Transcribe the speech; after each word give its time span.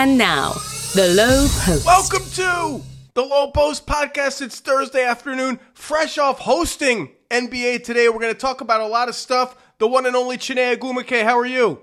And 0.00 0.16
now, 0.16 0.52
the 0.94 1.12
Low 1.16 1.48
Post. 1.50 1.84
Welcome 1.84 2.22
to 2.34 2.84
the 3.14 3.22
Low 3.22 3.50
Post 3.50 3.84
podcast. 3.84 4.40
It's 4.40 4.60
Thursday 4.60 5.02
afternoon, 5.02 5.58
fresh 5.74 6.18
off 6.18 6.38
hosting 6.38 7.10
NBA 7.32 7.82
today. 7.82 8.08
We're 8.08 8.20
going 8.20 8.32
to 8.32 8.38
talk 8.38 8.60
about 8.60 8.80
a 8.80 8.86
lot 8.86 9.08
of 9.08 9.16
stuff. 9.16 9.56
The 9.78 9.88
one 9.88 10.06
and 10.06 10.14
only 10.14 10.36
Chiney 10.36 10.76
Ogwumike. 10.76 11.24
How 11.24 11.36
are 11.36 11.44
you? 11.44 11.80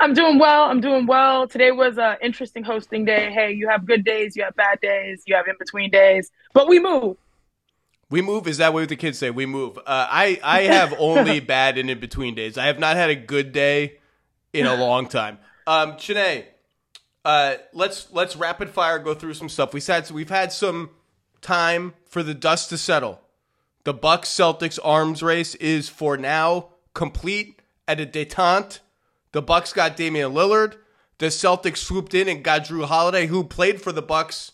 I'm 0.00 0.12
doing 0.12 0.40
well. 0.40 0.64
I'm 0.64 0.80
doing 0.80 1.06
well. 1.06 1.46
Today 1.46 1.70
was 1.70 1.98
an 1.98 2.16
interesting 2.20 2.64
hosting 2.64 3.04
day. 3.04 3.30
Hey, 3.30 3.52
you 3.52 3.68
have 3.68 3.86
good 3.86 4.04
days, 4.04 4.34
you 4.34 4.42
have 4.42 4.56
bad 4.56 4.80
days, 4.80 5.22
you 5.24 5.36
have 5.36 5.46
in 5.46 5.54
between 5.56 5.88
days, 5.92 6.32
but 6.52 6.66
we 6.66 6.80
move. 6.80 7.16
We 8.10 8.22
move. 8.22 8.48
Is 8.48 8.58
that 8.58 8.72
what 8.72 8.88
the 8.88 8.96
kids 8.96 9.18
say? 9.18 9.30
We 9.30 9.46
move. 9.46 9.78
Uh, 9.78 9.82
I 9.86 10.40
I 10.42 10.62
have 10.62 10.92
only 10.98 11.38
bad 11.54 11.78
and 11.78 11.88
in 11.90 12.00
between 12.00 12.34
days. 12.34 12.58
I 12.58 12.66
have 12.66 12.80
not 12.80 12.96
had 12.96 13.08
a 13.08 13.14
good 13.14 13.52
day 13.52 14.00
in 14.52 14.66
a 14.66 14.74
long 14.74 15.06
time. 15.06 15.38
Um, 15.68 15.96
Chiney, 15.96 16.46
uh, 17.24 17.56
let's 17.72 18.10
let's 18.12 18.36
rapid 18.36 18.70
fire 18.70 18.98
go 18.98 19.14
through 19.14 19.34
some 19.34 19.48
stuff. 19.48 19.74
We 19.74 19.80
had 19.80 20.10
we've 20.10 20.30
had 20.30 20.52
some 20.52 20.90
time 21.40 21.94
for 22.06 22.22
the 22.22 22.34
dust 22.34 22.68
to 22.70 22.78
settle. 22.78 23.20
The 23.84 23.94
Bucks 23.94 24.28
Celtics 24.28 24.78
arms 24.82 25.22
race 25.22 25.54
is 25.56 25.88
for 25.88 26.16
now 26.16 26.68
complete 26.94 27.60
at 27.88 28.00
a 28.00 28.06
detente. 28.06 28.80
The 29.32 29.42
Bucks 29.42 29.72
got 29.72 29.96
Damian 29.96 30.32
Lillard. 30.32 30.76
The 31.18 31.26
Celtics 31.26 31.78
swooped 31.78 32.14
in 32.14 32.28
and 32.28 32.42
got 32.42 32.64
Jrue 32.64 32.86
Holiday, 32.86 33.26
who 33.26 33.44
played 33.44 33.80
for 33.80 33.92
the 33.92 34.02
Bucks 34.02 34.52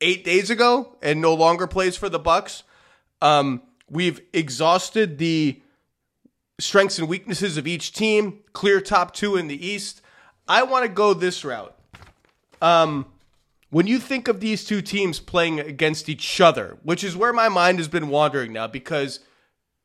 eight 0.00 0.24
days 0.24 0.50
ago 0.50 0.96
and 1.02 1.20
no 1.20 1.34
longer 1.34 1.66
plays 1.66 1.96
for 1.96 2.08
the 2.08 2.18
Bucks. 2.18 2.62
Um, 3.20 3.62
we've 3.90 4.20
exhausted 4.32 5.18
the 5.18 5.60
strengths 6.58 6.98
and 6.98 7.08
weaknesses 7.08 7.56
of 7.56 7.66
each 7.66 7.92
team. 7.92 8.40
Clear 8.52 8.80
top 8.80 9.14
two 9.14 9.36
in 9.36 9.48
the 9.48 9.66
East. 9.66 10.02
I 10.46 10.62
want 10.62 10.84
to 10.84 10.88
go 10.88 11.14
this 11.14 11.44
route. 11.44 11.77
Um, 12.60 13.06
when 13.70 13.86
you 13.86 13.98
think 13.98 14.28
of 14.28 14.40
these 14.40 14.64
two 14.64 14.80
teams 14.80 15.20
playing 15.20 15.60
against 15.60 16.08
each 16.08 16.40
other, 16.40 16.78
which 16.82 17.04
is 17.04 17.16
where 17.16 17.32
my 17.32 17.48
mind 17.48 17.78
has 17.78 17.88
been 17.88 18.08
wandering 18.08 18.52
now, 18.52 18.66
because 18.66 19.20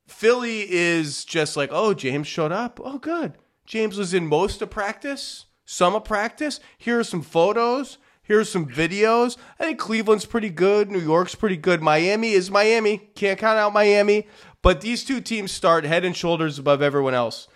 Philly 0.06 0.66
is 0.70 1.24
just 1.24 1.56
like, 1.56 1.70
oh, 1.72 1.94
James 1.94 2.26
showed 2.26 2.52
up. 2.52 2.80
Oh, 2.82 2.98
good. 2.98 3.34
James 3.66 3.96
was 3.96 4.14
in 4.14 4.26
most 4.26 4.62
of 4.62 4.70
practice, 4.70 5.46
some 5.64 5.94
of 5.94 6.04
practice. 6.04 6.60
Here 6.78 6.98
are 6.98 7.04
some 7.04 7.22
photos. 7.22 7.98
Here's 8.22 8.48
some 8.48 8.66
videos. 8.66 9.36
I 9.60 9.64
think 9.64 9.78
Cleveland's 9.78 10.24
pretty 10.24 10.48
good. 10.48 10.90
New 10.90 11.00
York's 11.00 11.34
pretty 11.34 11.58
good. 11.58 11.82
Miami 11.82 12.32
is 12.32 12.50
Miami. 12.50 12.98
Can't 13.14 13.38
count 13.38 13.58
out 13.58 13.74
Miami. 13.74 14.26
But 14.62 14.80
these 14.80 15.04
two 15.04 15.20
teams 15.20 15.52
start 15.52 15.84
head 15.84 16.06
and 16.06 16.16
shoulders 16.16 16.58
above 16.58 16.80
everyone 16.80 17.12
else. 17.12 17.48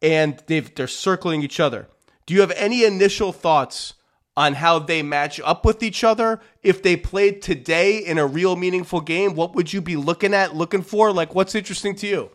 And 0.00 0.42
they've, 0.46 0.74
they're 0.74 0.86
circling 0.86 1.42
each 1.42 1.60
other. 1.60 1.88
Do 2.24 2.32
you 2.32 2.40
have 2.40 2.52
any 2.52 2.84
initial 2.84 3.30
thoughts 3.32 3.92
on 4.40 4.54
how 4.54 4.78
they 4.78 5.02
match 5.02 5.38
up 5.44 5.66
with 5.66 5.82
each 5.82 6.02
other? 6.02 6.40
If 6.62 6.82
they 6.82 6.96
played 6.96 7.42
today 7.42 7.98
in 7.98 8.16
a 8.16 8.26
real 8.26 8.56
meaningful 8.56 9.02
game, 9.02 9.34
what 9.34 9.54
would 9.54 9.70
you 9.70 9.82
be 9.82 9.96
looking 9.96 10.32
at, 10.32 10.56
looking 10.56 10.80
for? 10.80 11.12
Like, 11.12 11.34
what's 11.34 11.54
interesting 11.54 11.94
to 11.96 12.06
you? 12.06 12.30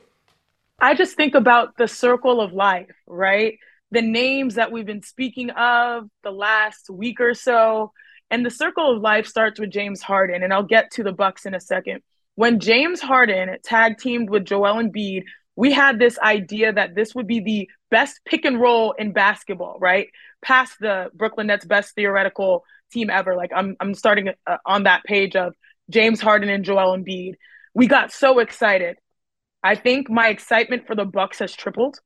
I 0.79 0.93
just 0.93 1.15
think 1.15 1.33
about 1.33 1.77
the 1.77 1.87
circle 1.87 2.41
of 2.41 2.53
life, 2.53 2.95
right? 3.07 3.57
The 3.89 4.03
names 4.03 4.53
that 4.53 4.71
we've 4.71 4.85
been 4.85 5.01
speaking 5.01 5.49
of 5.49 6.07
the 6.21 6.29
last 6.29 6.91
week 6.91 7.19
or 7.19 7.33
so. 7.33 7.91
And 8.29 8.45
the 8.45 8.51
circle 8.51 8.95
of 8.95 9.01
life 9.01 9.25
starts 9.25 9.59
with 9.59 9.71
James 9.71 10.03
Harden, 10.03 10.43
and 10.43 10.53
I'll 10.53 10.61
get 10.63 10.91
to 10.91 11.03
the 11.03 11.11
Bucks 11.11 11.47
in 11.47 11.55
a 11.55 11.59
second. 11.59 12.01
When 12.35 12.59
James 12.59 13.01
Harden 13.01 13.57
tag 13.63 13.97
teamed 13.97 14.29
with 14.29 14.45
Joel 14.45 14.75
Embiid, 14.75 15.23
we 15.55 15.71
had 15.71 15.97
this 15.97 16.19
idea 16.19 16.71
that 16.71 16.93
this 16.93 17.15
would 17.15 17.25
be 17.25 17.39
the 17.39 17.69
best 17.89 18.19
pick 18.25 18.45
and 18.45 18.59
roll 18.59 18.93
in 18.93 19.11
basketball, 19.11 19.77
right? 19.79 20.07
Past 20.43 20.75
the 20.79 21.09
Brooklyn 21.13 21.47
Nets 21.47 21.65
best 21.65 21.95
theoretical 21.95 22.63
team 22.91 23.09
ever. 23.09 23.35
Like 23.35 23.51
I'm 23.55 23.75
I'm 23.79 23.93
starting 23.93 24.29
uh, 24.47 24.57
on 24.65 24.83
that 24.83 25.03
page 25.03 25.35
of 25.35 25.53
James 25.89 26.21
Harden 26.21 26.49
and 26.49 26.65
Joel 26.65 26.97
Embiid. 26.97 27.35
We 27.73 27.87
got 27.87 28.11
so 28.11 28.39
excited. 28.39 28.97
I 29.63 29.75
think 29.75 30.09
my 30.09 30.29
excitement 30.29 30.87
for 30.87 30.95
the 30.95 31.05
Bucks 31.05 31.39
has 31.39 31.53
tripled 31.53 31.99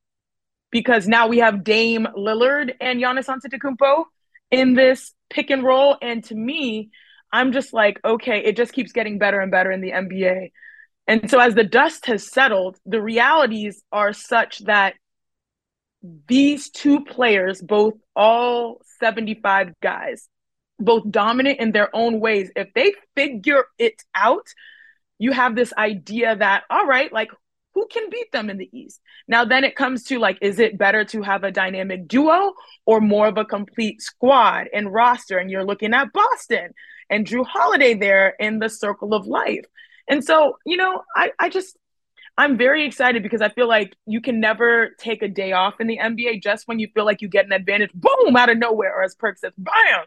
because 0.70 1.06
now 1.06 1.28
we 1.28 1.38
have 1.38 1.64
Dame 1.64 2.06
Lillard 2.16 2.74
and 2.80 3.00
Giannis 3.00 3.26
Antetokounmpo 3.26 4.04
in 4.50 4.74
this 4.74 5.12
pick 5.28 5.50
and 5.50 5.62
roll 5.62 5.96
and 6.00 6.24
to 6.24 6.34
me, 6.34 6.90
I'm 7.32 7.52
just 7.52 7.72
like, 7.72 8.00
okay, 8.04 8.38
it 8.44 8.56
just 8.56 8.72
keeps 8.72 8.92
getting 8.92 9.18
better 9.18 9.40
and 9.40 9.50
better 9.50 9.70
in 9.70 9.80
the 9.80 9.92
NBA. 9.92 10.50
And 11.06 11.30
so 11.30 11.38
as 11.38 11.54
the 11.54 11.64
dust 11.64 12.06
has 12.06 12.30
settled, 12.30 12.78
the 12.86 13.00
realities 13.00 13.82
are 13.92 14.12
such 14.12 14.58
that 14.60 14.94
these 16.02 16.70
two 16.70 17.04
players, 17.04 17.60
both 17.60 17.94
all 18.16 18.80
75 19.00 19.72
guys, 19.82 20.28
both 20.78 21.10
dominant 21.10 21.60
in 21.60 21.72
their 21.72 21.94
own 21.94 22.20
ways, 22.20 22.50
if 22.56 22.72
they 22.74 22.92
figure 23.14 23.64
it 23.78 24.02
out, 24.14 24.46
you 25.18 25.32
have 25.32 25.54
this 25.54 25.72
idea 25.76 26.34
that, 26.36 26.64
all 26.70 26.86
right, 26.86 27.12
like 27.12 27.30
who 27.74 27.86
can 27.86 28.10
beat 28.10 28.32
them 28.32 28.50
in 28.50 28.58
the 28.58 28.68
East? 28.72 29.00
Now, 29.28 29.44
then 29.44 29.64
it 29.64 29.76
comes 29.76 30.04
to 30.04 30.18
like, 30.18 30.38
is 30.40 30.58
it 30.58 30.78
better 30.78 31.04
to 31.06 31.22
have 31.22 31.44
a 31.44 31.52
dynamic 31.52 32.08
duo 32.08 32.52
or 32.86 33.00
more 33.00 33.28
of 33.28 33.38
a 33.38 33.44
complete 33.44 34.02
squad 34.02 34.68
and 34.72 34.92
roster? 34.92 35.38
And 35.38 35.50
you're 35.50 35.64
looking 35.64 35.94
at 35.94 36.12
Boston 36.12 36.72
and 37.08 37.26
Jrue 37.26 37.46
Holiday 37.46 37.94
there 37.94 38.34
in 38.40 38.58
the 38.58 38.68
circle 38.68 39.14
of 39.14 39.26
life. 39.26 39.64
And 40.08 40.24
so, 40.24 40.56
you 40.66 40.76
know, 40.76 41.02
I, 41.14 41.30
I 41.38 41.48
just, 41.48 41.76
I'm 42.40 42.56
very 42.56 42.86
excited 42.86 43.22
because 43.22 43.42
I 43.42 43.50
feel 43.50 43.68
like 43.68 43.94
you 44.06 44.22
can 44.22 44.40
never 44.40 44.96
take 44.98 45.20
a 45.20 45.28
day 45.28 45.52
off 45.52 45.74
in 45.78 45.86
the 45.86 45.98
NBA 45.98 46.42
just 46.42 46.66
when 46.66 46.78
you 46.78 46.88
feel 46.94 47.04
like 47.04 47.20
you 47.20 47.28
get 47.28 47.44
an 47.44 47.52
advantage, 47.52 47.90
boom, 47.92 48.34
out 48.34 48.48
of 48.48 48.56
nowhere, 48.56 48.98
or 48.98 49.02
as 49.02 49.14
Perk 49.14 49.36
says, 49.36 49.52
bam, 49.58 50.06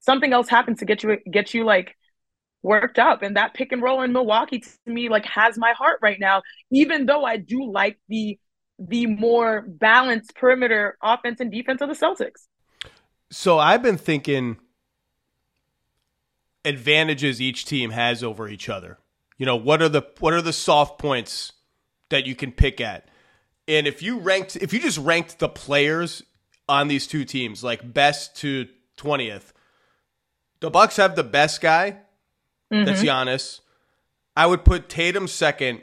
something 0.00 0.32
else 0.32 0.48
happens 0.48 0.78
to 0.78 0.86
get 0.86 1.02
you 1.02 1.18
get 1.30 1.52
you 1.52 1.64
like 1.64 1.94
worked 2.62 2.98
up. 2.98 3.20
And 3.20 3.36
that 3.36 3.52
pick 3.52 3.70
and 3.70 3.82
roll 3.82 4.00
in 4.00 4.14
Milwaukee 4.14 4.60
to 4.60 4.70
me 4.86 5.10
like 5.10 5.26
has 5.26 5.58
my 5.58 5.72
heart 5.72 5.98
right 6.00 6.18
now, 6.18 6.40
even 6.72 7.04
though 7.04 7.26
I 7.26 7.36
do 7.36 7.70
like 7.70 7.98
the 8.08 8.38
the 8.78 9.04
more 9.04 9.66
balanced 9.68 10.34
perimeter 10.36 10.96
offense 11.02 11.38
and 11.38 11.52
defense 11.52 11.82
of 11.82 11.90
the 11.90 11.94
Celtics. 11.94 12.46
So 13.30 13.58
I've 13.58 13.82
been 13.82 13.98
thinking 13.98 14.56
advantages 16.64 17.42
each 17.42 17.66
team 17.66 17.90
has 17.90 18.24
over 18.24 18.48
each 18.48 18.70
other. 18.70 18.96
You 19.36 19.44
know, 19.44 19.56
what 19.56 19.82
are 19.82 19.90
the 19.90 20.04
what 20.18 20.32
are 20.32 20.40
the 20.40 20.54
soft 20.54 20.98
points 20.98 21.52
that 22.10 22.26
you 22.26 22.34
can 22.34 22.52
pick 22.52 22.80
at. 22.80 23.08
And 23.66 23.86
if 23.86 24.02
you 24.02 24.18
ranked, 24.18 24.56
if 24.56 24.72
you 24.72 24.80
just 24.80 24.98
ranked 24.98 25.38
the 25.38 25.48
players 25.48 26.22
on 26.68 26.88
these 26.88 27.06
two 27.06 27.24
teams, 27.24 27.62
like 27.62 27.92
best 27.92 28.36
to 28.36 28.66
20th, 28.96 29.52
the 30.60 30.70
Bucks 30.70 30.96
have 30.96 31.16
the 31.16 31.24
best 31.24 31.60
guy. 31.60 31.98
Mm-hmm. 32.72 32.84
That's 32.84 33.02
Giannis. 33.02 33.60
I 34.36 34.46
would 34.46 34.64
put 34.64 34.88
Tatum 34.88 35.28
second 35.28 35.82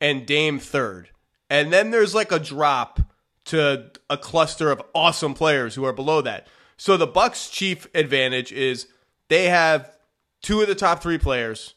and 0.00 0.26
Dame 0.26 0.58
third. 0.58 1.10
And 1.50 1.72
then 1.72 1.90
there's 1.90 2.14
like 2.14 2.32
a 2.32 2.38
drop 2.38 3.00
to 3.46 3.90
a 4.10 4.18
cluster 4.18 4.70
of 4.70 4.82
awesome 4.94 5.34
players 5.34 5.74
who 5.74 5.84
are 5.84 5.92
below 5.92 6.20
that. 6.22 6.46
So 6.76 6.96
the 6.96 7.06
Bucks' 7.06 7.50
chief 7.50 7.88
advantage 7.94 8.52
is 8.52 8.88
they 9.28 9.46
have 9.46 9.96
two 10.42 10.60
of 10.60 10.68
the 10.68 10.74
top 10.74 11.02
three 11.02 11.18
players, 11.18 11.74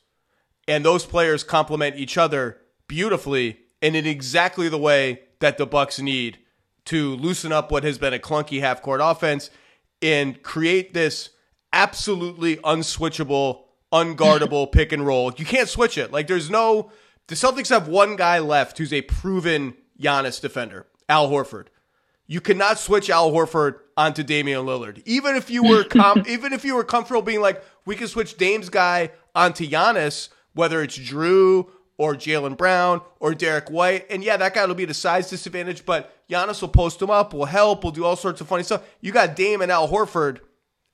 and 0.67 0.85
those 0.85 1.05
players 1.05 1.43
complement 1.43 1.95
each 1.95 2.17
other 2.17 2.57
beautifully 2.87 3.59
and 3.81 3.95
in 3.95 4.05
exactly 4.05 4.69
the 4.69 4.77
way 4.77 5.21
that 5.39 5.57
the 5.57 5.65
Bucks 5.65 5.99
need 5.99 6.37
to 6.85 7.15
loosen 7.15 7.51
up 7.51 7.71
what 7.71 7.83
has 7.83 7.97
been 7.97 8.13
a 8.13 8.19
clunky 8.19 8.59
half 8.59 8.81
court 8.81 9.01
offense 9.03 9.49
and 10.01 10.41
create 10.43 10.93
this 10.93 11.29
absolutely 11.73 12.57
unswitchable, 12.57 13.63
unguardable 13.91 14.71
pick 14.71 14.91
and 14.91 15.05
roll. 15.05 15.33
You 15.37 15.45
can't 15.45 15.69
switch 15.69 15.97
it. 15.97 16.11
Like 16.11 16.27
there's 16.27 16.49
no 16.49 16.91
the 17.27 17.35
Celtics 17.35 17.69
have 17.69 17.87
one 17.87 18.15
guy 18.15 18.39
left 18.39 18.77
who's 18.77 18.91
a 18.91 19.01
proven 19.03 19.75
Giannis 19.99 20.41
defender, 20.41 20.87
Al 21.07 21.29
Horford. 21.29 21.67
You 22.27 22.41
cannot 22.41 22.79
switch 22.79 23.09
Al 23.09 23.31
Horford 23.31 23.75
onto 23.95 24.23
Damian 24.23 24.65
Lillard. 24.65 25.01
Even 25.05 25.35
if 25.35 25.49
you 25.49 25.63
were 25.63 25.83
com- 25.83 26.23
even 26.27 26.53
if 26.53 26.65
you 26.65 26.75
were 26.75 26.83
comfortable 26.83 27.21
being 27.21 27.41
like 27.41 27.63
we 27.85 27.95
can 27.95 28.07
switch 28.07 28.37
Dame's 28.37 28.69
guy 28.69 29.11
onto 29.35 29.67
Giannis, 29.67 30.29
whether 30.53 30.81
it's 30.81 30.97
Jrue 30.97 31.67
or 32.01 32.15
Jaylen 32.15 32.57
Brown 32.57 32.99
or 33.19 33.35
Derrick 33.35 33.69
White. 33.69 34.07
And 34.09 34.23
yeah, 34.23 34.35
that 34.37 34.55
guy 34.55 34.65
will 34.65 34.73
be 34.73 34.85
the 34.85 34.93
size 34.95 35.29
disadvantage, 35.29 35.85
but 35.85 36.11
Giannis 36.27 36.59
will 36.59 36.69
post 36.69 36.99
him 36.99 37.11
up, 37.11 37.31
will 37.31 37.45
help, 37.45 37.83
will 37.83 37.91
do 37.91 38.03
all 38.03 38.15
sorts 38.15 38.41
of 38.41 38.47
funny 38.47 38.63
stuff. 38.63 38.83
You 39.01 39.11
got 39.11 39.35
Dame 39.35 39.61
and 39.61 39.71
Al 39.71 39.87
Horford 39.87 40.39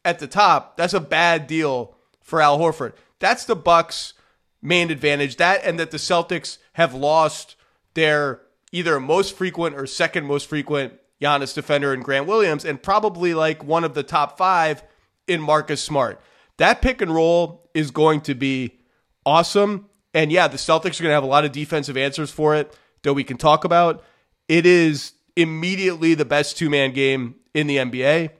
at 0.03 0.19
the 0.19 0.27
top. 0.27 0.75
That's 0.75 0.93
a 0.93 0.99
bad 0.99 1.47
deal 1.47 1.95
for 2.19 2.41
Al 2.41 2.59
Horford. 2.59 2.91
That's 3.19 3.45
the 3.45 3.55
Bucks' 3.55 4.15
main 4.61 4.91
advantage. 4.91 5.37
That 5.37 5.63
and 5.63 5.79
that 5.79 5.91
the 5.91 5.97
Celtics 5.97 6.57
have 6.73 6.93
lost 6.93 7.55
their 7.93 8.41
either 8.73 8.99
most 8.99 9.33
frequent 9.37 9.77
or 9.77 9.87
second 9.87 10.25
most 10.25 10.49
frequent 10.49 10.91
Giannis 11.21 11.55
defender 11.55 11.93
in 11.93 12.01
Grant 12.01 12.27
Williams, 12.27 12.65
and 12.65 12.83
probably 12.83 13.33
like 13.33 13.63
one 13.63 13.85
of 13.85 13.93
the 13.93 14.03
top 14.03 14.37
five 14.37 14.83
in 15.25 15.39
Marcus 15.39 15.81
Smart. 15.81 16.19
That 16.57 16.81
pick 16.81 17.01
and 17.01 17.15
roll 17.15 17.69
is 17.73 17.91
going 17.91 18.21
to 18.21 18.35
be 18.35 18.81
awesome. 19.25 19.89
And 20.17 20.31
yeah, 20.31 20.47
the 20.47 20.57
Celtics 20.57 20.99
are 20.99 21.03
going 21.03 21.11
to 21.11 21.13
have 21.13 21.21
a 21.21 21.27
lot 21.27 21.45
of 21.45 21.51
defensive 21.51 21.95
answers 21.95 22.31
for 22.31 22.55
it 22.55 22.75
that 23.03 23.13
we 23.13 23.23
can 23.23 23.37
talk 23.37 23.63
about. 23.65 24.03
It 24.47 24.65
is 24.65 25.13
immediately 25.35 26.15
the 26.15 26.25
best 26.25 26.57
two 26.57 26.71
man 26.71 26.91
game 26.91 27.35
in 27.53 27.67
the 27.67 27.77
NBA. 27.77 28.31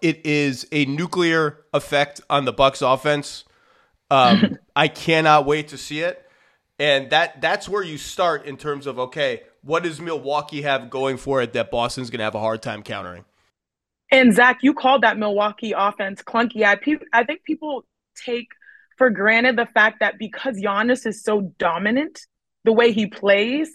it 0.00 0.24
is 0.24 0.64
a 0.70 0.84
nuclear 0.84 1.64
effect 1.74 2.20
on 2.30 2.44
the 2.44 2.52
Bucks 2.52 2.82
offense. 2.82 3.42
Um, 4.12 4.58
I 4.76 4.86
cannot 4.86 5.44
wait 5.44 5.68
to 5.68 5.78
see 5.78 6.02
it. 6.02 6.24
And 6.78 7.10
that 7.10 7.40
that's 7.40 7.68
where 7.68 7.82
you 7.82 7.98
start 7.98 8.44
in 8.44 8.56
terms 8.56 8.86
of 8.86 8.96
okay, 8.96 9.42
what 9.62 9.82
does 9.82 10.00
Milwaukee 10.00 10.62
have 10.62 10.88
going 10.88 11.16
for 11.16 11.42
it 11.42 11.52
that 11.54 11.72
Boston's 11.72 12.10
going 12.10 12.18
to 12.18 12.24
have 12.24 12.36
a 12.36 12.40
hard 12.40 12.62
time 12.62 12.84
countering? 12.84 13.24
And 14.12 14.32
Zach, 14.32 14.58
you 14.62 14.72
called 14.72 15.02
that 15.02 15.18
Milwaukee 15.18 15.72
offense 15.76 16.22
clunky. 16.22 16.62
I, 16.62 16.78
I 17.12 17.24
think 17.24 17.42
people 17.42 17.84
take 18.24 18.50
for 18.96 19.10
granted 19.10 19.56
the 19.56 19.66
fact 19.66 20.00
that 20.00 20.18
because 20.18 20.56
Giannis 20.56 21.06
is 21.06 21.22
so 21.22 21.52
dominant, 21.58 22.20
the 22.64 22.72
way 22.72 22.92
he 22.92 23.06
plays, 23.06 23.70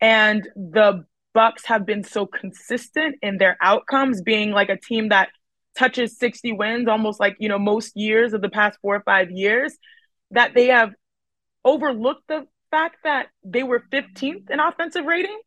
and 0.00 0.48
the 0.56 1.04
Bucks 1.32 1.64
have 1.66 1.84
been 1.84 2.04
so 2.04 2.26
consistent 2.26 3.16
in 3.22 3.38
their 3.38 3.56
outcomes, 3.60 4.22
being 4.22 4.52
like 4.52 4.68
a 4.68 4.76
team 4.76 5.08
that 5.08 5.30
touches 5.76 6.16
60 6.18 6.52
wins 6.52 6.88
almost 6.88 7.18
like, 7.18 7.36
you 7.40 7.48
know, 7.48 7.58
most 7.58 7.96
years 7.96 8.32
of 8.32 8.40
the 8.40 8.48
past 8.48 8.78
four 8.80 8.94
or 8.94 9.00
five 9.00 9.30
years, 9.30 9.76
that 10.30 10.54
they 10.54 10.68
have 10.68 10.92
overlooked 11.64 12.28
the 12.28 12.46
fact 12.70 12.98
that 13.04 13.28
they 13.42 13.62
were 13.62 13.82
15th 13.92 14.50
in 14.50 14.60
offensive 14.60 15.04
rating. 15.04 15.38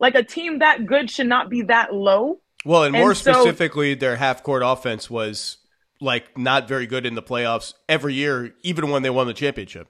Like 0.00 0.14
a 0.14 0.22
team 0.22 0.58
that 0.58 0.86
good 0.86 1.10
should 1.10 1.26
not 1.26 1.50
be 1.50 1.62
that 1.62 1.94
low. 1.94 2.40
Well, 2.64 2.84
and, 2.84 2.94
and 2.96 3.04
more 3.04 3.14
so, 3.14 3.32
specifically, 3.32 3.94
their 3.94 4.16
half 4.16 4.42
court 4.42 4.62
offense 4.64 5.10
was 5.10 5.58
like 6.04 6.38
not 6.38 6.68
very 6.68 6.86
good 6.86 7.06
in 7.06 7.14
the 7.14 7.22
playoffs 7.22 7.74
every 7.88 8.14
year, 8.14 8.54
even 8.62 8.90
when 8.90 9.02
they 9.02 9.10
won 9.10 9.26
the 9.26 9.34
championship. 9.34 9.88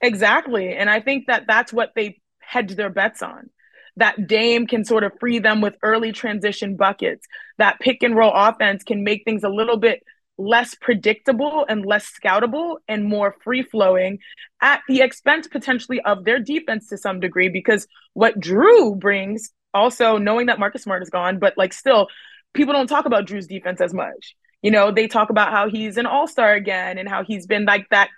Exactly. 0.00 0.74
And 0.74 0.88
I 0.88 1.00
think 1.00 1.26
that 1.26 1.44
that's 1.46 1.72
what 1.72 1.92
they 1.94 2.20
hedge 2.40 2.74
their 2.74 2.90
bets 2.90 3.22
on 3.22 3.50
that 3.96 4.26
Dame 4.26 4.66
can 4.66 4.84
sort 4.84 5.04
of 5.04 5.12
free 5.20 5.38
them 5.38 5.60
with 5.60 5.74
early 5.82 6.12
transition 6.12 6.76
buckets. 6.76 7.26
That 7.58 7.78
pick 7.80 8.02
and 8.02 8.16
roll 8.16 8.32
offense 8.34 8.84
can 8.84 9.04
make 9.04 9.24
things 9.24 9.44
a 9.44 9.48
little 9.48 9.76
bit 9.76 10.02
less 10.38 10.74
predictable 10.74 11.66
and 11.68 11.84
less 11.84 12.06
scoutable 12.06 12.78
and 12.88 13.04
more 13.04 13.36
free 13.44 13.62
flowing 13.62 14.18
at 14.60 14.80
the 14.88 15.02
expense 15.02 15.46
potentially 15.46 16.00
of 16.00 16.24
their 16.24 16.40
defense 16.40 16.88
to 16.88 16.96
some 16.96 17.20
degree. 17.20 17.48
Because 17.48 17.86
what 18.14 18.40
Jrue 18.40 18.98
brings, 18.98 19.50
also 19.74 20.16
knowing 20.16 20.46
that 20.46 20.58
Marcus 20.58 20.82
Smart 20.82 21.02
is 21.02 21.10
gone, 21.10 21.38
but 21.38 21.54
like 21.58 21.72
still, 21.72 22.08
people 22.54 22.72
don't 22.72 22.86
talk 22.86 23.04
about 23.04 23.26
Jrue's 23.26 23.46
defense 23.46 23.80
as 23.80 23.92
much. 23.92 24.34
You 24.62 24.70
know, 24.70 24.92
they 24.92 25.08
talk 25.08 25.30
about 25.30 25.50
how 25.50 25.68
he's 25.68 25.96
an 25.96 26.06
all 26.06 26.26
star 26.26 26.54
again 26.54 26.98
and 26.98 27.08
how 27.08 27.24
he's 27.24 27.46
been 27.46 27.64
like 27.64 27.88
that 27.90 28.08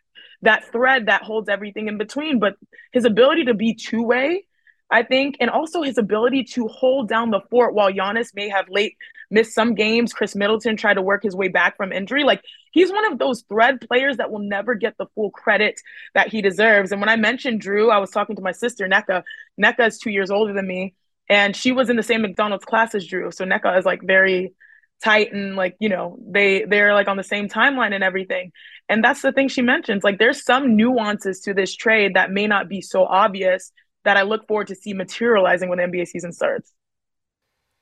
that 0.42 0.70
thread 0.70 1.06
that 1.06 1.22
holds 1.22 1.48
everything 1.48 1.88
in 1.88 1.96
between. 1.98 2.38
But 2.38 2.56
his 2.92 3.04
ability 3.04 3.46
to 3.46 3.54
be 3.54 3.74
two 3.74 4.02
way 4.02 4.44
I 4.90 5.02
think, 5.02 5.36
and 5.40 5.50
also 5.50 5.82
his 5.82 5.98
ability 5.98 6.44
to 6.52 6.68
hold 6.68 7.08
down 7.08 7.30
the 7.30 7.40
fort 7.50 7.74
while 7.74 7.90
Giannis 7.90 8.34
may 8.34 8.48
have 8.48 8.66
late 8.68 8.96
missed 9.30 9.54
some 9.54 9.74
games. 9.74 10.12
Khris 10.12 10.36
Middleton 10.36 10.76
tried 10.76 10.94
to 10.94 11.02
work 11.02 11.22
his 11.22 11.34
way 11.34 11.48
back 11.48 11.76
from 11.76 11.92
injury. 11.92 12.22
Like 12.22 12.42
he's 12.70 12.92
one 12.92 13.10
of 13.10 13.18
those 13.18 13.42
thread 13.48 13.80
players 13.80 14.18
that 14.18 14.30
will 14.30 14.40
never 14.40 14.74
get 14.74 14.96
the 14.98 15.06
full 15.14 15.30
credit 15.30 15.80
that 16.14 16.28
he 16.28 16.42
deserves. 16.42 16.92
And 16.92 17.00
when 17.00 17.08
I 17.08 17.16
mentioned 17.16 17.62
Jrue, 17.62 17.90
I 17.90 17.98
was 17.98 18.10
talking 18.10 18.36
to 18.36 18.42
my 18.42 18.52
sister 18.52 18.86
Nneka. 18.86 19.22
Nneka 19.60 19.88
is 19.88 19.98
two 19.98 20.10
years 20.10 20.30
older 20.30 20.52
than 20.52 20.66
me, 20.66 20.94
and 21.28 21.56
she 21.56 21.72
was 21.72 21.90
in 21.90 21.96
the 21.96 22.02
same 22.02 22.22
McDonald's 22.22 22.64
class 22.64 22.94
as 22.94 23.08
Jrue. 23.08 23.32
So 23.34 23.44
Nneka 23.44 23.78
is 23.78 23.84
like 23.86 24.02
very 24.02 24.54
tight 25.02 25.32
and 25.32 25.56
like 25.56 25.76
you 25.80 25.88
know 25.88 26.18
they 26.26 26.64
they're 26.64 26.94
like 26.94 27.08
on 27.08 27.16
the 27.16 27.24
same 27.24 27.48
timeline 27.48 27.94
and 27.94 28.02
everything 28.02 28.52
and 28.88 29.02
that's 29.04 29.22
the 29.22 29.32
thing 29.32 29.48
she 29.48 29.60
mentions 29.60 30.02
like 30.02 30.18
there's 30.18 30.44
some 30.44 30.76
nuances 30.76 31.40
to 31.40 31.52
this 31.52 31.74
trade 31.74 32.14
that 32.14 32.30
may 32.30 32.46
not 32.46 32.68
be 32.68 32.80
so 32.80 33.04
obvious 33.04 33.72
that 34.04 34.16
I 34.16 34.22
look 34.22 34.46
forward 34.46 34.68
to 34.68 34.74
see 34.74 34.92
materializing 34.92 35.68
when 35.68 35.78
the 35.78 35.84
NBA 35.84 36.06
season 36.06 36.32
starts. 36.32 36.72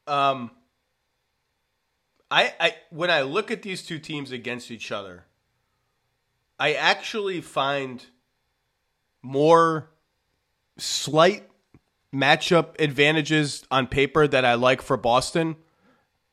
Um, 0.06 0.50
I, 2.30 2.54
I 2.58 2.74
when 2.90 3.10
I 3.10 3.22
look 3.22 3.50
at 3.50 3.62
these 3.62 3.84
two 3.84 3.98
teams 3.98 4.32
against 4.32 4.70
each 4.70 4.90
other, 4.90 5.26
I 6.58 6.72
actually 6.74 7.40
find 7.40 8.04
more 9.20 9.90
slight 10.78 11.48
matchup 12.14 12.80
advantages 12.80 13.64
on 13.70 13.86
paper 13.86 14.26
that 14.26 14.44
I 14.44 14.54
like 14.54 14.80
for 14.82 14.96
Boston. 14.96 15.56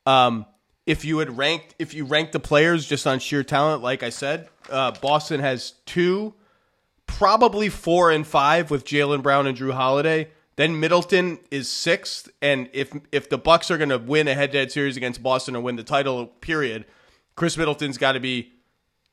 Um, 0.05 0.45
if 0.89 1.06
you 1.06 1.19
had 1.19 1.38
ranked, 1.38 1.75
if 1.77 1.94
you 1.94 2.03
ranked 2.03 2.31
the 2.31 2.39
players 2.39 2.88
just 2.88 3.06
on 3.06 3.19
sheer 3.19 3.44
talent, 3.44 3.83
like 3.83 4.01
I 4.01 4.09
said, 4.09 4.50
uh, 4.71 4.89
Boston 4.89 5.39
has 5.39 5.74
two 5.86 6.33
probably 7.06 7.69
four 7.69 8.09
and 8.09 8.25
five 8.25 8.71
with 8.71 8.86
Jaylen 8.86 9.21
Brown 9.21 9.45
and 9.45 9.56
Jrue 9.56 9.74
Holiday. 9.74 10.30
Then 10.56 10.80
Middleton 10.80 11.38
is 11.51 11.69
sixth, 11.69 12.27
and 12.41 12.71
if 12.74 12.91
if 13.12 13.30
the 13.30 13.38
Bucks 13.38 13.69
are 13.69 13.77
going 13.77 13.91
to 13.91 14.00
win 14.00 14.27
a 14.27 14.33
head-to-head 14.33 14.71
series 14.71 14.97
against 14.97 15.21
Boston 15.21 15.56
or 15.56 15.62
win 15.62 15.75
the 15.75 15.83
title, 15.83 16.25
period, 16.25 16.86
Khris 17.35 17.56
Middleton's 17.56 18.00
got 18.00 18.13
to 18.13 18.19
be 18.19 18.53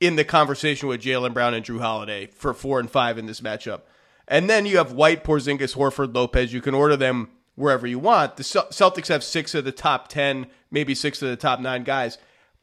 in 0.01 0.17
the 0.17 0.25
conversation 0.25 0.89
with 0.89 1.03
Jaylen 1.03 1.35
Brown 1.35 1.53
and 1.53 1.63
Jrue 1.63 1.83
Holiday 1.83 2.25
for 2.25 2.55
four 2.55 2.81
and 2.81 2.91
five 2.91 3.19
in 3.19 3.27
this 3.27 3.43
matchup. 3.43 3.83
And 4.27 4.49
then 4.49 4.65
you 4.65 4.79
have 4.79 4.93
White, 4.93 5.25
Porzingis, 5.25 5.77
Horford, 5.77 6.15
Lopez. 6.15 6.55
You 6.55 6.63
can 6.63 6.75
order 6.75 6.97
them 6.97 7.29
wherever 7.57 7.87
you 7.87 7.99
want. 7.99 8.37
The 8.37 8.43
Celtics 8.45 9.09
have 9.09 9.25
six 9.25 9.55
of 9.55 9.65
the 9.65 9.73
top 9.73 10.09
ten, 10.09 10.47
maybe 10.71 10.95
six 10.95 11.21
of 11.21 11.29
the 11.29 11.37
top 11.37 11.59
nine 11.59 11.83
guys, 11.83 12.19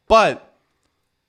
but 0.08 0.54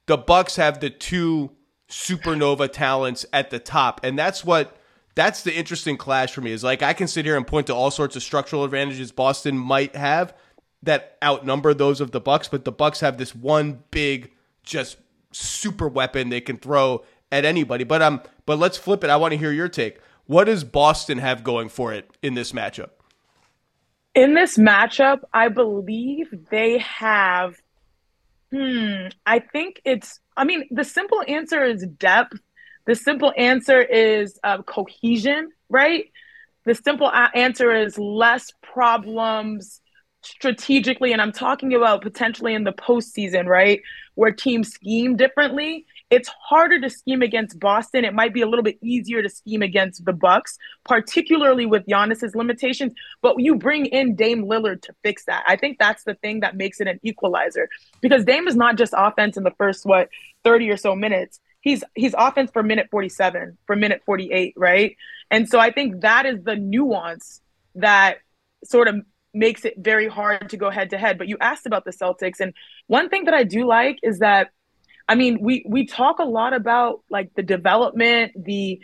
the 0.05 0.17
Bucks 0.17 0.55
have 0.55 0.79
the 0.79 0.89
two 0.89 1.51
supernova 1.89 2.71
talents 2.71 3.25
at 3.33 3.49
the 3.49 3.59
top. 3.59 4.01
And 4.03 4.17
that's 4.17 4.43
what 4.43 4.77
that's 5.15 5.43
the 5.43 5.55
interesting 5.55 5.97
clash 5.97 6.33
for 6.33 6.41
me 6.41 6.51
is 6.51 6.63
like 6.63 6.83
I 6.83 6.93
can 6.93 7.07
sit 7.07 7.25
here 7.25 7.37
and 7.37 7.47
point 7.47 7.67
to 7.67 7.75
all 7.75 7.91
sorts 7.91 8.15
of 8.15 8.23
structural 8.23 8.63
advantages 8.63 9.11
Boston 9.11 9.57
might 9.57 9.95
have 9.95 10.33
that 10.83 11.17
outnumber 11.23 11.73
those 11.73 12.01
of 12.01 12.11
the 12.11 12.19
Bucks, 12.19 12.47
but 12.47 12.65
the 12.65 12.71
Bucks 12.71 12.99
have 12.99 13.17
this 13.17 13.33
one 13.33 13.83
big 13.91 14.31
just 14.63 14.97
super 15.31 15.87
weapon 15.87 16.29
they 16.29 16.41
can 16.41 16.57
throw 16.57 17.03
at 17.31 17.45
anybody. 17.45 17.83
But 17.83 18.01
um 18.01 18.21
but 18.45 18.59
let's 18.59 18.77
flip 18.77 19.03
it. 19.03 19.09
I 19.09 19.17
want 19.17 19.31
to 19.31 19.37
hear 19.37 19.51
your 19.51 19.69
take. 19.69 19.99
What 20.25 20.45
does 20.45 20.63
Boston 20.63 21.19
have 21.19 21.43
going 21.43 21.69
for 21.69 21.93
it 21.93 22.09
in 22.21 22.33
this 22.33 22.51
matchup? 22.51 22.89
In 24.15 24.33
this 24.33 24.57
matchup, 24.57 25.19
I 25.33 25.49
believe 25.49 26.33
they 26.49 26.79
have 26.79 27.55
Hmm. 28.51 29.07
I 29.25 29.39
think 29.39 29.81
it's, 29.83 30.19
I 30.37 30.45
mean, 30.45 30.65
the 30.71 30.83
simple 30.85 31.21
answer 31.27 31.63
is 31.65 31.85
depth. 31.97 32.37
The 32.85 32.95
simple 32.95 33.33
answer 33.35 33.81
is 33.81 34.39
uh, 34.43 34.61
cohesion, 34.61 35.51
right? 35.67 36.05
The 36.65 36.75
simple 36.75 37.11
answer 37.11 37.75
is 37.75 37.97
less 37.97 38.51
problems 38.61 39.81
strategically. 40.21 41.11
And 41.11 41.21
I'm 41.21 41.31
talking 41.33 41.73
about 41.73 42.01
potentially 42.01 42.53
in 42.53 42.63
the 42.63 42.71
postseason, 42.71 43.45
right? 43.45 43.81
Where 44.13 44.31
teams 44.31 44.69
scheme 44.69 45.17
differently 45.17 45.85
it's 46.09 46.29
harder 46.29 46.79
to 46.79 46.89
scheme 46.89 47.21
against 47.21 47.59
Boston. 47.59 48.05
It 48.05 48.13
might 48.13 48.33
be 48.33 48.41
a 48.41 48.47
little 48.47 48.63
bit 48.63 48.77
easier 48.81 49.23
to 49.23 49.29
scheme 49.29 49.61
against 49.61 50.05
the 50.05 50.13
Bucks, 50.13 50.57
particularly 50.83 51.65
with 51.65 51.85
Giannis's 51.87 52.35
limitations. 52.35 52.93
But 53.21 53.39
you 53.39 53.55
bring 53.55 53.87
in 53.87 54.15
Dame 54.15 54.45
Lillard 54.45 54.83
to 54.83 54.93
fix 55.03 55.25
that. 55.25 55.43
I 55.47 55.55
think 55.55 55.79
that's 55.79 56.03
the 56.03 56.13
thing 56.15 56.41
that 56.41 56.55
makes 56.55 56.79
it 56.79 56.87
an 56.87 56.99
equalizer 57.03 57.69
because 58.01 58.23
Dame 58.23 58.47
is 58.47 58.55
not 58.55 58.77
just 58.77 58.93
offense 58.95 59.35
in 59.35 59.43
the 59.43 59.53
first 59.57 59.85
what 59.85 60.09
30 60.43 60.69
or 60.69 60.77
so 60.77 60.95
minutes. 60.95 61.39
He's 61.61 61.83
he's 61.95 62.13
offense 62.15 62.51
for 62.51 62.61
minute 62.61 62.89
47, 62.91 63.57
for 63.65 63.75
minute 63.75 64.03
48, 64.05 64.53
right? 64.55 64.95
And 65.31 65.49
so 65.49 65.59
I 65.59 65.71
think 65.71 66.01
that 66.01 66.27
is 66.27 66.43
the 66.43 66.55
nuance 66.55 67.41
that 67.73 68.17
sort 68.63 68.87
of 68.87 68.97
makes 69.33 69.65
it 69.65 69.73
very 69.77 70.07
hard 70.07 70.49
to 70.51 70.57
go 70.57 70.69
head 70.69 70.91
to 70.91 70.97
head. 70.99 71.17
But 71.17 71.27
you 71.27 71.37
asked 71.41 71.65
about 71.65 71.83
the 71.83 71.91
Celtics, 71.91 72.39
and 72.39 72.53
one 72.85 73.09
thing 73.09 73.25
that 73.25 73.33
I 73.33 73.43
do 73.43 73.65
like 73.65 73.97
is 74.03 74.19
that 74.19 74.49
I 75.07 75.15
mean, 75.15 75.39
we 75.41 75.65
we 75.67 75.85
talk 75.85 76.19
a 76.19 76.25
lot 76.25 76.53
about 76.53 77.01
like 77.09 77.31
the 77.35 77.43
development, 77.43 78.31
the 78.35 78.79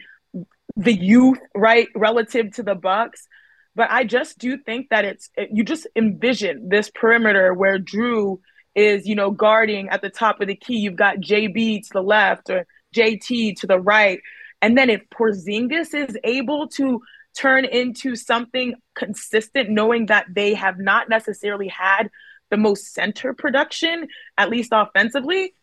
the 0.75 0.93
youth, 0.93 1.39
right, 1.55 1.87
relative 1.95 2.53
to 2.53 2.63
the 2.63 2.75
Bucks. 2.75 3.27
But 3.75 3.89
I 3.89 4.03
just 4.03 4.37
do 4.37 4.57
think 4.57 4.89
that 4.89 5.05
it's 5.05 5.29
you 5.51 5.63
just 5.63 5.87
envision 5.95 6.69
this 6.69 6.91
perimeter 6.93 7.53
where 7.53 7.79
Jrue 7.79 8.39
is, 8.75 9.07
you 9.07 9.15
know, 9.15 9.31
guarding 9.31 9.89
at 9.89 10.01
the 10.01 10.09
top 10.09 10.41
of 10.41 10.47
the 10.47 10.55
key. 10.55 10.77
You've 10.77 10.95
got 10.95 11.17
JB 11.17 11.83
to 11.83 11.89
the 11.93 12.03
left 12.03 12.49
or 12.49 12.65
JT 12.95 13.59
to 13.59 13.67
the 13.67 13.79
right. 13.79 14.19
And 14.61 14.77
then 14.77 14.89
if 14.89 15.01
Porzingis 15.09 15.93
is 15.93 16.17
able 16.23 16.67
to 16.69 17.01
turn 17.35 17.65
into 17.65 18.15
something 18.15 18.75
consistent, 18.95 19.69
knowing 19.69 20.07
that 20.07 20.25
they 20.29 20.53
have 20.53 20.77
not 20.77 21.09
necessarily 21.09 21.69
had 21.69 22.09
the 22.49 22.57
most 22.57 22.93
center 22.93 23.33
production, 23.33 24.07
at 24.37 24.49
least 24.49 24.71
offensively, 24.73 25.53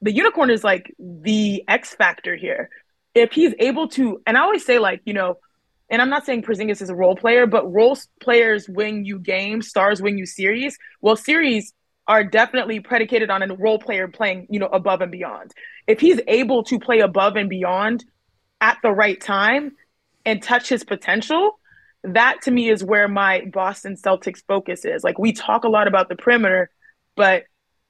the 0.00 0.12
unicorn 0.12 0.50
is 0.50 0.62
like 0.64 0.94
the 0.98 1.64
X 1.68 1.94
factor 1.94 2.36
here. 2.36 2.70
If 3.14 3.32
he's 3.32 3.54
able 3.58 3.88
to, 3.88 4.22
and 4.26 4.36
I 4.36 4.42
always 4.42 4.64
say 4.64 4.78
like, 4.78 5.00
you 5.04 5.12
know, 5.12 5.38
and 5.90 6.02
I'm 6.02 6.10
not 6.10 6.26
saying 6.26 6.42
Porzingis 6.42 6.82
is 6.82 6.90
a 6.90 6.94
role 6.94 7.16
player, 7.16 7.46
but 7.46 7.72
role 7.72 7.96
players 8.20 8.68
win 8.68 9.04
you 9.04 9.18
games, 9.18 9.68
stars 9.68 10.02
win 10.02 10.18
you 10.18 10.26
series. 10.26 10.76
Well, 11.00 11.16
series 11.16 11.72
are 12.06 12.24
definitely 12.24 12.80
predicated 12.80 13.30
on 13.30 13.42
a 13.42 13.54
role 13.54 13.78
player 13.78 14.08
playing, 14.08 14.46
you 14.50 14.58
know, 14.58 14.66
above 14.66 15.00
and 15.00 15.10
beyond. 15.10 15.52
If 15.86 16.00
he's 16.00 16.20
able 16.28 16.62
to 16.64 16.78
play 16.78 17.00
above 17.00 17.36
and 17.36 17.48
beyond 17.48 18.04
at 18.60 18.78
the 18.82 18.90
right 18.90 19.20
time 19.20 19.72
and 20.24 20.42
touch 20.42 20.68
his 20.68 20.84
potential, 20.84 21.58
that 22.04 22.42
to 22.42 22.50
me 22.50 22.70
is 22.70 22.84
where 22.84 23.08
my 23.08 23.44
Boston 23.52 23.96
Celtics 23.96 24.42
focus 24.46 24.84
is. 24.84 25.02
Like 25.02 25.18
we 25.18 25.32
talk 25.32 25.64
a 25.64 25.68
lot 25.68 25.88
about 25.88 26.08
the 26.08 26.16
perimeter, 26.16 26.70
but 27.16 27.44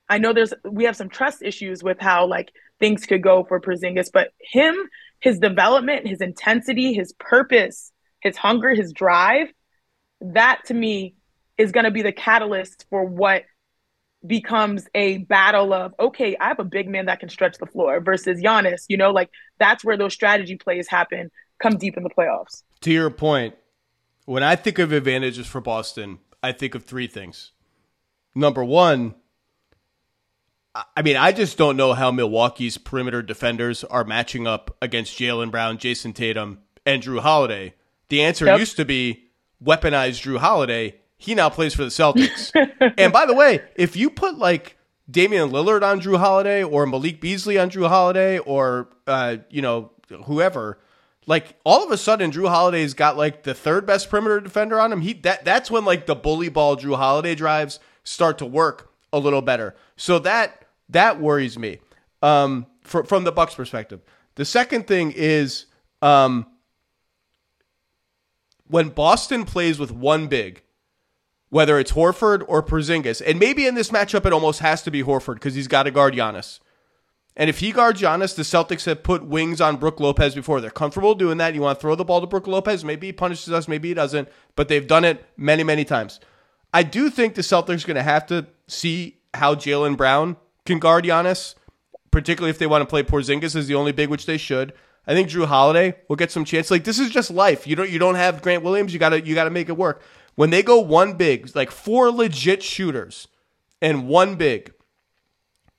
I 0.08 0.18
know 0.18 0.32
there's 0.32 0.54
we 0.64 0.84
have 0.84 0.96
some 0.96 1.08
trust 1.08 1.42
issues 1.42 1.82
with 1.82 1.98
how 2.00 2.26
like 2.26 2.52
things 2.80 3.06
could 3.06 3.22
go 3.22 3.44
for 3.44 3.60
Porzingis, 3.60 4.10
but 4.12 4.28
him, 4.40 4.74
his 5.20 5.38
development, 5.38 6.06
his 6.06 6.20
intensity, 6.20 6.94
his 6.94 7.12
purpose, 7.14 7.92
his 8.20 8.36
hunger, 8.36 8.70
his 8.74 8.92
drive, 8.92 9.48
that 10.20 10.62
to 10.66 10.74
me 10.74 11.14
is 11.56 11.72
going 11.72 11.84
to 11.84 11.90
be 11.90 12.02
the 12.02 12.12
catalyst 12.12 12.86
for 12.88 13.04
what 13.04 13.44
becomes 14.26 14.86
a 14.94 15.18
battle 15.18 15.72
of 15.72 15.94
okay, 16.00 16.36
I 16.40 16.48
have 16.48 16.58
a 16.58 16.64
big 16.64 16.88
man 16.88 17.06
that 17.06 17.20
can 17.20 17.28
stretch 17.28 17.58
the 17.58 17.66
floor 17.66 18.00
versus 18.00 18.40
Giannis. 18.40 18.84
You 18.88 18.96
know, 18.96 19.10
like 19.10 19.30
that's 19.58 19.84
where 19.84 19.96
those 19.96 20.14
strategy 20.14 20.56
plays 20.56 20.88
happen 20.88 21.30
come 21.60 21.76
deep 21.76 21.96
in 21.96 22.02
the 22.02 22.10
playoffs. 22.10 22.62
To 22.82 22.92
your 22.92 23.10
point, 23.10 23.54
when 24.24 24.42
I 24.42 24.56
think 24.56 24.78
of 24.78 24.92
advantages 24.92 25.46
for 25.46 25.60
Boston, 25.60 26.18
I 26.42 26.52
think 26.52 26.74
of 26.74 26.84
three 26.84 27.06
things. 27.06 27.52
Number 28.34 28.64
one, 28.64 29.14
I 30.96 31.02
mean, 31.02 31.16
I 31.16 31.32
just 31.32 31.56
don't 31.56 31.76
know 31.76 31.94
how 31.94 32.10
Milwaukee's 32.10 32.78
perimeter 32.78 33.22
defenders 33.22 33.84
are 33.84 34.04
matching 34.04 34.46
up 34.46 34.76
against 34.82 35.18
Jaylen 35.18 35.50
Brown, 35.50 35.78
Jayson 35.78 36.14
Tatum, 36.14 36.60
and 36.84 37.02
Jrue 37.02 37.20
Holiday. 37.20 37.74
The 38.08 38.22
answer 38.22 38.46
yep. 38.46 38.58
used 38.58 38.76
to 38.76 38.84
be 38.84 39.28
weaponize 39.62 40.20
Jrue 40.22 40.38
Holiday. 40.38 40.96
He 41.16 41.34
now 41.34 41.48
plays 41.48 41.74
for 41.74 41.84
the 41.84 41.90
Celtics. 41.90 42.52
and 42.98 43.12
by 43.12 43.26
the 43.26 43.34
way, 43.34 43.60
if 43.76 43.96
you 43.96 44.10
put 44.10 44.38
like 44.38 44.76
Damian 45.10 45.50
Lillard 45.50 45.82
on 45.82 46.00
Jrue 46.00 46.18
Holiday 46.18 46.62
or 46.62 46.86
Malik 46.86 47.20
Beasley 47.20 47.58
on 47.58 47.70
Jrue 47.70 47.88
Holiday 47.88 48.38
or 48.38 48.88
uh, 49.06 49.38
you 49.50 49.62
know 49.62 49.90
whoever, 50.24 50.78
like 51.26 51.56
all 51.64 51.84
of 51.84 51.90
a 51.90 51.96
sudden 51.96 52.30
Jrue 52.30 52.48
Holiday's 52.48 52.94
got 52.94 53.16
like 53.16 53.42
the 53.42 53.54
third 53.54 53.86
best 53.86 54.08
perimeter 54.08 54.40
defender 54.40 54.80
on 54.80 54.92
him. 54.92 55.00
He 55.00 55.14
that 55.14 55.44
that's 55.44 55.70
when 55.70 55.84
like 55.84 56.06
the 56.06 56.14
bully 56.14 56.48
ball 56.48 56.76
Jrue 56.76 56.96
Holiday 56.96 57.34
drives 57.34 57.80
start 58.04 58.38
to 58.38 58.46
work 58.46 58.92
a 59.12 59.18
little 59.18 59.42
better. 59.42 59.74
So 59.96 60.18
that 60.20 60.67
that 60.88 61.20
worries 61.20 61.58
me 61.58 61.78
um, 62.22 62.66
for, 62.82 63.04
from 63.04 63.24
the 63.24 63.32
Bucks 63.32 63.54
perspective. 63.54 64.00
The 64.34 64.44
second 64.44 64.86
thing 64.86 65.12
is 65.12 65.66
um, 66.02 66.46
when 68.66 68.90
Boston 68.90 69.44
plays 69.44 69.78
with 69.78 69.90
one 69.90 70.26
big, 70.28 70.62
whether 71.50 71.78
it's 71.78 71.92
Horford 71.92 72.44
or 72.46 72.62
Porzingis, 72.62 73.22
and 73.24 73.38
maybe 73.38 73.66
in 73.66 73.74
this 73.74 73.90
matchup 73.90 74.26
it 74.26 74.32
almost 74.32 74.60
has 74.60 74.82
to 74.82 74.90
be 74.90 75.02
Horford 75.02 75.34
because 75.34 75.54
he's 75.54 75.68
got 75.68 75.84
to 75.84 75.90
guard 75.90 76.14
Giannis. 76.14 76.60
And 77.36 77.48
if 77.48 77.60
he 77.60 77.70
guards 77.70 78.02
Giannis, 78.02 78.34
the 78.34 78.42
Celtics 78.42 78.84
have 78.86 79.04
put 79.04 79.24
wings 79.24 79.60
on 79.60 79.76
Brook 79.76 80.00
Lopez 80.00 80.34
before. 80.34 80.60
They're 80.60 80.70
comfortable 80.70 81.14
doing 81.14 81.38
that. 81.38 81.54
You 81.54 81.60
want 81.60 81.78
to 81.78 81.80
throw 81.80 81.94
the 81.94 82.04
ball 82.04 82.20
to 82.20 82.26
Brook 82.26 82.48
Lopez? 82.48 82.84
Maybe 82.84 83.06
he 83.06 83.12
punishes 83.12 83.52
us, 83.52 83.68
maybe 83.68 83.88
he 83.88 83.94
doesn't, 83.94 84.28
but 84.56 84.66
they've 84.66 84.86
done 84.86 85.04
it 85.04 85.24
many, 85.36 85.62
many 85.62 85.84
times. 85.84 86.18
I 86.74 86.82
do 86.82 87.08
think 87.08 87.34
the 87.34 87.42
Celtics 87.42 87.84
are 87.84 87.86
going 87.86 87.94
to 87.94 88.02
have 88.02 88.26
to 88.26 88.46
see 88.66 89.18
how 89.34 89.54
Jaylen 89.54 89.96
Brown 89.96 90.36
can 90.68 90.78
guard 90.78 91.04
Giannis, 91.04 91.56
particularly 92.12 92.50
if 92.50 92.58
they 92.58 92.66
want 92.66 92.82
to 92.82 92.86
play 92.86 93.02
Porzingis 93.02 93.56
is 93.56 93.66
the 93.66 93.74
only 93.74 93.90
big, 93.90 94.08
which 94.08 94.26
they 94.26 94.36
should. 94.36 94.72
I 95.06 95.14
think 95.14 95.28
Jrue 95.28 95.46
Holiday 95.46 95.96
will 96.08 96.16
get 96.16 96.30
some 96.30 96.44
chance. 96.44 96.70
Like 96.70 96.84
this 96.84 96.98
is 96.98 97.10
just 97.10 97.30
life. 97.30 97.66
You 97.66 97.74
don't 97.74 97.90
you 97.90 97.98
don't 97.98 98.14
have 98.14 98.42
Grant 98.42 98.62
Williams. 98.62 98.92
You 98.92 99.00
gotta 99.00 99.24
you 99.26 99.34
gotta 99.34 99.50
make 99.50 99.68
it 99.68 99.76
work. 99.76 100.02
When 100.36 100.50
they 100.50 100.62
go 100.62 100.78
one 100.78 101.14
big, 101.14 101.56
like 101.56 101.70
four 101.70 102.12
legit 102.12 102.62
shooters 102.62 103.26
and 103.82 104.06
one 104.06 104.36
big. 104.36 104.72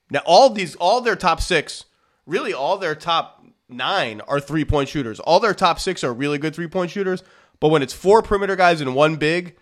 Now 0.10 0.22
all 0.26 0.50
these 0.50 0.76
all 0.76 1.00
their 1.02 1.16
top 1.16 1.40
six, 1.40 1.86
really 2.26 2.54
all 2.54 2.78
their 2.78 2.96
top 2.96 3.46
nine 3.70 4.22
are 4.22 4.40
three 4.40 4.66
point 4.66 4.90
shooters. 4.90 5.20
All 5.20 5.40
their 5.40 5.54
top 5.54 5.80
six 5.80 6.04
are 6.04 6.14
really 6.14 6.40
good 6.40 6.56
three 6.56 6.68
point 6.68 6.90
shooters. 6.90 7.24
But 7.60 7.70
when 7.70 7.84
it's 7.84 7.94
four 7.94 8.24
perimeter 8.24 8.56
guys 8.56 8.82
and 8.82 8.96
one 8.96 9.18
big, 9.18 9.56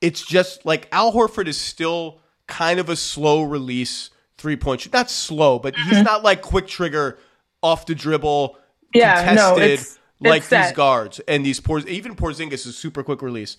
it's 0.00 0.24
just 0.26 0.66
like 0.66 0.88
Al 0.90 1.12
Horford 1.12 1.46
is 1.46 1.58
still 1.58 2.20
kind 2.48 2.80
of 2.80 2.88
a 2.88 2.96
slow 2.96 3.42
release 3.42 4.10
three 4.38 4.56
point 4.56 4.80
shoot. 4.80 4.92
Not 4.92 5.10
slow, 5.10 5.58
but 5.58 5.76
he's 5.76 5.94
mm-hmm. 5.94 6.04
not 6.04 6.22
like 6.22 6.40
quick 6.40 6.66
trigger 6.66 7.18
off 7.62 7.86
the 7.86 7.94
dribble, 7.94 8.56
yeah, 8.94 9.26
contested 9.26 9.58
no, 9.58 9.64
it's, 9.64 9.98
like 10.20 10.38
it's 10.42 10.48
these 10.48 10.72
guards 10.72 11.20
and 11.28 11.44
these 11.44 11.60
Porz. 11.60 11.86
Even 11.86 12.14
Porzingis 12.16 12.66
is 12.66 12.76
super 12.76 13.02
quick 13.02 13.20
release. 13.20 13.56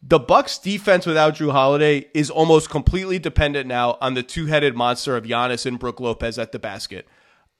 The 0.00 0.20
Bucks 0.20 0.58
defense 0.58 1.06
without 1.06 1.34
Jrue 1.34 1.50
Holiday 1.50 2.06
is 2.14 2.30
almost 2.30 2.70
completely 2.70 3.18
dependent 3.18 3.66
now 3.66 3.98
on 4.00 4.14
the 4.14 4.22
two-headed 4.22 4.76
monster 4.76 5.16
of 5.16 5.24
Giannis 5.24 5.66
and 5.66 5.76
Brook 5.76 5.98
Lopez 5.98 6.38
at 6.38 6.52
the 6.52 6.60
basket. 6.60 7.08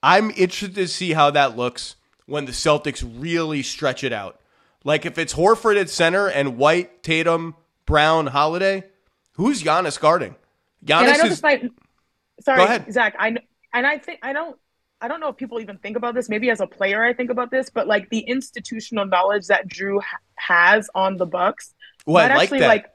I'm 0.04 0.30
interested 0.30 0.76
to 0.76 0.87
see 0.87 1.14
how 1.14 1.32
that 1.32 1.56
looks 1.56 1.97
when 2.26 2.44
the 2.44 2.52
Celtics 2.52 3.04
really 3.18 3.64
stretch 3.64 4.04
it 4.04 4.12
out. 4.12 4.38
Like 4.85 5.04
if 5.04 5.18
it's 5.18 5.35
Horford 5.35 5.80
at 5.80 5.90
center 5.90 6.28
and 6.28 6.56
White, 6.56 7.02
Tatum, 7.02 7.56
Brown, 7.87 8.28
Holiday, 8.28 8.85
who's 9.32 9.62
Giannis 9.62 9.99
guarding? 9.99 10.37
Giannis 10.85 11.00
and 11.00 11.11
I 11.11 11.16
know 11.16 11.25
is. 11.25 11.30
This 11.30 11.42
might, 11.42 11.73
sorry, 12.40 12.85
Zach. 12.90 13.14
I 13.18 13.37
and 13.73 13.87
I 13.87 13.99
think 13.99 14.21
I 14.23 14.33
don't. 14.33 14.57
I 15.00 15.07
don't 15.07 15.21
know 15.21 15.28
if 15.28 15.37
people 15.37 15.61
even 15.61 15.78
think 15.78 15.97
about 15.97 16.14
this. 16.14 16.28
Maybe 16.28 16.50
as 16.50 16.61
a 16.61 16.66
player, 16.66 17.04
I 17.04 17.14
think 17.14 17.30
about 17.30 17.52
this, 17.52 17.71
but 17.71 17.87
like 17.87 18.11
the 18.11 18.21
institutional 18.21 19.07
knowledge 19.07 19.47
that 19.47 19.68
Jrue 19.68 20.02
ha- 20.02 20.18
has 20.35 20.90
on 20.92 21.16
the 21.16 21.26
Bucks, 21.26 21.73
well, 22.04 22.25
I 22.25 22.35
like 22.35 22.42
actually 22.45 22.61
that. 22.61 22.68
like, 22.68 22.87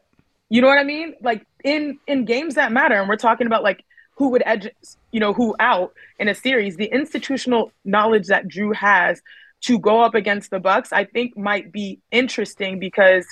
you 0.49 0.61
know 0.61 0.67
what 0.67 0.79
I 0.79 0.83
mean? 0.83 1.15
Like 1.21 1.45
in 1.63 1.99
in 2.07 2.25
games 2.25 2.55
that 2.55 2.71
matter, 2.71 2.95
and 2.95 3.07
we're 3.07 3.15
talking 3.15 3.47
about 3.47 3.63
like 3.63 3.85
who 4.15 4.29
would 4.29 4.43
edge, 4.45 4.69
you 5.11 5.19
know, 5.19 5.33
who 5.33 5.55
out 5.59 5.93
in 6.19 6.27
a 6.27 6.35
series. 6.35 6.75
The 6.75 6.85
institutional 6.85 7.71
knowledge 7.85 8.27
that 8.27 8.47
Jrue 8.47 8.75
has 8.75 9.21
to 9.61 9.79
go 9.79 10.01
up 10.01 10.13
against 10.13 10.51
the 10.51 10.59
Bucks, 10.59 10.91
I 10.91 11.05
think, 11.05 11.37
might 11.37 11.71
be 11.71 12.01
interesting 12.11 12.79
because 12.79 13.25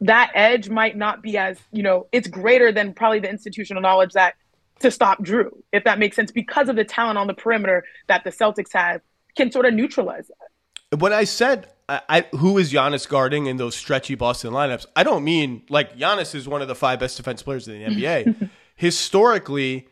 that 0.00 0.30
edge 0.34 0.68
might 0.68 0.96
not 0.96 1.22
be 1.22 1.36
as 1.36 1.58
you 1.72 1.82
know 1.82 2.06
it's 2.12 2.28
greater 2.28 2.70
than 2.70 2.94
probably 2.94 3.18
the 3.18 3.28
institutional 3.28 3.82
knowledge 3.82 4.12
that 4.12 4.34
to 4.80 4.90
stop 4.90 5.22
Jrue, 5.22 5.50
if 5.72 5.84
that 5.84 5.98
makes 5.98 6.16
sense, 6.16 6.30
because 6.30 6.68
of 6.68 6.76
the 6.76 6.84
talent 6.84 7.18
on 7.18 7.26
the 7.26 7.34
perimeter 7.34 7.84
that 8.06 8.24
the 8.24 8.30
Celtics 8.30 8.72
have, 8.72 9.00
can 9.36 9.50
sort 9.52 9.66
of 9.66 9.74
neutralize 9.74 10.28
that. 10.28 11.00
When 11.00 11.12
I 11.12 11.24
said 11.24 11.68
I, 11.88 12.00
I, 12.08 12.20
who 12.36 12.58
is 12.58 12.72
Giannis 12.72 13.08
guarding 13.08 13.46
in 13.46 13.56
those 13.56 13.74
stretchy 13.74 14.14
Boston 14.14 14.52
lineups, 14.52 14.86
I 14.94 15.02
don't 15.02 15.24
mean 15.24 15.62
like 15.68 15.96
Giannis 15.96 16.34
is 16.34 16.48
one 16.48 16.62
of 16.62 16.68
the 16.68 16.74
five 16.74 17.00
best 17.00 17.16
defense 17.16 17.42
players 17.42 17.66
in 17.66 17.78
the 17.78 17.84
NBA. 18.02 18.50
Historically, 18.76 19.88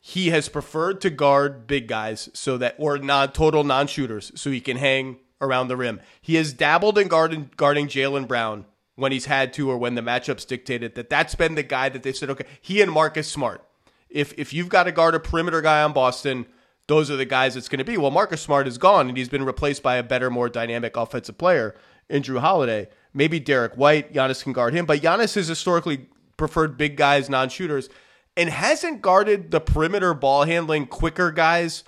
he 0.00 0.30
has 0.30 0.48
preferred 0.48 1.00
to 1.02 1.10
guard 1.10 1.66
big 1.66 1.88
guys 1.88 2.28
so 2.32 2.58
that 2.58 2.74
or 2.78 2.98
non 2.98 3.32
total 3.32 3.64
non 3.64 3.86
shooters 3.86 4.32
so 4.34 4.50
he 4.50 4.60
can 4.60 4.76
hang 4.76 5.18
around 5.40 5.68
the 5.68 5.76
rim. 5.76 6.00
He 6.20 6.36
has 6.36 6.52
dabbled 6.52 6.98
in 6.98 7.08
guarding 7.08 7.50
guarding 7.56 7.86
Jaylen 7.86 8.28
Brown 8.28 8.66
when 8.96 9.12
he's 9.12 9.24
had 9.24 9.52
to 9.54 9.70
or 9.70 9.78
when 9.78 9.94
the 9.94 10.02
matchups 10.02 10.46
dictated 10.46 10.94
that 10.94 11.08
that's 11.08 11.34
been 11.34 11.54
the 11.54 11.62
guy 11.62 11.88
that 11.88 12.02
they 12.02 12.12
said 12.12 12.28
okay 12.28 12.44
he 12.60 12.82
and 12.82 12.92
Marcus 12.92 13.28
Smart 13.28 13.64
if 14.10 14.32
if 14.38 14.52
you've 14.52 14.68
got 14.68 14.84
to 14.84 14.92
guard 14.92 15.14
a 15.14 15.20
perimeter 15.20 15.60
guy 15.60 15.82
on 15.82 15.92
Boston 15.92 16.46
those 16.86 17.08
are 17.08 17.16
the 17.16 17.24
guys 17.24 17.56
it's 17.56 17.68
going 17.68 17.78
to 17.78 17.84
be. 17.84 17.96
Well 17.96 18.10
Marcus 18.10 18.42
Smart 18.42 18.66
is 18.66 18.78
gone 18.78 19.08
and 19.08 19.16
he's 19.16 19.28
been 19.28 19.44
replaced 19.44 19.82
by 19.82 19.96
a 19.96 20.02
better 20.02 20.30
more 20.30 20.48
dynamic 20.48 20.96
offensive 20.96 21.38
player 21.38 21.76
in 22.08 22.22
Jrue 22.22 22.40
Holiday. 22.40 22.88
Maybe 23.14 23.38
Derrick 23.38 23.74
White 23.74 24.12
Giannis 24.12 24.42
can 24.42 24.52
guard 24.52 24.74
him 24.74 24.86
but 24.86 25.00
Giannis 25.00 25.34
has 25.34 25.48
historically 25.48 26.08
preferred 26.36 26.76
big 26.76 26.96
guys 26.96 27.30
non-shooters 27.30 27.88
and 28.36 28.48
hasn't 28.50 29.02
guarded 29.02 29.50
the 29.50 29.60
perimeter 29.60 30.14
ball 30.14 30.44
handling 30.44 30.86
quicker 30.86 31.30
guys 31.30 31.84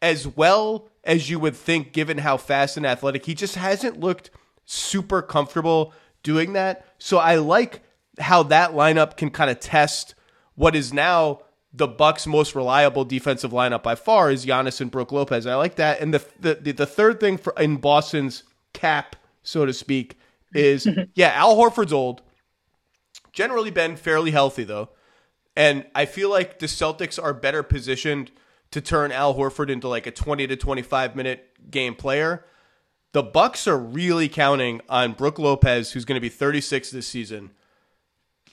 as 0.00 0.26
well 0.26 0.88
as 1.04 1.30
you 1.30 1.38
would 1.38 1.56
think 1.56 1.92
given 1.92 2.18
how 2.18 2.36
fast 2.36 2.76
and 2.76 2.86
athletic. 2.86 3.26
He 3.26 3.34
just 3.34 3.54
hasn't 3.54 4.00
looked 4.00 4.30
super 4.64 5.22
comfortable 5.22 5.92
doing 6.22 6.52
that. 6.52 6.86
So 6.98 7.18
I 7.18 7.36
like 7.36 7.82
how 8.18 8.42
that 8.44 8.72
lineup 8.72 9.16
can 9.16 9.30
kind 9.30 9.50
of 9.50 9.60
test 9.60 10.14
what 10.54 10.76
is 10.76 10.92
now 10.92 11.40
the 11.72 11.88
Bucks' 11.88 12.26
most 12.26 12.54
reliable 12.54 13.04
defensive 13.04 13.50
lineup 13.50 13.82
by 13.82 13.94
far 13.94 14.30
is 14.30 14.44
Giannis 14.44 14.80
and 14.80 14.90
Brook 14.90 15.12
Lopez. 15.12 15.46
I 15.46 15.54
like 15.54 15.76
that. 15.76 16.00
And 16.00 16.12
the 16.14 16.24
the, 16.40 16.72
the 16.72 16.86
third 16.86 17.20
thing 17.20 17.38
for 17.38 17.54
in 17.58 17.76
Boston's 17.76 18.44
cap, 18.72 19.16
so 19.42 19.64
to 19.66 19.72
speak, 19.72 20.18
is 20.54 20.86
yeah, 21.14 21.32
Al 21.34 21.56
Horford's 21.56 21.92
old. 21.92 22.22
Generally 23.32 23.70
been 23.70 23.96
fairly 23.96 24.30
healthy 24.30 24.64
though. 24.64 24.90
And 25.56 25.86
I 25.94 26.06
feel 26.06 26.30
like 26.30 26.58
the 26.58 26.66
Celtics 26.66 27.22
are 27.22 27.34
better 27.34 27.62
positioned 27.62 28.30
to 28.70 28.80
turn 28.80 29.12
Al 29.12 29.34
Horford 29.34 29.68
into 29.68 29.88
like 29.88 30.06
a 30.06 30.10
20 30.10 30.46
to 30.46 30.56
25 30.56 31.16
minute 31.16 31.50
game 31.70 31.94
player 31.94 32.44
the 33.12 33.22
Bucks 33.22 33.68
are 33.68 33.78
really 33.78 34.28
counting 34.28 34.80
on 34.88 35.12
Brook 35.12 35.38
Lopez, 35.38 35.92
who's 35.92 36.04
going 36.04 36.16
to 36.16 36.20
be 36.20 36.30
36 36.30 36.90
this 36.90 37.06
season. 37.06 37.50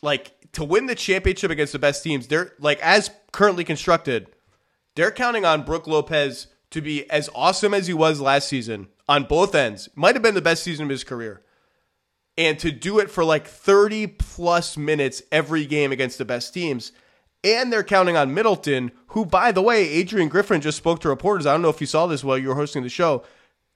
Like 0.01 0.51
to 0.53 0.63
win 0.63 0.85
the 0.85 0.95
championship 0.95 1.51
against 1.51 1.73
the 1.73 1.79
best 1.79 2.03
teams, 2.03 2.27
they're 2.27 2.53
like 2.59 2.79
as 2.81 3.11
currently 3.31 3.63
constructed, 3.63 4.27
they're 4.95 5.11
counting 5.11 5.45
on 5.45 5.63
Brook 5.63 5.87
Lopez 5.87 6.47
to 6.71 6.81
be 6.81 7.09
as 7.09 7.29
awesome 7.33 7.73
as 7.73 7.87
he 7.87 7.93
was 7.93 8.21
last 8.21 8.47
season 8.47 8.87
on 9.07 9.23
both 9.23 9.55
ends. 9.55 9.89
Might 9.95 10.15
have 10.15 10.21
been 10.21 10.35
the 10.35 10.41
best 10.41 10.63
season 10.63 10.83
of 10.85 10.89
his 10.89 11.03
career. 11.03 11.41
And 12.37 12.57
to 12.59 12.71
do 12.71 12.99
it 12.99 13.11
for 13.11 13.25
like 13.25 13.47
30 13.47 14.07
plus 14.07 14.77
minutes 14.77 15.21
every 15.31 15.65
game 15.65 15.91
against 15.91 16.17
the 16.17 16.25
best 16.25 16.53
teams. 16.53 16.91
And 17.43 17.71
they're 17.71 17.83
counting 17.83 18.15
on 18.15 18.33
Middleton, 18.33 18.91
who, 19.07 19.25
by 19.25 19.51
the 19.51 19.61
way, 19.61 19.87
Adrian 19.89 20.29
Griffin 20.29 20.61
just 20.61 20.77
spoke 20.77 20.99
to 21.01 21.09
reporters. 21.09 21.45
I 21.45 21.53
don't 21.53 21.61
know 21.61 21.69
if 21.69 21.81
you 21.81 21.87
saw 21.87 22.07
this 22.07 22.23
while 22.23 22.37
you 22.37 22.49
were 22.49 22.55
hosting 22.55 22.83
the 22.83 22.89
show. 22.89 23.23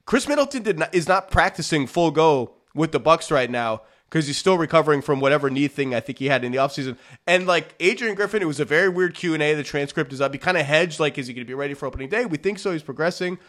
Khris 0.06 0.28
Middleton 0.28 0.64
did 0.64 0.80
not, 0.80 0.94
is 0.94 1.08
not 1.08 1.32
practicing 1.32 1.88
full 1.88 2.12
go 2.12 2.56
with 2.76 2.92
the 2.92 3.00
Bucks 3.00 3.32
right 3.32 3.50
now 3.50 3.82
because 4.14 4.28
he's 4.28 4.38
still 4.38 4.60
recovering 4.60 5.02
from 5.02 5.20
whatever 5.20 5.50
knee 5.50 5.68
thing 5.68 5.96
I 5.96 6.00
think 6.00 6.20
he 6.20 6.28
had 6.28 6.44
in 6.44 6.52
the 6.52 6.60
offseason. 6.60 6.98
And 7.26 7.48
like 7.48 7.74
Adrian 7.80 8.14
Griffin, 8.14 8.44
it 8.44 8.46
was 8.46 8.60
a 8.60 8.66
very 8.66 8.88
weird 8.88 9.16
Q&A. 9.16 9.56
The 9.56 9.64
transcript 9.64 10.14
is 10.14 10.22
up. 10.22 10.32
He 10.32 10.38
kind 10.38 10.56
of 10.56 10.68
hedged 10.68 11.00
like, 11.00 11.18
is 11.18 11.26
he 11.26 11.34
going 11.34 11.44
to 11.44 11.50
be 11.50 11.56
ready 11.56 11.74
for 11.74 11.88
opening 11.88 12.10
day? 12.10 12.28
We 12.28 12.38
think 12.38 12.60
so. 12.60 12.72
He's 12.72 12.84
progressing. 12.84 13.40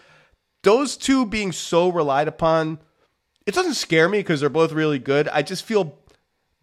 Those 0.62 0.96
two 0.96 1.26
being 1.26 1.52
so 1.52 1.92
relied 1.92 2.28
upon, 2.28 2.78
it 3.44 3.52
doesn't 3.52 3.74
scare 3.74 4.08
me 4.08 4.20
because 4.20 4.40
they're 4.40 4.48
both 4.48 4.72
really 4.72 4.98
good. 4.98 5.28
I 5.28 5.42
just 5.42 5.64
feel 5.66 5.98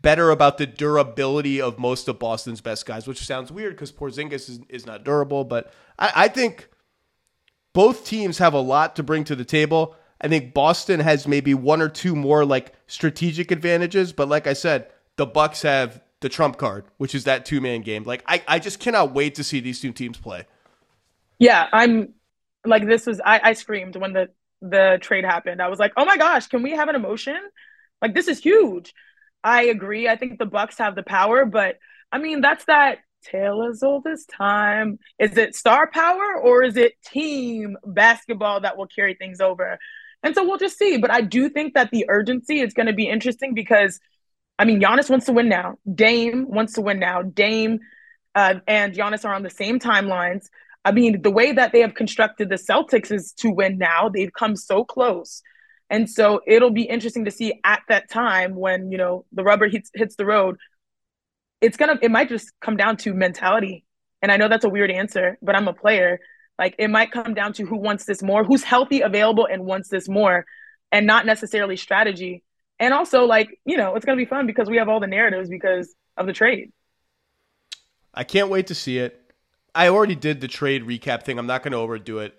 better 0.01 0.31
about 0.31 0.57
the 0.57 0.65
durability 0.65 1.61
of 1.61 1.77
most 1.77 2.07
of 2.07 2.17
Boston's 2.17 2.59
best 2.59 2.87
guys, 2.87 3.05
which 3.05 3.23
sounds 3.23 3.51
weird 3.51 3.75
because 3.75 3.91
Porzingis 3.91 4.49
is, 4.49 4.59
is 4.67 4.87
not 4.87 5.03
durable. 5.03 5.43
But 5.43 5.71
I, 5.99 6.11
I 6.15 6.27
think 6.27 6.69
both 7.71 8.03
teams 8.03 8.39
have 8.39 8.55
a 8.55 8.61
lot 8.61 8.95
to 8.95 9.03
bring 9.03 9.25
to 9.25 9.35
the 9.35 9.45
table. 9.45 9.95
I 10.21 10.27
think 10.27 10.53
Boston 10.53 10.99
has 10.99 11.27
maybe 11.27 11.53
one 11.53 11.81
or 11.81 11.89
two 11.89 12.15
more 12.15 12.45
like 12.45 12.73
strategic 12.87 13.51
advantages, 13.51 14.13
but 14.13 14.29
like 14.29 14.45
I 14.45 14.53
said, 14.53 14.87
the 15.17 15.25
Bucks 15.25 15.63
have 15.63 16.01
the 16.21 16.29
trump 16.29 16.57
card, 16.57 16.85
which 16.97 17.15
is 17.15 17.23
that 17.23 17.45
two 17.45 17.59
man 17.59 17.81
game. 17.81 18.03
Like 18.03 18.23
I, 18.27 18.41
I 18.47 18.59
just 18.59 18.79
cannot 18.79 19.13
wait 19.13 19.35
to 19.35 19.43
see 19.43 19.59
these 19.59 19.81
two 19.81 19.91
teams 19.91 20.17
play. 20.17 20.45
Yeah, 21.39 21.67
I'm 21.73 22.13
like 22.63 22.85
this 22.85 23.07
was 23.07 23.19
I, 23.25 23.41
I 23.43 23.53
screamed 23.53 23.95
when 23.95 24.13
the 24.13 24.29
the 24.61 24.99
trade 25.01 25.25
happened. 25.25 25.59
I 25.61 25.69
was 25.69 25.79
like, 25.79 25.93
oh 25.97 26.05
my 26.05 26.17
gosh, 26.17 26.47
can 26.47 26.61
we 26.61 26.71
have 26.71 26.87
an 26.87 26.95
emotion? 26.95 27.37
Like 27.99 28.13
this 28.13 28.27
is 28.27 28.39
huge. 28.39 28.93
I 29.43 29.63
agree. 29.63 30.07
I 30.07 30.15
think 30.15 30.37
the 30.37 30.45
Bucks 30.45 30.77
have 30.77 30.95
the 30.95 31.03
power, 31.03 31.45
but 31.45 31.77
I 32.11 32.19
mean 32.19 32.41
that's 32.41 32.65
that 32.65 32.99
tale 33.23 33.63
as 33.63 33.81
old 33.81 34.05
as 34.05 34.25
time. 34.25 34.99
Is 35.17 35.37
it 35.37 35.55
star 35.55 35.89
power 35.91 36.39
or 36.39 36.63
is 36.63 36.77
it 36.77 36.93
team 37.03 37.77
basketball 37.83 38.61
that 38.61 38.77
will 38.77 38.87
carry 38.87 39.15
things 39.15 39.41
over? 39.41 39.79
And 40.23 40.35
so 40.35 40.45
we'll 40.45 40.57
just 40.57 40.77
see. 40.77 40.97
But 40.97 41.11
I 41.11 41.21
do 41.21 41.49
think 41.49 41.73
that 41.73 41.91
the 41.91 42.05
urgency 42.09 42.59
is 42.59 42.73
going 42.73 42.87
to 42.87 42.93
be 42.93 43.07
interesting 43.07 43.53
because, 43.53 43.99
I 44.59 44.65
mean, 44.65 44.79
Giannis 44.81 45.09
wants 45.09 45.25
to 45.25 45.33
win 45.33 45.49
now. 45.49 45.75
Dame 45.93 46.45
wants 46.47 46.73
to 46.73 46.81
win 46.81 46.99
now. 46.99 47.21
Dame 47.21 47.79
uh, 48.35 48.55
and 48.67 48.93
Giannis 48.93 49.25
are 49.25 49.33
on 49.33 49.43
the 49.43 49.49
same 49.49 49.79
timelines. 49.79 50.47
I 50.83 50.91
mean, 50.91 51.21
the 51.21 51.31
way 51.31 51.51
that 51.51 51.71
they 51.71 51.81
have 51.81 51.93
constructed 51.93 52.49
the 52.49 52.55
Celtics 52.55 53.11
is 53.11 53.33
to 53.33 53.51
win 53.51 53.77
now. 53.77 54.09
They've 54.09 54.33
come 54.33 54.55
so 54.55 54.83
close. 54.83 55.41
And 55.89 56.09
so 56.09 56.41
it'll 56.47 56.71
be 56.71 56.83
interesting 56.83 57.25
to 57.25 57.31
see 57.31 57.59
at 57.63 57.81
that 57.89 58.09
time 58.09 58.55
when, 58.55 58.91
you 58.91 58.97
know, 58.97 59.25
the 59.31 59.43
rubber 59.43 59.67
hits, 59.67 59.91
hits 59.93 60.15
the 60.15 60.25
road. 60.25 60.57
It's 61.59 61.77
going 61.77 61.95
to, 61.95 62.03
it 62.03 62.09
might 62.09 62.29
just 62.29 62.51
come 62.61 62.77
down 62.77 62.97
to 62.97 63.13
mentality. 63.13 63.85
And 64.21 64.31
I 64.31 64.37
know 64.37 64.47
that's 64.47 64.65
a 64.65 64.69
weird 64.69 64.89
answer, 64.89 65.37
but 65.41 65.55
I'm 65.55 65.67
a 65.67 65.73
player. 65.73 66.19
Like 66.61 66.75
it 66.77 66.89
might 66.89 67.11
come 67.11 67.33
down 67.33 67.53
to 67.53 67.65
who 67.65 67.75
wants 67.75 68.05
this 68.05 68.21
more, 68.21 68.43
who's 68.43 68.61
healthy, 68.61 69.01
available, 69.01 69.47
and 69.51 69.65
wants 69.65 69.89
this 69.89 70.07
more, 70.07 70.45
and 70.91 71.07
not 71.07 71.25
necessarily 71.25 71.75
strategy. 71.75 72.43
And 72.79 72.93
also, 72.93 73.25
like, 73.25 73.59
you 73.65 73.77
know, 73.77 73.95
it's 73.95 74.05
going 74.05 74.15
to 74.15 74.23
be 74.23 74.29
fun 74.29 74.45
because 74.45 74.69
we 74.69 74.77
have 74.77 74.87
all 74.87 74.99
the 74.99 75.07
narratives 75.07 75.49
because 75.49 75.91
of 76.17 76.27
the 76.27 76.33
trade. 76.33 76.71
I 78.13 78.23
can't 78.23 78.49
wait 78.49 78.67
to 78.67 78.75
see 78.75 78.99
it. 78.99 79.33
I 79.73 79.87
already 79.87 80.13
did 80.13 80.39
the 80.39 80.47
trade 80.47 80.83
recap 80.83 81.23
thing. 81.23 81.39
I'm 81.39 81.47
not 81.47 81.63
going 81.63 81.71
to 81.71 81.79
overdo 81.79 82.19
it. 82.19 82.35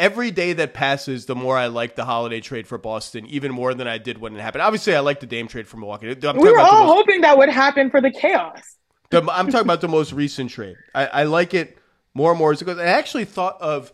Every 0.00 0.32
day 0.32 0.52
that 0.54 0.74
passes, 0.74 1.26
the 1.26 1.36
more 1.36 1.56
I 1.56 1.68
like 1.68 1.94
the 1.94 2.04
holiday 2.04 2.40
trade 2.40 2.66
for 2.66 2.76
Boston, 2.76 3.24
even 3.26 3.52
more 3.52 3.72
than 3.72 3.86
I 3.86 3.98
did 3.98 4.18
when 4.18 4.34
it 4.34 4.40
happened. 4.40 4.62
Obviously, 4.62 4.96
I 4.96 5.00
like 5.00 5.20
the 5.20 5.26
Dame 5.26 5.46
trade 5.46 5.68
for 5.68 5.76
Milwaukee. 5.76 6.10
I'm 6.26 6.38
we 6.38 6.50
were 6.50 6.58
all 6.58 6.86
most, 6.86 6.96
hoping 6.96 7.20
that 7.20 7.38
would 7.38 7.50
happen 7.50 7.88
for 7.88 8.00
the 8.00 8.10
chaos. 8.10 8.78
The, 9.10 9.18
I'm 9.30 9.46
talking 9.46 9.60
about 9.60 9.80
the 9.80 9.86
most 9.86 10.12
recent 10.12 10.50
trade. 10.50 10.74
I, 10.92 11.06
I 11.06 11.22
like 11.22 11.54
it 11.54 11.78
more 12.14 12.30
and 12.30 12.38
more 12.38 12.52
as 12.52 12.62
it 12.62 12.64
goes. 12.64 12.78
I 12.78 12.84
actually 12.84 13.24
thought 13.24 13.60
of 13.60 13.92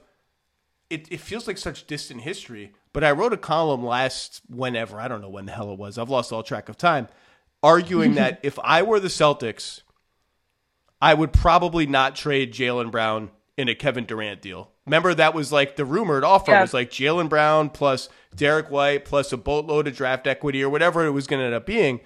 it. 0.89 1.09
It 1.11 1.21
feels 1.21 1.47
like 1.47 1.59
such 1.59 1.87
distant 1.87 2.21
history, 2.23 2.73
but 2.93 3.03
I 3.03 3.13
wrote 3.13 3.33
a 3.33 3.39
column 3.39 3.85
last 3.85 4.43
whenever 4.49 5.01
I 5.01 5.09
don't 5.09 5.23
know 5.23 5.31
when 5.31 5.47
the 5.47 5.53
hell 5.53 5.73
it 5.73 5.79
was. 5.79 5.99
I've 5.99 6.11
lost 6.11 6.33
all 6.33 6.43
track 6.43 6.69
of 6.69 6.77
time, 6.77 7.09
arguing 7.63 8.15
that 8.15 8.41
if 8.43 8.59
I 8.63 8.83
were 8.83 9.01
the 9.01 9.09
Celtics, 9.09 9.83
I 11.01 11.15
would 11.15 11.33
probably 11.33 11.87
not 11.87 12.15
trade 12.15 12.53
Jaylen 12.53 12.91
Brown 12.91 13.31
in 13.57 13.69
a 13.69 13.75
Kevin 13.75 14.05
Durant 14.05 14.43
deal. 14.43 14.71
Remember 14.87 15.15
that 15.15 15.35
was 15.35 15.53
like 15.53 15.77
the 15.77 15.85
rumored 15.85 16.25
offer 16.25 16.51
yeah. 16.51 16.63
was 16.63 16.75
like 16.75 16.91
Jaylen 16.91 17.29
Brown 17.29 17.71
plus 17.71 18.09
Derrick 18.35 18.71
White 18.71 19.05
plus 19.05 19.33
a 19.33 19.37
boatload 19.37 19.87
of 19.87 19.97
draft 19.97 20.27
equity 20.27 20.63
or 20.63 20.69
whatever 20.69 21.07
it 21.07 21.11
was 21.11 21.27
going 21.27 21.41
to 21.41 21.47
end 21.47 21.55
up 21.55 21.67
being. 21.67 22.01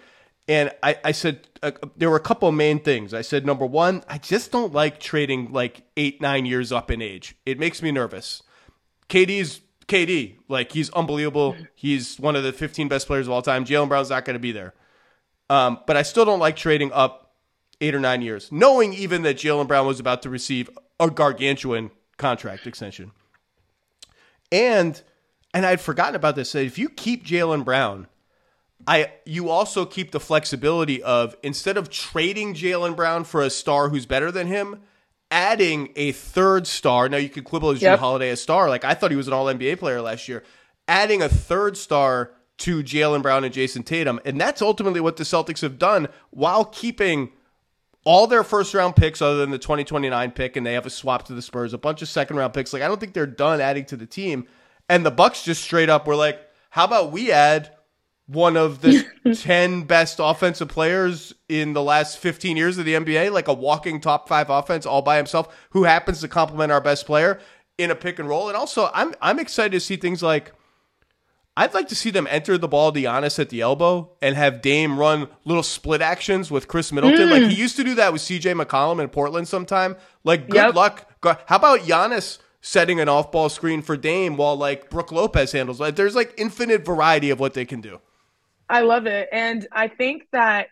And 0.47 0.73
I, 0.83 0.99
I 1.05 1.13
said 1.13 1.49
uh, 1.63 1.73
there 1.97 2.11
were 2.11 2.17
a 2.17 2.21
couple 2.21 2.51
main 2.53 2.79
things. 2.81 3.15
I 3.15 3.23
said 3.23 3.47
number 3.47 3.65
one, 3.65 4.05
I 4.09 4.19
just 4.19 4.53
don't 4.53 4.73
like 4.73 5.01
trading 5.01 5.53
like 5.53 5.83
eight 5.97 6.21
nine 6.21 6.45
years 6.45 6.71
up 6.71 6.91
in 6.91 7.01
age. 7.01 7.35
It 7.47 7.59
makes 7.59 7.83
me 7.83 7.91
nervous. 7.91 8.43
KD's 9.09 9.61
KD, 9.87 10.37
like 10.49 10.73
he's 10.73 10.91
unbelievable. 10.91 11.57
He's 11.75 12.19
one 12.19 12.37
of 12.37 12.43
the 12.43 12.53
15 12.53 12.89
best 12.89 13.07
players 13.07 13.27
of 13.27 13.33
all 13.33 13.43
time. 13.43 13.65
Jaylen 13.65 13.89
Brown's 13.89 14.11
not 14.11 14.25
going 14.25 14.35
to 14.35 14.41
be 14.41 14.53
there. 14.53 14.75
Um, 15.51 15.81
but 15.87 15.97
I 15.97 16.03
still 16.03 16.25
don't 16.25 16.41
like 16.41 16.57
trading 16.57 16.91
up 16.93 17.35
eight 17.81 17.95
or 17.95 18.01
nine 18.01 18.23
years, 18.23 18.51
knowing 18.51 18.95
even 18.95 19.23
that 19.23 19.37
Jaylen 19.37 19.69
Brown 19.69 19.87
was 19.87 20.01
about 20.01 20.23
to 20.23 20.31
receive 20.31 20.71
a 20.99 21.11
gargantuan 21.11 21.91
contract 22.17 22.67
extension. 22.67 23.13
And 24.51 25.01
and 25.53 25.65
I'd 25.65 25.81
forgotten 25.81 26.15
about 26.15 26.35
this. 26.35 26.55
If 26.55 26.79
you 26.79 26.89
keep 26.89 27.25
Jaylen 27.25 27.65
Brown 27.65 28.09
I 28.87 29.13
you 29.25 29.49
also 29.49 29.87
keep 29.87 30.11
the 30.11 30.21
flexibility 30.21 31.03
of 31.03 31.37
instead 31.43 31.77
of 31.77 31.89
trading 31.91 32.55
Jaylen 32.55 32.95
Brown 32.95 33.25
for 33.25 33.41
a 33.43 33.51
star 33.51 33.89
who's 33.89 34.07
better 34.07 34.31
than 34.31 34.47
him, 34.47 34.83
adding 35.31 35.91
a 35.97 36.13
third 36.13 36.67
star. 36.67 37.09
Now 37.09 37.17
you 37.17 37.29
could 37.29 37.45
quibble 37.45 37.71
as 37.71 37.81
yep. 37.81 37.99
Jrue 37.99 38.01
Holiday 38.01 38.31
a 38.31 38.37
star. 38.37 38.69
Like 38.69 38.85
I 38.85 38.95
thought 38.95 39.11
he 39.11 39.17
was 39.17 39.29
an 39.29 39.33
All 39.33 39.47
NBA 39.47 39.79
player 39.79 40.01
last 40.01 40.29
year. 40.29 40.45
Adding 40.87 41.23
a 41.23 41.29
third 41.29 41.77
star 41.77 42.33
to 42.59 42.83
Jaylen 42.83 43.23
Brown 43.23 43.43
and 43.43 43.55
Jayson 43.55 43.85
Tatum, 43.85 44.21
and 44.25 44.41
that's 44.41 44.63
ultimately 44.63 45.01
what 45.01 45.17
the 45.17 45.25
Celtics 45.25 45.63
have 45.63 45.79
done 45.79 46.09
while 46.31 46.65
keeping 46.65 47.33
all 48.05 48.27
their 48.27 48.45
first 48.45 48.75
round 48.75 48.97
picks 48.97 49.23
other 49.23 49.39
than 49.39 49.51
the 49.51 49.59
2029 49.59 50.31
pick 50.33 50.57
and 50.57 50.67
they 50.67 50.75
have 50.75 50.87
a 50.87 50.91
swap 50.91 51.25
to 51.27 51.33
the 51.33 51.43
Spurs, 51.43 51.73
a 51.73 51.79
bunch 51.79 52.03
of 52.03 52.09
second 52.09 52.37
round 52.37 52.53
picks. 52.53 52.73
Like 52.73 52.83
I 52.83 52.89
don't 52.89 53.01
think 53.01 53.15
they're 53.15 53.27
done 53.27 53.61
adding 53.61 53.87
to 53.87 53.97
the 53.97 54.07
team. 54.07 54.47
And 54.89 55.07
the 55.07 55.11
Bucks 55.11 55.43
just 55.43 55.63
straight 55.63 55.89
up 55.89 56.07
were 56.07 56.17
like, 56.17 56.39
how 56.69 56.85
about 56.85 57.11
we 57.11 57.33
add 57.33 57.73
one 58.27 58.57
of 58.57 58.81
the 58.81 59.05
10 59.35 59.85
best 59.85 60.19
offensive 60.19 60.69
players 60.69 61.35
in 61.49 61.73
the 61.73 61.83
last 61.83 62.19
15 62.19 62.57
years 62.57 62.79
of 62.79 62.85
the 62.85 62.95
NBA, 62.95 63.33
like 63.33 63.49
a 63.49 63.55
walking 63.55 64.01
top 64.01 64.29
five 64.29 64.51
offense 64.51 64.87
all 64.87 65.03
by 65.03 65.17
himself, 65.17 65.55
who 65.71 65.85
happens 65.85 66.21
to 66.21 66.29
complement 66.29 66.73
our 66.73 66.81
best 66.81 67.07
player 67.07 67.41
in 67.79 67.91
a 67.91 67.95
pick 67.95 68.19
and 68.19 68.29
roll. 68.29 68.49
And 68.49 68.57
also, 68.57 68.91
I'm 68.95 69.15
I'm 69.21 69.39
excited 69.39 69.73
to 69.73 69.81
see 69.81 69.97
things 69.97 70.23
like 70.23 70.53
I'd 71.57 71.75
like 71.75 71.89
to 71.89 71.95
see 71.95 72.11
them 72.11 72.27
enter 72.31 72.59
the 72.59 72.67
ball 72.67 72.91
to 72.91 73.01
Giannis 73.01 73.39
at 73.39 73.49
the 73.49 73.61
elbow 73.61 74.11
and 74.21 74.35
have 74.35 74.61
Dame 74.61 74.99
run 74.99 75.29
little 75.45 75.63
split 75.63 76.01
actions 76.01 76.51
with 76.51 76.67
Khris 76.67 76.93
Middleton. 76.93 77.29
Mm. 77.29 77.31
Like 77.31 77.51
he 77.51 77.55
used 77.55 77.77
to 77.77 77.85
do 77.85 77.95
that 77.95 78.13
with 78.13 78.23
CJ 78.23 78.61
McCollum 78.61 79.01
in 79.01 79.09
Portland 79.09 79.47
sometime. 79.47 79.97
Like, 80.25 80.49
good 80.49 80.57
yep. 80.57 80.75
luck. 80.75 81.11
How 81.23 81.57
about 81.57 81.81
Giannis 81.81 82.39
setting 82.61 82.99
an 82.99 83.09
off 83.09 83.31
ball 83.31 83.49
screen 83.49 83.83
for 83.83 83.97
Dame 83.97 84.37
while 84.37 84.57
like 84.57 84.91
Brook 84.91 85.13
Lopez 85.13 85.53
handles? 85.53 85.79
Like, 85.79 85.95
there's 85.95 86.17
like 86.17 86.35
infinite 86.37 86.85
variety 86.85 87.31
of 87.31 87.39
what 87.39 87.55
they 87.55 87.65
can 87.65 87.81
do. 87.81 88.01
I 88.69 88.81
love 88.81 89.07
it. 89.07 89.29
And 89.33 89.67
I 89.73 89.89
think 89.89 90.25
that 90.33 90.69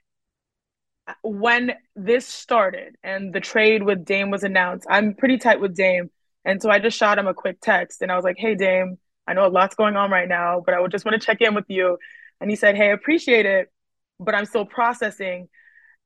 when 1.22 1.72
this 1.96 2.26
started 2.26 2.96
and 3.02 3.32
the 3.32 3.40
trade 3.40 3.82
with 3.82 4.04
Dame 4.04 4.30
was 4.30 4.44
announced, 4.44 4.86
I'm 4.88 5.14
pretty 5.14 5.38
tight 5.38 5.60
with 5.60 5.76
Dame. 5.76 6.10
And 6.44 6.60
so 6.60 6.70
I 6.70 6.78
just 6.78 6.96
shot 6.96 7.18
him 7.18 7.26
a 7.26 7.34
quick 7.34 7.58
text 7.60 8.02
and 8.02 8.10
I 8.10 8.16
was 8.16 8.24
like, 8.24 8.36
hey, 8.38 8.54
Dame, 8.54 8.98
I 9.26 9.34
know 9.34 9.46
a 9.46 9.48
lot's 9.48 9.74
going 9.74 9.96
on 9.96 10.10
right 10.10 10.28
now, 10.28 10.62
but 10.64 10.74
I 10.74 10.80
would 10.80 10.90
just 10.90 11.04
want 11.04 11.20
to 11.20 11.24
check 11.24 11.40
in 11.40 11.54
with 11.54 11.66
you. 11.68 11.98
And 12.40 12.50
he 12.50 12.56
said, 12.56 12.76
hey, 12.76 12.90
appreciate 12.90 13.46
it, 13.46 13.70
but 14.18 14.34
I'm 14.34 14.44
still 14.44 14.64
processing. 14.64 15.48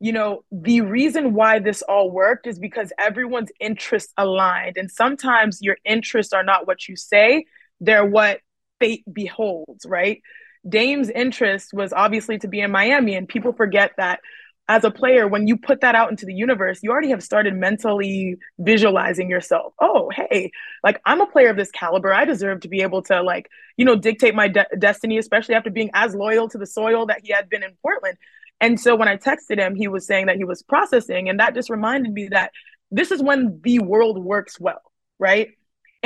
You 0.00 0.12
know, 0.12 0.44
the 0.52 0.82
reason 0.82 1.32
why 1.32 1.58
this 1.58 1.80
all 1.82 2.10
worked 2.10 2.46
is 2.46 2.58
because 2.58 2.92
everyone's 2.98 3.50
interests 3.60 4.12
aligned. 4.18 4.76
And 4.76 4.90
sometimes 4.90 5.62
your 5.62 5.78
interests 5.84 6.34
are 6.34 6.42
not 6.42 6.66
what 6.66 6.86
you 6.88 6.96
say, 6.96 7.46
they're 7.80 8.04
what 8.04 8.40
fate 8.78 9.04
beholds, 9.10 9.86
right? 9.86 10.20
Dame's 10.68 11.10
interest 11.10 11.70
was 11.72 11.92
obviously 11.92 12.38
to 12.38 12.48
be 12.48 12.60
in 12.60 12.70
Miami, 12.70 13.14
and 13.14 13.28
people 13.28 13.52
forget 13.52 13.92
that 13.96 14.20
as 14.68 14.82
a 14.82 14.90
player, 14.90 15.28
when 15.28 15.46
you 15.46 15.56
put 15.56 15.80
that 15.82 15.94
out 15.94 16.10
into 16.10 16.26
the 16.26 16.34
universe, 16.34 16.80
you 16.82 16.90
already 16.90 17.10
have 17.10 17.22
started 17.22 17.54
mentally 17.54 18.36
visualizing 18.58 19.30
yourself. 19.30 19.72
Oh, 19.80 20.10
hey, 20.10 20.50
like 20.82 21.00
I'm 21.04 21.20
a 21.20 21.26
player 21.26 21.50
of 21.50 21.56
this 21.56 21.70
caliber. 21.70 22.12
I 22.12 22.24
deserve 22.24 22.60
to 22.60 22.68
be 22.68 22.80
able 22.80 23.02
to, 23.02 23.22
like, 23.22 23.48
you 23.76 23.84
know, 23.84 23.94
dictate 23.94 24.34
my 24.34 24.48
de- 24.48 24.66
destiny, 24.78 25.18
especially 25.18 25.54
after 25.54 25.70
being 25.70 25.90
as 25.94 26.16
loyal 26.16 26.48
to 26.48 26.58
the 26.58 26.66
soil 26.66 27.06
that 27.06 27.20
he 27.22 27.32
had 27.32 27.48
been 27.48 27.62
in 27.62 27.76
Portland. 27.80 28.18
And 28.60 28.80
so 28.80 28.96
when 28.96 29.06
I 29.06 29.16
texted 29.16 29.58
him, 29.58 29.76
he 29.76 29.86
was 29.86 30.04
saying 30.04 30.26
that 30.26 30.36
he 30.36 30.44
was 30.44 30.62
processing. 30.62 31.28
And 31.28 31.38
that 31.38 31.54
just 31.54 31.70
reminded 31.70 32.12
me 32.12 32.28
that 32.32 32.50
this 32.90 33.12
is 33.12 33.22
when 33.22 33.60
the 33.62 33.78
world 33.80 34.18
works 34.18 34.58
well, 34.58 34.82
right? 35.20 35.50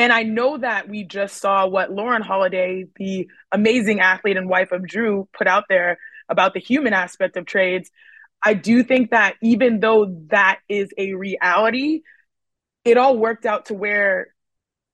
And 0.01 0.15
I 0.15 0.23
know 0.23 0.57
that 0.57 0.89
we 0.89 1.05
just 1.05 1.37
saw 1.37 1.67
what 1.67 1.93
Lauren 1.93 2.23
Holiday, 2.23 2.87
the 2.97 3.29
amazing 3.53 4.01
athlete 4.01 4.39
and 4.39 4.49
wife 4.49 4.73
of 4.73 4.81
Jrue, 4.81 5.29
put 5.37 5.47
out 5.47 5.65
there 5.69 5.99
about 6.27 6.55
the 6.55 6.59
human 6.59 6.95
aspect 6.95 7.37
of 7.37 7.45
trades. 7.45 7.91
I 8.43 8.55
do 8.55 8.83
think 8.83 9.11
that 9.11 9.35
even 9.43 9.79
though 9.79 10.07
that 10.29 10.61
is 10.71 10.89
a 10.97 11.13
reality, 11.13 12.01
it 12.83 12.97
all 12.97 13.19
worked 13.19 13.45
out 13.45 13.67
to 13.67 13.75
where 13.75 14.29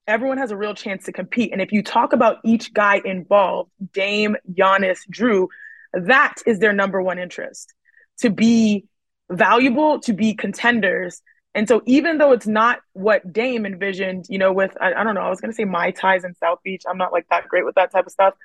everyone 0.07 0.39
has 0.39 0.51
a 0.51 0.57
real 0.57 0.73
chance 0.73 1.05
to 1.05 1.13
compete. 1.13 1.53
And 1.53 1.61
if 1.61 1.71
you 1.71 1.83
talk 1.83 2.11
about 2.11 2.39
each 2.43 2.73
guy 2.73 2.99
involved, 3.05 3.71
Dame, 3.93 4.35
Giannis, 4.51 4.99
Jrue, 5.09 5.47
that 5.93 6.35
is 6.45 6.59
their 6.59 6.73
number 6.73 7.01
one 7.01 7.17
interest 7.17 7.73
to 8.17 8.29
be 8.29 8.87
valuable, 9.31 10.01
to 10.01 10.11
be 10.11 10.33
contenders. 10.33 11.21
And 11.57 11.67
so 11.67 11.81
even 11.87 12.19
though 12.19 12.33
it's 12.33 12.45
not 12.45 12.81
what 12.93 13.33
Dame 13.33 13.65
envisioned, 13.65 14.27
you 14.29 14.37
know, 14.37 14.53
with 14.53 14.77
I, 14.79 14.93
I 14.93 15.03
don't 15.03 15.15
know, 15.15 15.21
I 15.21 15.29
was 15.29 15.41
gonna 15.41 15.53
say 15.53 15.65
my 15.65 15.89
ties 15.89 16.23
in 16.23 16.35
South 16.35 16.59
Beach. 16.63 16.83
I'm 16.87 16.99
not 16.99 17.11
like 17.11 17.27
that 17.31 17.47
great 17.47 17.65
with 17.65 17.73
that 17.75 17.91
type 17.91 18.05
of 18.05 18.11
stuff. 18.11 18.35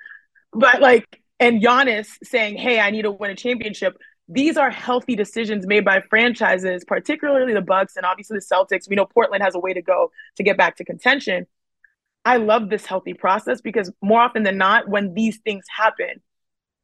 But 0.54 0.80
like 0.80 1.20
and 1.38 1.62
Giannis 1.62 2.06
saying, 2.24 2.56
Hey, 2.56 2.80
I 2.80 2.90
need 2.90 3.02
to 3.02 3.10
win 3.10 3.30
a 3.30 3.36
championship. 3.36 3.98
These 4.28 4.56
are 4.56 4.70
healthy 4.70 5.14
decisions 5.14 5.66
made 5.66 5.84
by 5.84 6.00
franchises, 6.08 6.86
particularly 6.86 7.52
the 7.52 7.60
Bucks 7.60 7.96
and 7.96 8.06
obviously 8.06 8.38
the 8.38 8.44
Celtics. 8.44 8.88
We 8.88 8.96
know 8.96 9.04
Portland 9.04 9.42
has 9.42 9.54
a 9.54 9.58
way 9.58 9.74
to 9.74 9.82
go 9.82 10.10
to 10.36 10.42
get 10.42 10.56
back 10.56 10.76
to 10.76 10.84
contention. 10.84 11.46
I 12.24 12.38
love 12.38 12.70
this 12.70 12.86
healthy 12.86 13.12
process 13.12 13.60
because 13.60 13.92
more 14.00 14.22
often 14.22 14.42
than 14.42 14.56
not, 14.56 14.88
when 14.88 15.12
these 15.12 15.36
things 15.44 15.66
happen, 15.68 16.22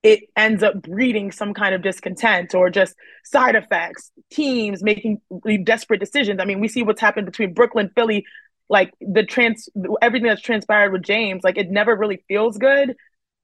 it 0.03 0.25
ends 0.37 0.63
up 0.63 0.81
breeding 0.83 1.33
some 1.33 1.55
kind 1.55 1.75
of 1.75 1.83
discontent 1.83 2.55
or 2.55 2.71
just 2.71 2.95
side 3.25 3.57
effects, 3.57 4.13
teams 4.31 4.83
making 4.83 5.21
desperate 5.65 5.99
decisions. 5.99 6.41
I 6.41 6.45
mean, 6.45 6.61
we 6.61 6.69
see 6.69 6.83
what's 6.83 7.01
happened 7.01 7.27
between 7.27 7.53
Brooklyn, 7.53 7.91
Philly, 7.95 8.25
like 8.69 8.93
the 9.01 9.25
trans 9.25 9.69
everything 10.01 10.29
that's 10.29 10.43
transpired 10.43 10.93
with 10.93 11.03
James, 11.03 11.43
like 11.43 11.59
it 11.59 11.71
never 11.71 11.97
really 11.97 12.23
feels 12.29 12.59
good 12.59 12.95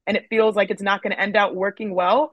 and 0.06 0.16
it 0.16 0.26
feels 0.28 0.54
like 0.54 0.70
it's 0.70 0.82
not 0.82 1.02
going 1.02 1.12
to 1.12 1.20
end 1.20 1.36
out 1.36 1.56
working 1.56 1.94
well. 1.94 2.30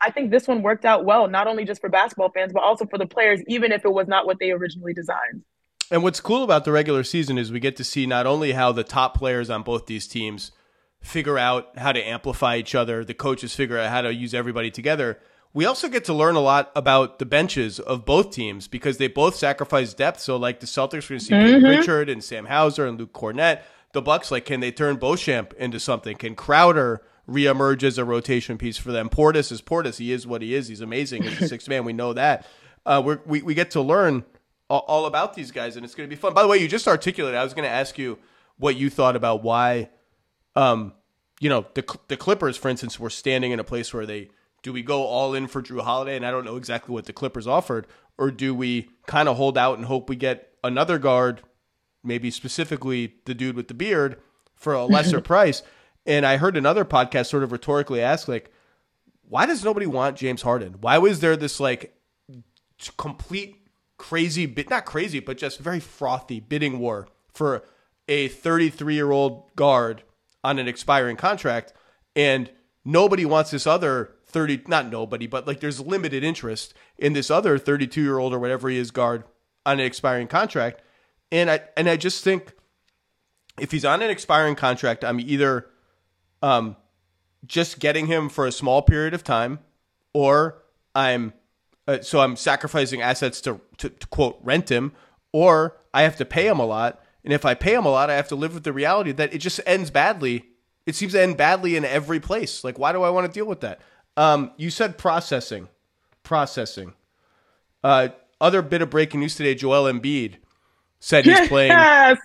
I 0.00 0.10
think 0.10 0.30
this 0.30 0.48
one 0.48 0.62
worked 0.62 0.84
out 0.84 1.04
well, 1.04 1.28
not 1.28 1.46
only 1.46 1.64
just 1.64 1.80
for 1.80 1.88
basketball 1.88 2.30
fans, 2.30 2.52
but 2.52 2.62
also 2.62 2.86
for 2.86 2.98
the 2.98 3.06
players, 3.06 3.40
even 3.48 3.72
if 3.72 3.84
it 3.84 3.92
was 3.92 4.08
not 4.08 4.26
what 4.26 4.38
they 4.38 4.50
originally 4.50 4.92
designed. 4.92 5.42
And 5.90 6.02
what's 6.02 6.20
cool 6.20 6.42
about 6.42 6.64
the 6.64 6.72
regular 6.72 7.04
season 7.04 7.38
is 7.38 7.52
we 7.52 7.60
get 7.60 7.76
to 7.76 7.84
see 7.84 8.06
not 8.06 8.26
only 8.26 8.52
how 8.52 8.72
the 8.72 8.82
top 8.82 9.16
players 9.16 9.48
on 9.48 9.62
both 9.62 9.86
these 9.86 10.08
teams 10.08 10.52
figure 11.00 11.38
out 11.38 11.78
how 11.78 11.92
to 11.92 12.00
amplify 12.02 12.56
each 12.56 12.74
other, 12.74 13.04
the 13.04 13.14
coaches 13.14 13.54
figure 13.54 13.78
out 13.78 13.90
how 13.90 14.02
to 14.02 14.12
use 14.12 14.34
everybody 14.34 14.70
together. 14.70 15.18
We 15.54 15.64
also 15.64 15.88
get 15.88 16.04
to 16.04 16.12
learn 16.12 16.34
a 16.34 16.40
lot 16.40 16.70
about 16.76 17.18
the 17.18 17.24
benches 17.24 17.80
of 17.80 18.04
both 18.04 18.30
teams 18.30 18.68
because 18.68 18.98
they 18.98 19.08
both 19.08 19.36
sacrifice 19.36 19.94
depth. 19.94 20.20
So, 20.20 20.36
like 20.36 20.60
the 20.60 20.66
Celtics, 20.66 21.08
we're 21.08 21.16
going 21.16 21.20
to 21.20 21.24
see 21.24 21.32
mm-hmm. 21.32 21.64
Pritchard 21.64 22.10
and 22.10 22.22
Sam 22.22 22.44
Hauser 22.44 22.86
and 22.86 22.98
Luke 22.98 23.14
Kornet. 23.14 23.62
The 23.92 24.02
Bucks, 24.02 24.30
like, 24.30 24.44
can 24.44 24.60
they 24.60 24.70
turn 24.70 24.96
Beauchamp 24.96 25.54
into 25.54 25.80
something? 25.80 26.16
Can 26.18 26.34
Crowder 26.34 27.00
reemerge 27.26 27.82
as 27.84 27.96
a 27.96 28.04
rotation 28.04 28.58
piece 28.58 28.76
for 28.76 28.92
them? 28.92 29.08
Portis 29.08 29.50
is 29.50 29.62
Portis. 29.62 29.96
He 29.96 30.12
is 30.12 30.26
what 30.26 30.42
he 30.42 30.54
is. 30.54 30.68
He's 30.68 30.82
amazing 30.82 31.24
as 31.24 31.40
a 31.40 31.48
sixth 31.48 31.68
man. 31.68 31.84
We 31.84 31.94
know 31.94 32.12
that. 32.12 32.46
Uh, 32.84 33.16
we 33.24 33.40
we 33.40 33.54
get 33.54 33.70
to 33.70 33.80
learn 33.80 34.24
all, 34.68 34.84
all 34.86 35.06
about 35.06 35.34
these 35.34 35.50
guys, 35.50 35.76
and 35.76 35.84
it's 35.84 35.94
going 35.94 36.08
to 36.08 36.14
be 36.14 36.20
fun. 36.20 36.34
By 36.34 36.42
the 36.42 36.48
way, 36.48 36.58
you 36.58 36.68
just 36.68 36.86
articulated. 36.86 37.38
I 37.38 37.44
was 37.44 37.54
going 37.54 37.66
to 37.66 37.74
ask 37.74 37.96
you 37.96 38.18
what 38.58 38.76
you 38.76 38.90
thought 38.90 39.16
about 39.16 39.42
why 39.42 39.88
um, 40.56 40.92
you 41.40 41.48
know, 41.48 41.66
the 41.74 41.98
the 42.08 42.16
Clippers, 42.16 42.56
for 42.56 42.68
instance, 42.68 42.98
were 42.98 43.10
standing 43.10 43.52
in 43.52 43.60
a 43.60 43.64
place 43.64 43.92
where 43.94 44.06
they 44.06 44.30
do 44.62 44.72
we 44.72 44.82
go 44.82 45.04
all 45.04 45.34
in 45.34 45.46
for 45.46 45.62
Jrue 45.62 45.82
Holiday, 45.82 46.16
and 46.16 46.26
I 46.26 46.30
don't 46.30 46.44
know 46.44 46.56
exactly 46.56 46.92
what 46.92 47.04
the 47.04 47.12
Clippers 47.12 47.46
offered, 47.46 47.86
or 48.18 48.30
do 48.30 48.54
we 48.54 48.88
kind 49.06 49.28
of 49.28 49.36
hold 49.36 49.56
out 49.56 49.76
and 49.76 49.86
hope 49.86 50.08
we 50.08 50.16
get 50.16 50.54
another 50.64 50.98
guard, 50.98 51.42
maybe 52.02 52.30
specifically 52.30 53.14
the 53.26 53.34
dude 53.34 53.54
with 53.54 53.68
the 53.68 53.74
beard, 53.74 54.20
for 54.56 54.72
a 54.72 54.84
lesser 54.84 55.20
price? 55.22 55.62
And 56.06 56.24
I 56.24 56.38
heard 56.38 56.56
another 56.56 56.84
podcast 56.84 57.26
sort 57.26 57.42
of 57.42 57.52
rhetorically 57.52 58.00
ask, 58.00 58.28
like, 58.28 58.50
why 59.28 59.44
does 59.44 59.64
nobody 59.64 59.86
want 59.86 60.16
James 60.16 60.42
Harden? 60.42 60.76
Why 60.80 60.98
was 60.98 61.20
there 61.20 61.36
this 61.36 61.60
like 61.60 61.96
complete 62.96 63.56
crazy 63.98 64.46
bit, 64.46 64.70
not 64.70 64.84
crazy, 64.86 65.20
but 65.20 65.38
just 65.38 65.58
very 65.58 65.80
frothy 65.80 66.40
bidding 66.40 66.78
war 66.78 67.08
for 67.32 67.64
a 68.08 68.28
33 68.28 68.94
year 68.94 69.10
old 69.10 69.54
guard 69.56 70.02
on 70.46 70.60
an 70.60 70.68
expiring 70.68 71.16
contract, 71.16 71.72
and 72.14 72.50
nobody 72.84 73.24
wants 73.24 73.50
this 73.50 73.66
other 73.66 74.12
30 74.26 74.62
not 74.68 74.90
nobody 74.90 75.26
but 75.26 75.46
like 75.46 75.60
there's 75.60 75.80
limited 75.80 76.22
interest 76.22 76.72
in 76.98 77.12
this 77.12 77.30
other 77.30 77.58
32 77.58 78.00
year 78.00 78.18
old 78.18 78.32
or 78.32 78.38
whatever 78.38 78.68
he 78.68 78.78
is 78.78 78.90
guard 78.90 79.24
on 79.64 79.80
an 79.80 79.86
expiring 79.86 80.28
contract. 80.28 80.82
And 81.32 81.50
i 81.50 81.60
and 81.76 81.88
i 81.88 81.96
just 81.96 82.22
think 82.22 82.54
if 83.60 83.72
he's 83.72 83.84
on 83.84 84.02
an 84.02 84.10
expiring 84.10 84.54
contract 84.54 85.04
i'm 85.04 85.18
either 85.18 85.66
um 86.42 86.76
just 87.44 87.80
getting 87.80 88.06
him 88.06 88.28
for 88.28 88.46
a 88.46 88.52
small 88.52 88.82
period 88.82 89.14
of 89.14 89.24
time 89.24 89.58
or 90.14 90.62
i'm 90.94 91.32
uh, 91.88 92.00
so 92.00 92.20
i'm 92.20 92.36
sacrificing 92.36 93.02
assets 93.02 93.40
to, 93.40 93.60
to 93.78 93.88
to 93.88 94.06
quote 94.06 94.38
rent 94.42 94.70
him 94.70 94.92
or 95.32 95.76
i 95.92 96.02
have 96.02 96.16
to 96.16 96.24
pay 96.24 96.46
him 96.46 96.60
a 96.60 96.66
lot 96.66 97.00
and 97.26 97.32
if 97.32 97.44
I 97.44 97.54
pay 97.54 97.74
him 97.74 97.84
a 97.84 97.88
lot, 97.88 98.08
I 98.08 98.14
have 98.14 98.28
to 98.28 98.36
live 98.36 98.54
with 98.54 98.62
the 98.62 98.72
reality 98.72 99.10
that 99.10 99.34
it 99.34 99.38
just 99.38 99.60
ends 99.66 99.90
badly. 99.90 100.44
It 100.86 100.94
seems 100.94 101.12
to 101.12 101.20
end 101.20 101.36
badly 101.36 101.74
in 101.74 101.84
every 101.84 102.20
place. 102.20 102.62
Like, 102.62 102.78
why 102.78 102.92
do 102.92 103.02
I 103.02 103.10
want 103.10 103.26
to 103.26 103.32
deal 103.32 103.46
with 103.46 103.62
that? 103.62 103.80
Um, 104.16 104.52
you 104.56 104.70
said 104.70 104.96
processing. 104.96 105.66
Processing. 106.22 106.94
Uh, 107.82 108.10
other 108.40 108.62
bit 108.62 108.80
of 108.80 108.90
breaking 108.90 109.18
news 109.18 109.34
today 109.34 109.56
Joel 109.56 109.92
Embiid 109.92 110.36
said 111.00 111.24
he's 111.24 111.48
playing. 111.48 111.72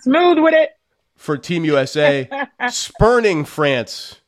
Smooth 0.02 0.38
with 0.38 0.54
it. 0.54 0.70
For 1.16 1.36
Team 1.36 1.64
USA, 1.64 2.28
spurning 2.70 3.44
France. 3.44 4.20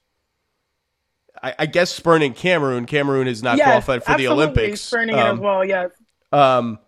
I, 1.41 1.55
I, 1.61 1.67
guess 1.67 1.91
spurning 1.91 2.35
Cameroon. 2.35 2.87
Cameroon 2.87 3.29
is 3.29 3.43
not 3.43 3.59
yes, 3.59 3.67
qualified 3.67 4.05
for 4.05 4.17
the 4.17 4.29
Olympics. 4.29 4.81
Spurning 4.81 5.15
um, 5.15 5.21
it 5.21 5.25
as 5.25 5.33
um, 5.33 5.39
well, 5.41 5.65
yes. 5.65 5.91
Um, 6.33 6.79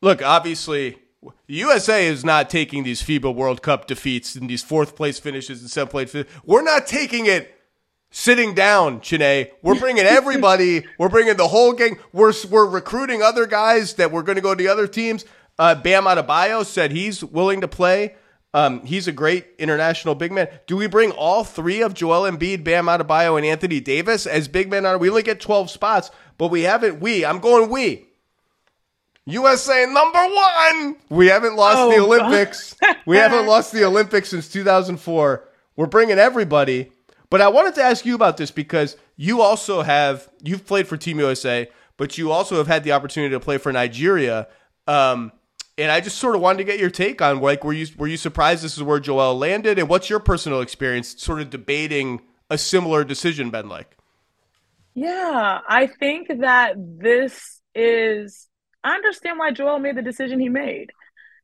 look, 0.00 0.22
obviously, 0.22 0.98
USA 1.46 2.06
is 2.06 2.24
not 2.24 2.50
taking 2.50 2.82
these 2.82 3.02
FIBA 3.02 3.34
World 3.34 3.62
Cup 3.62 3.86
defeats 3.86 4.34
and 4.34 4.48
these 4.48 4.62
fourth 4.62 4.96
place 4.96 5.18
finishes 5.18 5.60
and 5.60 5.70
seventh 5.70 5.90
place. 5.90 6.26
We're 6.44 6.62
not 6.62 6.86
taking 6.86 7.26
it 7.26 7.54
sitting 8.10 8.54
down, 8.54 9.00
Chiney. 9.00 9.50
We're 9.62 9.78
bringing 9.78 10.04
everybody. 10.04 10.84
we're 10.98 11.08
bringing 11.08 11.36
the 11.36 11.48
whole 11.48 11.72
gang. 11.72 11.98
We're 12.12 12.32
we're 12.48 12.66
recruiting 12.68 13.22
other 13.22 13.46
guys 13.46 13.94
that 13.94 14.12
we're 14.12 14.22
going 14.22 14.36
to 14.36 14.42
go 14.42 14.54
to 14.54 14.62
the 14.62 14.68
other 14.70 14.86
teams. 14.86 15.24
Uh, 15.58 15.74
Bam 15.74 16.04
Adebayo 16.04 16.64
said 16.64 16.92
he's 16.92 17.22
willing 17.22 17.60
to 17.60 17.68
play. 17.68 18.14
Um, 18.54 18.84
he's 18.84 19.08
a 19.08 19.12
great 19.12 19.46
international 19.58 20.14
big 20.14 20.30
man. 20.30 20.48
Do 20.66 20.76
we 20.76 20.86
bring 20.86 21.10
all 21.12 21.42
three 21.42 21.82
of 21.82 21.94
Joel 21.94 22.30
Embiid, 22.30 22.64
Bam 22.64 22.86
Adebayo, 22.86 23.36
and 23.38 23.46
Anthony 23.46 23.80
Davis 23.80 24.26
as 24.26 24.46
big 24.46 24.70
men? 24.70 24.84
On 24.84 24.98
we 24.98 25.08
only 25.08 25.22
get 25.22 25.40
twelve 25.40 25.70
spots, 25.70 26.10
but 26.36 26.48
we 26.48 26.62
haven't. 26.62 27.00
We 27.00 27.24
I'm 27.24 27.38
going 27.38 27.70
we 27.70 28.08
USA 29.26 29.86
number 29.86 30.18
one. 30.18 30.96
We 31.08 31.28
haven't 31.28 31.56
lost 31.56 31.78
oh, 31.78 31.90
the 31.90 31.98
Olympics. 31.98 32.74
we 33.06 33.16
haven't 33.16 33.46
lost 33.46 33.72
the 33.72 33.84
Olympics 33.84 34.30
since 34.30 34.48
2004. 34.48 35.48
We're 35.76 35.86
bringing 35.86 36.18
everybody. 36.18 36.92
But 37.30 37.40
I 37.40 37.48
wanted 37.48 37.74
to 37.76 37.82
ask 37.82 38.04
you 38.04 38.14
about 38.14 38.36
this 38.36 38.50
because 38.50 38.96
you 39.16 39.40
also 39.40 39.82
have 39.82 40.28
you've 40.42 40.66
played 40.66 40.86
for 40.86 40.96
Team 40.96 41.18
USA, 41.18 41.68
but 41.96 42.18
you 42.18 42.30
also 42.30 42.56
have 42.56 42.66
had 42.66 42.84
the 42.84 42.92
opportunity 42.92 43.32
to 43.32 43.40
play 43.40 43.56
for 43.56 43.72
Nigeria. 43.72 44.48
Um, 44.86 45.32
and 45.78 45.90
I 45.90 46.00
just 46.00 46.18
sort 46.18 46.34
of 46.34 46.42
wanted 46.42 46.58
to 46.58 46.64
get 46.64 46.78
your 46.78 46.90
take 46.90 47.22
on 47.22 47.40
like 47.40 47.64
were 47.64 47.72
you 47.72 47.86
were 47.96 48.06
you 48.06 48.18
surprised 48.18 48.62
this 48.62 48.76
is 48.76 48.82
where 48.82 49.00
Joel 49.00 49.38
landed, 49.38 49.78
and 49.78 49.88
what's 49.88 50.10
your 50.10 50.20
personal 50.20 50.60
experience 50.60 51.22
sort 51.22 51.40
of 51.40 51.48
debating 51.48 52.20
a 52.50 52.58
similar 52.58 53.02
decision 53.02 53.50
been 53.50 53.68
like? 53.68 53.96
Yeah, 54.94 55.60
I 55.66 55.86
think 55.86 56.28
that 56.40 56.74
this 56.76 57.62
is 57.74 58.46
I 58.84 58.94
understand 58.94 59.38
why 59.38 59.52
Joel 59.52 59.78
made 59.78 59.96
the 59.96 60.02
decision 60.02 60.40
he 60.40 60.48
made. 60.48 60.90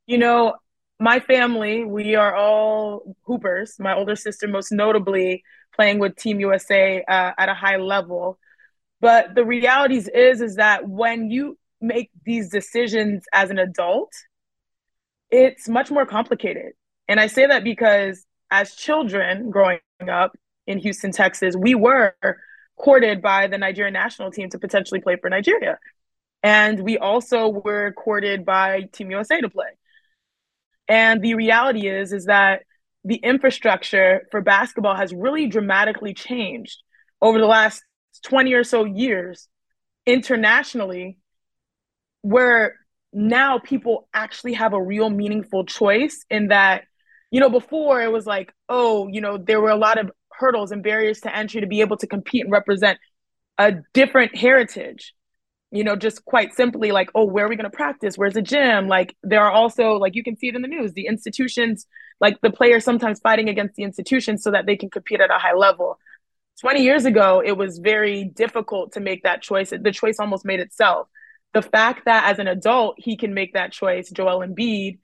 You 0.06 0.18
know, 0.18 0.54
my 0.98 1.20
family, 1.20 1.84
we 1.84 2.16
are 2.16 2.34
all 2.34 3.16
hoopers. 3.22 3.76
My 3.78 3.94
older 3.94 4.16
sister, 4.16 4.48
most 4.48 4.72
notably, 4.72 5.44
playing 5.74 5.98
with 5.98 6.16
Team 6.16 6.40
USA 6.40 7.02
uh, 7.06 7.32
at 7.38 7.48
a 7.48 7.54
high 7.54 7.76
level. 7.76 8.38
But 9.00 9.34
the 9.34 9.44
realities 9.44 10.08
is, 10.08 10.40
is 10.40 10.56
that 10.56 10.88
when 10.88 11.30
you 11.30 11.56
make 11.80 12.10
these 12.24 12.48
decisions 12.48 13.24
as 13.32 13.50
an 13.50 13.58
adult, 13.58 14.12
it's 15.30 15.68
much 15.68 15.90
more 15.90 16.04
complicated. 16.04 16.72
And 17.06 17.20
I 17.20 17.28
say 17.28 17.46
that 17.46 17.62
because 17.62 18.24
as 18.50 18.74
children 18.74 19.50
growing 19.50 19.78
up 20.10 20.36
in 20.66 20.78
Houston, 20.78 21.12
Texas, 21.12 21.54
we 21.56 21.74
were 21.74 22.14
courted 22.76 23.22
by 23.22 23.46
the 23.46 23.58
Nigerian 23.58 23.92
national 23.94 24.30
team 24.30 24.50
to 24.50 24.58
potentially 24.58 25.00
play 25.00 25.16
for 25.16 25.30
Nigeria. 25.30 25.78
And 26.42 26.80
we 26.80 26.98
also 26.98 27.48
were 27.48 27.92
courted 27.92 28.44
by 28.44 28.82
Team 28.92 29.10
USA 29.10 29.40
to 29.40 29.48
play. 29.48 29.70
And 30.86 31.20
the 31.22 31.34
reality 31.34 31.88
is, 31.88 32.12
is 32.12 32.26
that 32.26 32.62
the 33.04 33.16
infrastructure 33.16 34.26
for 34.30 34.40
basketball 34.40 34.96
has 34.96 35.12
really 35.12 35.46
dramatically 35.46 36.14
changed 36.14 36.82
over 37.20 37.38
the 37.38 37.46
last 37.46 37.82
20 38.24 38.52
or 38.54 38.64
so 38.64 38.84
years 38.84 39.48
internationally, 40.06 41.18
where 42.22 42.76
now 43.12 43.58
people 43.58 44.08
actually 44.14 44.54
have 44.54 44.72
a 44.72 44.82
real 44.82 45.10
meaningful 45.10 45.64
choice 45.64 46.24
in 46.30 46.48
that, 46.48 46.84
you 47.30 47.40
know, 47.40 47.50
before 47.50 48.00
it 48.02 48.12
was 48.12 48.26
like, 48.26 48.52
oh, 48.68 49.08
you 49.08 49.20
know, 49.20 49.38
there 49.38 49.60
were 49.60 49.70
a 49.70 49.76
lot 49.76 49.98
of 49.98 50.10
hurdles 50.32 50.70
and 50.70 50.82
barriers 50.82 51.20
to 51.20 51.34
entry 51.34 51.60
to 51.60 51.66
be 51.66 51.80
able 51.80 51.96
to 51.96 52.06
compete 52.06 52.44
and 52.44 52.52
represent 52.52 52.98
a 53.58 53.74
different 53.92 54.36
heritage 54.36 55.14
you 55.70 55.84
know, 55.84 55.96
just 55.96 56.24
quite 56.24 56.54
simply 56.54 56.92
like, 56.92 57.10
oh, 57.14 57.24
where 57.24 57.46
are 57.46 57.48
we 57.48 57.56
going 57.56 57.70
to 57.70 57.76
practice? 57.76 58.16
Where's 58.16 58.34
the 58.34 58.42
gym? 58.42 58.88
Like, 58.88 59.16
there 59.22 59.42
are 59.42 59.50
also, 59.50 59.92
like, 59.92 60.14
you 60.14 60.22
can 60.22 60.36
see 60.36 60.48
it 60.48 60.56
in 60.56 60.62
the 60.62 60.68
news, 60.68 60.92
the 60.94 61.06
institutions, 61.06 61.86
like, 62.20 62.40
the 62.40 62.50
players 62.50 62.84
sometimes 62.84 63.20
fighting 63.20 63.48
against 63.48 63.74
the 63.74 63.82
institutions 63.82 64.42
so 64.42 64.50
that 64.50 64.66
they 64.66 64.76
can 64.76 64.90
compete 64.90 65.20
at 65.20 65.30
a 65.30 65.38
high 65.38 65.54
level. 65.54 65.98
20 66.60 66.82
years 66.82 67.04
ago, 67.04 67.42
it 67.44 67.56
was 67.56 67.78
very 67.78 68.24
difficult 68.24 68.92
to 68.92 69.00
make 69.00 69.22
that 69.22 69.42
choice. 69.42 69.70
The 69.70 69.92
choice 69.92 70.16
almost 70.18 70.44
made 70.44 70.60
itself. 70.60 71.08
The 71.54 71.62
fact 71.62 72.06
that 72.06 72.30
as 72.30 72.38
an 72.38 72.48
adult, 72.48 72.96
he 72.98 73.16
can 73.16 73.34
make 73.34 73.54
that 73.54 73.72
choice, 73.72 74.10
Joel 74.10 74.46
Embiid, 74.46 74.98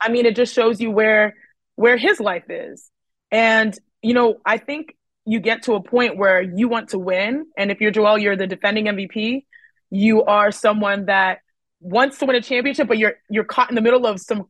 I 0.00 0.10
mean, 0.10 0.26
it 0.26 0.36
just 0.36 0.54
shows 0.54 0.80
you 0.80 0.90
where 0.90 1.34
where 1.76 1.96
his 1.96 2.20
life 2.20 2.48
is. 2.48 2.90
And, 3.30 3.78
you 4.02 4.14
know, 4.14 4.36
I 4.44 4.58
think 4.58 4.96
you 5.26 5.40
get 5.40 5.64
to 5.64 5.74
a 5.74 5.82
point 5.82 6.16
where 6.16 6.40
you 6.40 6.68
want 6.68 6.90
to 6.90 6.98
win. 6.98 7.46
And 7.56 7.70
if 7.70 7.80
you're 7.80 7.90
Joel, 7.90 8.18
you're 8.18 8.36
the 8.36 8.46
defending 8.46 8.86
MVP, 8.86 9.44
you 9.90 10.24
are 10.24 10.50
someone 10.50 11.06
that 11.06 11.40
wants 11.80 12.18
to 12.18 12.26
win 12.26 12.36
a 12.36 12.40
championship, 12.40 12.88
but 12.88 12.98
you're 12.98 13.14
you're 13.30 13.44
caught 13.44 13.70
in 13.70 13.74
the 13.74 13.82
middle 13.82 14.06
of 14.06 14.20
some 14.20 14.48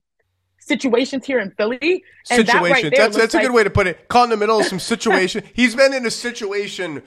situations 0.58 1.24
here 1.24 1.38
in 1.38 1.50
Philly. 1.52 2.04
And 2.30 2.46
situations. 2.46 2.46
That 2.46 2.62
right 2.62 2.92
that's 2.92 3.16
that's 3.16 3.34
like, 3.34 3.44
a 3.44 3.46
good 3.46 3.54
way 3.54 3.64
to 3.64 3.70
put 3.70 3.86
it. 3.86 4.08
Caught 4.08 4.24
in 4.24 4.30
the 4.30 4.36
middle 4.36 4.58
of 4.58 4.66
some 4.66 4.80
situation. 4.80 5.44
He's 5.54 5.74
been 5.74 5.94
in 5.94 6.04
a 6.06 6.10
situation, 6.10 7.02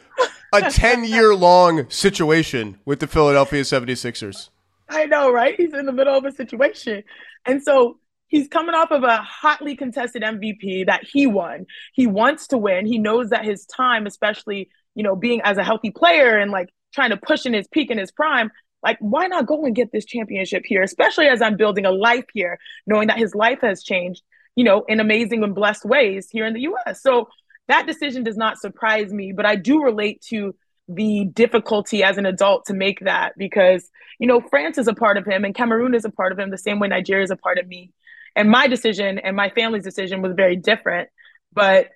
a 0.54 0.72
10 0.72 1.04
year 1.04 1.36
long 1.36 1.89
situation 1.89 2.80
with 2.86 3.00
the 3.00 3.08
Philadelphia 3.08 3.62
76ers. 3.62 4.50
I 4.89 5.06
know, 5.06 5.32
right? 5.32 5.56
He's 5.56 5.74
in 5.74 5.86
the 5.86 5.92
middle 5.92 6.18
of 6.18 6.26
a 6.26 6.32
situation. 6.32 7.04
And 7.46 7.62
so 7.62 8.00
he's 8.28 8.48
coming 8.48 8.74
off 8.74 8.92
of 8.92 9.04
a 9.04 9.18
hotly 9.18 9.76
contested 9.76 10.24
MVP 10.24 10.88
that 10.88 11.04
he 11.04 11.28
won. 11.28 11.68
He 11.94 12.08
wants 12.08 12.48
to 12.48 12.58
win. 12.58 12.88
He 12.88 12.98
knows 12.98 13.30
that 13.30 13.46
his 13.46 13.65
time, 13.65 14.08
especially, 14.08 14.70
you 14.96 15.04
know, 15.04 15.15
being 15.15 15.42
as 15.42 15.58
a 15.58 15.63
healthy 15.63 15.92
player 15.92 16.38
and 16.38 16.50
like 16.50 16.70
trying 16.93 17.12
to 17.12 17.17
push 17.17 17.45
in 17.45 17.54
his 17.54 17.67
peak 17.67 17.91
in 17.91 17.97
his 17.97 18.12
prime, 18.12 18.52
like 18.84 18.97
why 18.99 19.28
not 19.28 19.45
go 19.45 19.65
and 19.65 19.75
get 19.75 19.91
this 19.91 20.06
championship 20.06 20.63
here, 20.65 20.82
especially 20.82 21.28
as 21.28 21.41
I'm 21.41 21.58
building 21.58 21.86
a 21.86 21.91
life 21.91 22.25
here, 22.34 22.60
knowing 22.88 23.08
that 23.08 23.17
his 23.17 23.36
life 23.36 23.60
has 23.62 23.84
changed, 23.84 24.23
you 24.56 24.63
know, 24.63 24.84
in 24.88 24.99
amazing 24.99 25.43
and 25.43 25.54
blessed 25.54 25.86
ways 25.86 26.30
here 26.32 26.45
in 26.45 26.54
the 26.54 26.62
US. 26.62 27.02
So 27.02 27.28
that 27.67 27.86
decision 27.86 28.23
does 28.23 28.38
not 28.38 28.58
surprise 28.58 29.13
me, 29.13 29.32
but 29.32 29.45
I 29.45 29.56
do 29.56 29.84
relate 29.84 30.21
to 30.30 30.56
the 30.89 31.25
difficulty 31.34 32.04
as 32.04 32.17
an 32.17 32.25
adult 32.25 32.65
to 32.65 32.73
make 32.73 32.99
that 33.02 33.38
because 33.38 33.89
you 34.17 34.25
know 34.25 34.41
France 34.41 34.78
is 34.80 34.88
a 34.88 34.93
part 34.93 35.17
of 35.17 35.25
him 35.25 35.45
and 35.45 35.54
Cameroon 35.54 35.93
is 35.93 36.04
a 36.04 36.10
part 36.10 36.32
of 36.32 36.39
him 36.39 36.49
the 36.49 36.58
same 36.58 36.80
way 36.80 36.88
Nigeria 36.88 37.23
is 37.23 37.30
a 37.30 37.36
part 37.36 37.60
of 37.60 37.67
me 37.67 37.91
and 38.36 38.49
my 38.49 38.65
decision 38.65 39.19
and 39.19 39.36
my 39.36 39.49
family's 39.49 39.84
decision 39.84 40.23
was 40.23 40.34
very 40.34 40.56
different 40.56 41.10
but 41.54 41.89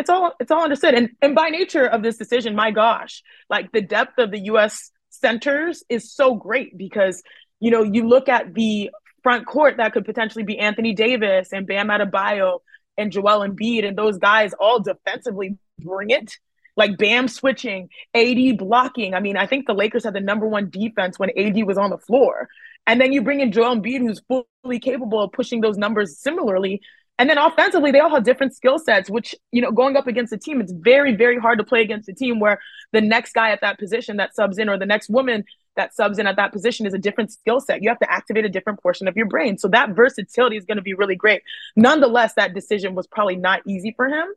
it's 0.00 0.10
all 0.10 0.32
it's 0.40 0.50
all 0.50 0.64
understood 0.64 0.94
and 0.94 1.10
and 1.22 1.34
by 1.34 1.48
nature 1.48 1.86
of 1.86 2.02
this 2.02 2.16
decision 2.16 2.54
my 2.54 2.70
gosh 2.70 3.22
like 3.48 3.70
the 3.72 3.82
depth 3.82 4.18
of 4.18 4.30
the 4.30 4.40
US 4.52 4.90
centers 5.10 5.84
is 5.88 6.12
so 6.12 6.34
great 6.34 6.76
because 6.76 7.22
you 7.60 7.70
know 7.70 7.82
you 7.82 8.08
look 8.08 8.28
at 8.28 8.54
the 8.54 8.90
front 9.22 9.46
court 9.46 9.76
that 9.76 9.92
could 9.92 10.04
potentially 10.04 10.44
be 10.44 10.58
Anthony 10.58 10.94
Davis 10.94 11.52
and 11.52 11.66
Bam 11.66 11.88
Adebayo 11.88 12.60
and 12.96 13.12
Joel 13.12 13.46
Embiid 13.46 13.86
and 13.86 13.96
those 13.96 14.18
guys 14.18 14.52
all 14.58 14.80
defensively 14.80 15.58
bring 15.78 16.10
it 16.10 16.38
like 16.76 16.96
Bam 16.96 17.28
switching, 17.28 17.90
AD 18.14 18.56
blocking. 18.56 19.14
I 19.14 19.20
mean, 19.20 19.36
I 19.36 19.46
think 19.46 19.66
the 19.66 19.74
Lakers 19.74 20.04
had 20.04 20.14
the 20.14 20.20
number 20.20 20.46
one 20.46 20.70
defense 20.70 21.18
when 21.18 21.30
AD 21.36 21.62
was 21.66 21.76
on 21.76 21.90
the 21.90 21.98
floor. 21.98 22.48
And 22.86 23.00
then 23.00 23.12
you 23.12 23.22
bring 23.22 23.40
in 23.40 23.52
Joel 23.52 23.76
Embiid, 23.76 24.00
who's 24.00 24.22
fully 24.26 24.78
capable 24.78 25.22
of 25.22 25.32
pushing 25.32 25.60
those 25.60 25.76
numbers 25.76 26.18
similarly. 26.18 26.80
And 27.20 27.28
then 27.28 27.36
offensively, 27.36 27.90
they 27.92 28.00
all 28.00 28.08
have 28.08 28.24
different 28.24 28.56
skill 28.56 28.78
sets, 28.78 29.10
which, 29.10 29.34
you 29.52 29.60
know, 29.60 29.70
going 29.70 29.94
up 29.94 30.06
against 30.06 30.32
a 30.32 30.38
team, 30.38 30.58
it's 30.58 30.72
very, 30.72 31.14
very 31.14 31.38
hard 31.38 31.58
to 31.58 31.64
play 31.64 31.82
against 31.82 32.08
a 32.08 32.14
team 32.14 32.40
where 32.40 32.58
the 32.92 33.02
next 33.02 33.34
guy 33.34 33.50
at 33.50 33.60
that 33.60 33.78
position 33.78 34.16
that 34.16 34.34
subs 34.34 34.56
in 34.56 34.70
or 34.70 34.78
the 34.78 34.86
next 34.86 35.10
woman 35.10 35.44
that 35.76 35.94
subs 35.94 36.18
in 36.18 36.26
at 36.26 36.36
that 36.36 36.50
position 36.50 36.86
is 36.86 36.94
a 36.94 36.98
different 36.98 37.30
skill 37.30 37.60
set. 37.60 37.82
You 37.82 37.90
have 37.90 37.98
to 37.98 38.10
activate 38.10 38.46
a 38.46 38.48
different 38.48 38.82
portion 38.82 39.06
of 39.06 39.18
your 39.18 39.26
brain. 39.26 39.58
So 39.58 39.68
that 39.68 39.90
versatility 39.90 40.56
is 40.56 40.64
going 40.64 40.78
to 40.78 40.82
be 40.82 40.94
really 40.94 41.14
great. 41.14 41.42
Nonetheless, 41.76 42.32
that 42.36 42.54
decision 42.54 42.94
was 42.94 43.06
probably 43.06 43.36
not 43.36 43.60
easy 43.66 43.92
for 43.94 44.08
him 44.08 44.28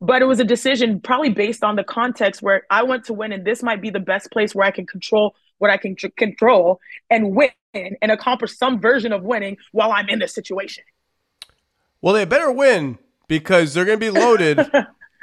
but 0.00 0.20
it 0.20 0.26
was 0.26 0.38
a 0.38 0.44
decision 0.44 1.00
probably 1.00 1.30
based 1.30 1.64
on 1.64 1.76
the 1.76 1.84
context 1.84 2.42
where 2.42 2.64
I 2.68 2.82
want 2.82 3.04
to 3.06 3.14
win, 3.14 3.32
and 3.32 3.42
this 3.42 3.62
might 3.62 3.80
be 3.80 3.88
the 3.88 4.00
best 4.00 4.30
place 4.30 4.54
where 4.54 4.66
I 4.66 4.70
can 4.70 4.86
control 4.86 5.34
what 5.58 5.70
I 5.70 5.78
can 5.78 5.96
tr- 5.96 6.08
control 6.18 6.78
and 7.08 7.34
win 7.34 7.50
and 7.72 8.12
accomplish 8.12 8.54
some 8.54 8.80
version 8.80 9.12
of 9.12 9.22
winning 9.22 9.56
while 9.72 9.92
I'm 9.92 10.10
in 10.10 10.18
this 10.18 10.34
situation. 10.34 10.84
Well, 12.04 12.12
they 12.12 12.26
better 12.26 12.52
win 12.52 12.98
because 13.28 13.72
they're 13.72 13.86
going 13.86 13.98
to 13.98 14.12
be 14.12 14.20
loaded 14.20 14.58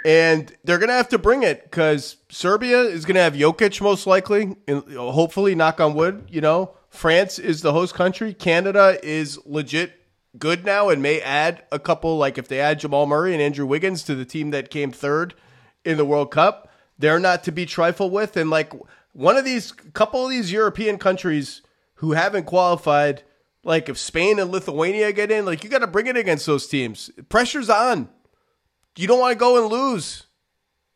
and 0.04 0.52
they're 0.64 0.80
going 0.80 0.90
to 0.90 0.96
have 0.96 1.10
to 1.10 1.20
bring 1.20 1.44
it 1.44 1.62
because 1.62 2.18
Serbia 2.30 2.82
is 2.82 3.06
going 3.06 3.14
to 3.14 3.22
have 3.22 3.36
Jokic 3.36 3.80
most 3.82 4.08
likely, 4.08 4.56
and 4.68 4.84
hopefully, 4.98 5.54
knock 5.54 5.80
on 5.80 5.94
wood, 5.94 6.24
you 6.28 6.42
know. 6.42 6.74
France 6.90 7.38
is 7.38 7.62
the 7.62 7.72
host 7.72 7.94
country. 7.94 8.34
Canada 8.34 8.98
is 9.04 9.38
legit 9.46 9.94
good 10.40 10.66
now 10.66 10.90
and 10.90 11.04
may 11.04 11.22
add 11.22 11.64
a 11.72 11.78
couple, 11.78 12.18
like 12.18 12.40
if 12.40 12.48
they 12.48 12.60
add 12.60 12.80
Jamal 12.80 13.06
Murray 13.06 13.34
and 13.34 13.44
Andrew 13.44 13.68
Wiggins 13.68 14.02
to 14.06 14.16
the 14.16 14.26
team 14.26 14.50
that 14.50 14.72
came 14.72 14.92
third 14.92 15.36
in 15.86 15.98
the 15.98 16.06
World 16.06 16.32
Cup, 16.32 16.68
they're 16.98 17.20
not 17.20 17.44
to 17.44 17.52
be 17.52 17.68
trifled 17.68 18.12
with. 18.12 18.36
And 18.36 18.50
like 18.50 18.74
one 19.14 19.38
of 19.38 19.46
these, 19.46 19.72
couple 19.72 20.26
of 20.26 20.32
these 20.32 20.52
European 20.52 20.98
countries 20.98 21.62
who 21.98 22.14
haven't 22.14 22.46
qualified, 22.46 23.22
like 23.64 23.90
if 23.90 23.98
Spain 23.98 24.40
and 24.40 24.52
Lithuania 24.52 25.12
get 25.12 25.32
in, 25.32 25.46
like 25.46 25.64
you 25.64 25.70
got 25.70 25.80
to 25.80 25.88
bring 25.88 26.08
it 26.08 26.18
against 26.18 26.46
those 26.46 26.68
teams. 26.68 27.10
Pressure's 27.30 27.70
on. 27.70 28.10
You 28.98 29.08
don't 29.08 29.20
want 29.20 29.34
to 29.34 29.40
go 29.40 29.62
and 29.62 29.72
lose. 29.72 30.26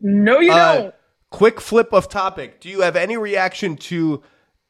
No, 0.01 0.39
you 0.39 0.51
uh, 0.51 0.73
don't. 0.75 0.95
Quick 1.29 1.61
flip 1.61 1.93
of 1.93 2.09
topic. 2.09 2.59
Do 2.59 2.69
you 2.69 2.81
have 2.81 2.95
any 2.95 3.17
reaction 3.17 3.75
to 3.77 4.21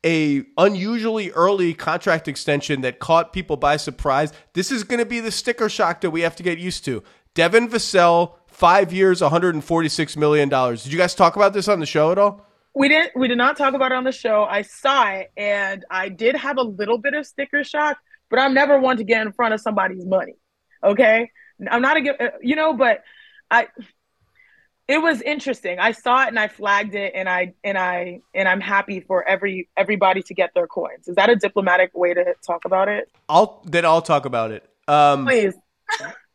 a 0.05 0.43
unusually 0.58 1.31
early 1.31 1.73
contract 1.73 2.27
extension 2.27 2.81
that 2.81 2.99
caught 2.99 3.34
people 3.34 3.58
by 3.58 3.75
surprise. 3.75 4.31
This 4.53 4.71
is 4.71 4.84
going 4.84 4.99
to 4.99 5.05
be 5.05 5.19
the 5.19 5.31
sticker 5.31 5.67
shock 5.67 6.01
that 6.01 6.12
we 6.12 6.21
have 6.21 6.36
to 6.36 6.43
get 6.43 6.60
used 6.60 6.86
to. 6.86 7.03
Devin 7.34 7.67
Vassell, 7.67 8.36
five 8.47 8.93
years, 8.93 9.19
$146 9.19 10.15
million. 10.15 10.47
Did 10.47 10.86
you 10.86 10.97
guys 10.97 11.15
talk 11.15 11.36
about 11.36 11.53
this 11.53 11.67
on 11.67 11.79
the 11.79 11.86
show 11.88 12.12
at 12.12 12.19
all? 12.19 12.45
We 12.76 12.90
didn't. 12.90 13.16
We 13.16 13.28
did 13.28 13.38
not 13.38 13.58
talk 13.58 13.74
about 13.74 13.92
it 13.92 13.96
on 13.96 14.04
the 14.04 14.12
show. 14.12 14.44
I 14.44 14.64
saw 14.64 15.08
it, 15.10 15.32
and 15.38 15.86
I 15.90 16.10
did 16.10 16.36
have 16.36 16.58
a 16.58 16.64
little 16.64 16.98
bit 16.98 17.14
of 17.14 17.26
sticker 17.26 17.64
shock, 17.64 17.98
but 18.30 18.38
I'm 18.38 18.54
never 18.54 18.80
one 18.80 18.98
to 18.98 19.04
get 19.04 19.26
in 19.26 19.32
front 19.32 19.54
of 19.54 19.62
somebody's 19.62 20.06
money. 20.06 20.36
Okay, 20.84 21.32
I'm 21.70 21.82
not 21.82 21.98
a 21.98 22.34
you 22.42 22.56
know, 22.56 22.74
but 22.74 23.04
I 23.50 23.68
it 24.88 25.00
was 25.00 25.22
interesting. 25.22 25.80
I 25.80 25.94
saw 25.94 26.24
it 26.24 26.28
and 26.28 26.40
I 26.40 26.48
flagged 26.48 26.94
it 26.94 27.14
and 27.16 27.28
I 27.28 27.54
and 27.64 27.78
I 27.78 28.20
and 28.34 28.48
I'm 28.48 28.62
happy 28.62 29.00
for 29.00 29.28
every 29.28 29.70
everybody 29.76 30.22
to 30.24 30.34
get 30.34 30.54
their 30.54 30.68
coins. 30.68 31.08
Is 31.08 31.16
that 31.16 31.30
a 31.30 31.36
diplomatic 31.36 31.92
way 31.94 32.14
to 32.14 32.36
talk 32.46 32.66
about 32.66 32.88
it? 32.88 33.10
I'll 33.28 33.64
then 33.66 33.86
I'll 33.86 34.02
talk 34.02 34.26
about 34.26 34.52
it. 34.52 34.68
Um, 34.88 35.26
Please. 35.26 35.56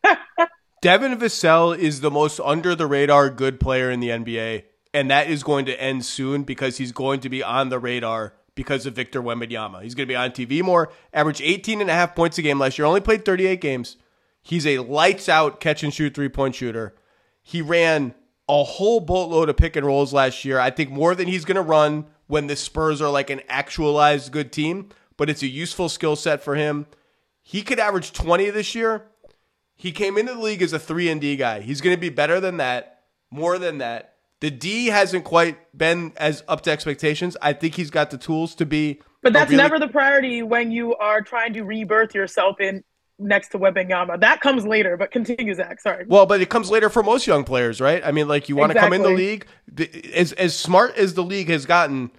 Devin 0.83 1.19
Vassell 1.19 1.77
is 1.77 2.01
the 2.01 2.11
most 2.11 2.41
under 2.41 2.75
the 2.75 2.87
radar 2.87 3.29
good 3.29 3.61
player 3.61 3.91
in 3.91 4.01
the 4.01 4.09
NBA, 4.09 4.65
and 4.93 5.11
that 5.11 5.29
is 5.29 5.43
going 5.43 5.67
to 5.67 5.81
end 5.81 6.05
soon 6.05 6.43
because 6.43 6.79
he's 6.79 6.93
going 6.93 7.21
to 7.21 7.29
be 7.29 7.43
on 7.43 7.69
the 7.69 7.79
radar 7.79 8.35
because 8.55 8.87
of 8.87 8.95
Victor 8.95 9.23
Wembanyama. 9.23 9.83
He's 9.83 9.95
going 9.95 10.07
to 10.07 10.13
be 10.13 10.17
on 10.17 10.31
TV 10.31 10.63
more. 10.63 10.91
Averaged 11.13 11.43
18 11.43 11.81
and 11.81 11.91
a 11.91 11.95
half 11.95 12.15
points 12.15 12.39
a 12.39 12.43
game 12.43 12.59
last 12.59 12.79
year. 12.79 12.87
Only 12.87 13.01
played 13.01 13.25
38 13.25 13.61
games. 13.61 13.97
He's 14.43 14.67
a 14.67 14.79
lights 14.79 15.29
out 15.29 15.61
catch 15.61 15.83
and 15.83 15.93
shoot 15.93 16.15
three 16.15 16.29
point 16.29 16.55
shooter. 16.55 16.95
He 17.43 17.63
ran 17.63 18.15
a 18.49 18.65
whole 18.65 19.01
boatload 19.01 19.49
of 19.49 19.57
pick 19.57 19.77
and 19.77 19.87
rolls 19.87 20.13
last 20.13 20.45
year. 20.45 20.59
I 20.59 20.71
think 20.71 20.91
more 20.91 21.15
than 21.15 21.29
he's 21.29 21.45
going 21.45 21.57
to 21.57 21.63
run 21.63 22.07
when 22.27 22.47
the 22.47 22.57
Spurs 22.57 23.01
are 23.01 23.11
like 23.11 23.31
an 23.31 23.43
actualized 23.49 24.33
good 24.33 24.53
team, 24.53 24.89
but 25.17 25.31
it's 25.31 25.43
a 25.43 25.47
useful 25.47 25.89
skill 25.89 26.17
set 26.17 26.43
for 26.43 26.55
him. 26.55 26.87
He 27.43 27.63
could 27.63 27.79
average 27.79 28.13
20 28.13 28.51
this 28.51 28.75
year. 28.75 29.07
He 29.77 29.93
came 29.93 30.19
into 30.19 30.35
the 30.35 30.41
league 30.41 30.63
as 30.63 30.73
a 30.73 30.79
3 30.79 31.09
and 31.09 31.21
D 31.21 31.37
guy. 31.37 31.61
He's 31.61 31.81
going 31.81 31.97
to 31.97 32.01
be 32.01 32.11
better 32.11 32.41
than 32.41 32.59
that, 32.59 33.05
more 33.31 33.59
than 33.59 33.79
that. 33.79 34.10
The 34.41 34.51
D 34.51 34.87
hasn't 34.87 35.25
quite 35.25 35.57
been 35.77 36.13
as 36.17 36.43
up 36.49 36.63
to 36.63 36.71
expectations. 36.71 37.37
I 37.43 37.53
think 37.53 37.75
he's 37.75 37.91
got 37.91 38.11
the 38.11 38.19
tools 38.19 38.55
to 38.57 38.67
be 38.67 39.01
But 39.23 39.33
that's 39.33 39.51
really- 39.51 39.63
never 39.63 39.79
the 39.79 39.89
priority 39.89 40.43
when 40.43 40.71
you 40.71 40.97
are 40.97 41.21
trying 41.21 41.53
to 41.55 41.63
rebirth 41.63 42.15
yourself 42.15 42.59
in 42.61 42.83
next 43.19 43.49
to 43.51 43.59
Wembanyama. 43.59 44.19
That 44.21 44.41
comes 44.41 44.65
later, 44.67 44.97
but 44.97 45.11
continue, 45.11 45.53
Zach. 45.53 45.79
Sorry. 45.81 46.07
Well, 46.09 46.25
but 46.25 46.41
it 46.41 46.49
comes 46.49 46.71
later 46.71 46.89
for 46.89 47.03
most 47.03 47.27
young 47.27 47.45
players, 47.45 47.79
right? 47.81 48.03
I 48.03 48.13
mean, 48.13 48.29
like 48.29 48.49
you 48.49 48.57
want 48.57 48.73
to 48.73 48.79
come 48.79 48.95
in 48.95 49.03
the 49.03 49.11
league 49.11 49.47
as 50.15 50.33
as 50.33 50.57
smart 50.57 50.97
as 50.97 51.13
the 51.15 51.23
league 51.23 51.49
has 51.51 51.67
gotten. 51.67 52.11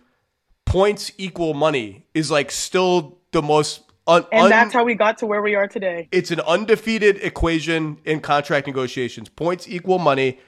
Points 0.65 1.11
equal 1.17 1.53
money 1.53 2.05
is 2.13 2.31
like 2.31 2.51
still 2.51 3.17
the 3.31 3.41
most. 3.41 3.81
Un, 4.07 4.25
and 4.31 4.43
un, 4.43 4.49
that's 4.49 4.73
how 4.73 4.83
we 4.83 4.95
got 4.95 5.17
to 5.17 5.25
where 5.25 5.41
we 5.41 5.55
are 5.55 5.67
today. 5.67 6.07
It's 6.11 6.31
an 6.31 6.39
undefeated 6.41 7.17
equation 7.23 7.97
in 8.05 8.19
contract 8.21 8.67
negotiations. 8.67 9.27
Points 9.27 9.67
equal 9.67 9.99
money. 9.99 10.39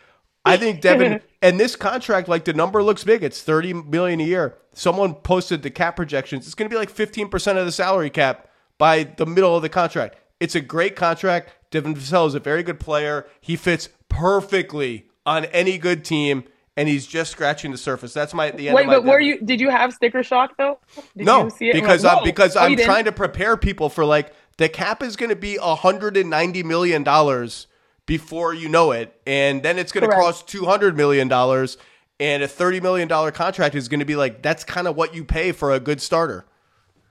I 0.45 0.58
think 0.58 0.82
Devin 0.82 1.21
and 1.41 1.60
this 1.60 1.75
contract, 1.75 2.27
like 2.27 2.45
the 2.45 2.53
number 2.53 2.84
looks 2.84 3.03
big. 3.03 3.23
It's 3.23 3.41
thirty 3.41 3.73
million 3.73 4.19
a 4.19 4.23
year. 4.23 4.58
Someone 4.73 5.13
posted 5.15 5.63
the 5.63 5.69
cap 5.69 5.95
projections. 5.95 6.45
It's 6.45 6.56
going 6.56 6.69
to 6.69 6.73
be 6.73 6.77
like 6.77 6.89
fifteen 6.89 7.29
percent 7.29 7.58
of 7.58 7.65
the 7.65 7.71
salary 7.71 8.10
cap 8.10 8.49
by 8.77 9.03
the 9.03 9.25
middle 9.25 9.56
of 9.56 9.62
the 9.62 9.69
contract. 9.69 10.17
It's 10.39 10.56
a 10.56 10.62
great 10.62 10.95
contract. 10.95 11.53
Devin 11.71 11.95
Vassell 11.95 12.27
is 12.27 12.36
a 12.36 12.39
very 12.39 12.63
good 12.63 12.79
player. 12.79 13.25
He 13.39 13.56
fits 13.56 13.89
perfectly 14.10 15.08
on 15.25 15.45
any 15.45 15.77
good 15.77 16.03
team, 16.03 16.43
and 16.75 16.89
he's 16.89 17.08
just 17.08 17.32
scratching 17.32 17.71
the 17.71 17.77
surface. 17.77 18.13
That's 18.13 18.34
my 18.34 18.51
the 18.51 18.67
end. 18.67 18.75
Wait, 18.75 18.88
but 18.88 19.06
were 19.06 19.19
you? 19.19 19.39
Did 19.39 19.62
you 19.62 19.69
have 19.69 19.93
sticker 19.93 20.23
shock 20.23 20.58
though? 20.58 20.79
Did 21.15 21.25
no, 21.25 21.49
because 21.60 22.03
like, 22.03 22.17
I'm 22.17 22.23
because 22.23 22.56
I'm 22.56 22.75
trying 22.75 23.06
to 23.06 23.12
prepare 23.12 23.56
people 23.56 23.89
for 23.89 24.03
like 24.03 24.34
the 24.58 24.69
cap 24.69 25.01
is 25.01 25.15
going 25.15 25.29
to 25.29 25.36
be 25.36 25.58
190 25.58 26.63
million 26.63 27.03
dollars 27.03 27.67
before 28.06 28.54
you 28.54 28.70
know 28.70 28.92
it. 28.92 29.20
And 29.26 29.63
then 29.63 29.78
it's 29.78 29.92
going 29.92 30.10
to 30.10 30.16
cost 30.16 30.48
$200 30.48 30.96
million. 30.96 31.32
And 32.20 32.44
a 32.44 32.48
$30 32.48 32.82
million 32.82 33.10
contract 33.32 33.76
is 33.76 33.88
going 33.88 34.00
to 34.00 34.06
be 34.06 34.16
like, 34.16 34.42
that's 34.42 34.63
kind 34.63 34.88
of 34.88 34.96
what 34.96 35.16
you 35.16 35.24
pay 35.24 35.52
for 35.52 35.72
a 35.72 35.80
good 35.80 36.02
starter. 36.02 36.46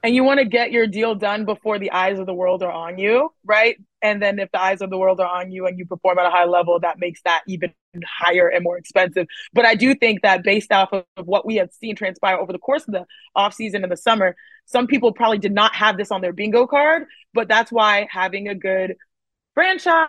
And 0.05 0.15
you 0.15 0.25
want 0.25 0.39
to 0.39 0.45
get 0.45 0.73
your 0.73 0.87
deal 0.87 1.15
done 1.15 1.45
before 1.45 1.79
the 1.79 1.93
eyes 1.93 2.19
of 2.19 2.27
the 2.27 2.35
world 2.35 2.63
are 2.63 2.73
on 2.73 2.99
you, 2.99 3.33
right? 3.45 3.77
And 4.03 4.21
then 4.21 4.41
if 4.41 4.51
the 4.51 4.61
eyes 4.61 4.81
of 4.81 4.91
the 4.91 4.99
world 4.99 5.21
are 5.21 5.29
on 5.29 5.53
you 5.53 5.67
and 5.67 5.79
you 5.79 5.87
perform 5.87 6.19
at 6.19 6.27
a 6.27 6.31
high 6.31 6.45
level, 6.45 6.81
that 6.81 6.99
makes 6.99 7.23
that 7.23 7.43
even 7.47 7.73
higher 8.05 8.49
and 8.49 8.65
more 8.65 8.77
expensive. 8.77 9.29
But 9.53 9.65
I 9.65 9.77
do 9.77 9.95
think 9.95 10.23
that 10.23 10.43
based 10.43 10.73
off 10.73 10.93
of 10.93 11.05
what 11.27 11.47
we 11.47 11.57
have 11.57 11.71
seen 11.73 11.95
transpire 11.95 12.37
over 12.37 12.53
the 12.53 12.59
course 12.59 12.83
of 12.89 12.95
the 12.95 13.07
offseason 13.37 13.85
and 13.85 13.93
the 13.93 13.97
summer, 13.97 14.35
some 14.67 14.89
people 14.89 15.13
probably 15.13 15.39
did 15.39 15.53
not 15.53 15.73
have 15.75 15.97
this 15.97 16.11
on 16.11 16.21
their 16.21 16.33
bingo 16.33 16.67
card. 16.67 17.05
But 17.33 17.47
that's 17.47 17.71
why 17.71 18.09
having 18.11 18.49
a 18.49 18.57
good 18.57 18.97
franchise 19.55 20.09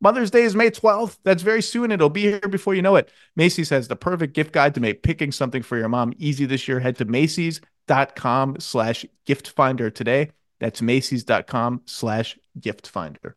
Mother's 0.00 0.30
Day 0.30 0.42
is 0.42 0.56
May 0.56 0.70
12th. 0.70 1.18
That's 1.24 1.42
very 1.42 1.60
soon. 1.62 1.92
It'll 1.92 2.08
be 2.08 2.22
here 2.22 2.40
before 2.40 2.74
you 2.74 2.82
know 2.82 2.96
it. 2.96 3.10
Macy's 3.36 3.68
has 3.68 3.88
the 3.88 3.96
perfect 3.96 4.34
gift 4.34 4.52
guide 4.52 4.74
to 4.74 4.80
make 4.80 5.02
picking 5.02 5.30
something 5.30 5.62
for 5.62 5.76
your 5.76 5.88
mom 5.88 6.14
easy 6.18 6.46
this 6.46 6.66
year. 6.66 6.80
Head 6.80 6.96
to 6.96 7.04
Macy's.com 7.04 8.56
slash 8.60 9.04
gift 9.26 9.50
finder 9.50 9.90
today. 9.90 10.30
That's 10.58 10.80
Macy's.com 10.80 11.82
slash 11.84 12.38
gift 12.58 12.86
finder. 12.86 13.36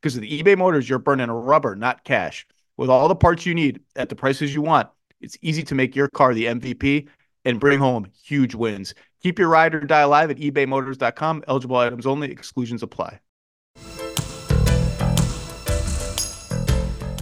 Because 0.00 0.14
with 0.14 0.24
eBay 0.24 0.56
Motors, 0.56 0.88
you're 0.88 0.98
burning 0.98 1.30
rubber, 1.30 1.76
not 1.76 2.04
cash. 2.04 2.46
With 2.76 2.88
all 2.88 3.08
the 3.08 3.14
parts 3.14 3.44
you 3.44 3.54
need 3.54 3.80
at 3.96 4.08
the 4.08 4.16
prices 4.16 4.54
you 4.54 4.62
want, 4.62 4.88
it's 5.20 5.36
easy 5.42 5.62
to 5.64 5.74
make 5.74 5.94
your 5.94 6.08
car 6.08 6.32
the 6.32 6.46
MVP 6.46 7.08
and 7.44 7.60
bring 7.60 7.78
home 7.78 8.06
huge 8.22 8.54
wins. 8.54 8.94
Keep 9.22 9.38
your 9.38 9.48
ride 9.48 9.74
or 9.74 9.80
die 9.80 10.00
alive 10.00 10.30
at 10.30 10.38
ebaymotors.com. 10.38 11.44
Eligible 11.46 11.76
items 11.76 12.06
only, 12.06 12.30
exclusions 12.30 12.82
apply. 12.82 13.20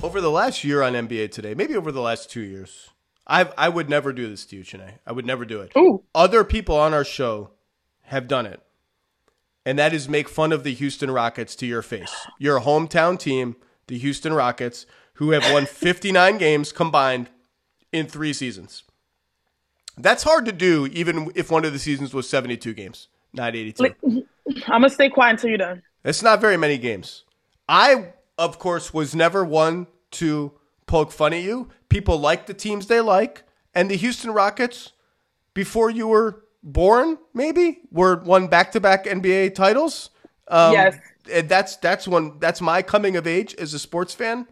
Over 0.01 0.21
the 0.21 0.31
last 0.31 0.62
year 0.62 0.83
on 0.83 0.93
NBA 0.93 1.33
Today, 1.33 1.55
maybe 1.55 1.75
over 1.75 1.91
the 1.91 2.01
last 2.01 2.31
two 2.31 2.43
years, 2.43 2.91
I 3.27 3.51
I 3.59 3.69
would 3.69 3.91
never 3.91 4.12
do 4.12 4.29
this 4.29 4.47
to 4.47 4.57
you, 4.57 4.62
Chiney. 4.62 4.99
I 5.05 5.11
would 5.11 5.27
never 5.27 5.45
do 5.45 5.61
it. 5.61 5.73
Ooh. 5.77 6.05
Other 6.14 6.45
people 6.45 6.77
on 6.77 6.95
our 6.95 7.05
show 7.05 7.51
have 8.03 8.29
done 8.29 8.47
it 8.47 8.62
and 9.69 9.79
that 9.79 9.93
is 9.93 10.09
make 10.09 10.31
fun 10.31 10.51
of 10.51 10.65
the 10.65 10.73
Houston 10.73 11.11
Rockets 11.11 11.55
to 11.57 11.67
your 11.67 11.83
face. 11.83 12.27
Your 12.39 12.61
hometown 12.61 13.19
team, 13.19 13.55
the 13.87 13.99
Houston 13.99 14.33
Rockets, 14.33 14.87
who 15.15 15.33
have 15.33 15.53
won 15.53 15.67
59 15.67 16.39
games 16.39 16.73
combined 16.73 17.29
in 17.93 18.07
three 18.07 18.33
seasons. 18.33 18.85
That's 19.99 20.23
hard 20.23 20.47
to 20.47 20.53
do, 20.53 20.87
even 20.87 21.31
if 21.35 21.51
one 21.51 21.67
of 21.67 21.75
the 21.75 21.79
seasons 21.79 22.15
was 22.15 22.27
72 22.31 22.73
games, 22.73 23.09
not 23.35 23.55
82. 23.55 23.85
I'm 23.85 24.25
going 24.81 24.83
to 24.85 24.89
stay 24.89 25.11
quiet 25.11 25.33
until 25.33 25.51
you're 25.51 25.59
done. 25.59 25.83
It's 26.03 26.23
not 26.23 26.41
very 26.41 26.57
many 26.57 26.79
games. 26.79 27.25
I, 27.69 28.15
of 28.39 28.59
course, 28.59 28.95
was 28.95 29.15
never 29.15 29.45
one 29.45 29.87
to 30.13 30.53
poke 30.87 31.13
fun 31.13 31.35
at 31.35 31.43
you. 31.43 31.69
People 31.91 32.19
like 32.19 32.47
the 32.47 32.55
teams 32.55 32.87
they 32.87 33.03
like. 33.03 33.43
And 33.75 33.91
the 33.91 33.97
Houston 33.97 34.31
Rockets, 34.31 34.93
before 35.53 35.91
you 35.91 36.09
were 36.09 36.43
born, 36.62 37.18
maybe 37.35 37.81
were 37.90 38.16
won 38.16 38.49
back 38.49 38.73
to 38.73 38.81
back 38.81 39.05
NBA 39.05 39.55
titles. 39.55 40.11
Um, 40.49 40.73
yes, 40.73 40.97
and 41.33 41.49
that's 41.49 41.77
that's 41.77 42.09
one 42.09 42.38
that's 42.38 42.61
my 42.61 42.83
coming 42.83 43.16
of 43.16 43.27
age 43.27 43.55
as 43.55 43.75
a 43.75 43.79
sports 43.79 44.14
fan. 44.14 44.47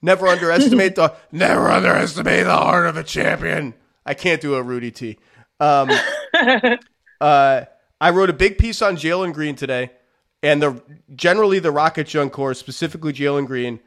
Never 0.00 0.26
underestimate 0.26 0.94
the 0.94 1.14
never 1.32 1.70
underestimate 1.70 2.44
the 2.44 2.56
heart 2.56 2.86
of 2.86 2.96
a 2.96 3.04
champion. 3.04 3.74
I 4.04 4.14
can't 4.14 4.40
do 4.40 4.54
a 4.54 4.62
Rudy 4.62 4.90
T. 4.90 5.18
Um, 5.60 5.90
uh, 7.20 7.62
I 8.00 8.10
wrote 8.10 8.30
a 8.30 8.34
big 8.34 8.58
piece 8.58 8.82
on 8.82 8.96
Jalen 8.96 9.32
Green 9.32 9.54
today, 9.54 9.92
and 10.42 10.62
the 10.62 10.82
generally 11.14 11.60
the 11.60 11.70
Rockets 11.70 12.12
young 12.12 12.30
core, 12.30 12.54
specifically 12.54 13.12
Jalen 13.12 13.46
Green. 13.46 13.80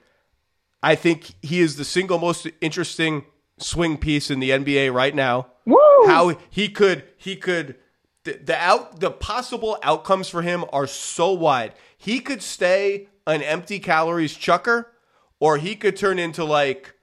I 0.81 0.95
think 0.95 1.33
he 1.41 1.61
is 1.61 1.77
the 1.77 1.83
single 1.83 2.19
most 2.19 2.47
interesting 2.61 3.25
swing 3.57 3.97
piece 3.97 4.29
in 4.29 4.39
the 4.39 4.51
NBA 4.51 4.93
right 4.93 5.15
now. 5.15 5.47
Woo! 5.65 5.77
How 6.05 6.37
he 6.49 6.69
could 6.69 7.03
he 7.17 7.35
could 7.35 7.75
the, 8.23 8.33
the 8.43 8.57
out 8.57 8.99
the 8.99 9.11
possible 9.11 9.77
outcomes 9.83 10.29
for 10.29 10.41
him 10.41 10.65
are 10.71 10.87
so 10.87 11.31
wide. 11.31 11.73
He 11.97 12.19
could 12.19 12.41
stay 12.41 13.07
an 13.27 13.41
empty 13.41 13.79
calories 13.79 14.35
chucker, 14.35 14.91
or 15.39 15.57
he 15.57 15.75
could 15.75 15.95
turn 15.95 16.19
into 16.19 16.43
like 16.43 16.93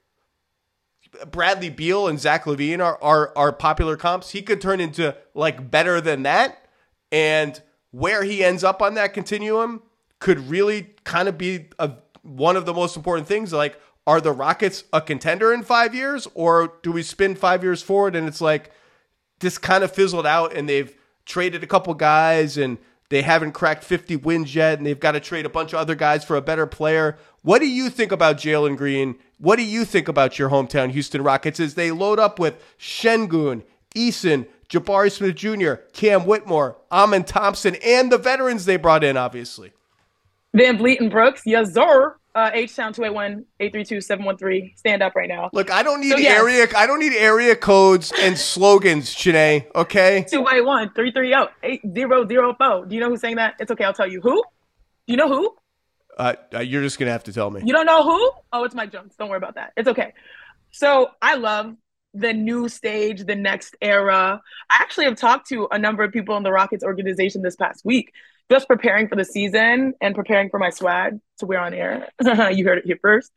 Bradley 1.29 1.69
Beal 1.69 2.07
and 2.07 2.19
Zach 2.19 2.45
LaVine 2.45 2.83
are, 2.83 2.97
are 3.01 3.33
are 3.35 3.51
popular 3.51 3.97
comps. 3.97 4.31
He 4.31 4.41
could 4.41 4.61
turn 4.61 4.79
into 4.79 5.15
like 5.33 5.69
better 5.69 6.01
than 6.01 6.23
that. 6.23 6.59
And 7.11 7.61
where 7.91 8.23
he 8.23 8.43
ends 8.43 8.63
up 8.63 8.81
on 8.81 8.95
that 8.95 9.13
continuum 9.13 9.83
could 10.19 10.49
really 10.49 10.95
kind 11.03 11.27
of 11.27 11.37
be 11.37 11.67
a, 11.77 11.91
one 12.23 12.55
of 12.55 12.65
the 12.65 12.73
most 12.73 12.95
important 12.97 13.27
things. 13.27 13.53
Like, 13.53 13.79
are 14.05 14.21
the 14.21 14.31
Rockets 14.31 14.83
a 14.91 15.01
contender 15.01 15.53
in 15.53 15.63
five 15.63 15.95
years, 15.95 16.27
or 16.33 16.73
do 16.83 16.91
we 16.91 17.03
spin 17.03 17.35
five 17.35 17.63
years 17.63 17.81
forward 17.81 18.15
and 18.15 18.27
it's 18.27 18.41
like 18.41 18.71
this 19.39 19.57
kind 19.57 19.83
of 19.83 19.91
fizzled 19.91 20.25
out 20.25 20.55
and 20.55 20.67
they've 20.67 20.95
traded 21.25 21.63
a 21.63 21.67
couple 21.67 21.93
guys 21.93 22.57
and 22.57 22.77
they 23.09 23.21
haven't 23.21 23.51
cracked 23.51 23.83
50 23.83 24.15
wins 24.17 24.55
yet 24.55 24.77
and 24.77 24.87
they've 24.87 24.99
got 24.99 25.11
to 25.11 25.19
trade 25.19 25.45
a 25.45 25.49
bunch 25.49 25.73
of 25.73 25.79
other 25.79 25.95
guys 25.95 26.25
for 26.25 26.35
a 26.35 26.41
better 26.41 26.65
player. 26.65 27.17
What 27.43 27.59
do 27.59 27.67
you 27.67 27.89
think 27.89 28.11
about 28.11 28.37
Jalen 28.37 28.77
Green? 28.77 29.15
What 29.37 29.57
do 29.57 29.63
you 29.63 29.85
think 29.85 30.07
about 30.07 30.39
your 30.39 30.49
hometown 30.49 30.91
Houston 30.91 31.21
Rockets 31.23 31.59
as 31.59 31.75
they 31.75 31.91
load 31.91 32.19
up 32.19 32.39
with 32.39 32.61
Sengun, 32.79 33.63
Eason, 33.95 34.47
Jabari 34.69 35.11
Smith 35.11 35.35
Jr., 35.35 35.73
Cam 35.91 36.25
Whitmore, 36.25 36.77
Amen 36.91 37.23
Thompson, 37.23 37.75
and 37.83 38.11
the 38.11 38.17
veterans 38.17 38.65
they 38.65 38.77
brought 38.77 39.03
in, 39.03 39.17
obviously? 39.17 39.73
VanVleet 40.55 40.99
and 40.99 41.11
Brooks, 41.11 41.43
yes, 41.45 41.73
sir. 41.73 42.15
Uh, 42.35 42.49
H 42.53 42.75
Town 42.75 42.93
281-832-713. 42.93 44.77
Stand 44.77 45.01
up 45.03 45.15
right 45.15 45.29
now. 45.29 45.51
Look, 45.53 45.69
I 45.69 45.83
don't 45.83 46.01
need 46.01 46.13
so, 46.13 46.17
yes. 46.17 46.39
area. 46.39 46.65
I 46.75 46.87
don't 46.87 46.99
need 46.99 47.13
area 47.13 47.55
codes 47.55 48.11
and 48.19 48.35
slogans, 48.35 49.13
Chiney. 49.13 49.67
Okay. 49.75 50.25
281-330-8004. 50.31 52.89
Do 52.89 52.95
you 52.95 53.01
know 53.01 53.09
who's 53.09 53.21
saying 53.21 53.35
that? 53.35 53.53
It's 53.59 53.69
okay. 53.71 53.83
I'll 53.83 53.93
tell 53.93 54.11
you. 54.11 54.19
Who? 54.21 54.33
Do 54.33 55.13
you 55.13 55.17
know 55.17 55.27
who? 55.27 55.53
Uh, 56.17 56.33
uh, 56.53 56.59
you're 56.59 56.81
just 56.81 56.97
gonna 56.97 57.11
have 57.11 57.25
to 57.25 57.33
tell 57.33 57.51
me. 57.51 57.61
You 57.63 57.73
don't 57.73 57.85
know 57.85 58.03
who? 58.03 58.31
Oh, 58.51 58.63
it's 58.63 58.73
Mike 58.75 58.91
Jones. 58.91 59.13
Don't 59.17 59.29
worry 59.29 59.37
about 59.37 59.55
that. 59.55 59.73
It's 59.77 59.87
okay. 59.87 60.13
So 60.71 61.11
I 61.21 61.35
love 61.35 61.75
the 62.13 62.33
new 62.33 62.69
stage, 62.69 63.25
the 63.25 63.35
next 63.35 63.75
era. 63.81 64.41
I 64.69 64.75
actually 64.79 65.05
have 65.05 65.17
talked 65.17 65.49
to 65.49 65.67
a 65.71 65.79
number 65.79 66.03
of 66.03 66.11
people 66.11 66.37
in 66.37 66.43
the 66.43 66.51
Rockets 66.51 66.83
organization 66.83 67.41
this 67.41 67.55
past 67.55 67.85
week 67.85 68.11
just 68.51 68.67
preparing 68.67 69.07
for 69.07 69.15
the 69.15 69.25
season 69.25 69.93
and 70.01 70.15
preparing 70.15 70.49
for 70.49 70.59
my 70.59 70.69
swag 70.69 71.19
to 71.39 71.45
wear 71.45 71.59
on 71.59 71.73
air. 71.73 72.09
you 72.51 72.65
heard 72.65 72.79
it 72.79 72.85
here 72.85 72.99
first. 73.01 73.31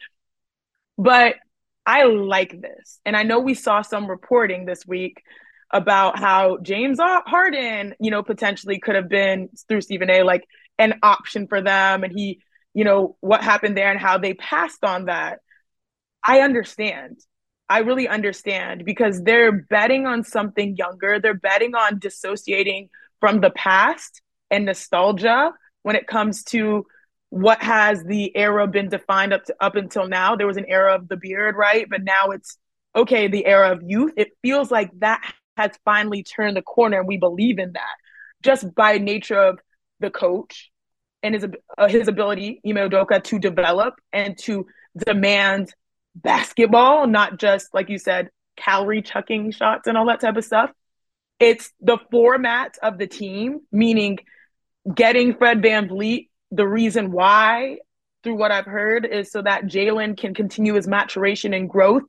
But 0.98 1.36
I 1.84 2.04
like 2.04 2.61
this. 2.61 3.00
And 3.04 3.16
I 3.16 3.22
know 3.22 3.38
we 3.38 3.54
saw 3.54 3.82
some 3.82 4.09
reporting 4.09 4.66
this 4.66 4.86
week 4.86 5.22
about 5.70 6.18
how 6.18 6.59
James 6.59 6.98
Harden, 7.00 7.94
you 8.00 8.11
know, 8.11 8.22
potentially 8.22 8.78
could 8.78 8.94
have 8.94 9.09
been 9.09 9.48
through 9.68 9.80
Stephen 9.80 10.11
A 10.11 10.22
like 10.22 10.44
an 10.78 10.98
option 11.02 11.46
for 11.46 11.61
them 11.61 12.04
and 12.04 12.12
he, 12.12 12.40
you 12.74 12.84
know, 12.84 13.16
what 13.20 13.42
happened 13.42 13.76
there 13.76 13.90
and 13.90 14.00
how 14.00 14.18
they 14.18 14.34
passed 14.34 14.84
on 14.84 15.07
that. 15.07 15.38
I 16.22 16.40
understand. 16.40 17.18
I 17.68 17.78
really 17.80 18.07
understand 18.07 18.84
because 18.84 19.22
they're 19.22 19.52
betting 19.52 20.07
on 20.07 20.24
something 20.24 20.76
younger. 20.76 21.18
They're 21.20 21.34
betting 21.34 21.74
on 21.74 21.98
dissociating 21.98 22.90
from 23.20 23.40
the 23.40 23.50
past 23.50 24.22
and 24.51 24.64
nostalgia 24.64 25.53
when 25.82 25.97
it 25.97 26.07
comes 26.07 26.44
to 26.44 26.86
what 27.30 27.62
has 27.62 28.03
the 28.05 28.34
era 28.36 28.66
been 28.66 28.88
defined 28.88 29.32
up 29.32 29.44
to 29.44 29.55
up 29.61 29.76
until 29.76 30.09
now. 30.09 30.36
There 30.36 30.47
was 30.47 30.57
an 30.57 30.66
era 30.66 30.94
of 30.94 31.09
the 31.09 31.16
beard, 31.16 31.57
right? 31.57 31.86
But 31.88 32.05
now 32.05 32.30
it's 32.30 32.57
okay, 32.94 33.28
the 33.28 33.47
era 33.47 33.72
of 33.72 33.82
youth. 33.84 34.12
It 34.16 34.36
feels 34.42 34.70
like 34.70 34.90
that 35.01 35.34
has 35.57 35.72
finally 35.84 36.22
turned 36.22 36.57
the 36.57 36.62
corner 36.62 36.99
and 36.99 37.09
we 37.09 37.16
believe 37.16 37.59
in 37.59 37.72
that 37.72 37.94
just 38.42 38.74
by 38.74 38.99
nature 38.99 39.38
of 39.38 39.59
the 40.01 40.11
coach 40.11 40.70
and 41.22 41.34
his 41.34 41.47
uh, 41.78 41.88
his 41.88 42.09
ability, 42.09 42.61
Ime 42.66 42.76
Udoka, 42.76 43.22
to 43.24 43.38
develop 43.38 43.94
and 44.12 44.38
to 44.38 44.66
demand 45.07 45.74
basketball, 46.14 47.07
not 47.07 47.38
just 47.38 47.72
like 47.74 47.88
you 47.88 47.99
said, 47.99 48.30
calorie 48.57 49.03
chucking 49.03 49.51
shots 49.51 49.86
and 49.86 49.97
all 49.99 50.07
that 50.07 50.20
type 50.20 50.36
of 50.36 50.44
stuff. 50.44 50.70
It's 51.38 51.70
the 51.80 51.99
format 52.11 52.78
of 52.82 52.99
the 52.99 53.07
team, 53.07 53.61
meaning 53.70 54.18
getting 54.95 55.34
Fred 55.37 55.62
Van 55.62 55.89
VanVleet. 55.89 56.28
The 56.53 56.66
reason 56.66 57.11
why, 57.11 57.78
through 58.22 58.37
what 58.37 58.53
I've 58.53 58.66
heard, 58.66 59.05
is 59.05 59.30
so 59.30 59.43
that 59.43 59.64
Jalen 59.64 60.16
can 60.16 60.34
continue 60.34 60.74
his 60.74 60.87
maturation 60.87 61.53
and 61.55 61.68
growth, 61.68 62.03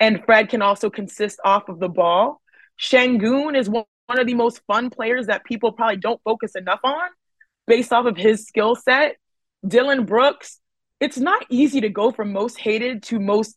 and 0.00 0.24
Fred 0.24 0.48
can 0.48 0.62
also 0.62 0.90
consist 0.90 1.38
off 1.44 1.68
of 1.68 1.80
the 1.80 1.88
ball. 1.88 2.40
Sengun 2.80 3.56
is 3.56 3.68
one 3.68 3.84
of 4.08 4.26
the 4.26 4.34
most 4.34 4.60
fun 4.66 4.90
players 4.90 5.26
that 5.26 5.44
people 5.44 5.72
probably 5.72 5.96
don't 5.96 6.20
focus 6.24 6.54
enough 6.56 6.80
on 6.82 7.08
based 7.66 7.92
off 7.92 8.06
of 8.06 8.16
his 8.16 8.46
skill 8.46 8.74
set. 8.74 9.16
Dillon 9.66 10.04
Brooks, 10.04 10.60
it's 11.00 11.18
not 11.18 11.44
easy 11.48 11.80
to 11.82 11.88
go 11.88 12.10
from 12.10 12.32
most 12.32 12.58
hated 12.58 13.02
to 13.04 13.18
most 13.18 13.56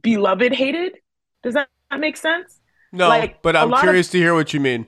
beloved 0.00 0.52
hated. 0.52 0.96
Does 1.42 1.54
that, 1.54 1.68
that 1.90 2.00
make 2.00 2.16
sense? 2.16 2.58
No, 2.92 3.08
like, 3.08 3.42
but 3.42 3.54
I'm 3.54 3.72
curious 3.80 4.08
of, 4.08 4.12
to 4.12 4.18
hear 4.18 4.34
what 4.34 4.52
you 4.54 4.60
mean. 4.60 4.86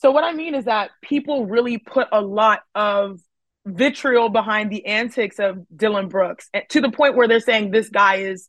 So 0.00 0.10
what 0.10 0.24
I 0.24 0.32
mean 0.32 0.54
is 0.54 0.64
that 0.64 0.90
people 1.02 1.46
really 1.46 1.76
put 1.76 2.08
a 2.10 2.20
lot 2.20 2.60
of 2.74 3.20
vitriol 3.66 4.30
behind 4.30 4.72
the 4.72 4.86
antics 4.86 5.38
of 5.38 5.58
Dillon 5.74 6.08
Brooks 6.08 6.48
eh, 6.54 6.62
to 6.70 6.80
the 6.80 6.90
point 6.90 7.16
where 7.16 7.28
they're 7.28 7.40
saying 7.40 7.70
this 7.70 7.90
guy 7.90 8.16
is 8.16 8.48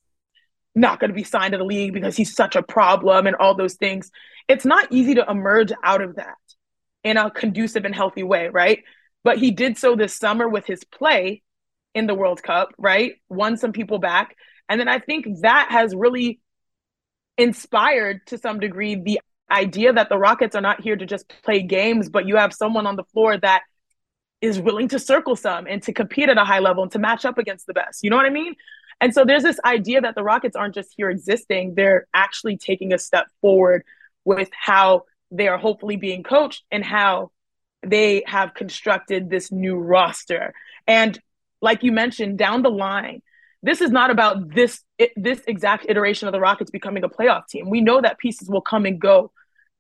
not 0.74 1.02
going 1.02 1.10
to 1.10 1.16
be 1.16 1.26
signed 1.26 1.52
to 1.52 1.58
the 1.58 1.66
league 1.66 1.94
because 1.94 2.16
he's 2.16 2.34
such 2.34 2.56
a 2.56 2.64
problem 2.64 3.28
and 3.28 3.36
all 3.36 3.54
those 3.54 3.74
things. 3.74 4.12
It's 4.48 4.64
not 4.64 4.88
easy 4.92 5.16
to 5.16 5.26
emerge 5.30 5.74
out 5.84 6.02
of 6.02 6.16
that 6.16 6.38
in 7.04 7.18
a 7.18 7.30
conducive 7.30 7.84
and 7.84 7.94
healthy 7.94 8.24
way, 8.24 8.48
right? 8.48 8.84
But 9.26 9.38
he 9.38 9.52
did 9.52 9.78
so 9.78 9.98
this 9.98 10.16
summer 10.16 10.48
with 10.48 10.66
his 10.66 10.86
play 10.86 11.44
in 11.94 12.08
the 12.08 12.16
World 12.16 12.42
Cup, 12.42 12.70
right? 12.78 13.16
Won 13.28 13.58
some 13.58 13.74
people 13.74 14.00
back. 14.00 14.38
And 14.70 14.80
then 14.80 14.88
I 14.88 15.00
think 15.00 15.26
that 15.42 15.68
has 15.72 15.94
really 15.94 16.40
inspired 17.38 18.26
to 18.28 18.38
some 18.38 18.62
degree 18.62 18.96
the 18.96 19.20
idea 19.52 19.94
that 19.94 20.10
the 20.10 20.18
Rockets 20.18 20.56
are 20.56 20.62
not 20.62 20.82
here 20.82 20.96
to 20.96 21.06
just 21.06 21.28
play 21.44 21.62
games, 21.62 22.10
but 22.10 22.26
you 22.28 22.38
have 22.38 22.54
someone 22.54 22.88
on 22.88 22.96
the 22.96 23.04
floor 23.06 23.38
that 23.38 23.64
is 24.42 24.60
willing 24.60 24.88
to 24.90 25.00
circle 25.00 25.36
some 25.36 25.68
and 25.68 25.84
to 25.84 25.94
compete 25.94 26.30
at 26.30 26.38
a 26.38 26.44
high 26.44 26.60
level 26.60 26.84
and 26.84 26.92
to 26.92 27.00
match 27.00 27.26
up 27.26 27.38
against 27.38 27.68
the 27.68 27.74
best. 27.74 28.04
You 28.04 28.10
know 28.10 28.16
what 28.16 28.26
I 28.26 28.32
mean? 28.32 28.56
And 29.00 29.14
so 29.14 29.26
there's 29.26 29.44
this 29.44 29.60
idea 29.66 30.02
that 30.02 30.16
the 30.16 30.24
Rockets 30.24 30.56
aren't 30.56 30.76
just 30.76 30.94
here 30.96 31.10
existing, 31.10 31.76
they're 31.76 32.08
actually 32.14 32.58
taking 32.58 32.94
a 32.94 32.98
step 32.98 33.28
forward 33.42 33.84
with 34.26 34.50
how 34.52 35.06
they 35.32 35.48
are 35.48 35.58
hopefully 35.58 35.96
being 35.96 36.24
coached 36.24 36.64
and 36.72 36.84
how 36.84 37.32
they 37.84 38.24
have 38.28 38.54
constructed 38.54 39.30
this 39.30 39.52
new 39.52 39.76
roster. 39.76 40.54
And 40.86 41.20
like 41.62 41.84
you 41.84 41.92
mentioned, 41.92 42.38
down 42.38 42.62
the 42.62 42.70
line, 42.70 43.22
this 43.64 43.82
is 43.82 43.92
not 43.92 44.10
about 44.12 44.54
this 44.54 44.84
this 45.16 45.42
exact 45.48 45.86
iteration 45.88 46.28
of 46.28 46.32
the 46.32 46.40
Rockets 46.40 46.72
becoming 46.72 47.04
a 47.04 47.10
playoff 47.10 47.48
team. 47.48 47.70
We 47.70 47.82
know 47.82 48.02
that 48.02 48.18
pieces 48.18 48.50
will 48.50 48.62
come 48.62 48.86
and 48.86 49.00
go 49.00 49.32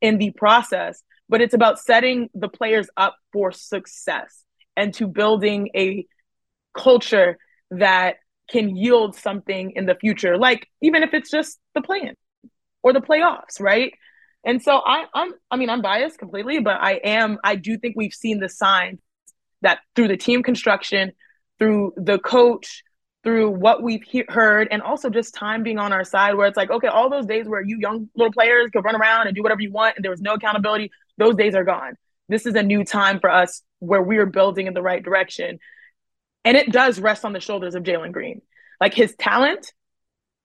in 0.02 0.18
the 0.18 0.32
process, 0.32 1.02
but 1.30 1.41
it's 1.41 1.54
about 1.54 1.80
setting 1.80 2.30
the 2.34 2.49
players 2.49 2.89
up 2.97 3.16
for 3.32 3.52
success 3.52 4.43
and 4.76 4.93
to 4.95 5.08
building 5.08 5.70
a 5.76 6.06
culture 6.74 7.38
that 7.72 8.16
can 8.49 8.76
yield 8.76 9.16
something 9.16 9.72
in 9.76 9.86
the 9.86 9.95
future. 9.95 10.38
Like 10.38 10.68
even 10.82 11.04
if 11.04 11.14
it's 11.14 11.32
just 11.32 11.60
the 11.74 11.82
plan 11.82 12.16
or 12.84 12.93
the 12.93 12.99
playoffs, 12.99 13.60
right? 13.60 13.93
And 14.43 14.62
so 14.62 14.78
I, 14.78 15.06
I'm, 15.14 15.32
I 15.49 15.58
mean, 15.58 15.70
I'm 15.70 15.82
biased 15.82 16.18
completely, 16.18 16.60
but 16.60 16.78
I 16.82 16.93
am, 17.04 17.38
I 17.43 17.56
do 17.56 17.78
think 17.78 17.95
we've 17.95 18.14
seen 18.14 18.39
the 18.39 18.49
signs 18.49 18.99
that 19.62 19.80
through 19.95 20.08
the 20.08 20.18
team 20.18 20.41
construction, 20.41 21.12
through 21.60 21.93
the 21.95 22.18
coach, 22.18 22.84
through 23.24 23.51
what 23.51 23.84
we've 23.84 24.03
he- 24.03 24.26
heard, 24.28 24.67
and 24.72 24.82
also 24.82 25.09
just 25.09 25.34
time 25.34 25.63
being 25.63 25.78
on 25.78 25.93
our 25.93 26.03
side, 26.03 26.36
where 26.36 26.47
it's 26.47 26.57
like, 26.57 26.72
okay, 26.72 26.88
all 26.88 27.09
those 27.09 27.26
days 27.26 27.47
where 27.47 27.61
you 27.61 27.78
young 27.80 28.09
little 28.15 28.34
players 28.34 28.69
could 28.72 28.84
run 28.84 28.95
around 28.95 29.28
and 29.28 29.36
do 29.36 29.43
whatever 29.43 29.61
you 29.61 29.72
want, 29.72 29.95
and 29.95 30.03
there 30.03 30.11
was 30.11 30.22
no 30.22 30.34
accountability, 30.34 30.91
those 31.17 31.36
days 31.36 31.53
are 31.53 31.63
gone. 31.63 31.95
This 32.30 32.45
is 32.45 32.55
a 32.55 32.63
new 32.63 32.84
time 32.84 33.19
for 33.19 33.30
us 33.30 33.61
where 33.80 34.01
we 34.01 34.17
are 34.17 34.26
building 34.26 34.67
in 34.67 34.74
the 34.74 34.82
right 34.82 35.03
direction. 35.03 35.59
And 36.43 36.57
it 36.57 36.72
does 36.72 36.99
rest 36.99 37.26
on 37.26 37.34
the 37.34 37.39
shoulders 37.39 37.76
of 37.76 37.84
Jalen 37.84 38.11
Green. 38.11 38.41
Like 38.80 38.93
his 38.93 39.15
talent 39.15 39.72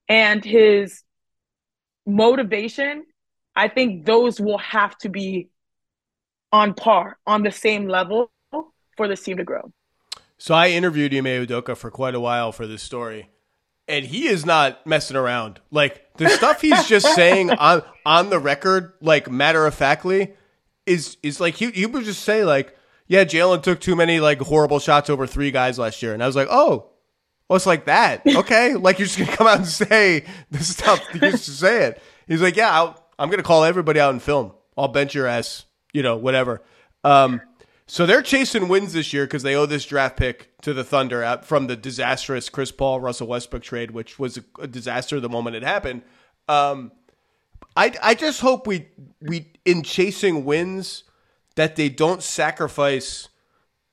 and 0.09 0.45
his 0.45 1.03
motivation 2.07 3.05
I 3.57 3.69
think 3.69 4.05
those 4.05 4.39
will 4.39 4.59
have 4.59 4.97
to 4.99 5.09
be 5.09 5.49
on 6.53 6.75
par, 6.75 7.19
on 7.27 7.43
the 7.43 7.51
same 7.51 7.89
level 7.89 8.31
for 8.97 9.09
this 9.09 9.23
team 9.23 9.39
to 9.39 9.45
grow. 9.45 9.73
So 10.39 10.55
I 10.55 10.69
interviewed 10.69 11.15
Ime 11.15 11.25
Udoka 11.25 11.77
for 11.77 11.91
quite 11.91 12.15
a 12.15 12.21
while 12.21 12.53
for 12.53 12.67
this 12.67 12.83
story, 12.83 13.31
and 13.89 14.05
he 14.05 14.27
is 14.27 14.45
not 14.45 14.87
messing 14.87 15.17
around. 15.17 15.61
Like 15.71 16.17
the 16.17 16.29
stuff 16.31 16.61
he's 16.61 16.87
just 16.87 17.15
saying 17.15 17.51
on 17.51 17.83
on 18.05 18.31
the 18.31 18.39
record, 18.39 18.93
like 19.01 19.31
matter 19.31 19.67
of 19.67 19.75
factly, 19.75 20.35
is 20.85 21.17
is 21.23 21.41
like 21.41 21.55
he 21.55 21.71
he 21.71 21.87
would 21.87 22.05
just 22.05 22.23
say 22.23 22.45
like, 22.45 22.77
yeah, 23.07 23.25
Jalen 23.25 23.63
took 23.63 23.81
too 23.81 23.97
many 23.97 24.21
like 24.21 24.41
horrible 24.41 24.79
shots 24.79 25.09
over 25.09 25.27
three 25.27 25.51
guys 25.51 25.79
last 25.79 26.03
year, 26.03 26.13
and 26.13 26.23
I 26.23 26.27
was 26.27 26.37
like, 26.37 26.49
oh. 26.51 26.91
Well, 27.49 27.57
it's 27.57 27.65
like 27.65 27.85
that, 27.85 28.23
okay? 28.27 28.75
like 28.75 28.99
you're 28.99 29.07
just 29.07 29.21
gonna 29.21 29.31
come 29.31 29.47
out 29.47 29.59
and 29.59 29.69
say 29.69 30.25
the 30.51 30.59
stuff 30.59 31.01
you 31.15 31.21
used 31.21 31.45
to 31.45 31.53
say 31.53 31.85
it. 31.85 32.03
He's 32.27 32.43
like, 32.43 32.57
yeah, 32.57 32.73
I'll, 32.73 33.07
I'm 33.19 33.29
going 33.29 33.39
to 33.39 33.45
call 33.45 33.65
everybody 33.65 34.01
out 34.01 34.13
in 34.13 34.21
film. 34.21 34.53
I'll 34.77 34.89
bench 34.89 35.15
your 35.15 35.27
ass, 35.27 35.65
you 35.93 36.03
know, 36.03 36.17
whatever. 36.17 36.63
Um, 37.05 37.41
so 37.87 38.05
they're 38.05 38.23
chasing 38.23 38.69
wins 38.69 38.93
this 38.93 39.13
year 39.13 39.25
because 39.25 39.43
they 39.43 39.55
owe 39.55 39.67
this 39.67 39.85
draft 39.85 40.17
pick 40.17 40.51
to 40.63 40.75
the 40.75 40.83
Thunder 40.83 41.41
from 41.45 41.69
the 41.69 41.77
disastrous 41.77 42.49
Chris 42.49 42.73
Paul 42.73 43.01
Russell 43.01 43.29
Westbrook 43.29 43.63
trade, 43.63 43.93
which 43.93 44.19
was 44.19 44.39
a, 44.59 44.67
disaster 44.67 45.21
the 45.21 45.29
moment 45.29 45.57
it 45.57 45.63
happened. 45.63 46.03
Um, 46.49 46.93
I 47.77 47.95
I 48.03 48.15
just 48.15 48.41
hope 48.41 48.67
we 48.67 48.89
we 49.21 49.53
in 49.65 49.83
chasing 49.83 50.45
wins 50.45 51.05
that 51.55 51.77
they 51.77 51.89
don't 51.89 52.23
sacrifice 52.23 53.29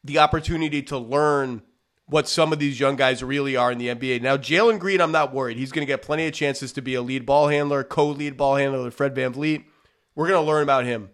the 0.04 0.18
opportunity 0.18 0.82
to 0.84 0.98
learn 0.98 1.62
what 2.08 2.28
some 2.28 2.52
of 2.52 2.60
these 2.60 2.80
young 2.80 2.96
guys 2.96 3.24
really 3.24 3.56
are 3.56 3.72
in 3.72 3.78
the 3.78 3.88
NBA. 3.88 4.22
Now, 4.22 4.38
Jalen 4.38 4.80
Green, 4.80 5.00
I'm 5.00 5.12
not 5.12 5.34
worried. 5.34 5.58
He's 5.58 5.72
going 5.72 5.86
to 5.86 5.92
get 5.92 6.02
plenty 6.02 6.28
of 6.28 6.34
chances 6.34 6.74
to 6.74 6.82
be 6.82 6.96
a 6.96 7.02
lead 7.02 7.26
ball 7.26 7.48
handler, 7.48 7.84
co 7.84 8.08
lead 8.08 8.38
ball 8.38 8.56
handler 8.56 8.92
Fred 8.92 9.16
VanVleet. 9.16 9.64
We're 10.16 10.28
going 10.28 10.44
to 10.44 10.48
learn 10.48 10.64
about 10.64 10.86
him. 10.86 11.10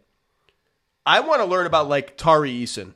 I 1.10 1.22
want 1.22 1.42
to 1.42 1.46
learn 1.46 1.66
about 1.66 1.90
like 1.90 2.18
Tari 2.18 2.52
Eason. 2.52 2.94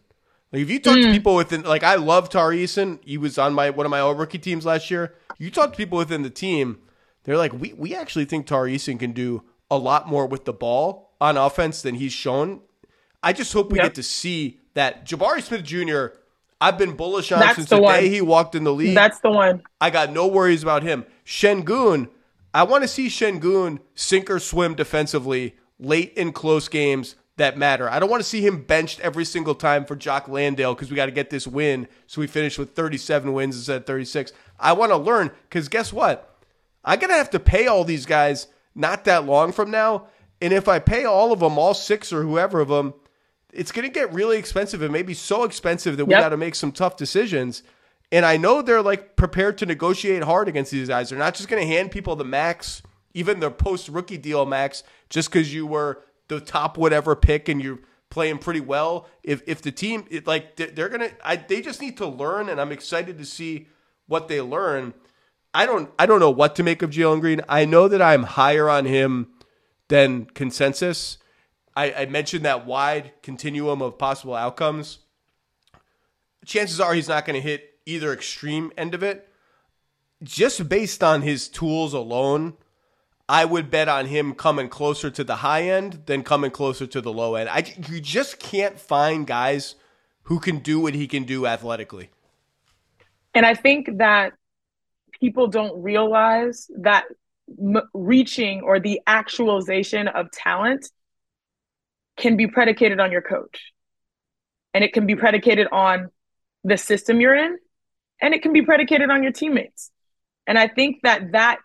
Like 0.52 0.62
if 0.62 0.70
you 0.70 0.80
talk 0.80 0.98
mm. 0.98 1.06
to 1.06 1.12
people 1.12 1.34
within, 1.34 1.64
like 1.64 1.82
I 1.82 1.96
love 1.96 2.30
Tari 2.30 2.64
Eason. 2.64 3.00
He 3.04 3.18
was 3.18 3.40
on 3.40 3.56
my 3.56 3.72
one 3.72 3.88
of 3.88 3.90
my 3.90 4.02
all 4.02 4.14
rookie 4.14 4.38
teams 4.38 4.68
last 4.68 4.92
year. 4.92 5.16
You 5.40 5.50
talk 5.50 5.72
to 5.72 5.78
people 5.78 5.98
within 5.98 6.22
the 6.22 6.30
team, 6.30 6.78
they're 7.24 7.38
like, 7.38 7.54
we 7.54 7.74
we 7.74 7.96
actually 7.96 8.26
think 8.26 8.46
Tari 8.46 8.76
Eason 8.76 9.00
can 9.00 9.14
do 9.14 9.42
a 9.72 9.80
lot 9.80 10.08
more 10.08 10.28
with 10.28 10.46
the 10.46 10.54
ball 10.54 11.16
on 11.20 11.38
offense 11.38 11.82
than 11.82 11.96
he's 11.96 12.14
shown. 12.14 12.62
I 13.24 13.34
just 13.34 13.52
hope 13.52 13.72
we 13.72 13.80
yep. 13.80 13.86
get 13.86 13.96
to 13.96 14.04
see 14.04 14.60
that 14.76 15.08
Jabari 15.08 15.42
Smith 15.42 15.64
Jr. 15.64 16.16
I've 16.62 16.78
been 16.78 16.96
bullish 16.96 17.32
on 17.32 17.40
That's 17.40 17.56
since 17.56 17.70
the, 17.70 17.80
the 17.80 17.88
day 17.88 18.10
he 18.10 18.22
walked 18.22 18.54
in 18.54 18.64
the 18.64 18.74
league. 18.74 18.94
That's 18.94 19.20
the 19.22 19.32
one. 19.32 19.64
I 19.82 19.90
got 19.90 20.14
no 20.14 20.28
worries 20.28 20.62
about 20.62 20.84
him. 20.84 21.06
Sengun, 21.26 22.10
I 22.54 22.62
want 22.62 22.84
to 22.84 22.88
see 22.88 23.08
Sengun 23.08 23.80
sink 23.96 24.30
or 24.30 24.38
swim 24.38 24.76
defensively 24.76 25.56
late 25.80 26.14
in 26.14 26.32
close 26.32 26.70
games 26.70 27.16
that 27.38 27.58
matter. 27.58 27.90
I 27.90 28.00
don't 28.00 28.10
want 28.10 28.22
to 28.22 28.30
see 28.30 28.46
him 28.46 28.62
benched 28.62 29.00
every 29.00 29.26
single 29.26 29.56
time 29.56 29.86
for 29.86 29.96
Jock 29.96 30.28
Landale 30.28 30.76
because 30.76 30.92
we 30.92 30.96
got 30.96 31.08
to 31.08 31.12
get 31.12 31.30
this 31.30 31.48
win 31.48 31.88
so 32.06 32.22
we 32.22 32.28
finish 32.28 32.60
with 32.60 32.76
37 32.76 33.34
wins 33.34 33.56
instead 33.56 33.78
of 33.78 33.86
36. 33.86 34.32
I 34.60 34.74
want 34.74 34.92
to 34.92 34.98
learn 34.98 35.32
because 35.50 35.68
guess 35.68 35.92
what? 35.92 36.38
I'm 36.86 37.00
going 37.00 37.10
to 37.10 37.18
have 37.18 37.32
to 37.32 37.40
pay 37.40 37.68
all 37.68 37.84
these 37.84 38.06
guys 38.06 38.48
not 38.76 39.06
that 39.06 39.26
long 39.26 39.52
from 39.52 39.72
now. 39.72 40.08
And 40.42 40.54
if 40.54 40.68
I 40.68 40.80
pay 40.80 41.06
all 41.06 41.32
of 41.32 41.40
them, 41.40 41.58
all 41.58 41.74
six 41.74 42.12
or 42.12 42.24
whoever 42.24 42.60
of 42.60 42.68
them, 42.68 42.94
it's 43.52 43.72
going 43.72 43.88
to 43.88 43.94
get 43.94 44.14
really 44.14 44.38
expensive 44.38 44.82
and 44.82 44.92
maybe 44.92 45.14
so 45.14 45.44
expensive 45.44 45.98
that 45.98 46.06
we 46.06 46.14
yep. 46.14 46.24
got 46.24 46.30
to 46.30 46.38
make 46.38 46.56
some 46.56 46.72
tough 46.72 46.98
decisions. 46.98 47.64
And 48.12 48.26
I 48.26 48.38
know 48.38 48.62
they're 48.62 48.82
like 48.82 49.16
prepared 49.16 49.58
to 49.60 49.66
negotiate 49.66 50.24
hard 50.24 50.48
against 50.48 50.72
these 50.72 50.88
guys. 50.88 51.10
They're 51.10 51.20
not 51.20 51.36
just 51.36 51.50
going 51.50 51.62
to 51.62 51.68
hand 51.68 51.92
people 51.92 52.16
the 52.16 52.26
max, 52.26 52.84
even 53.14 53.40
the 53.40 53.50
post 53.50 53.90
rookie 53.90 54.18
deal 54.18 54.46
max, 54.46 54.84
just 55.10 55.32
because 55.32 55.54
you 55.54 55.66
were 55.66 56.04
the 56.28 56.40
top 56.40 56.78
whatever 56.78 57.16
pick 57.16 57.50
and 57.50 57.62
you're 57.62 57.80
playing 58.10 58.38
pretty 58.38 58.62
well. 58.62 59.08
If 59.24 59.42
if 59.48 59.62
the 59.62 59.72
team 59.72 60.06
it, 60.10 60.28
like 60.28 60.56
they're 60.56 60.90
gonna, 60.90 61.12
I, 61.24 61.36
they 61.36 61.62
just 61.62 61.82
need 61.82 61.98
to 61.98 62.08
learn, 62.08 62.50
and 62.50 62.62
I'm 62.62 62.72
excited 62.72 63.18
to 63.18 63.26
see 63.26 63.68
what 64.08 64.28
they 64.28 64.42
learn. 64.42 64.94
I 65.54 65.66
don't 65.66 65.90
I 65.98 66.06
don't 66.06 66.20
know 66.20 66.32
what 66.32 66.56
to 66.56 66.64
make 66.64 66.82
of 66.82 66.92
Jalen 66.92 67.22
Green. 67.22 67.42
I 67.50 67.66
know 67.66 67.88
that 67.88 68.02
I'm 68.02 68.24
higher 68.24 68.70
on 68.70 68.86
him 68.86 69.28
than 69.88 70.26
consensus. 70.26 71.18
I, 71.76 71.94
I 71.94 72.06
mentioned 72.06 72.46
that 72.46 72.66
wide 72.66 73.14
continuum 73.24 73.82
of 73.82 73.98
possible 73.98 74.36
outcomes. 74.36 75.00
Chances 76.46 76.80
are 76.80 76.94
he's 76.94 77.08
not 77.08 77.26
going 77.26 77.42
to 77.42 77.48
hit 77.48 77.80
either 77.86 78.14
extreme 78.14 78.72
end 78.78 78.94
of 78.94 79.02
it. 79.02 79.28
Just 80.22 80.70
based 80.70 81.04
on 81.04 81.22
his 81.22 81.48
tools 81.48 81.94
alone, 81.94 82.54
I 83.30 83.46
would 83.46 83.70
bet 83.70 83.88
on 83.88 84.08
him 84.08 84.34
coming 84.34 84.68
closer 84.68 85.10
to 85.10 85.24
the 85.24 85.38
high 85.38 85.64
end 85.64 86.04
than 86.06 86.24
coming 86.24 86.52
closer 86.52 86.86
to 86.88 87.02
the 87.02 87.12
low 87.12 87.36
end. 87.36 87.50
I 87.50 87.64
you 87.90 88.02
just 88.02 88.40
can't 88.40 88.80
find 88.80 89.26
guys 89.26 89.76
who 90.24 90.40
can 90.40 90.60
do 90.60 90.80
what 90.80 90.94
he 90.94 91.08
can 91.08 91.24
do 91.24 91.46
athletically. 91.46 92.10
And 93.34 93.46
I 93.46 93.56
think 93.56 93.98
that 93.98 94.34
people 95.20 95.48
don't 95.48 95.82
realize 95.82 96.70
that 96.82 97.06
m- 97.60 97.90
reaching 97.94 98.62
or 98.62 98.80
the 98.80 99.02
actualization 99.08 100.08
of 100.08 100.32
talent 100.32 100.90
can 102.18 102.38
be 102.38 102.48
predicated 102.48 103.00
on 103.00 103.12
your 103.12 103.22
coach. 103.22 103.74
And 104.74 104.84
it 104.84 104.94
can 104.94 105.06
be 105.06 105.16
predicated 105.16 105.68
on 105.72 106.10
the 106.64 106.78
system 106.78 107.22
you're 107.22 107.36
in 107.36 107.58
and 108.22 108.34
it 108.34 108.42
can 108.42 108.54
be 108.54 108.62
predicated 108.62 109.10
on 109.10 109.24
your 109.24 109.32
teammates. 109.32 109.92
And 110.48 110.58
I 110.58 110.68
think 110.68 111.02
that 111.04 111.32
that 111.34 111.60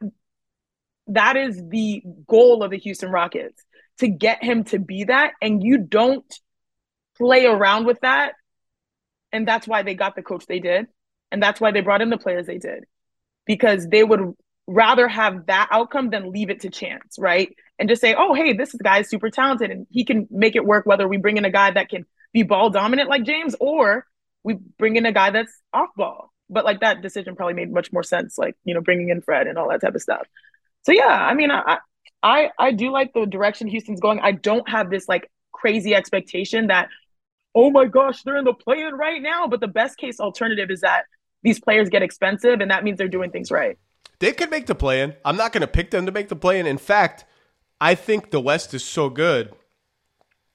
that 1.08 1.36
is 1.36 1.60
the 1.68 2.02
goal 2.26 2.62
of 2.62 2.70
the 2.70 2.78
Houston 2.78 3.10
Rockets 3.10 3.62
to 3.98 4.08
get 4.08 4.42
him 4.42 4.64
to 4.64 4.78
be 4.78 5.04
that. 5.04 5.32
And 5.42 5.62
you 5.62 5.78
don't 5.78 6.24
play 7.16 7.46
around 7.46 7.86
with 7.86 8.00
that. 8.00 8.34
And 9.32 9.46
that's 9.46 9.66
why 9.66 9.82
they 9.82 9.94
got 9.94 10.16
the 10.16 10.22
coach 10.22 10.46
they 10.46 10.60
did. 10.60 10.86
And 11.30 11.42
that's 11.42 11.60
why 11.60 11.72
they 11.72 11.80
brought 11.80 12.00
in 12.00 12.10
the 12.10 12.18
players 12.18 12.46
they 12.46 12.58
did. 12.58 12.84
Because 13.46 13.86
they 13.86 14.04
would 14.04 14.34
rather 14.66 15.08
have 15.08 15.46
that 15.46 15.68
outcome 15.70 16.10
than 16.10 16.30
leave 16.30 16.50
it 16.50 16.60
to 16.60 16.68
chance 16.68 17.16
right? 17.18 17.56
And 17.78 17.88
just 17.88 18.02
say 18.02 18.14
oh 18.16 18.34
hey 18.34 18.52
this 18.52 18.74
guy 18.74 18.98
is 18.98 19.08
super 19.08 19.30
talented 19.30 19.70
and 19.70 19.86
he 19.90 20.04
can 20.04 20.28
make 20.30 20.56
it 20.56 20.64
work 20.64 20.84
whether 20.84 21.08
we 21.08 21.16
bring 21.16 21.38
in 21.38 21.46
a 21.46 21.50
guy 21.50 21.70
that 21.70 21.88
can 21.88 22.04
be 22.34 22.42
ball 22.42 22.68
dominant 22.68 23.08
like 23.08 23.24
James 23.24 23.56
or 23.58 24.06
we 24.44 24.58
bring 24.78 24.96
in 24.96 25.06
a 25.06 25.12
guy 25.12 25.30
that's 25.30 25.58
off 25.72 25.88
ball. 25.96 26.32
But 26.50 26.66
like 26.66 26.80
that 26.80 27.00
decision 27.00 27.34
probably 27.34 27.54
made 27.54 27.72
much 27.72 27.92
more 27.92 28.02
sense 28.02 28.36
like 28.36 28.56
you 28.64 28.74
know 28.74 28.82
bringing 28.82 29.08
in 29.08 29.22
Fred 29.22 29.46
and 29.46 29.56
all 29.56 29.70
that 29.70 29.80
type 29.80 29.94
of 29.94 30.02
stuff 30.02 30.26
so 30.84 30.92
yeah 30.92 31.06
I 31.06 31.34
mean 31.34 31.50
I 31.50 31.78
I 32.22 32.50
I 32.58 32.72
do 32.72 32.90
like 32.90 33.12
the 33.12 33.26
direction 33.26 33.68
Houston's 33.68 34.00
going 34.00 34.20
I 34.20 34.32
don't 34.32 34.68
have 34.68 34.90
this 34.90 35.08
like 35.08 35.30
crazy 35.52 35.94
expectation 35.94 36.68
that 36.68 36.88
oh 37.58 37.70
my 37.70 37.86
gosh, 37.86 38.22
they're 38.22 38.36
in 38.36 38.44
the 38.44 38.54
play-in 38.54 38.94
right 38.94 39.20
now. 39.20 39.48
But 39.48 39.60
the 39.60 39.68
best 39.68 39.98
case 39.98 40.20
alternative 40.20 40.70
is 40.70 40.80
that 40.82 41.04
these 41.42 41.60
players 41.60 41.88
get 41.88 42.02
expensive, 42.02 42.60
and 42.60 42.70
that 42.70 42.84
means 42.84 42.98
they're 42.98 43.08
doing 43.08 43.30
things 43.30 43.50
right. 43.50 43.76
They 44.20 44.32
could 44.32 44.50
make 44.50 44.66
the 44.66 44.74
play-in. 44.74 45.14
I'm 45.24 45.36
not 45.36 45.52
going 45.52 45.62
to 45.62 45.68
pick 45.68 45.90
them 45.90 46.06
to 46.06 46.12
make 46.12 46.28
the 46.28 46.36
play-in. 46.36 46.66
In 46.66 46.78
fact, 46.78 47.24
I 47.80 47.94
think 47.94 48.30
the 48.30 48.40
West 48.40 48.74
is 48.74 48.84
so 48.84 49.10
good, 49.10 49.52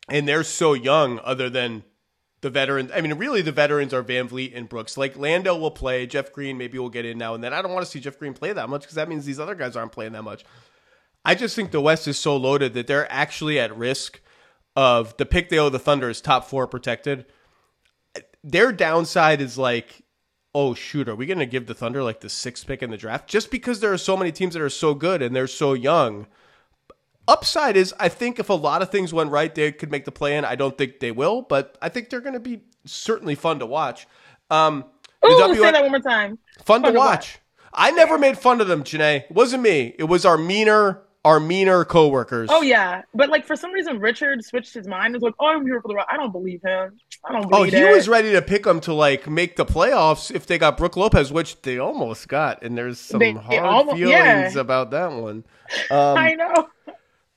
and 0.10 0.28
they're 0.28 0.44
so 0.44 0.74
young. 0.74 1.20
Other 1.20 1.50
than 1.50 1.84
the 2.44 2.50
veterans, 2.50 2.92
I 2.94 3.02
mean, 3.02 3.14
really, 3.16 3.42
the 3.42 3.54
veterans 3.54 3.94
are 3.94 4.04
VanVleet 4.04 4.56
and 4.56 4.68
Brooks. 4.70 4.98
Like 4.98 5.18
Lando 5.18 5.58
will 5.58 5.72
play. 5.72 6.06
Jeff 6.06 6.32
Green 6.32 6.58
maybe 6.58 6.78
will 6.78 6.90
get 6.90 7.06
in 7.06 7.18
now 7.18 7.34
and 7.34 7.44
then. 7.44 7.54
I 7.54 7.62
don't 7.62 7.74
want 7.74 7.86
to 7.86 7.90
see 7.90 8.02
Jeff 8.02 8.20
Green 8.20 8.34
play 8.34 8.52
that 8.52 8.70
much 8.70 8.82
because 8.82 8.96
that 8.96 9.10
means 9.10 9.26
these 9.26 9.40
other 9.40 9.56
guys 9.56 9.76
aren't 9.76 9.94
playing 9.94 10.12
that 10.12 10.24
much. 10.24 10.46
I 11.26 11.36
just 11.36 11.56
think 11.56 11.72
the 11.72 11.82
West 11.82 12.06
is 12.06 12.20
so 12.20 12.36
loaded 12.36 12.74
that 12.74 12.86
they're 12.86 13.10
actually 13.12 13.58
at 13.60 13.76
risk 13.76 14.20
of 14.76 15.16
the 15.16 15.26
pick 15.26 15.48
they 15.50 15.58
owe 15.58 15.70
the 15.70 15.80
Thunder 15.80 16.10
is 16.10 16.20
top 16.20 16.46
four 16.46 16.68
protected. 16.68 17.26
Their 18.44 18.74
downside 18.74 19.40
is 19.40 19.58
like, 19.58 20.04
oh 20.54 20.74
shoot, 20.74 21.08
are 21.08 21.16
we 21.16 21.26
going 21.26 21.40
to 21.40 21.46
give 21.46 21.66
the 21.66 21.74
Thunder 21.74 22.04
like 22.04 22.20
the 22.20 22.30
sixth 22.30 22.68
pick 22.68 22.84
in 22.84 22.92
the 22.92 22.98
draft 22.98 23.30
just 23.30 23.52
because 23.52 23.80
there 23.80 23.94
are 23.94 23.98
so 23.98 24.18
many 24.18 24.34
teams 24.34 24.54
that 24.54 24.62
are 24.62 24.70
so 24.70 24.94
good 24.94 25.22
and 25.22 25.34
they're 25.34 25.48
so 25.48 25.74
young? 25.74 26.28
Upside 27.28 27.78
is, 27.78 27.94
I 28.00 28.10
think 28.10 28.40
if 28.40 28.50
a 28.50 28.54
lot 28.54 28.82
of 28.82 28.90
things 28.90 29.14
went 29.14 29.32
right, 29.32 29.54
they 29.54 29.72
could 29.72 29.92
make 29.92 30.06
the 30.06 30.12
play 30.12 30.36
in. 30.36 30.44
I 30.46 30.56
don't 30.56 30.78
think 30.78 31.00
they 31.00 31.12
will, 31.12 31.42
but 31.42 31.78
I 31.82 31.90
think 31.90 32.10
they're 32.10 32.22
going 32.22 32.34
to 32.34 32.40
be 32.40 32.62
certainly 32.86 33.36
fun 33.36 33.60
to 33.60 33.66
watch. 33.66 34.08
Um, 34.50 34.86
Ooh, 35.26 35.56
say 35.56 35.72
that 35.72 35.82
one 35.82 35.92
more 35.92 36.00
time. 36.00 36.38
Fun, 36.64 36.82
fun 36.82 36.94
to, 36.94 36.98
watch. 36.98 37.10
watch. 37.10 37.40
I 37.74 37.92
never 37.92 38.18
made 38.18 38.38
fun 38.38 38.60
of 38.62 38.68
them, 38.68 38.84
Chiney. 38.84 39.26
It 39.30 39.32
wasn't 39.32 39.64
me. 39.64 39.96
It 39.98 40.04
was 40.04 40.26
our 40.26 40.38
meaner 40.38 41.04
our 41.26 41.40
meaner 41.40 41.86
coworkers. 41.86 42.50
Oh 42.52 42.62
yeah, 42.62 43.04
but 43.14 43.30
like 43.30 43.46
for 43.46 43.56
some 43.56 43.72
reason 43.72 44.00
Richard 44.00 44.44
switched 44.44 44.74
his 44.74 44.88
mind. 44.88 45.14
Was 45.14 45.24
like, 45.24 45.36
"Oh, 45.40 45.48
I'm 45.48 45.66
here 45.66 45.82
for 45.82 45.88
the." 45.88 45.96
Rock. 45.96 46.08
I 46.12 46.18
don't 46.18 46.32
believe 46.32 46.62
him. 46.62 46.98
I 47.26 47.32
don't. 47.32 47.46
Oh, 47.46 47.50
believe 47.50 47.74
Oh, 47.74 47.78
he 47.78 47.94
was 47.94 48.10
ready 48.10 48.34
to 48.34 48.42
pick 48.42 48.64
them 48.64 48.82
to 48.82 48.94
like 48.94 49.30
make 49.30 49.56
the 49.56 49.66
playoffs 49.66 50.34
if 50.34 50.46
they 50.46 50.58
got 50.58 50.78
Brook 50.78 50.98
Lopez, 50.98 51.32
which 51.32 51.62
they 51.62 51.78
almost 51.78 52.28
got, 52.28 52.62
and 52.64 52.78
there's 52.78 53.00
some 53.00 53.20
they, 53.20 53.32
hard 53.32 53.60
almost, 53.64 53.98
feelings 53.98 54.56
yeah. 54.56 54.60
about 54.60 54.92
that 54.92 55.12
one. 55.12 55.44
Um, 55.90 56.18
I 56.18 56.36
know. 56.36 56.68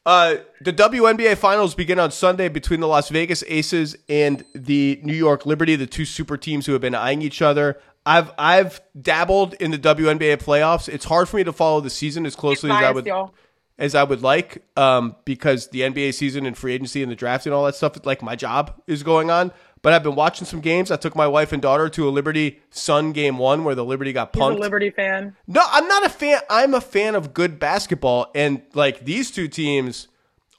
Uh, 0.06 0.36
the 0.60 0.72
WNBA 0.72 1.36
finals 1.36 1.74
begin 1.74 1.98
on 1.98 2.12
Sunday 2.12 2.48
between 2.48 2.78
the 2.78 2.86
Las 2.86 3.08
Vegas 3.08 3.42
Aces 3.48 3.96
and 4.08 4.44
the 4.54 5.00
New 5.02 5.12
York 5.12 5.44
Liberty, 5.44 5.74
the 5.74 5.86
two 5.86 6.04
super 6.04 6.36
teams 6.36 6.64
who 6.64 6.72
have 6.72 6.80
been 6.80 6.94
eyeing 6.94 7.22
each 7.22 7.42
other. 7.42 7.80
I've 8.06 8.30
I've 8.38 8.80
dabbled 9.02 9.54
in 9.54 9.72
the 9.72 9.78
WNBA 9.78 10.36
playoffs. 10.36 10.88
It's 10.88 11.04
hard 11.04 11.28
for 11.28 11.38
me 11.38 11.44
to 11.44 11.52
follow 11.52 11.80
the 11.80 11.90
season 11.90 12.24
as 12.24 12.36
closely 12.36 12.70
as 12.70 12.76
I 12.76 12.92
would. 12.92 13.04
Y'all 13.04 13.34
as 13.78 13.94
I 13.94 14.04
would 14.04 14.22
like 14.22 14.62
um, 14.76 15.16
because 15.24 15.68
the 15.68 15.80
NBA 15.80 16.14
season 16.14 16.46
and 16.46 16.56
free 16.56 16.74
agency 16.74 17.02
and 17.02 17.12
the 17.12 17.16
draft 17.16 17.46
and 17.46 17.54
all 17.54 17.64
that 17.66 17.74
stuff, 17.74 18.04
like 18.06 18.22
my 18.22 18.36
job 18.36 18.80
is 18.86 19.02
going 19.02 19.30
on. 19.30 19.52
But 19.86 19.92
I've 19.92 20.02
been 20.02 20.16
watching 20.16 20.48
some 20.48 20.58
games. 20.58 20.90
I 20.90 20.96
took 20.96 21.14
my 21.14 21.28
wife 21.28 21.52
and 21.52 21.62
daughter 21.62 21.88
to 21.90 22.08
a 22.08 22.10
Liberty 22.10 22.58
Sun 22.70 23.12
game 23.12 23.38
one 23.38 23.62
where 23.62 23.76
the 23.76 23.84
Liberty 23.84 24.12
got 24.12 24.32
punked. 24.32 24.54
He's 24.54 24.58
a 24.58 24.62
Liberty 24.62 24.90
fan. 24.90 25.36
No, 25.46 25.62
I'm 25.64 25.86
not 25.86 26.04
a 26.04 26.08
fan. 26.08 26.40
I'm 26.50 26.74
a 26.74 26.80
fan 26.80 27.14
of 27.14 27.32
good 27.32 27.60
basketball, 27.60 28.32
and 28.34 28.62
like 28.74 29.04
these 29.04 29.30
two 29.30 29.46
teams 29.46 30.08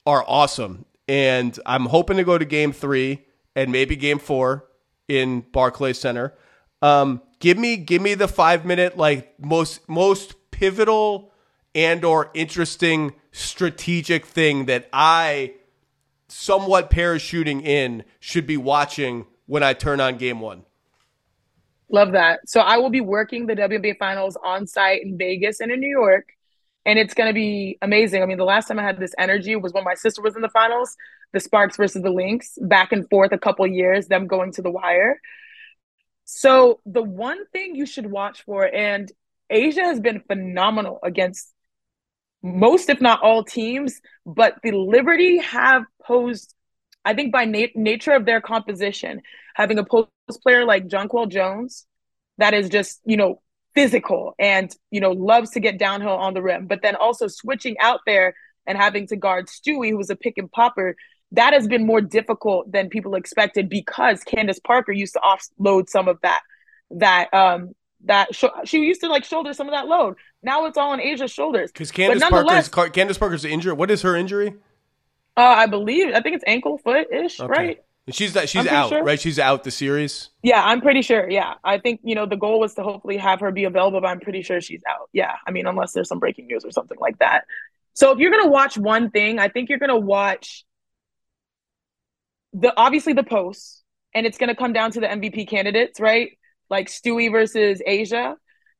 are 0.05 0.23
awesome. 0.25 0.85
And 1.09 1.59
I'm 1.65 1.87
hoping 1.87 2.15
to 2.15 2.23
go 2.23 2.37
to 2.37 2.45
game 2.45 2.71
three 2.71 3.25
and 3.53 3.69
maybe 3.69 3.97
game 3.97 4.19
four 4.19 4.63
in 5.09 5.41
Barclays 5.41 5.99
Center. 5.99 6.33
Um, 6.81 7.21
give 7.39 7.57
me 7.57 7.75
give 7.75 8.01
me 8.01 8.13
the 8.13 8.29
five 8.29 8.63
minute 8.63 8.97
like 8.97 9.37
most 9.43 9.89
most 9.89 10.35
pivotal 10.51 11.33
and 11.75 12.05
or 12.05 12.31
interesting 12.33 13.13
strategic 13.33 14.25
thing 14.25 14.67
that 14.67 14.87
I 14.93 15.55
somewhat 16.27 16.89
parachuting 16.89 17.63
in 17.63 18.03
should 18.19 18.47
be 18.47 18.57
watching 18.57 19.25
when 19.45 19.63
I 19.63 19.73
turn 19.73 19.99
on 19.99 20.17
game 20.17 20.39
one. 20.39 20.63
Love 21.89 22.11
that. 22.11 22.47
So 22.47 22.59
I 22.59 22.77
will 22.77 22.89
be 22.89 23.01
working 23.01 23.47
the 23.47 23.55
WNBA 23.55 23.97
finals 23.97 24.37
on 24.43 24.67
site 24.67 25.03
in 25.03 25.17
Vegas 25.17 25.61
and 25.61 25.71
in 25.71 25.79
New 25.79 25.89
York. 25.89 26.27
And 26.85 26.99
it's 26.99 27.13
going 27.13 27.27
to 27.27 27.33
be 27.33 27.77
amazing. 27.81 28.23
I 28.23 28.25
mean, 28.25 28.37
the 28.37 28.45
last 28.45 28.67
time 28.67 28.79
I 28.79 28.83
had 28.83 28.99
this 28.99 29.13
energy 29.17 29.55
was 29.55 29.73
when 29.73 29.83
my 29.83 29.93
sister 29.93 30.21
was 30.21 30.35
in 30.35 30.41
the 30.41 30.49
finals, 30.49 30.95
the 31.33 31.39
Sparks 31.39 31.75
versus 31.75 32.01
the 32.01 32.09
Lynx, 32.09 32.57
back 32.61 32.91
and 32.91 33.09
forth 33.09 33.31
a 33.31 33.37
couple 33.37 33.67
years, 33.67 34.07
them 34.07 34.27
going 34.27 34.53
to 34.53 34.61
the 34.61 34.71
wire. 34.71 35.19
So 36.23 36.79
the 36.85 37.03
one 37.03 37.45
thing 37.47 37.75
you 37.75 37.85
should 37.85 38.05
watch 38.05 38.43
for, 38.43 38.63
and 38.63 39.11
A'ja 39.51 39.83
has 39.83 39.99
been 39.99 40.21
phenomenal 40.27 40.99
against 41.03 41.53
most, 42.41 42.89
if 42.89 43.01
not 43.01 43.21
all, 43.21 43.43
teams, 43.43 44.01
but 44.25 44.55
the 44.63 44.71
Liberty 44.71 45.37
have 45.39 45.83
posed, 46.07 46.53
I 47.03 47.13
think, 47.13 47.31
by 47.31 47.45
nat- 47.45 47.75
nature 47.75 48.11
of 48.11 48.25
their 48.25 48.41
composition, 48.41 49.21
having 49.55 49.77
a 49.77 49.85
post 49.85 50.09
player 50.43 50.65
like 50.65 50.87
Jonquel 50.87 51.29
Jones 51.29 51.85
that 52.37 52.53
is 52.53 52.69
just, 52.69 53.01
you 53.05 53.17
know, 53.17 53.41
physical 53.75 54.33
and, 54.39 54.75
you 54.91 54.99
know, 54.99 55.11
loves 55.11 55.51
to 55.51 55.59
get 55.59 55.77
downhill 55.77 56.17
on 56.17 56.33
the 56.33 56.41
rim, 56.41 56.67
but 56.67 56.81
then 56.81 56.95
also 56.95 57.27
switching 57.27 57.77
out 57.79 57.99
there 58.05 58.35
and 58.65 58.77
having 58.77 59.07
to 59.07 59.15
guard 59.15 59.47
Stewie, 59.47 59.89
who 59.89 59.97
was 59.97 60.09
a 60.09 60.15
pick 60.15 60.37
and 60.37 60.51
popper. 60.51 60.95
That 61.33 61.53
has 61.53 61.67
been 61.67 61.85
more 61.85 62.01
difficult 62.01 62.71
than 62.71 62.89
people 62.89 63.15
expected 63.15 63.69
because 63.69 64.23
Candace 64.23 64.59
Parker 64.59 64.91
used 64.91 65.13
to 65.13 65.19
offload 65.19 65.89
some 65.89 66.07
of 66.07 66.19
that 66.21 66.41
that 66.91 67.33
um 67.33 67.73
that 68.05 68.33
sh- 68.33 68.45
she 68.63 68.79
used 68.79 69.01
to 69.01 69.09
like 69.09 69.25
shoulder 69.25 69.53
some 69.53 69.67
of 69.67 69.73
that 69.73 69.87
load. 69.87 70.15
Now 70.41 70.65
it's 70.65 70.77
all 70.77 70.91
on 70.91 70.99
A'ja's 70.99 71.31
shoulders. 71.31 71.71
Because 71.71 71.91
Candace 71.91 72.23
Parker's 72.29 72.69
Candace 72.91 73.17
Parker's 73.17 73.43
injured. 73.43 73.77
What 73.77 73.91
is 73.91 74.03
her 74.03 74.15
injury? 74.15 74.53
Uh, 75.37 75.41
I 75.41 75.67
believe 75.67 76.15
I 76.15 76.21
think 76.21 76.35
it's 76.35 76.43
ankle 76.47 76.79
foot 76.79 77.13
ish, 77.13 77.39
okay. 77.39 77.47
right? 77.47 77.77
And 78.07 78.15
she's 78.15 78.33
that 78.33 78.49
she's 78.49 78.65
out, 78.65 78.89
sure. 78.89 79.03
right? 79.03 79.19
She's 79.19 79.37
out 79.37 79.63
the 79.63 79.69
series. 79.69 80.29
Yeah, 80.41 80.63
I'm 80.63 80.81
pretty 80.81 81.03
sure. 81.03 81.29
Yeah, 81.29 81.53
I 81.63 81.77
think 81.77 81.99
you 82.03 82.15
know 82.15 82.25
the 82.25 82.37
goal 82.37 82.59
was 82.59 82.73
to 82.75 82.83
hopefully 82.83 83.17
have 83.17 83.41
her 83.41 83.51
be 83.51 83.65
available, 83.65 84.01
but 84.01 84.07
I'm 84.07 84.19
pretty 84.19 84.41
sure 84.41 84.59
she's 84.61 84.81
out. 84.89 85.09
Yeah, 85.13 85.35
I 85.45 85.51
mean 85.51 85.67
unless 85.67 85.93
there's 85.93 86.09
some 86.09 86.19
breaking 86.19 86.47
news 86.47 86.65
or 86.65 86.71
something 86.71 86.97
like 86.99 87.19
that. 87.19 87.43
So 87.93 88.11
if 88.11 88.17
you're 88.17 88.31
gonna 88.31 88.49
watch 88.49 88.77
one 88.77 89.11
thing, 89.11 89.37
I 89.37 89.49
think 89.49 89.69
you're 89.69 89.77
gonna 89.77 89.99
watch 89.99 90.65
the 92.53 92.73
obviously 92.75 93.13
the 93.13 93.23
posts, 93.23 93.83
and 94.15 94.25
it's 94.25 94.39
gonna 94.39 94.55
come 94.55 94.73
down 94.73 94.91
to 94.91 95.01
the 95.01 95.07
MVP 95.07 95.47
candidates, 95.47 95.99
right? 95.99 96.31
Like 96.69 96.87
Stewie 96.87 97.31
versus 97.31 97.79
A'ja. 97.87 98.35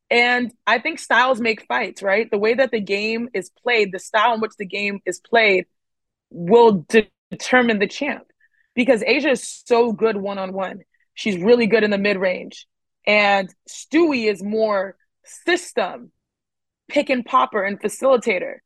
And 0.10 0.54
I 0.66 0.80
think 0.80 1.00
styles 1.00 1.40
make 1.40 1.68
fights, 1.68 2.02
right? 2.02 2.32
The 2.32 2.38
way 2.38 2.54
that 2.54 2.72
the 2.72 2.80
game 2.80 3.30
is 3.34 3.52
played, 3.62 3.92
the 3.92 4.00
style 4.00 4.34
in 4.34 4.42
which 4.42 4.54
the 4.58 4.66
game 4.66 5.02
is 5.06 5.20
played 5.20 5.66
will 6.30 6.86
de- 6.90 7.10
determine 7.32 7.80
the 7.80 7.88
champ 7.88 8.24
because 8.76 9.02
A'ja 9.02 9.32
is 9.32 9.64
so 9.66 9.92
good 9.92 10.18
one 10.18 10.38
on 10.38 10.54
one. 10.54 10.82
She's 11.14 11.38
really 11.38 11.68
good 11.68 11.84
in 11.84 11.92
the 11.92 11.98
mid 11.98 12.18
range. 12.18 12.68
And 13.06 13.50
Stewie 13.70 14.30
is 14.30 14.44
more 14.44 14.98
system 15.24 16.12
pick 16.88 17.10
and 17.10 17.26
popper 17.26 17.64
and 17.64 17.80
facilitator. 17.80 18.58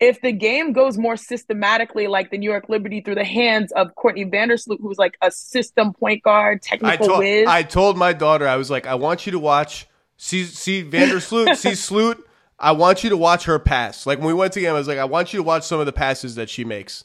If 0.00 0.20
the 0.20 0.32
game 0.32 0.72
goes 0.72 0.98
more 0.98 1.16
systematically, 1.16 2.08
like 2.08 2.30
the 2.30 2.38
New 2.38 2.50
York 2.50 2.68
Liberty, 2.68 3.02
through 3.02 3.14
the 3.14 3.24
hands 3.24 3.70
of 3.72 3.94
Courtney 3.94 4.24
Vandersloot, 4.24 4.78
who's 4.80 4.98
like 4.98 5.14
a 5.22 5.30
system 5.30 5.92
point 5.92 6.24
guard, 6.24 6.60
I 6.64 6.66
technical 6.66 7.06
told 7.06 7.18
whiz. 7.20 7.46
I 7.48 7.62
told 7.62 7.96
my 7.96 8.12
daughter 8.12 8.48
I 8.48 8.56
was 8.56 8.68
like, 8.68 8.86
I 8.86 8.96
want 8.96 9.26
you 9.26 9.32
to 9.32 9.38
watch 9.38 9.86
see 10.16 10.44
see 10.44 10.82
Vandersloot, 10.82 11.56
see 11.56 11.76
Sloot. 11.76 12.26
I 12.62 12.72
want 12.72 13.02
you 13.02 13.10
to 13.10 13.16
watch 13.16 13.44
her 13.44 13.58
pass. 13.58 14.06
Like 14.06 14.18
when 14.18 14.28
we 14.28 14.34
went 14.34 14.52
to 14.52 14.60
game, 14.60 14.70
I 14.70 14.78
was 14.78 14.86
like, 14.86 14.98
I 14.98 15.04
want 15.04 15.32
you 15.32 15.38
to 15.38 15.42
watch 15.42 15.64
some 15.64 15.80
of 15.80 15.86
the 15.86 15.92
passes 15.92 16.36
that 16.36 16.48
she 16.48 16.64
makes. 16.64 17.04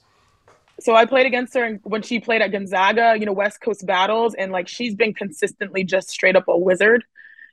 so 0.79 0.95
I 0.95 1.05
played 1.05 1.25
against 1.25 1.55
her 1.55 1.63
and 1.63 1.79
when 1.83 2.03
she 2.03 2.19
played 2.19 2.43
at 2.43 2.51
Gonzaga, 2.51 3.15
you 3.19 3.25
know, 3.25 3.33
West 3.33 3.59
Coast 3.59 3.85
battles, 3.85 4.35
and 4.35 4.51
like 4.51 4.67
she's 4.67 4.93
been 4.93 5.15
consistently 5.15 5.83
just 5.83 6.09
straight 6.09 6.35
up 6.35 6.47
a 6.47 6.57
wizard. 6.57 7.03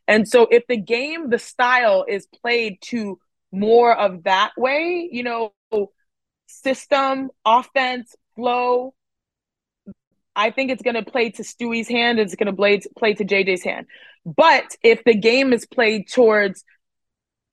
And 0.06 0.28
so 0.28 0.46
if 0.50 0.66
the 0.66 0.76
game, 0.76 1.30
the 1.30 1.38
style 1.38 2.04
is 2.06 2.26
played 2.26 2.78
to 2.82 3.18
more 3.50 3.96
of 3.96 4.24
that 4.24 4.52
way, 4.58 5.08
you 5.10 5.22
know, 5.22 5.54
system, 6.46 7.30
offense, 7.46 8.14
flow, 8.36 8.94
I 10.36 10.50
think 10.50 10.70
it's 10.70 10.82
going 10.82 10.96
to 10.96 11.10
play 11.10 11.30
to 11.30 11.42
Stewie's 11.42 11.88
hand. 11.88 12.18
It's 12.18 12.34
going 12.34 12.46
to 12.48 12.52
play 12.52 12.80
play 12.98 13.14
to 13.14 13.24
JJ's 13.24 13.62
hand. 13.62 13.86
But 14.26 14.76
if 14.82 15.04
the 15.04 15.14
game 15.14 15.52
is 15.52 15.64
played 15.66 16.08
towards 16.08 16.64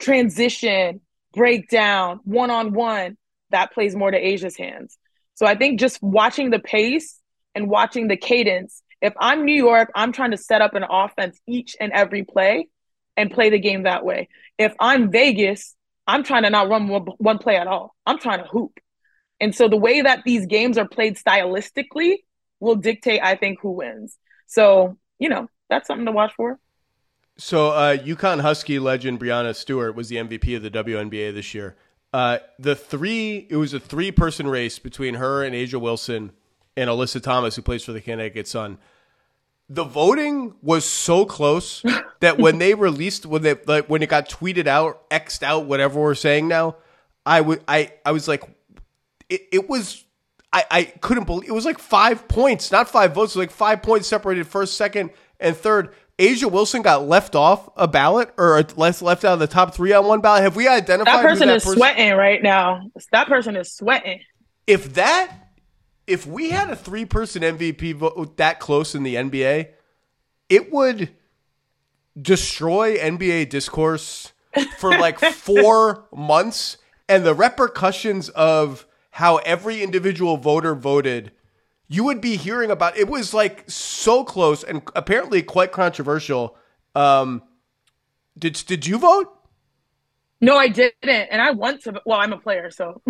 transition, 0.01 1.01
breakdown, 1.33 2.19
one 2.23 2.49
on 2.49 2.73
one, 2.73 3.17
that 3.51 3.73
plays 3.73 3.95
more 3.95 4.11
to 4.11 4.17
A'ja's 4.17 4.57
hands. 4.57 4.97
So 5.35 5.45
I 5.45 5.55
think 5.55 5.79
just 5.79 6.01
watching 6.01 6.49
the 6.49 6.59
pace 6.59 7.19
and 7.55 7.69
watching 7.69 8.07
the 8.07 8.17
cadence. 8.17 8.81
If 9.01 9.13
I'm 9.19 9.45
New 9.45 9.55
York, 9.55 9.91
I'm 9.95 10.11
trying 10.11 10.31
to 10.31 10.37
set 10.37 10.61
up 10.61 10.75
an 10.75 10.85
offense 10.89 11.39
each 11.47 11.75
and 11.79 11.91
every 11.91 12.23
play 12.23 12.67
and 13.17 13.31
play 13.31 13.49
the 13.49 13.59
game 13.59 13.83
that 13.83 14.05
way. 14.05 14.29
If 14.57 14.73
I'm 14.79 15.11
Vegas, 15.11 15.75
I'm 16.07 16.23
trying 16.23 16.43
to 16.43 16.49
not 16.49 16.69
run 16.69 16.87
one, 16.87 17.05
one 17.17 17.37
play 17.37 17.57
at 17.57 17.67
all. 17.67 17.95
I'm 18.05 18.19
trying 18.19 18.39
to 18.39 18.47
hoop. 18.47 18.79
And 19.39 19.55
so 19.55 19.67
the 19.67 19.77
way 19.77 20.01
that 20.01 20.23
these 20.23 20.45
games 20.45 20.77
are 20.77 20.87
played 20.87 21.17
stylistically 21.17 22.17
will 22.59 22.75
dictate, 22.75 23.21
I 23.23 23.35
think, 23.35 23.59
who 23.61 23.71
wins. 23.71 24.17
So, 24.47 24.97
you 25.17 25.29
know, 25.29 25.47
that's 25.69 25.87
something 25.87 26.05
to 26.05 26.11
watch 26.11 26.33
for. 26.35 26.59
So, 27.37 27.69
uh, 27.69 27.97
UConn 27.97 28.41
Husky 28.41 28.79
legend 28.79 29.19
Breanna 29.19 29.55
Stewart 29.55 29.95
was 29.95 30.09
the 30.09 30.17
MVP 30.17 30.55
of 30.55 30.63
the 30.63 30.69
WNBA 30.69 31.33
this 31.33 31.53
year. 31.53 31.75
Uh, 32.13 32.39
the 32.59 32.75
three, 32.75 33.47
it 33.49 33.55
was 33.55 33.73
a 33.73 33.79
three 33.79 34.11
person 34.11 34.47
race 34.47 34.79
between 34.79 35.15
her 35.15 35.43
and 35.43 35.55
A'ja 35.55 35.79
Wilson 35.79 36.31
and 36.75 36.89
Alyssa 36.89 37.21
Thomas, 37.21 37.55
who 37.55 37.61
plays 37.61 37.83
for 37.83 37.93
the 37.93 38.01
Connecticut 38.01 38.47
Sun. 38.47 38.77
The 39.69 39.85
voting 39.85 40.55
was 40.61 40.83
so 40.83 41.25
close 41.25 41.83
that 42.19 42.37
when 42.37 42.57
they 42.57 42.73
released, 42.73 43.25
when 43.25 43.41
they 43.41 43.55
like 43.65 43.89
when 43.89 44.03
it 44.03 44.09
got 44.09 44.29
tweeted 44.29 44.67
out, 44.67 45.09
xed 45.09 45.41
out, 45.41 45.65
whatever 45.65 46.01
we're 46.01 46.15
saying 46.15 46.49
now, 46.49 46.75
I 47.25 47.39
would, 47.39 47.63
I, 47.67 47.93
I 48.05 48.11
was 48.11 48.27
like, 48.27 48.43
it, 49.29 49.41
it 49.53 49.69
was 49.69 50.03
I, 50.53 50.65
I 50.69 50.83
couldn't 50.83 51.25
believe 51.25 51.49
it 51.49 51.53
was 51.53 51.65
like 51.65 51.79
five 51.79 52.27
points, 52.27 52.71
not 52.71 52.89
five 52.89 53.13
votes, 53.13 53.35
like 53.35 53.51
five 53.51 53.81
points 53.81 54.07
separated 54.07 54.47
first, 54.47 54.75
second, 54.75 55.11
and 55.39 55.55
third. 55.55 55.93
A'ja 56.21 56.51
Wilson 56.51 56.83
got 56.83 57.07
left 57.07 57.35
off 57.35 57.67
a 57.75 57.87
ballot 57.87 58.31
or 58.37 58.61
left 58.75 59.01
left 59.01 59.25
out 59.25 59.33
of 59.33 59.39
the 59.39 59.47
top 59.47 59.73
three 59.73 59.91
on 59.91 60.05
one 60.05 60.21
ballot. 60.21 60.43
Have 60.43 60.55
we 60.55 60.67
identified 60.67 61.15
That 61.15 61.23
person 61.23 61.47
that 61.47 61.57
is 61.57 61.63
sweating 61.63 62.13
right 62.15 62.43
now. 62.43 62.91
That 63.11 63.27
person 63.27 63.55
is 63.55 63.71
sweating. 63.71 64.21
If 64.67 64.93
that, 64.93 65.35
if 66.05 66.27
we 66.27 66.51
had 66.51 66.69
a 66.69 66.75
three 66.75 67.05
person 67.05 67.41
MVP 67.41 67.95
vote 67.95 68.37
that 68.37 68.59
close 68.59 68.93
in 68.93 69.01
the 69.01 69.15
NBA, 69.15 69.69
it 70.47 70.71
would 70.71 71.09
destroy 72.21 72.97
NBA 72.97 73.49
discourse 73.49 74.31
for 74.77 74.91
like 74.91 75.19
four 75.33 76.05
months, 76.13 76.77
and 77.09 77.25
the 77.25 77.33
repercussions 77.33 78.29
of 78.29 78.85
how 79.09 79.37
every 79.37 79.81
individual 79.81 80.37
voter 80.37 80.75
voted, 80.75 81.31
you 81.91 82.05
would 82.05 82.21
be 82.21 82.37
hearing 82.37 82.71
about. 82.71 82.97
It 82.97 83.09
was 83.09 83.33
like 83.33 83.69
so 83.69 84.23
close 84.23 84.63
and 84.63 84.81
apparently 84.95 85.41
quite 85.41 85.73
controversial. 85.73 86.55
Um, 86.95 87.43
did 88.39 88.53
did 88.65 88.87
you 88.87 88.97
vote? 88.97 89.27
No, 90.39 90.57
I 90.57 90.69
didn't, 90.69 90.95
and 91.03 91.41
I 91.41 91.51
want 91.51 91.83
to. 91.83 92.01
Well, 92.05 92.17
I'm 92.17 92.31
a 92.33 92.37
player, 92.37 92.71
so 92.71 93.01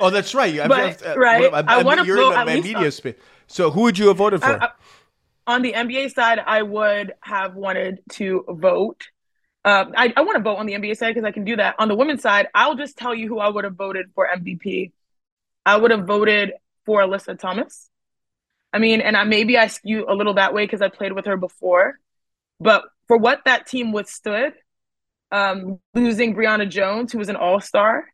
Oh, 0.00 0.10
that's 0.10 0.34
right. 0.34 0.52
You- 0.52 0.66
But, 0.66 1.06
uh, 1.06 1.14
right, 1.16 1.50
what- 1.52 1.68
I 1.68 1.82
wanna 1.82 2.04
you're 2.04 2.16
vote 2.16 2.32
in 2.40 2.46
least 2.46 2.64
media 2.74 2.90
space. 2.90 3.14
So, 3.46 3.70
who 3.70 3.82
would 3.82 3.96
you 3.98 4.08
have 4.08 4.16
voted 4.16 4.40
for? 4.42 4.60
I- 4.60 4.66
I- 4.66 4.70
on 5.46 5.62
the 5.62 5.72
NBA 5.74 6.08
side, 6.08 6.40
I 6.44 6.62
would 6.62 7.14
have 7.20 7.54
wanted 7.54 8.00
to 8.12 8.44
vote. 8.48 9.08
Um, 9.64 9.92
I, 9.96 10.12
I 10.16 10.22
want 10.22 10.36
to 10.38 10.42
vote 10.42 10.56
on 10.56 10.66
the 10.66 10.74
NBA 10.74 10.96
side 10.96 11.14
because 11.14 11.24
I 11.26 11.30
can 11.30 11.44
do 11.44 11.54
that. 11.56 11.76
On 11.78 11.86
the 11.88 11.94
women's 11.94 12.22
side, 12.22 12.48
I'll 12.54 12.74
just 12.74 12.96
tell 12.98 13.14
you 13.14 13.28
who 13.28 13.38
I 13.38 13.48
would 13.48 13.62
have 13.64 13.74
voted 13.76 14.06
for 14.14 14.26
MVP. 14.28 14.90
I 15.64 15.76
would 15.76 15.90
have 15.92 16.04
voted 16.04 16.52
for 16.84 17.00
Alyssa 17.00 17.38
Thomas. 17.38 17.88
I 18.72 18.78
mean, 18.78 19.00
and 19.00 19.16
I 19.16 19.24
maybe 19.24 19.58
I 19.58 19.66
skew 19.66 20.06
a 20.08 20.14
little 20.14 20.34
that 20.34 20.54
way 20.54 20.64
because 20.64 20.82
I 20.82 20.88
played 20.88 21.12
with 21.12 21.26
her 21.26 21.36
before, 21.36 21.98
but 22.60 22.84
for 23.06 23.16
what 23.16 23.42
that 23.44 23.66
team 23.66 23.92
withstood, 23.92 24.54
um, 25.30 25.78
losing 25.94 26.34
Brionna 26.34 26.68
Jones, 26.68 27.12
who 27.12 27.18
was 27.18 27.28
an 27.28 27.36
All 27.36 27.60
Star, 27.60 28.04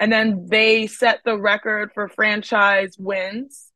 and 0.00 0.12
then 0.12 0.46
they 0.48 0.86
set 0.86 1.20
the 1.24 1.38
record 1.38 1.92
for 1.94 2.08
franchise 2.08 2.96
wins 2.98 3.72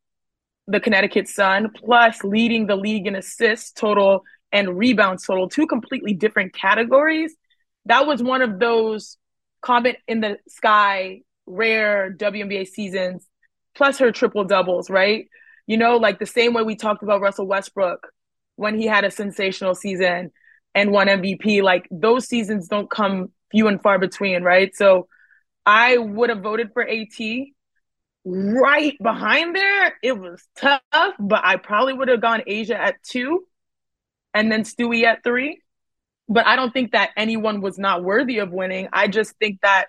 the 0.66 0.81
Connecticut 0.81 1.29
Sun, 1.29 1.70
plus 1.77 2.24
leading 2.24 2.66
the 2.66 2.77
league 2.77 3.07
in 3.07 3.14
assists 3.14 3.70
total 3.70 4.24
and 4.53 4.77
rebounds 4.77 5.24
total, 5.24 5.49
two 5.49 5.66
completely 5.66 6.12
different 6.12 6.55
categories. 6.55 7.35
That 7.85 8.07
was 8.07 8.22
one 8.22 8.43
of 8.43 8.59
those 8.59 9.16
comet 9.61 9.99
in 10.09 10.20
the 10.20 10.39
sky, 10.49 11.20
rare 11.47 12.12
WNBA 12.12 12.66
seasons, 12.66 13.27
plus 13.74 13.99
her 13.99 14.11
triple 14.11 14.45
doubles, 14.45 14.91
right? 14.91 15.29
You 15.67 15.77
know, 15.77 15.97
like 15.97 16.19
the 16.19 16.27
same 16.27 16.55
way 16.55 16.62
we 16.62 16.77
talked 16.77 17.03
about 17.03 17.21
Russell 17.21 17.47
Westbrook 17.47 18.09
when 18.57 18.79
he 18.79 18.87
had 18.87 19.05
a 19.05 19.11
sensational 19.11 19.75
season 19.75 20.31
and 20.75 20.93
won 20.93 21.09
MVP. 21.09 21.62
Like 21.62 21.89
those 21.91 22.27
seasons 22.27 22.69
don't 22.69 22.91
come 22.91 23.33
few 23.51 23.69
and 23.69 23.83
far 23.83 23.99
between, 23.99 24.43
right? 24.43 24.75
So 24.75 25.09
I 25.64 25.99
would 25.99 26.31
have 26.31 26.41
voted 26.41 26.73
for 26.73 26.83
AT 26.83 27.19
right 28.27 28.97
behind 29.01 29.55
there, 29.55 29.95
it 30.03 30.19
was 30.19 30.43
tough, 30.57 30.81
but 31.19 31.41
I 31.45 31.57
probably 31.57 31.93
would 31.93 32.09
have 32.09 32.21
gone 32.21 32.43
A'ja 32.47 32.75
at 32.75 32.97
two 33.05 33.45
and 34.35 34.51
then 34.51 34.64
Stewie 34.64 35.05
at 35.05 35.23
three. 35.23 35.61
But 36.29 36.45
I 36.45 36.57
don't 36.57 36.73
think 36.73 36.91
that 36.91 37.11
anyone 37.17 37.61
was 37.61 37.79
not 37.79 38.03
worthy 38.03 38.39
of 38.39 38.51
winning. 38.51 38.89
I 38.93 39.07
just 39.07 39.35
think 39.39 39.61
that 39.62 39.87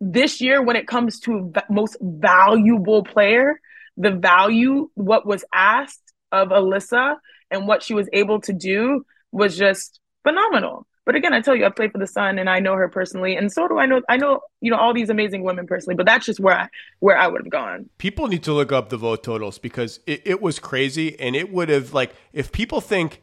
this 0.00 0.40
year, 0.40 0.62
when 0.62 0.76
it 0.76 0.86
comes 0.86 1.18
to 1.20 1.52
most 1.68 1.96
valuable 2.00 3.02
player, 3.02 3.60
the 3.96 4.10
value, 4.10 4.88
what 4.94 5.26
was 5.26 5.44
asked 5.52 6.12
of 6.30 6.48
Alyssa 6.48 7.16
and 7.50 7.66
what 7.66 7.82
she 7.82 7.94
was 7.94 8.08
able 8.12 8.40
to 8.42 8.52
do 8.52 9.04
was 9.30 9.56
just 9.56 10.00
phenomenal. 10.22 10.86
But 11.04 11.16
again, 11.16 11.32
I 11.32 11.40
tell 11.40 11.56
you, 11.56 11.64
I 11.64 11.70
play 11.70 11.88
for 11.88 11.98
the 11.98 12.06
Sun, 12.06 12.38
and 12.38 12.48
I 12.48 12.60
know 12.60 12.74
her 12.74 12.88
personally, 12.88 13.34
and 13.34 13.50
so 13.50 13.66
do 13.66 13.76
I 13.78 13.86
know. 13.86 14.02
I 14.08 14.16
know 14.16 14.40
you 14.60 14.70
know 14.70 14.76
all 14.76 14.94
these 14.94 15.10
amazing 15.10 15.42
women 15.42 15.66
personally, 15.66 15.96
but 15.96 16.06
that's 16.06 16.26
just 16.26 16.38
where 16.38 16.56
I 16.56 16.68
where 17.00 17.18
I 17.18 17.26
would 17.26 17.42
have 17.42 17.50
gone. 17.50 17.90
People 17.98 18.28
need 18.28 18.44
to 18.44 18.52
look 18.52 18.70
up 18.70 18.88
the 18.88 18.96
vote 18.96 19.24
totals 19.24 19.58
because 19.58 19.98
it, 20.06 20.22
it 20.24 20.40
was 20.40 20.60
crazy, 20.60 21.18
and 21.18 21.34
it 21.34 21.52
would 21.52 21.70
have 21.70 21.92
like 21.92 22.14
if 22.32 22.52
people 22.52 22.80
think 22.80 23.20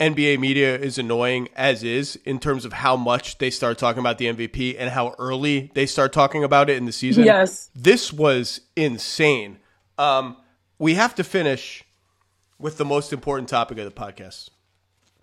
NBA 0.00 0.40
media 0.40 0.76
is 0.76 0.98
annoying 0.98 1.48
as 1.54 1.84
is 1.84 2.16
in 2.24 2.40
terms 2.40 2.64
of 2.64 2.72
how 2.72 2.96
much 2.96 3.38
they 3.38 3.50
start 3.50 3.78
talking 3.78 4.00
about 4.00 4.18
the 4.18 4.26
MVP 4.26 4.74
and 4.76 4.90
how 4.90 5.14
early 5.16 5.70
they 5.74 5.86
start 5.86 6.12
talking 6.12 6.42
about 6.42 6.68
it 6.68 6.76
in 6.76 6.86
the 6.86 6.92
season. 6.92 7.24
Yes. 7.24 7.70
this 7.72 8.12
was 8.12 8.62
insane. 8.74 9.58
Um, 9.98 10.36
we 10.78 10.94
have 10.94 11.14
to 11.16 11.24
finish 11.24 11.84
with 12.58 12.78
the 12.78 12.84
most 12.84 13.12
important 13.12 13.48
topic 13.48 13.78
of 13.78 13.84
the 13.84 13.90
podcast. 13.90 14.50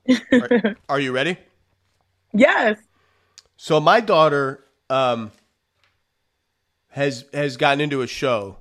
are, 0.32 0.76
are 0.88 0.99
you 0.99 1.11
ready? 1.11 1.38
Yes. 2.34 2.78
So 3.57 3.80
my 3.80 3.99
daughter 3.99 4.63
um, 4.89 5.32
has 6.89 7.26
has 7.34 7.57
gotten 7.57 7.82
into 7.82 8.01
a 8.01 8.07
show. 8.07 8.57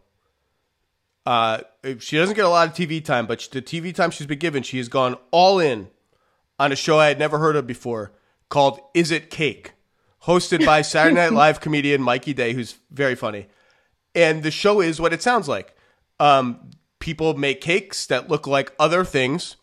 Uh, 1.26 1.61
she 1.98 2.16
doesn't 2.16 2.34
get 2.34 2.44
a 2.44 2.48
lot 2.48 2.68
of 2.68 2.74
TV 2.74 3.04
time, 3.04 3.26
but 3.26 3.46
the 3.52 3.61
TV 3.61 3.94
time 3.94 4.11
she's 4.11 4.26
been 4.26 4.38
given, 4.38 4.62
she 4.62 4.78
has 4.78 4.88
gone 4.88 5.16
all 5.30 5.59
in 5.59 5.88
on 6.59 6.72
a 6.72 6.76
show 6.76 6.98
I 6.98 7.09
had 7.09 7.18
never 7.18 7.38
heard 7.38 7.56
of 7.56 7.66
before 7.66 8.12
called 8.48 8.80
"Is 8.94 9.11
It 9.11 9.30
Cake," 9.30 9.74
hosted 10.24 10.64
by 10.64 10.82
Saturday 10.82 11.16
Night 11.16 11.32
Live 11.32 11.61
comedian 11.61 12.02
Mikey 12.02 12.32
Day, 12.32 12.52
who's 12.52 12.78
very 12.90 13.14
funny. 13.14 13.46
And 14.14 14.42
the 14.42 14.50
show 14.50 14.80
is 14.80 15.00
what 15.00 15.12
it 15.12 15.22
sounds 15.22 15.48
like. 15.48 15.76
Um, 16.21 16.71
people 16.99 17.35
make 17.35 17.61
cakes 17.61 18.07
that 18.07 18.29
look 18.29 18.47
like 18.47 18.75
other 18.79 19.05
things, 19.05 19.57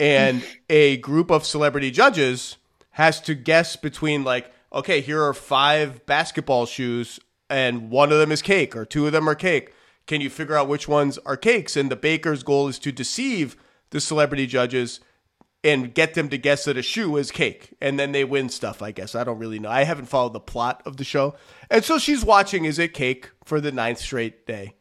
and 0.00 0.42
a 0.68 0.96
group 0.98 1.30
of 1.30 1.44
celebrity 1.44 1.90
judges 1.90 2.56
has 2.92 3.20
to 3.22 3.34
guess 3.34 3.76
between 3.76 4.24
like, 4.24 4.52
okay, 4.72 5.00
here 5.00 5.22
are 5.22 5.34
five 5.34 6.04
basketball 6.06 6.66
shoes, 6.66 7.20
and 7.50 7.90
one 7.90 8.10
of 8.12 8.18
them 8.18 8.32
is 8.32 8.42
cake, 8.42 8.74
or 8.74 8.84
two 8.84 9.06
of 9.06 9.12
them 9.12 9.28
are 9.28 9.34
cake. 9.34 9.72
Can 10.06 10.20
you 10.20 10.30
figure 10.30 10.56
out 10.56 10.68
which 10.68 10.88
ones 10.88 11.18
are 11.18 11.36
cakes? 11.36 11.76
And 11.76 11.90
the 11.90 11.96
baker's 11.96 12.42
goal 12.42 12.68
is 12.68 12.78
to 12.80 12.90
deceive 12.90 13.56
the 13.90 14.00
celebrity 14.00 14.46
judges 14.46 15.00
and 15.64 15.94
get 15.94 16.14
them 16.14 16.28
to 16.28 16.38
guess 16.38 16.64
that 16.64 16.76
a 16.76 16.82
shoe 16.82 17.16
is 17.16 17.30
cake. 17.30 17.74
And 17.80 17.98
then 17.98 18.12
they 18.12 18.24
win 18.24 18.48
stuff, 18.48 18.82
I 18.82 18.90
guess. 18.90 19.14
I 19.14 19.22
don't 19.22 19.38
really 19.38 19.60
know. 19.60 19.70
I 19.70 19.84
haven't 19.84 20.06
followed 20.06 20.32
the 20.32 20.40
plot 20.40 20.82
of 20.84 20.96
the 20.96 21.04
show. 21.04 21.36
And 21.70 21.84
so 21.84 21.98
she's 21.98 22.24
watching 22.24 22.64
Is 22.64 22.80
It 22.80 22.94
Cake 22.94 23.30
for 23.44 23.60
the 23.60 23.70
ninth 23.70 23.98
straight 23.98 24.44
day. 24.44 24.74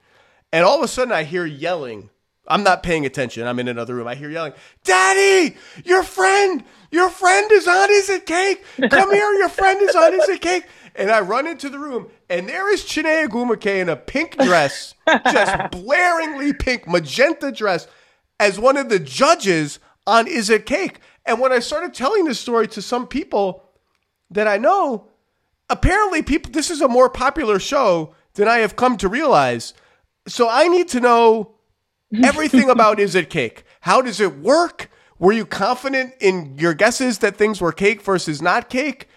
And 0.53 0.65
all 0.65 0.77
of 0.77 0.83
a 0.83 0.87
sudden 0.87 1.13
I 1.13 1.23
hear 1.23 1.45
yelling. 1.45 2.09
I'm 2.47 2.63
not 2.63 2.83
paying 2.83 3.05
attention. 3.05 3.47
I'm 3.47 3.59
in 3.59 3.67
another 3.67 3.95
room. 3.95 4.07
I 4.07 4.15
hear 4.15 4.29
yelling, 4.29 4.53
Daddy, 4.83 5.55
your 5.85 6.03
friend, 6.03 6.63
your 6.91 7.09
friend 7.09 7.51
is 7.51 7.67
on 7.67 7.89
Is 7.91 8.09
It 8.09 8.25
Cake. 8.25 8.63
Come 8.89 9.11
here, 9.13 9.33
your 9.33 9.49
friend 9.49 9.81
is 9.81 9.95
on 9.95 10.13
Is 10.13 10.27
It 10.27 10.41
Cake. 10.41 10.65
And 10.95 11.09
I 11.09 11.21
run 11.21 11.47
into 11.47 11.69
the 11.69 11.79
room, 11.79 12.07
and 12.29 12.49
there 12.49 12.71
is 12.71 12.83
Chiney 12.83 13.25
Ogwumike 13.25 13.79
in 13.81 13.87
a 13.87 13.95
pink 13.95 14.37
dress, 14.37 14.93
just 15.07 15.55
blaringly 15.71 16.57
pink, 16.59 16.85
magenta 16.85 17.49
dress, 17.53 17.87
as 18.41 18.59
one 18.59 18.75
of 18.75 18.89
the 18.89 18.99
judges 18.99 19.79
on 20.05 20.27
Is 20.27 20.49
It 20.49 20.65
Cake. 20.65 20.99
And 21.25 21.39
when 21.39 21.53
I 21.53 21.59
started 21.59 21.93
telling 21.93 22.25
this 22.25 22.41
story 22.41 22.67
to 22.69 22.81
some 22.81 23.07
people 23.07 23.63
that 24.31 24.47
I 24.49 24.57
know, 24.57 25.07
apparently 25.69 26.21
people 26.21 26.51
this 26.51 26.69
is 26.69 26.81
a 26.81 26.87
more 26.89 27.09
popular 27.09 27.59
show 27.59 28.13
than 28.33 28.49
I 28.49 28.57
have 28.57 28.75
come 28.75 28.97
to 28.97 29.07
realize. 29.07 29.73
So 30.28 30.49
I 30.49 30.67
need 30.67 30.88
to 30.89 30.99
know 30.99 31.55
everything 32.24 32.69
about 32.76 32.99
Is 32.99 33.15
It 33.15 33.30
Cake? 33.30 33.63
How 33.82 34.01
does 34.01 34.19
it 34.19 34.38
work? 34.39 34.89
Were 35.19 35.32
you 35.32 35.45
confident 35.45 36.13
in 36.19 36.57
your 36.57 36.74
guesses 36.74 37.19
that 37.19 37.36
things 37.36 37.61
were 37.61 37.72
cake 37.72 38.01
versus 38.01 38.41
not 38.41 38.69
cake? 38.69 39.07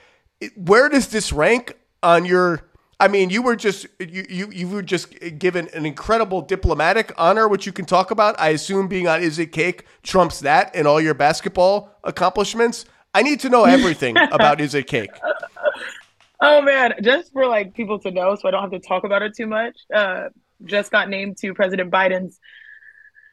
Where 0.55 0.89
does 0.89 1.09
this 1.09 1.33
rank 1.33 1.79
on 2.03 2.25
your 2.25 2.69
I 3.01 3.09
mean, 3.09 3.31
you 3.31 3.43
were 3.43 3.57
just 3.57 3.87
you, 3.99 4.25
you 4.29 4.51
you 4.53 4.69
were 4.69 4.83
just 4.83 5.15
given 5.39 5.69
an 5.75 5.85
incredible 5.85 6.41
diplomatic 6.41 7.13
honor, 7.19 7.49
which 7.49 7.67
you 7.67 7.73
can 7.73 7.85
talk 7.85 8.11
about. 8.11 8.39
I 8.39 8.51
assume 8.51 8.87
being 8.89 9.09
on 9.09 9.23
Is 9.23 9.39
It 9.39 9.53
Cake 9.53 9.85
trumps 10.03 10.41
that 10.41 10.75
and 10.75 10.87
all 10.87 11.01
your 11.01 11.15
basketball 11.15 11.91
accomplishments. 12.05 12.85
I 13.13 13.23
need 13.23 13.41
to 13.41 13.49
know 13.49 13.65
everything 13.77 14.17
about 14.31 14.61
Is 14.61 14.75
It 14.75 14.87
Cake. 14.87 15.11
Oh 16.41 16.63
man, 16.63 16.95
just 17.03 17.33
for 17.33 17.47
like 17.47 17.75
people 17.75 17.99
to 18.01 18.11
know, 18.11 18.37
so 18.37 18.47
I 18.47 18.53
don't 18.53 18.63
have 18.63 18.71
to 18.71 18.87
talk 18.87 19.05
about 19.05 19.23
it 19.23 19.35
too 19.35 19.47
much. 19.47 19.77
Uh, 19.93 20.29
just 20.65 20.91
got 20.91 21.09
named 21.09 21.39
to 21.39 21.55
President 21.55 21.91
Biden's 21.91 22.39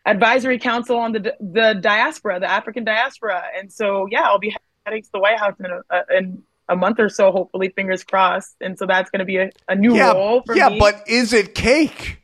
advisory 0.05 0.59
council 0.59 0.97
on 0.97 1.11
the 1.11 1.35
the 1.39 1.77
diaspora, 1.79 2.39
the 2.39 2.49
African 2.49 2.83
diaspora, 2.83 3.43
and 3.57 3.71
so 3.71 4.07
yeah, 4.09 4.23
I'll 4.23 4.39
be 4.39 4.55
heading 4.85 5.03
to 5.03 5.09
the 5.13 5.19
White 5.19 5.39
House 5.39 5.55
in 5.59 5.65
a, 5.65 6.17
in 6.17 6.43
a 6.69 6.75
month 6.75 6.99
or 6.99 7.09
so, 7.09 7.31
hopefully, 7.31 7.69
fingers 7.69 8.03
crossed. 8.03 8.55
And 8.61 8.77
so 8.79 8.85
that's 8.85 9.09
going 9.11 9.19
to 9.19 9.25
be 9.25 9.37
a, 9.37 9.51
a 9.67 9.75
new 9.75 9.95
yeah, 9.95 10.13
role 10.13 10.41
for 10.45 10.55
yeah, 10.55 10.69
me. 10.69 10.75
Yeah, 10.75 10.79
but 10.79 11.07
is 11.07 11.33
it 11.33 11.53
cake? 11.53 12.21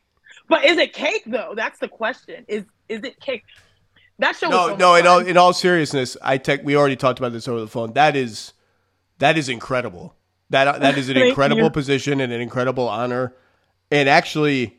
But 0.48 0.66
is 0.66 0.78
it 0.78 0.94
cake 0.94 1.24
though? 1.26 1.54
That's 1.56 1.80
the 1.80 1.90
question. 1.90 2.46
Is 2.48 2.64
is 2.88 3.04
it 3.04 3.20
cake? 3.20 3.44
That 4.20 4.36
show. 4.36 4.50
No, 4.50 4.70
so 4.70 4.76
no. 4.78 4.96
In 4.96 5.06
all 5.06 5.20
in 5.20 5.38
all 5.38 5.54
seriousness, 5.54 6.16
I 6.22 6.38
tech. 6.38 6.64
We 6.64 6.76
already 6.76 6.96
talked 6.96 7.20
about 7.20 7.34
this 7.34 7.48
over 7.48 7.60
the 7.60 7.68
phone. 7.68 7.94
That 7.94 8.16
is 8.16 8.54
that 9.20 9.38
is 9.38 9.50
incredible. 9.50 10.16
That 10.50 10.80
that 10.80 10.98
is 10.98 11.10
an 11.10 11.18
incredible 11.28 11.64
you. 11.64 11.70
position 11.70 12.22
and 12.22 12.32
an 12.32 12.40
incredible 12.40 12.88
honor. 12.88 13.36
And 13.92 14.08
actually, 14.08 14.78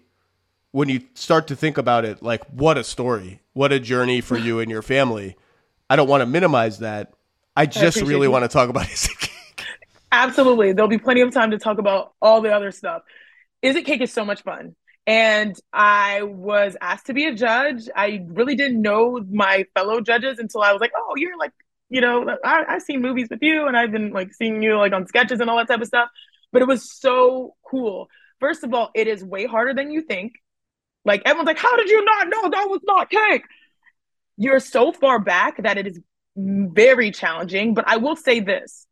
when 0.72 0.88
you 0.88 1.02
start 1.14 1.48
to 1.48 1.56
think 1.56 1.78
about 1.78 2.04
it, 2.04 2.22
like 2.22 2.44
what 2.50 2.76
a 2.76 2.84
story, 2.84 3.40
what 3.52 3.72
a 3.72 3.80
journey 3.80 4.20
for 4.20 4.36
you 4.36 4.60
and 4.60 4.70
your 4.70 4.82
family. 4.82 5.36
I 5.90 5.96
don't 5.96 6.08
want 6.08 6.20
to 6.20 6.26
minimize 6.26 6.80
that. 6.80 7.12
I 7.56 7.66
just 7.66 7.96
appreciate 7.96 8.08
really 8.08 8.26
you. 8.26 8.30
want 8.30 8.44
to 8.44 8.48
talk 8.48 8.68
about 8.68 8.88
Is 8.92 9.06
It 9.06 9.18
Cake. 9.18 9.66
Absolutely. 10.12 10.72
There'll 10.72 10.88
be 10.88 10.98
plenty 10.98 11.22
of 11.22 11.32
time 11.32 11.50
to 11.50 11.58
talk 11.58 11.78
about 11.78 12.12
all 12.20 12.40
the 12.40 12.54
other 12.54 12.70
stuff. 12.70 13.02
Is 13.62 13.76
It 13.76 13.84
Cake 13.84 14.00
is 14.00 14.12
so 14.12 14.24
much 14.24 14.42
fun. 14.42 14.76
And 15.06 15.56
I 15.72 16.22
was 16.22 16.76
asked 16.82 17.06
to 17.06 17.14
be 17.14 17.24
a 17.24 17.34
judge. 17.34 17.88
I 17.96 18.26
really 18.28 18.54
didn't 18.54 18.82
know 18.82 19.24
my 19.30 19.64
fellow 19.74 20.02
judges 20.02 20.38
until 20.38 20.60
I 20.60 20.72
was 20.72 20.82
like, 20.82 20.92
oh, 20.94 21.14
you're 21.16 21.38
like, 21.38 21.52
you 21.88 22.02
know, 22.02 22.36
I, 22.44 22.64
I've 22.68 22.82
seen 22.82 23.00
movies 23.00 23.28
with 23.30 23.38
you 23.40 23.66
and 23.66 23.74
I've 23.74 23.90
been 23.90 24.12
like 24.12 24.34
seeing 24.34 24.62
you 24.62 24.76
like 24.76 24.92
on 24.92 25.06
sketches 25.06 25.40
and 25.40 25.48
all 25.48 25.56
that 25.56 25.66
type 25.66 25.80
of 25.80 25.86
stuff. 25.86 26.10
But 26.52 26.60
it 26.60 26.68
was 26.68 26.92
so 26.92 27.54
cool. 27.68 28.08
First 28.38 28.64
of 28.64 28.74
all, 28.74 28.90
it 28.94 29.08
is 29.08 29.24
way 29.24 29.46
harder 29.46 29.72
than 29.72 29.90
you 29.90 30.02
think. 30.02 30.34
Like 31.08 31.22
everyone's 31.24 31.46
like, 31.46 31.58
how 31.58 31.74
did 31.76 31.88
you 31.88 32.04
not 32.04 32.28
know 32.28 32.50
that 32.50 32.68
was 32.68 32.80
not 32.84 33.10
cake? 33.10 33.42
You're 34.36 34.60
so 34.60 34.92
far 34.92 35.18
back 35.18 35.62
that 35.62 35.78
it 35.78 35.86
is 35.86 35.98
very 36.36 37.10
challenging. 37.10 37.74
But 37.74 37.88
I 37.88 37.96
will 37.96 38.14
say 38.14 38.40
this 38.40 38.86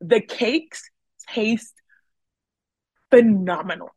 the 0.00 0.20
cakes 0.20 0.82
taste 1.28 1.74
phenomenal. 3.10 3.94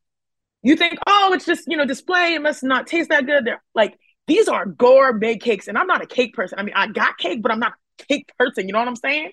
You 0.62 0.76
think, 0.76 1.00
oh, 1.08 1.32
it's 1.34 1.46
just, 1.46 1.64
you 1.68 1.78
know, 1.78 1.86
display, 1.86 2.34
it 2.34 2.42
must 2.42 2.62
not 2.62 2.88
taste 2.88 3.10
that 3.10 3.26
good. 3.26 3.46
They're 3.46 3.64
like, 3.74 3.98
these 4.28 4.50
are 4.50 4.66
gourmet 4.66 5.38
cakes. 5.38 5.70
And 5.70 5.78
I'm 5.78 5.88
not 5.88 6.04
a 6.04 6.06
cake 6.06 6.34
person. 6.34 6.60
I 6.60 6.64
mean, 6.64 6.76
I 6.76 6.88
got 6.88 7.18
cake, 7.18 7.42
but 7.42 7.54
I'm 7.54 7.60
not 7.60 7.74
a 8.02 8.04
cake 8.04 8.32
person. 8.38 8.68
You 8.68 8.74
know 8.74 8.80
what 8.80 8.88
I'm 8.90 8.98
saying? 8.98 9.32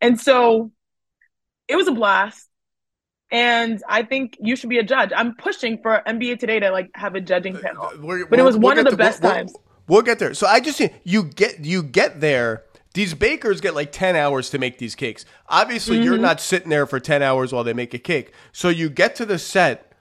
And 0.00 0.18
so 0.18 0.72
it 1.68 1.76
was 1.76 1.86
a 1.86 1.92
blast. 1.92 2.48
And 3.32 3.82
I 3.88 4.02
think 4.02 4.36
you 4.40 4.54
should 4.56 4.68
be 4.68 4.78
a 4.78 4.82
judge. 4.82 5.10
I'm 5.16 5.34
pushing 5.34 5.78
for 5.78 6.02
NBA 6.06 6.38
Today 6.38 6.60
to 6.60 6.70
like 6.70 6.90
have 6.94 7.14
a 7.14 7.20
judging 7.20 7.58
panel. 7.58 7.90
We're- 8.00 8.24
But 8.28 8.38
it 8.38 8.42
was 8.42 8.56
we'll 8.56 8.62
one 8.62 8.78
of 8.78 8.84
the 8.84 8.90
to- 8.90 8.96
we'll- 8.96 9.06
best 9.08 9.22
we'll- 9.22 9.32
times. 9.32 9.54
We'll 9.88 10.02
get 10.02 10.18
there. 10.20 10.34
So 10.34 10.46
I 10.46 10.60
just 10.60 10.80
you 11.02 11.24
get 11.24 11.64
you 11.64 11.82
get 11.82 12.20
there. 12.20 12.62
These 12.94 13.14
bakers 13.14 13.60
get 13.62 13.74
like 13.74 13.90
ten 13.90 14.14
hours 14.16 14.50
to 14.50 14.58
make 14.58 14.78
these 14.78 14.94
cakes. 14.94 15.24
Obviously, 15.48 15.98
you're 16.02 16.12
Mm-hmm. 16.14 16.22
not 16.22 16.40
sitting 16.40 16.68
there 16.68 16.86
for 16.86 17.00
ten 17.00 17.22
hours 17.22 17.52
while 17.52 17.64
they 17.64 17.72
make 17.72 17.92
a 17.94 17.98
cake. 17.98 18.32
So 18.52 18.68
you 18.68 18.88
get 18.90 19.16
to 19.16 19.24
the 19.26 19.38
set. 19.38 19.92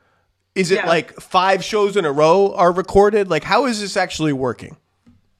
Is 0.54 0.70
it 0.70 0.76
Yeah. 0.80 0.88
like 0.88 1.14
five 1.22 1.64
shows 1.64 1.96
in 1.96 2.04
a 2.04 2.12
row 2.12 2.54
are 2.54 2.72
recorded? 2.74 3.30
Like 3.30 3.44
how 3.46 3.66
is 3.66 3.80
this 3.80 3.96
actually 3.96 4.34
working? 4.34 4.76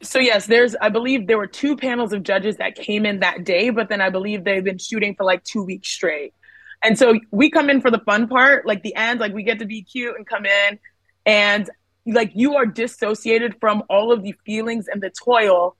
So 0.02 0.18
yes, 0.18 0.48
there's 0.48 0.76
I 0.82 0.88
believe 0.90 1.28
there 1.28 1.38
were 1.38 1.46
two 1.48 1.76
panels 1.76 2.14
of 2.14 2.24
judges 2.24 2.56
that 2.58 2.76
came 2.76 3.06
in 3.06 3.20
that 3.20 3.44
day, 3.44 3.70
but 3.70 3.90
then 3.90 4.00
I 4.02 4.10
believe 4.10 4.46
they've 4.46 4.64
been 4.64 4.78
shooting 4.80 5.14
for 5.14 5.26
like 5.26 5.44
two 5.44 5.64
weeks 5.64 5.90
straight. 5.90 6.34
And 6.84 6.98
so 6.98 7.20
we 7.32 7.50
come 7.50 7.70
in 7.70 7.82
for 7.82 7.92
the 7.92 8.00
fun 8.00 8.28
part, 8.28 8.66
like 8.66 8.82
the 8.84 8.96
end, 8.96 9.20
like 9.20 9.34
we 9.34 9.44
get 9.44 9.60
to 9.60 9.66
be 9.66 9.84
cute 9.84 10.16
and 10.16 10.26
come 10.26 10.46
in 10.46 10.80
and 11.26 11.70
like 12.06 12.32
you 12.34 12.56
are 12.56 12.66
dissociated 12.66 13.56
from 13.60 13.84
all 13.90 14.12
of 14.12 14.24
the 14.24 14.34
feelings 14.46 14.88
and 14.88 15.02
the 15.02 15.12
toil 15.12 15.76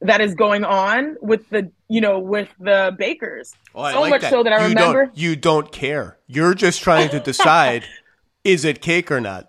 that 0.00 0.20
is 0.20 0.34
going 0.34 0.64
on 0.64 1.16
with 1.20 1.48
the 1.50 1.70
you 1.88 2.00
know 2.00 2.18
with 2.18 2.48
the 2.58 2.94
bakers. 2.98 3.54
Oh, 3.74 3.90
so 3.90 4.00
like 4.00 4.10
much 4.10 4.20
that. 4.22 4.30
so 4.30 4.42
that 4.42 4.52
I 4.52 4.62
you 4.62 4.68
remember 4.68 5.06
Don't, 5.06 5.18
you 5.18 5.36
don't 5.36 5.72
care. 5.72 6.18
You're 6.26 6.54
just 6.54 6.82
trying 6.82 7.08
to 7.10 7.20
decide 7.20 7.84
is 8.44 8.64
it 8.64 8.82
cake 8.82 9.10
or 9.10 9.20
not. 9.20 9.48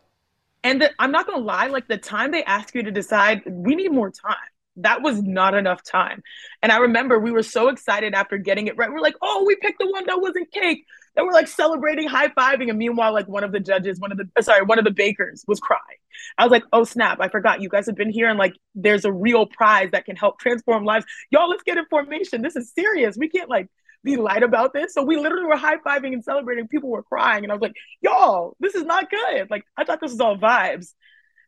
And 0.64 0.82
the, 0.82 0.92
I'm 0.98 1.12
not 1.12 1.28
gonna 1.28 1.44
lie, 1.44 1.68
like 1.68 1.88
the 1.88 1.98
time 1.98 2.32
they 2.32 2.44
ask 2.44 2.74
you 2.74 2.84
to 2.84 2.92
decide, 2.92 3.42
we 3.46 3.76
need 3.76 3.92
more 3.92 4.12
time. 4.12 4.36
That 4.78 5.02
was 5.02 5.22
not 5.22 5.54
enough 5.54 5.84
time. 5.84 6.24
And 6.62 6.72
I 6.72 6.78
remember 6.78 7.20
we 7.20 7.32
were 7.32 7.44
so 7.44 7.70
excited 7.70 8.14
after 8.14 8.38
getting 8.38 8.68
it 8.68 8.78
right. 8.78 8.92
We're 8.92 9.00
like, 9.00 9.16
oh, 9.22 9.44
we 9.46 9.56
picked 9.56 9.80
the 9.80 9.90
one 9.90 10.06
that 10.08 10.20
wasn't 10.20 10.52
cake. 10.52 10.86
And 11.16 11.28
we're 11.28 11.34
like 11.34 11.48
celebrating, 11.48 12.08
high 12.08 12.30
fiving. 12.30 12.70
And 12.70 12.80
meanwhile, 12.80 13.14
like 13.14 13.28
one 13.28 13.44
of 13.44 13.52
the 13.52 13.60
judges, 13.60 14.00
one 14.00 14.12
of 14.12 14.18
the 14.18 14.28
uh, 14.36 14.42
sorry, 14.42 14.64
one 14.64 14.80
of 14.80 14.86
the 14.86 14.92
bakers 14.92 15.44
was 15.48 15.60
crying. 15.60 15.82
I 16.38 16.44
was 16.44 16.52
like, 16.52 16.64
oh 16.74 16.84
snap, 16.86 17.20
I 17.22 17.28
forgot. 17.28 17.62
You 17.62 17.70
guys 17.70 17.86
have 17.86 17.96
been 17.96 18.10
here 18.12 18.30
and 18.30 18.40
like 18.40 18.56
there's 18.74 19.06
a 19.06 19.12
real 19.12 19.46
prize 19.46 19.92
that 19.92 20.06
can 20.06 20.16
help 20.16 20.40
transform 20.40 20.86
lives. 20.86 21.06
Y'all, 21.30 21.50
let's 21.50 21.64
get 21.64 21.78
information. 21.78 22.42
This 22.42 22.56
is 22.56 22.72
serious. 22.74 23.16
We 23.16 23.30
can't 23.30 23.50
like 23.50 23.68
be 24.04 24.18
light 24.18 24.44
about 24.44 24.74
this. 24.74 24.94
So 24.94 25.04
we 25.04 25.18
literally 25.18 25.46
were 25.46 25.56
high 25.56 25.78
fiving 25.78 26.14
and 26.14 26.24
celebrating. 26.24 26.68
People 26.68 26.90
were 26.90 27.04
crying. 27.04 27.44
And 27.44 27.52
I 27.52 27.56
was 27.56 27.62
like, 27.62 27.76
y'all, 28.02 28.56
this 28.60 28.76
is 28.76 28.84
not 28.84 29.10
good. 29.10 29.50
Like, 29.50 29.64
I 29.78 29.86
thought 29.86 30.02
this 30.02 30.12
was 30.12 30.20
all 30.20 30.38
vibes. 30.38 30.94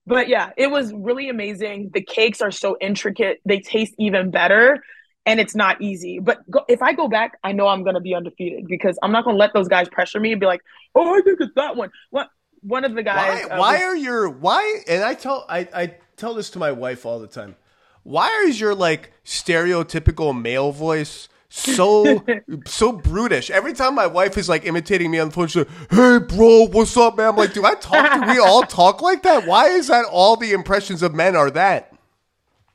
But 0.08 0.28
yeah, 0.28 0.52
it 0.58 0.70
was 0.70 0.94
really 0.94 1.30
amazing. 1.30 1.92
The 1.94 2.02
cakes 2.02 2.42
are 2.42 2.52
so 2.52 2.78
intricate, 2.80 3.42
they 3.46 3.60
taste 3.60 3.94
even 3.98 4.32
better. 4.32 4.84
And 5.28 5.40
it's 5.40 5.56
not 5.56 5.82
easy. 5.82 6.20
But 6.20 6.48
go, 6.52 6.64
if 6.70 6.84
I 6.84 6.94
go 6.94 7.08
back, 7.08 7.40
I 7.44 7.52
know 7.52 7.68
I'm 7.68 7.82
going 7.82 7.96
to 7.96 8.00
be 8.02 8.14
undefeated 8.14 8.68
because 8.68 9.00
I'm 9.02 9.12
not 9.12 9.24
going 9.24 9.36
to 9.36 9.40
let 9.40 9.54
those 9.56 9.68
guys 9.68 9.90
pressure 9.90 10.20
me 10.20 10.32
and 10.32 10.40
be 10.40 10.46
like, 10.46 10.62
oh, 10.94 11.18
I 11.18 11.22
think 11.22 11.40
it's 11.42 11.56
that 11.56 11.76
one. 11.76 11.90
What? 12.12 12.30
One 12.62 12.86
of 12.86 12.92
the 12.92 13.02
Why, 13.02 13.04
guys. 13.04 13.46
uh, 13.46 13.58
why 13.58 13.74
was- 13.74 13.82
are 13.82 13.96
your 13.96 14.30
why? 14.30 14.82
And 14.88 15.04
I 15.04 15.16
tell 15.16 15.46
I, 15.50 15.68
I 15.74 15.96
tell 16.16 16.36
this 16.36 16.52
to 16.52 16.60
my 16.60 16.72
wife 16.72 17.08
all 17.08 17.20
the 17.20 17.28
time. 17.28 17.56
Why 18.04 18.46
is 18.48 18.60
your 18.60 18.76
like 18.76 19.14
stereotypical 19.24 20.40
male 20.40 20.72
voice 20.72 21.28
so 21.50 22.24
so 22.66 22.92
brutish? 22.92 23.50
Every 23.50 23.74
time 23.74 23.96
my 23.96 24.08
wife 24.08 24.38
is 24.38 24.50
like 24.50 24.66
imitating 24.66 25.12
me 25.12 25.20
on 25.20 25.30
the 25.30 25.34
phone, 25.34 25.48
she's 25.48 25.66
like, 25.66 25.92
"Hey, 25.92 26.20
bro, 26.20 26.68
what's 26.68 26.96
up, 26.98 27.18
man?" 27.18 27.30
I'm 27.30 27.36
like, 27.36 27.54
do 27.54 27.66
I 27.66 27.76
talk? 27.76 28.14
Do 28.14 28.32
we 28.32 28.40
all 28.40 28.64
talk 28.64 29.02
like 29.02 29.24
that? 29.24 29.46
Why 29.48 29.68
is 29.68 29.88
that? 29.88 30.06
All 30.12 30.36
the 30.36 30.52
impressions 30.52 31.02
of 31.04 31.14
men 31.14 31.36
are 31.36 31.52
that? 31.52 31.92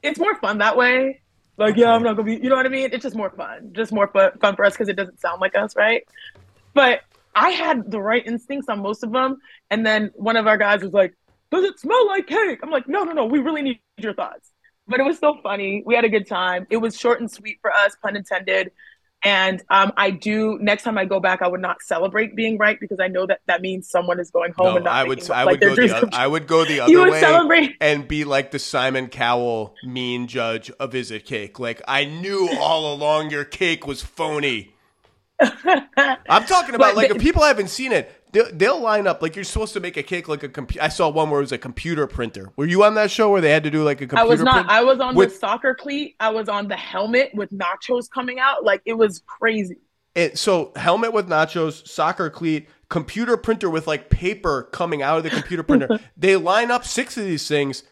it's 0.03 0.19
more 0.19 0.35
fun 0.37 0.59
that 0.59 0.77
way. 0.77 1.21
Like, 1.57 1.77
yeah, 1.77 1.93
I'm 1.93 2.03
not 2.03 2.17
gonna 2.17 2.25
be. 2.25 2.43
You 2.43 2.49
know 2.49 2.57
what 2.57 2.67
I 2.67 2.71
mean? 2.71 2.91
It's 2.93 3.03
just 3.03 3.17
more 3.17 3.31
fun, 3.31 3.71
just 3.73 3.93
more 3.93 4.09
fun, 4.09 4.33
fun 4.41 4.57
for 4.57 4.65
us 4.65 4.73
because 4.73 4.89
it 4.89 4.97
doesn't 4.97 5.21
sound 5.21 5.41
like 5.41 5.55
us, 5.57 5.77
right? 5.77 6.07
But 6.75 7.01
I 7.35 7.51
had 7.51 7.91
the 7.91 8.01
right 8.01 8.27
instincts 8.27 8.69
on 8.69 8.81
most 8.81 9.03
of 9.03 9.13
them, 9.13 9.39
and 9.71 9.85
then 9.85 10.11
one 10.15 10.37
of 10.37 10.47
our 10.47 10.57
guys 10.57 10.83
was 10.83 10.93
like, 10.93 11.15
"Does 11.51 11.65
it 11.65 11.79
smell 11.79 12.07
like 12.07 12.27
cake?" 12.27 12.61
I'm 12.63 12.71
like, 12.71 12.89
"No, 12.89 13.05
no, 13.05 13.13
no. 13.13 13.27
We 13.27 13.41
really 13.41 13.63
need 13.63 13.81
your 13.99 14.15
thoughts." 14.15 14.51
But 14.91 15.01
it 15.01 15.05
was 15.05 15.19
so 15.19 15.39
funny. 15.43 15.83
We 15.87 15.95
had 15.95 16.05
a 16.05 16.09
good 16.11 16.27
time. 16.27 16.67
It 16.69 16.77
was 16.79 16.97
short 16.99 17.21
and 17.21 17.31
sweet 17.31 17.59
for 17.63 17.73
us, 17.73 17.97
pun 18.03 18.17
intended. 18.17 18.73
And 19.23 19.63
um, 19.69 19.93
I 19.99 20.11
do 20.11 20.59
next 20.63 20.83
time 20.83 20.97
I 20.97 21.05
go 21.05 21.21
back, 21.21 21.43
I 21.43 21.47
would 21.49 21.61
not 21.61 21.83
celebrate 21.83 22.35
being 22.35 22.57
right 22.57 22.81
because 22.81 22.99
I 23.01 23.09
know 23.09 23.27
that 23.27 23.41
that 23.47 23.61
means 23.61 23.89
someone 23.91 24.19
is 24.19 24.31
going 24.31 24.53
home 24.57 24.67
No, 24.69 24.77
and 24.77 24.85
not 24.87 24.95
I 24.95 25.05
would 25.05 25.31
I 25.31 25.45
would 25.45 25.61
go 25.61 25.75
the 25.77 25.89
come 25.89 26.05
oth- 26.09 26.15
I 26.15 26.27
would 26.27 26.47
go 26.47 26.65
the 26.65 26.81
other 26.81 26.91
You 26.91 27.01
would 27.01 27.11
way 27.13 27.21
celebrate. 27.21 27.77
and 27.83 28.09
be 28.09 28.25
like 28.25 28.51
the 28.51 28.59
Simon 28.59 29.09
Cowell 29.09 29.75
mean 29.85 30.27
judge 30.27 30.71
of 30.81 30.95
Is 30.95 31.11
It 31.11 31.27
Cake. 31.27 31.59
Like 31.61 31.83
I 31.87 32.07
knew 32.07 32.49
all 32.59 32.95
along 32.95 33.29
your 33.29 33.45
cake 33.45 33.87
was 33.87 34.01
phony. 34.03 34.73
I'm 35.41 36.45
talking 36.47 36.75
about 36.75 36.95
But 36.95 36.97
like 36.97 37.09
the- 37.11 37.17
if 37.17 37.23
people 37.23 37.43
haven't 37.43 37.69
seen 37.69 37.93
it, 37.93 38.11
they'll, 38.33 38.51
they'll 38.53 38.81
line 38.81 39.07
up 39.07 39.23
like 39.23 39.35
you're 39.37 39.45
supposed 39.45 39.73
to 39.75 39.81
make 39.81 39.97
a 39.97 40.03
cake 40.03 40.29
like 40.29 40.43
a 40.43 40.49
computer. 40.49 40.85
I 40.85 40.89
saw 40.89 41.09
one 41.09 41.31
where 41.31 41.41
it 41.41 41.45
was 41.45 41.53
a 41.53 41.59
computer 41.59 42.07
printer. 42.07 42.53
Were 42.57 42.67
you 42.67 42.85
on 42.85 42.95
that 42.95 43.11
show 43.11 43.31
where 43.31 43.41
they 43.41 43.51
had 43.51 43.65
to 43.65 43.71
do 43.71 43.83
like 43.83 43.99
a 44.01 44.07
computer? 44.07 44.23
I 44.23 44.25
was 44.25 44.43
not. 44.43 44.69
I 44.69 44.83
was 44.83 45.01
on 45.01 45.15
with- 45.15 45.33
the 45.33 45.39
soccer 45.39 45.75
cleat. 45.75 46.17
I 46.21 46.31
was 46.31 46.49
on 46.49 46.69
the 46.69 46.77
helmet 46.77 47.31
with 47.35 47.51
nachos 47.51 48.11
coming 48.11 48.39
out. 48.39 48.65
Like 48.65 48.83
it 48.85 48.95
was 48.95 49.23
crazy. 49.27 49.79
It, 50.15 50.39
so 50.39 50.73
helmet 50.75 51.13
with 51.13 51.29
nachos, 51.29 51.87
soccer 51.87 52.31
cleat, 52.31 52.69
computer 52.89 53.37
printer 53.37 53.71
with 53.71 53.87
like 53.87 54.11
paper 54.11 54.65
coming 54.73 55.03
out 55.03 55.19
of 55.19 55.25
the 55.25 55.31
computer 55.31 55.63
printer. 55.63 56.01
they 56.17 56.37
line 56.37 56.71
up 56.71 56.85
six 56.85 57.17
of 57.17 57.25
these 57.25 57.47
things. 57.47 57.85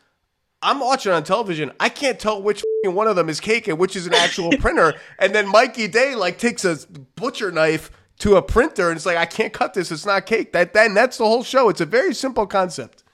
I'm 0.61 0.81
watching 0.81 1.13
on 1.13 1.23
television. 1.23 1.71
I 1.79 1.89
can't 1.89 2.19
tell 2.19 2.43
which 2.43 2.65
one 2.85 3.07
of 3.07 3.15
them 3.15 3.29
is 3.29 3.39
cake 3.39 3.69
and 3.69 3.79
which 3.79 3.95
is 3.95 4.09
an 4.09 4.15
actual 4.15 4.51
printer. 4.59 4.95
And 5.21 5.33
then 5.33 5.47
Mikey 5.47 5.87
Day 5.87 6.17
like 6.17 6.39
takes 6.39 6.65
a 6.65 6.77
butcher 7.15 7.53
knife 7.53 7.93
to 8.19 8.37
a 8.37 8.43
printer 8.43 8.89
and 8.89 8.97
it's 8.97 9.07
like, 9.07 9.17
I 9.17 9.27
can't 9.27 9.53
cut 9.53 9.75
this. 9.75 9.91
It's 9.93 10.07
not 10.07 10.27
cake. 10.27 10.53
That 10.53 10.73
then 10.73 10.95
that's 10.95 11.19
the 11.19 11.25
whole 11.25 11.45
show. 11.45 11.69
It's 11.69 11.81
a 11.81 11.87
very 11.87 12.15
simple 12.15 12.47
concept. 12.47 13.05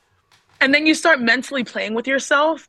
And 0.61 0.73
then 0.73 0.87
you 0.87 0.95
start 0.95 1.21
mentally 1.21 1.65
playing 1.65 1.95
with 1.95 2.07
yourself. 2.07 2.69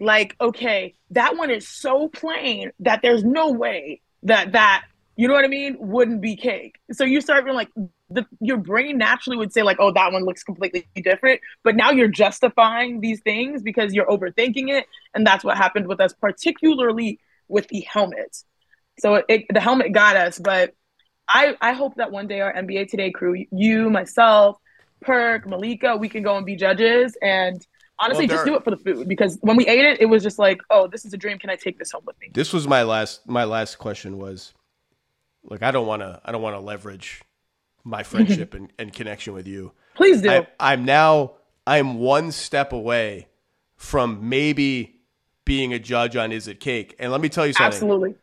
Like, 0.00 0.36
okay, 0.40 0.94
that 1.10 1.36
one 1.36 1.50
is 1.50 1.66
so 1.66 2.08
plain 2.08 2.70
that 2.80 3.00
there's 3.02 3.24
no 3.24 3.50
way 3.50 4.00
that 4.22 4.52
that, 4.52 4.84
you 5.16 5.26
know 5.26 5.34
what 5.34 5.44
I 5.44 5.48
mean, 5.48 5.76
wouldn't 5.80 6.20
be 6.20 6.36
cake. 6.36 6.76
So 6.92 7.02
you 7.02 7.20
start 7.20 7.44
being 7.44 7.56
like, 7.56 7.70
the, 8.08 8.24
your 8.40 8.56
brain 8.56 8.96
naturally 8.96 9.36
would 9.36 9.52
say 9.52 9.62
like, 9.62 9.78
oh, 9.80 9.92
that 9.92 10.12
one 10.12 10.24
looks 10.24 10.44
completely 10.44 10.86
different. 11.02 11.40
But 11.64 11.74
now 11.74 11.90
you're 11.90 12.06
justifying 12.06 13.00
these 13.00 13.20
things 13.20 13.62
because 13.62 13.92
you're 13.92 14.06
overthinking 14.06 14.70
it. 14.70 14.86
And 15.14 15.26
that's 15.26 15.42
what 15.42 15.56
happened 15.56 15.88
with 15.88 16.00
us, 16.00 16.12
particularly 16.12 17.18
with 17.48 17.66
the 17.66 17.80
helmet. 17.80 18.44
So 19.00 19.16
it, 19.16 19.24
it, 19.28 19.46
the 19.52 19.60
helmet 19.60 19.92
got 19.92 20.16
us. 20.16 20.38
But 20.38 20.74
I, 21.28 21.56
I 21.60 21.72
hope 21.72 21.96
that 21.96 22.10
one 22.10 22.26
day 22.26 22.40
our 22.40 22.52
NBA 22.52 22.90
Today 22.90 23.10
crew, 23.10 23.44
you, 23.50 23.90
myself, 23.90 24.58
Perk, 25.00 25.46
Malika, 25.46 25.96
we 25.96 26.08
can 26.08 26.22
go 26.22 26.36
and 26.36 26.46
be 26.46 26.56
judges 26.56 27.16
and 27.22 27.64
honestly 27.98 28.26
Well, 28.26 28.36
just 28.36 28.46
do 28.46 28.56
it 28.56 28.64
for 28.64 28.70
the 28.70 28.76
food 28.76 29.08
because 29.08 29.38
when 29.42 29.56
we 29.56 29.66
ate 29.66 29.84
it, 29.84 30.00
it 30.00 30.06
was 30.06 30.22
just 30.22 30.38
like, 30.38 30.58
oh, 30.70 30.86
this 30.86 31.04
is 31.04 31.12
a 31.12 31.16
dream. 31.16 31.38
Can 31.38 31.50
I 31.50 31.56
take 31.56 31.78
this 31.78 31.92
home 31.92 32.02
with 32.06 32.18
me? 32.20 32.30
This 32.32 32.52
was 32.52 32.66
my 32.66 32.82
last 32.82 33.28
my 33.28 33.44
last 33.44 33.78
question 33.78 34.18
was 34.18 34.54
like, 35.44 35.62
I 35.62 35.70
don't 35.70 35.86
wanna 35.86 36.20
I 36.24 36.32
don't 36.32 36.42
wanna 36.42 36.60
leverage 36.60 37.22
my 37.84 38.02
friendship 38.04 38.54
and, 38.54 38.72
and 38.78 38.92
connection 38.92 39.34
with 39.34 39.46
you. 39.46 39.72
Please 39.94 40.22
do. 40.22 40.30
I, 40.30 40.46
I'm 40.58 40.84
now 40.84 41.32
I'm 41.66 41.98
one 41.98 42.32
step 42.32 42.72
away 42.72 43.28
from 43.76 44.28
maybe 44.28 45.00
being 45.44 45.72
a 45.72 45.78
judge 45.78 46.16
on 46.16 46.32
Is 46.32 46.48
It 46.48 46.60
Cake. 46.60 46.94
And 46.98 47.12
let 47.12 47.20
me 47.20 47.28
tell 47.28 47.46
you 47.46 47.52
something. 47.52 47.66
Absolutely. 47.66 48.14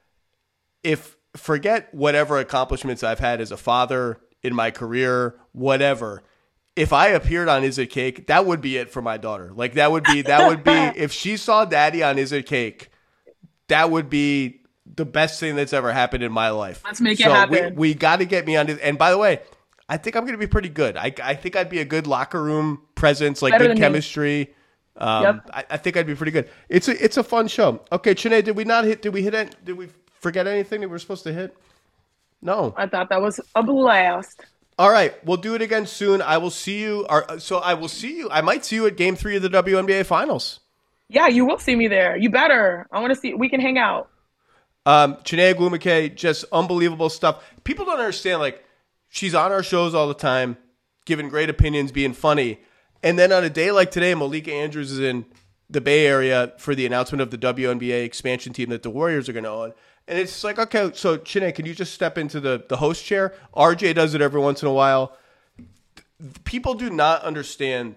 If 0.83 1.14
forget 1.35 1.93
whatever 1.93 2.37
accomplishments 2.37 3.03
I've 3.03 3.19
had 3.19 3.41
as 3.41 3.51
a 3.51 3.57
father 3.57 4.19
in 4.43 4.53
my 4.55 4.71
career, 4.71 5.35
whatever. 5.51 6.23
If 6.75 6.91
I 6.91 7.07
appeared 7.07 7.47
on 7.47 7.63
Is 7.63 7.77
It 7.77 7.87
Cake, 7.87 8.27
that 8.27 8.45
would 8.45 8.59
be 8.61 8.77
it 8.77 8.89
for 8.89 9.01
my 9.01 9.17
daughter. 9.17 9.51
Like 9.53 9.73
that 9.75 9.91
would 9.91 10.03
be 10.03 10.21
that 10.23 10.47
would 10.49 10.63
be 10.63 10.71
if 11.01 11.11
she 11.11 11.37
saw 11.37 11.65
daddy 11.65 12.03
on 12.03 12.17
Is 12.17 12.31
It 12.31 12.45
Cake, 12.45 12.89
that 13.69 13.89
would 13.89 14.09
be 14.09 14.61
the 14.85 15.05
best 15.05 15.39
thing 15.39 15.55
that's 15.55 15.73
ever 15.73 15.91
happened 15.93 16.23
in 16.23 16.31
my 16.31 16.49
life. 16.49 16.81
Let's 16.85 17.01
make 17.01 17.19
it 17.19 17.23
so 17.23 17.31
happen. 17.31 17.75
We, 17.75 17.89
we 17.89 17.93
got 17.93 18.17
to 18.17 18.25
get 18.25 18.45
me 18.45 18.55
on. 18.55 18.67
this- 18.67 18.79
And 18.79 18.97
by 18.97 19.11
the 19.11 19.17
way, 19.17 19.41
I 19.89 19.97
think 19.97 20.15
I'm 20.15 20.23
going 20.23 20.33
to 20.33 20.37
be 20.39 20.47
pretty 20.47 20.69
good. 20.69 20.97
I, 20.97 21.13
I 21.23 21.33
think 21.35 21.55
I'd 21.55 21.69
be 21.69 21.79
a 21.79 21.85
good 21.85 22.07
locker 22.07 22.41
room 22.43 22.81
presence, 22.95 23.41
like 23.41 23.53
Better 23.53 23.67
good 23.67 23.77
chemistry. 23.77 24.53
Um, 24.97 25.23
Yep. 25.23 25.49
I, 25.53 25.65
I 25.71 25.77
think 25.77 25.97
I'd 25.97 26.07
be 26.07 26.15
pretty 26.15 26.31
good. 26.31 26.49
It's 26.69 26.87
a 26.87 27.03
it's 27.03 27.17
a 27.17 27.23
fun 27.23 27.47
show. 27.47 27.81
Okay, 27.91 28.13
Chiney, 28.15 28.41
did 28.41 28.55
we 28.55 28.63
not 28.63 28.85
hit? 28.85 29.01
Did 29.01 29.13
we 29.13 29.23
hit? 29.23 29.33
it? 29.33 29.55
Did 29.65 29.77
we 29.77 29.89
forget 30.25 30.47
anything 30.47 30.81
that 30.81 30.89
we're 30.89 30.97
supposed 30.97 31.23
to 31.25 31.31
hit? 31.31 31.55
No. 32.41 32.73
I 32.75 32.87
thought 32.87 33.09
that 33.09 33.21
was 33.21 33.39
a 33.53 33.61
blast. 33.61 34.41
All 34.79 34.89
right, 34.89 35.13
we'll 35.23 35.37
do 35.37 35.53
it 35.53 35.61
again 35.61 35.85
soon. 35.85 36.19
I 36.19 36.39
will 36.39 36.49
see 36.49 36.81
you. 36.81 37.05
Or, 37.07 37.39
so 37.39 37.57
I 37.59 37.75
will 37.75 37.87
see 37.87 38.17
you. 38.17 38.29
I 38.31 38.41
might 38.41 38.65
see 38.65 38.75
you 38.75 38.87
at 38.87 38.97
Game 38.97 39.15
Three 39.15 39.35
of 39.35 39.43
the 39.43 39.49
WNBA 39.49 40.03
Finals. 40.07 40.61
Yeah, 41.09 41.27
you 41.27 41.45
will 41.45 41.59
see 41.59 41.75
me 41.75 41.87
there. 41.87 42.17
You 42.17 42.31
better. 42.31 42.87
I 42.91 42.99
want 43.01 43.13
to 43.13 43.19
see. 43.19 43.35
We 43.35 43.49
can 43.49 43.61
hang 43.61 43.77
out. 43.77 44.09
Um, 44.87 45.17
Chiney 45.23 45.53
Ogwumike, 45.53 46.15
just 46.15 46.45
unbelievable 46.51 47.09
stuff. 47.09 47.43
People 47.63 47.85
don't 47.85 47.99
understand. 47.99 48.39
Like, 48.39 48.65
she's 49.09 49.35
on 49.35 49.51
our 49.51 49.61
shows 49.61 49.93
all 49.93 50.07
the 50.07 50.15
time, 50.15 50.57
giving 51.05 51.29
great 51.29 51.51
opinions, 51.51 51.91
being 51.91 52.13
funny. 52.13 52.59
And 53.03 53.19
then 53.19 53.31
on 53.31 53.43
a 53.43 53.49
day 53.51 53.71
like 53.71 53.91
today, 53.91 54.15
Malika 54.15 54.51
Andrews 54.51 54.91
is 54.91 54.99
in 54.99 55.25
the 55.69 55.81
Bay 55.81 56.07
Area 56.07 56.53
for 56.57 56.73
the 56.73 56.87
announcement 56.87 57.21
of 57.21 57.29
the 57.29 57.37
WNBA 57.37 58.03
expansion 58.03 58.53
team 58.53 58.69
that 58.69 58.81
the 58.81 58.89
Warriors 58.89 59.29
are 59.29 59.33
going 59.33 59.43
to 59.43 59.51
own. 59.51 59.73
And 60.07 60.19
it's 60.19 60.43
like, 60.43 60.59
okay, 60.59 60.91
so 60.93 61.17
Chiney, 61.17 61.51
can 61.51 61.65
you 61.65 61.73
just 61.73 61.93
step 61.93 62.17
into 62.17 62.39
the, 62.39 62.63
the 62.69 62.77
host 62.77 63.03
chair? 63.03 63.33
RJ 63.55 63.95
does 63.95 64.13
it 64.13 64.21
every 64.21 64.39
once 64.39 64.61
in 64.61 64.67
a 64.67 64.73
while. 64.73 65.17
People 66.43 66.75
do 66.75 66.89
not 66.89 67.23
understand 67.23 67.95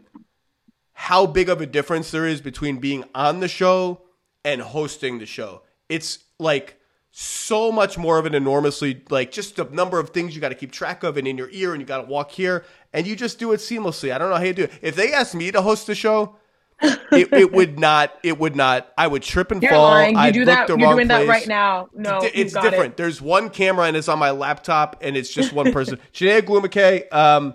how 0.92 1.26
big 1.26 1.48
of 1.48 1.60
a 1.60 1.66
difference 1.66 2.10
there 2.10 2.26
is 2.26 2.40
between 2.40 2.78
being 2.78 3.04
on 3.14 3.40
the 3.40 3.48
show 3.48 4.02
and 4.44 4.60
hosting 4.60 5.18
the 5.18 5.26
show. 5.26 5.62
It's 5.88 6.24
like 6.38 6.80
so 7.10 7.70
much 7.70 7.98
more 7.98 8.18
of 8.18 8.26
an 8.26 8.34
enormously 8.34 9.02
like 9.10 9.30
just 9.30 9.56
the 9.56 9.64
number 9.64 9.98
of 9.98 10.10
things 10.10 10.34
you 10.34 10.40
got 10.40 10.50
to 10.50 10.54
keep 10.54 10.72
track 10.72 11.02
of 11.02 11.16
and 11.16 11.26
in 11.26 11.36
your 11.38 11.50
ear 11.50 11.72
and 11.72 11.80
you 11.80 11.86
got 11.86 11.98
to 12.02 12.06
walk 12.08 12.30
here 12.30 12.64
and 12.92 13.06
you 13.06 13.16
just 13.16 13.38
do 13.38 13.52
it 13.52 13.58
seamlessly. 13.58 14.12
I 14.12 14.18
don't 14.18 14.30
know 14.30 14.36
how 14.36 14.42
you 14.42 14.54
do 14.54 14.64
it. 14.64 14.72
If 14.82 14.96
they 14.96 15.12
asked 15.12 15.34
me 15.34 15.50
to 15.52 15.62
host 15.62 15.86
the 15.86 15.94
show, 15.94 16.36
it, 16.80 17.32
it 17.32 17.52
would 17.58 17.78
not. 17.78 18.12
It 18.22 18.38
would 18.38 18.56
not. 18.56 18.92
I 18.96 19.06
would 19.06 19.22
trip 19.22 19.50
and 19.50 19.62
You're 19.62 19.72
fall. 19.72 19.84
lying. 19.84 20.14
You 20.14 20.20
I'd 20.20 20.34
do 20.34 20.40
look 20.40 20.46
that. 20.46 20.66
the 20.68 20.76
You're 20.76 20.86
wrong 20.88 20.96
doing 20.96 21.08
that 21.08 21.26
right 21.26 21.46
now. 21.46 21.88
No, 21.94 22.20
Di- 22.20 22.26
you've 22.26 22.46
it's 22.46 22.54
got 22.54 22.62
different. 22.62 22.92
It. 22.92 22.96
There's 22.96 23.20
one 23.20 23.50
camera 23.50 23.86
and 23.86 23.96
it's 23.96 24.08
on 24.08 24.18
my 24.18 24.30
laptop 24.30 24.96
and 25.00 25.16
it's 25.16 25.30
just 25.30 25.52
one 25.52 25.72
person. 25.72 25.98
Chiney 26.12 26.40
Ogwumike, 26.40 27.12
um, 27.12 27.54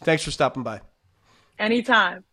thanks 0.00 0.24
for 0.24 0.30
stopping 0.30 0.62
by. 0.62 0.80
Anytime. 1.58 2.24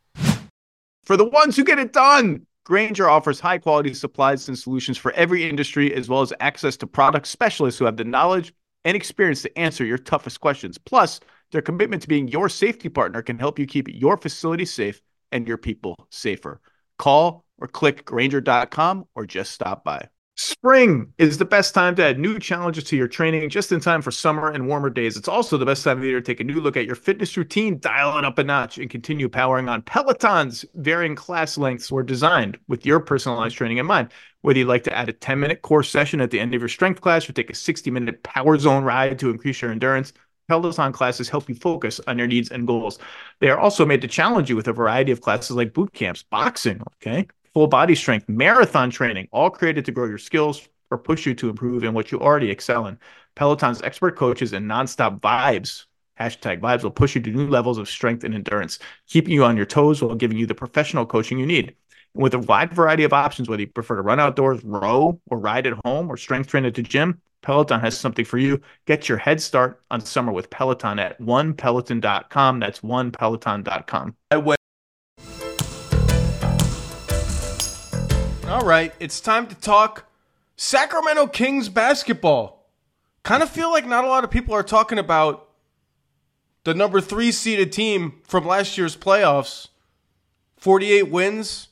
For 1.03 1.17
the 1.17 1.25
ones 1.25 1.55
who 1.55 1.63
get 1.63 1.79
it 1.79 1.91
done, 1.91 2.45
Grainger 2.65 3.09
offers 3.09 3.39
high 3.39 3.57
quality 3.57 3.93
supplies 3.93 4.47
and 4.47 4.57
solutions 4.57 4.97
for 4.97 5.11
every 5.13 5.49
industry, 5.49 5.93
as 5.93 6.07
well 6.07 6.21
as 6.21 6.31
access 6.39 6.77
to 6.77 6.87
product 6.87 7.25
specialists 7.27 7.79
who 7.79 7.85
have 7.85 7.97
the 7.97 8.03
knowledge 8.03 8.53
and 8.85 8.95
experience 8.95 9.41
to 9.41 9.57
answer 9.57 9.83
your 9.83 9.97
toughest 9.97 10.39
questions. 10.39 10.77
Plus, 10.77 11.19
their 11.51 11.63
commitment 11.63 12.03
to 12.03 12.07
being 12.07 12.27
your 12.27 12.47
safety 12.47 12.89
partner 12.89 13.23
can 13.23 13.39
help 13.39 13.57
you 13.57 13.65
keep 13.65 13.87
your 13.89 14.17
facility 14.17 14.65
safe 14.65 15.01
and 15.31 15.47
your 15.47 15.57
people 15.57 15.95
safer. 16.09 16.61
Call 16.97 17.45
or 17.57 17.67
click 17.67 18.05
Grainger.com 18.05 19.05
or 19.15 19.25
just 19.25 19.51
stop 19.51 19.83
by. 19.83 20.09
Spring 20.41 21.11
is 21.17 21.37
the 21.37 21.43
best 21.43 21.73
time 21.73 21.95
to 21.95 22.03
add 22.05 22.17
new 22.17 22.39
challenges 22.39 22.85
to 22.85 22.95
your 22.95 23.09
training 23.09 23.49
just 23.49 23.73
in 23.73 23.81
time 23.81 24.01
for 24.01 24.09
summer 24.09 24.49
and 24.49 24.69
warmer 24.69 24.89
days. 24.89 25.17
It's 25.17 25.27
also 25.27 25.57
the 25.57 25.65
best 25.65 25.83
time 25.83 25.97
of 25.97 26.01
the 26.01 26.07
year 26.07 26.21
to 26.21 26.25
take 26.25 26.39
a 26.39 26.45
new 26.45 26.61
look 26.61 26.77
at 26.77 26.85
your 26.85 26.95
fitness 26.95 27.35
routine, 27.35 27.77
dial 27.77 28.17
it 28.17 28.23
up 28.23 28.37
a 28.37 28.43
notch, 28.45 28.77
and 28.77 28.89
continue 28.89 29.27
powering 29.27 29.67
on. 29.67 29.81
Peloton's 29.81 30.63
varying 30.75 31.13
class 31.13 31.57
lengths 31.57 31.91
were 31.91 32.03
designed 32.03 32.57
with 32.69 32.85
your 32.85 33.01
personalized 33.01 33.57
training 33.57 33.79
in 33.79 33.85
mind. 33.85 34.13
Whether 34.39 34.59
you'd 34.59 34.69
like 34.69 34.85
to 34.85 34.95
add 34.95 35.09
a 35.09 35.13
10 35.13 35.41
minute 35.41 35.61
core 35.61 35.83
session 35.83 36.21
at 36.21 36.31
the 36.31 36.39
end 36.39 36.55
of 36.55 36.61
your 36.61 36.69
strength 36.69 37.01
class 37.01 37.27
or 37.27 37.33
take 37.33 37.49
a 37.49 37.53
60 37.53 37.91
minute 37.91 38.23
power 38.23 38.57
zone 38.57 38.85
ride 38.85 39.19
to 39.19 39.31
increase 39.31 39.61
your 39.61 39.71
endurance, 39.71 40.13
Peloton 40.49 40.91
classes 40.91 41.29
help 41.29 41.47
you 41.47 41.55
focus 41.55 42.01
on 42.07 42.17
your 42.17 42.27
needs 42.27 42.49
and 42.49 42.65
goals. 42.65 42.97
They 43.39 43.49
are 43.49 43.59
also 43.59 43.85
made 43.85 44.01
to 44.01 44.07
challenge 44.07 44.49
you 44.49 44.55
with 44.55 44.67
a 44.67 44.73
variety 44.73 45.11
of 45.11 45.21
classes 45.21 45.55
like 45.55 45.73
boot 45.73 45.93
camps, 45.93 46.23
boxing, 46.23 46.81
okay, 46.95 47.27
full 47.53 47.67
body 47.67 47.93
strength, 47.93 48.27
marathon 48.27 48.89
training, 48.89 49.27
all 49.31 49.51
created 49.51 49.85
to 49.85 49.91
grow 49.91 50.05
your 50.07 50.17
skills 50.17 50.67
or 50.89 50.97
push 50.97 51.27
you 51.27 51.35
to 51.35 51.49
improve 51.49 51.83
in 51.83 51.93
what 51.93 52.11
you 52.11 52.19
already 52.19 52.49
excel 52.49 52.87
in. 52.87 52.97
Peloton's 53.35 53.81
expert 53.83 54.15
coaches 54.15 54.53
and 54.53 54.69
nonstop 54.69 55.19
vibes, 55.19 55.85
hashtag 56.19 56.59
vibes, 56.61 56.81
will 56.81 56.89
push 56.89 57.13
you 57.13 57.21
to 57.21 57.29
new 57.29 57.47
levels 57.47 57.77
of 57.77 57.87
strength 57.87 58.23
and 58.23 58.33
endurance, 58.33 58.79
keeping 59.07 59.33
you 59.33 59.43
on 59.43 59.55
your 59.55 59.67
toes 59.67 60.01
while 60.01 60.15
giving 60.15 60.37
you 60.37 60.47
the 60.47 60.55
professional 60.55 61.05
coaching 61.05 61.37
you 61.37 61.45
need. 61.45 61.75
With 62.15 62.33
a 62.33 62.39
wide 62.39 62.73
variety 62.73 63.03
of 63.03 63.13
options, 63.13 63.47
whether 63.47 63.61
you 63.61 63.67
prefer 63.67 63.97
to 63.97 64.01
run 64.01 64.19
outdoors, 64.19 64.63
row, 64.63 65.21
or 65.27 65.37
ride 65.37 65.67
at 65.67 65.77
home, 65.85 66.09
or 66.09 66.17
strength 66.17 66.49
train 66.49 66.65
at 66.65 66.73
the 66.73 66.81
gym, 66.81 67.21
Peloton 67.41 67.79
has 67.79 67.97
something 67.97 68.25
for 68.25 68.37
you. 68.37 68.61
Get 68.85 69.07
your 69.07 69.17
head 69.17 69.41
start 69.41 69.81
on 69.89 70.01
summer 70.01 70.31
with 70.31 70.49
Peloton 70.49 70.99
at 70.99 71.19
onepeloton.com. 71.19 72.59
That's 72.59 72.81
onepeloton.com. 72.81 74.15
All 78.47 78.65
right, 78.65 78.93
it's 78.99 79.21
time 79.21 79.45
to 79.47 79.55
talk 79.55 80.09
Sacramento 80.55 81.27
Kings 81.27 81.69
basketball. 81.69 82.67
Kind 83.23 83.43
of 83.43 83.49
feel 83.49 83.69
like 83.69 83.85
not 83.85 84.03
a 84.03 84.07
lot 84.07 84.23
of 84.23 84.31
people 84.31 84.55
are 84.55 84.63
talking 84.63 84.97
about 84.97 85.49
the 86.63 86.73
number 86.73 86.99
three 86.99 87.31
seeded 87.31 87.71
team 87.71 88.21
from 88.23 88.45
last 88.45 88.77
year's 88.77 88.97
playoffs. 88.97 89.67
48 90.57 91.03
wins, 91.09 91.69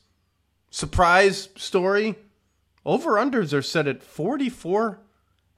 surprise 0.70 1.48
story. 1.56 2.14
Over 2.86 3.12
unders 3.12 3.52
are 3.52 3.60
set 3.60 3.86
at 3.86 4.02
44 4.02 5.00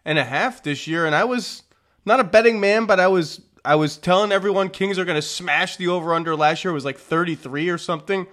and 0.05 0.18
a 0.18 0.24
half 0.24 0.62
this 0.62 0.86
year, 0.86 1.07
and 1.07 1.14
I 1.14 1.24
was 1.24 1.62
not 2.05 2.20
a 2.20 2.24
betting 2.24 2.61
man, 2.61 2.86
but 2.86 3.01
I 3.01 3.09
was 3.09 3.40
I 3.64 3.74
was 3.74 3.96
telling 3.96 4.32
everyone 4.32 4.70
Kings 4.70 4.98
are 4.98 5.05
going 5.05 5.16
to 5.16 5.22
smash 5.22 5.76
the 5.76 5.88
over 5.88 6.14
under 6.14 6.34
last 6.34 6.64
year. 6.64 6.70
It 6.70 6.74
was 6.74 6.84
like 6.84 6.98
33 6.98 7.68
or 7.68 7.78
something. 7.78 8.26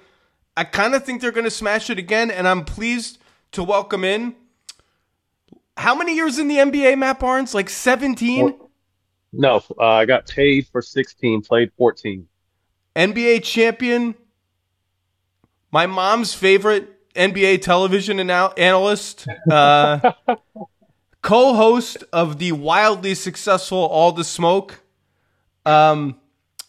I 0.55 0.63
kind 0.63 0.95
of 0.95 1.03
think 1.03 1.22
they're 1.22 1.32
going 1.32 1.43
to 1.43 1.51
smash 1.51 1.89
it 1.89 1.99
again, 1.99 2.32
and 2.32 2.47
I'm 2.47 2.65
pleased 2.65 3.20
to 3.51 3.63
welcome 3.63 4.03
in. 4.03 4.36
How 5.76 5.93
many 5.93 6.15
years 6.15 6.39
in 6.39 6.47
the 6.47 6.57
NBA, 6.57 6.97
Matt 6.97 7.20
Barnes? 7.20 7.53
Like 7.53 7.70
17? 7.70 8.55
No, 9.34 9.61
uh, 9.80 9.86
I 9.86 10.05
got 10.05 10.28
paid 10.28 10.68
for 10.68 10.82
16, 10.82 11.43
played 11.43 11.72
14. 11.78 12.28
NBA 12.95 13.43
champion, 13.43 14.15
my 15.72 15.86
mom's 15.86 16.34
favorite 16.34 17.13
NBA 17.13 17.61
television 17.61 18.20
anal- 18.20 18.53
analyst, 18.57 19.28
uh, 19.51 20.13
co 21.28 21.53
host 21.55 22.05
of 22.13 22.39
the 22.39 22.53
wildly 22.53 23.13
successful 23.13 23.80
All 23.80 24.13
the 24.13 24.23
Smoke, 24.23 24.80
um, 25.65 26.17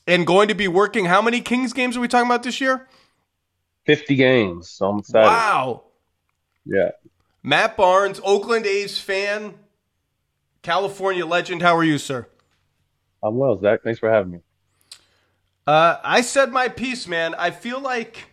and 0.04 0.26
going 0.26 0.48
to 0.48 0.54
be 0.54 0.66
working. 0.66 1.04
How 1.04 1.22
many 1.22 1.40
Kings 1.40 1.72
games 1.72 1.96
are 1.96 2.00
we 2.00 2.08
talking 2.08 2.26
about 2.26 2.42
this 2.42 2.60
year? 2.60 2.88
50 3.86 4.16
games. 4.16 4.68
So 4.68 4.90
I'm 4.90 4.98
excited. 4.98 5.28
Wow. 5.28 5.84
Yeah. 6.66 6.90
Matt 7.44 7.76
Barnes, 7.76 8.20
Oakland 8.24 8.66
A's 8.66 8.98
fan, 8.98 9.54
California 10.62 11.24
legend. 11.24 11.62
How 11.62 11.76
are 11.76 11.84
you, 11.84 11.96
sir? 11.96 12.26
I'm 13.22 13.36
well, 13.36 13.60
Zach. 13.60 13.84
Thanks 13.84 14.00
for 14.00 14.10
having 14.10 14.32
me. 14.32 14.40
Uh, 15.68 15.98
I 16.02 16.20
said 16.20 16.50
my 16.50 16.66
piece, 16.66 17.06
man. 17.06 17.36
I 17.36 17.52
feel 17.52 17.78
like 17.78 18.32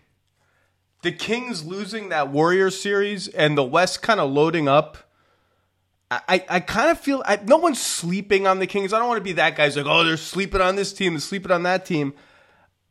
the 1.04 1.12
Kings 1.12 1.64
losing 1.64 2.10
that 2.10 2.32
Warriors 2.32 2.82
series 2.82 3.28
and 3.28 3.56
the 3.56 3.64
West 3.64 4.02
kind 4.02 4.20
of 4.20 4.32
loading 4.32 4.68
up. 4.68 5.05
I, 6.12 6.46
I 6.48 6.60
kind 6.60 6.92
of 6.92 7.00
feel 7.00 7.24
I, 7.26 7.38
no 7.38 7.58
one's 7.58 7.82
sleeping 7.82 8.46
on 8.46 8.60
the 8.60 8.68
Kings. 8.68 8.94
I 8.94 9.00
don't 9.00 9.08
want 9.08 9.18
to 9.18 9.24
be 9.24 9.34
that 9.34 9.56
guy's 9.56 9.76
like, 9.76 9.88
oh, 9.88 10.04
they're 10.04 10.18
sleeping 10.18 10.62
on 10.62 10.76
this 10.76 10.94
team, 10.94 11.14
they're 11.14 11.20
sleeping 11.20 11.52
on 11.52 11.64
that 11.64 11.86
team. 11.86 12.14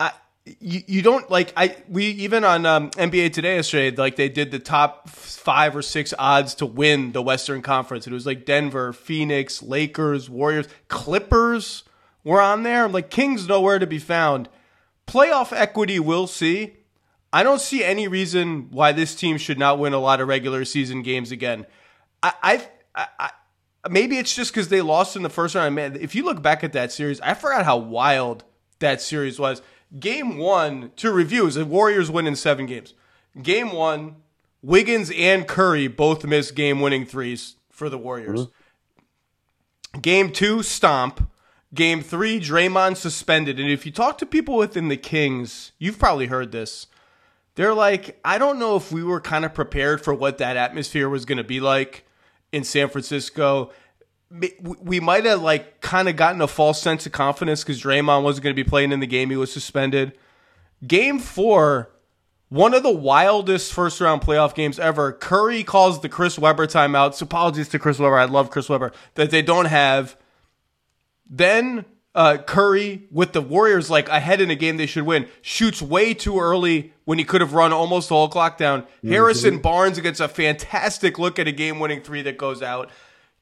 I, 0.00 0.12
you, 0.44 0.82
you 0.86 1.02
don't 1.02 1.30
like 1.30 1.52
I 1.56 1.76
we 1.88 2.06
even 2.06 2.44
on 2.44 2.66
um, 2.66 2.90
NBA 2.90 3.32
Today 3.32 3.56
yesterday 3.56 3.94
like 3.94 4.16
they 4.16 4.28
did 4.28 4.50
the 4.50 4.58
top 4.58 5.08
five 5.08 5.76
or 5.76 5.82
six 5.82 6.12
odds 6.18 6.54
to 6.56 6.66
win 6.66 7.12
the 7.12 7.22
Western 7.22 7.62
Conference. 7.62 8.06
It 8.06 8.12
was 8.12 8.26
like 8.26 8.44
Denver, 8.44 8.92
Phoenix, 8.92 9.62
Lakers, 9.62 10.28
Warriors, 10.28 10.66
Clippers 10.88 11.84
were 12.24 12.40
on 12.40 12.64
there. 12.64 12.88
Like 12.88 13.10
Kings 13.10 13.46
nowhere 13.46 13.78
to 13.78 13.86
be 13.86 14.00
found. 14.00 14.48
Playoff 15.06 15.52
equity, 15.52 16.00
we'll 16.00 16.26
see. 16.26 16.78
I 17.32 17.42
don't 17.42 17.60
see 17.60 17.84
any 17.84 18.08
reason 18.08 18.68
why 18.70 18.92
this 18.92 19.14
team 19.14 19.38
should 19.38 19.58
not 19.58 19.78
win 19.78 19.92
a 19.92 19.98
lot 19.98 20.20
of 20.20 20.28
regular 20.28 20.64
season 20.64 21.02
games 21.02 21.30
again. 21.30 21.66
I, 22.22 22.68
I 22.94 23.06
I, 23.18 23.30
maybe 23.90 24.18
it's 24.18 24.34
just 24.34 24.52
because 24.52 24.68
they 24.68 24.80
lost 24.82 25.16
in 25.16 25.22
the 25.22 25.30
first 25.30 25.54
round. 25.54 25.74
Man, 25.74 25.96
if 26.00 26.14
you 26.14 26.24
look 26.24 26.42
back 26.42 26.64
at 26.64 26.72
that 26.72 26.92
series, 26.92 27.20
I 27.20 27.34
forgot 27.34 27.64
how 27.64 27.76
wild 27.76 28.44
that 28.78 29.00
series 29.00 29.38
was. 29.38 29.62
Game 29.98 30.38
one, 30.38 30.90
to 30.96 31.12
review, 31.12 31.46
is 31.46 31.54
the 31.54 31.64
Warriors 31.64 32.10
win 32.10 32.26
in 32.26 32.34
seven 32.36 32.66
games. 32.66 32.94
Game 33.40 33.72
one, 33.72 34.16
Wiggins 34.62 35.12
and 35.14 35.46
Curry 35.46 35.88
both 35.88 36.24
missed 36.24 36.54
game 36.54 36.80
winning 36.80 37.06
threes 37.06 37.56
for 37.70 37.88
the 37.88 37.98
Warriors. 37.98 38.46
Mm-hmm. 38.46 40.00
Game 40.00 40.32
two, 40.32 40.62
stomp. 40.62 41.30
Game 41.72 42.02
three, 42.02 42.40
Draymond 42.40 42.96
suspended. 42.96 43.58
And 43.58 43.68
if 43.68 43.84
you 43.84 43.92
talk 43.92 44.18
to 44.18 44.26
people 44.26 44.56
within 44.56 44.88
the 44.88 44.96
Kings, 44.96 45.72
you've 45.78 45.98
probably 45.98 46.26
heard 46.26 46.52
this. 46.52 46.86
They're 47.56 47.74
like, 47.74 48.18
I 48.24 48.38
don't 48.38 48.58
know 48.58 48.76
if 48.76 48.90
we 48.90 49.02
were 49.02 49.20
kind 49.20 49.44
of 49.44 49.54
prepared 49.54 50.00
for 50.00 50.14
what 50.14 50.38
that 50.38 50.56
atmosphere 50.56 51.08
was 51.08 51.24
going 51.24 51.38
to 51.38 51.44
be 51.44 51.60
like 51.60 52.03
in 52.54 52.62
San 52.62 52.88
Francisco. 52.88 53.72
We 54.80 55.00
might 55.00 55.24
have 55.24 55.42
like 55.42 55.80
kind 55.80 56.08
of 56.08 56.16
gotten 56.16 56.40
a 56.40 56.46
false 56.46 56.80
sense 56.80 57.04
of 57.04 57.12
confidence 57.12 57.62
because 57.62 57.82
Draymond 57.82 58.22
wasn't 58.22 58.44
going 58.44 58.54
to 58.54 58.64
be 58.64 58.68
playing 58.68 58.92
in 58.92 59.00
the 59.00 59.06
game. 59.06 59.30
He 59.30 59.36
was 59.36 59.52
suspended. 59.52 60.16
Game 60.86 61.18
four, 61.18 61.90
one 62.48 62.74
of 62.74 62.84
the 62.84 62.92
wildest 62.92 63.72
first 63.72 64.00
round 64.00 64.22
playoff 64.22 64.54
games 64.54 64.78
ever. 64.78 65.12
Curry 65.12 65.64
calls 65.64 66.00
the 66.00 66.08
Chris 66.08 66.38
Webber 66.38 66.66
timeout. 66.66 67.14
So 67.14 67.24
apologies 67.24 67.68
to 67.70 67.78
Chris 67.78 67.98
Webber. 67.98 68.18
I 68.18 68.26
love 68.26 68.50
Chris 68.50 68.68
Webber 68.68 68.92
that 69.14 69.30
they 69.30 69.42
don't 69.42 69.66
have. 69.66 70.16
Then 71.28 71.84
uh, 72.14 72.38
Curry 72.38 73.08
with 73.10 73.32
the 73.32 73.40
Warriors 73.40 73.90
like 73.90 74.08
ahead 74.08 74.40
in 74.40 74.50
a 74.50 74.54
game 74.54 74.76
they 74.76 74.86
should 74.86 75.04
win 75.04 75.26
shoots 75.42 75.82
way 75.82 76.14
too 76.14 76.38
early 76.38 76.92
when 77.04 77.18
he 77.18 77.24
could 77.24 77.40
have 77.40 77.54
run 77.54 77.72
almost 77.72 78.08
the 78.08 78.14
whole 78.14 78.28
clock 78.28 78.56
down. 78.56 78.82
Mm-hmm. 78.82 79.10
Harrison 79.10 79.58
Barnes 79.58 79.98
gets 79.98 80.20
a 80.20 80.28
fantastic 80.28 81.18
look 81.18 81.38
at 81.38 81.48
a 81.48 81.52
game 81.52 81.80
winning 81.80 82.02
three 82.02 82.22
that 82.22 82.38
goes 82.38 82.62
out. 82.62 82.90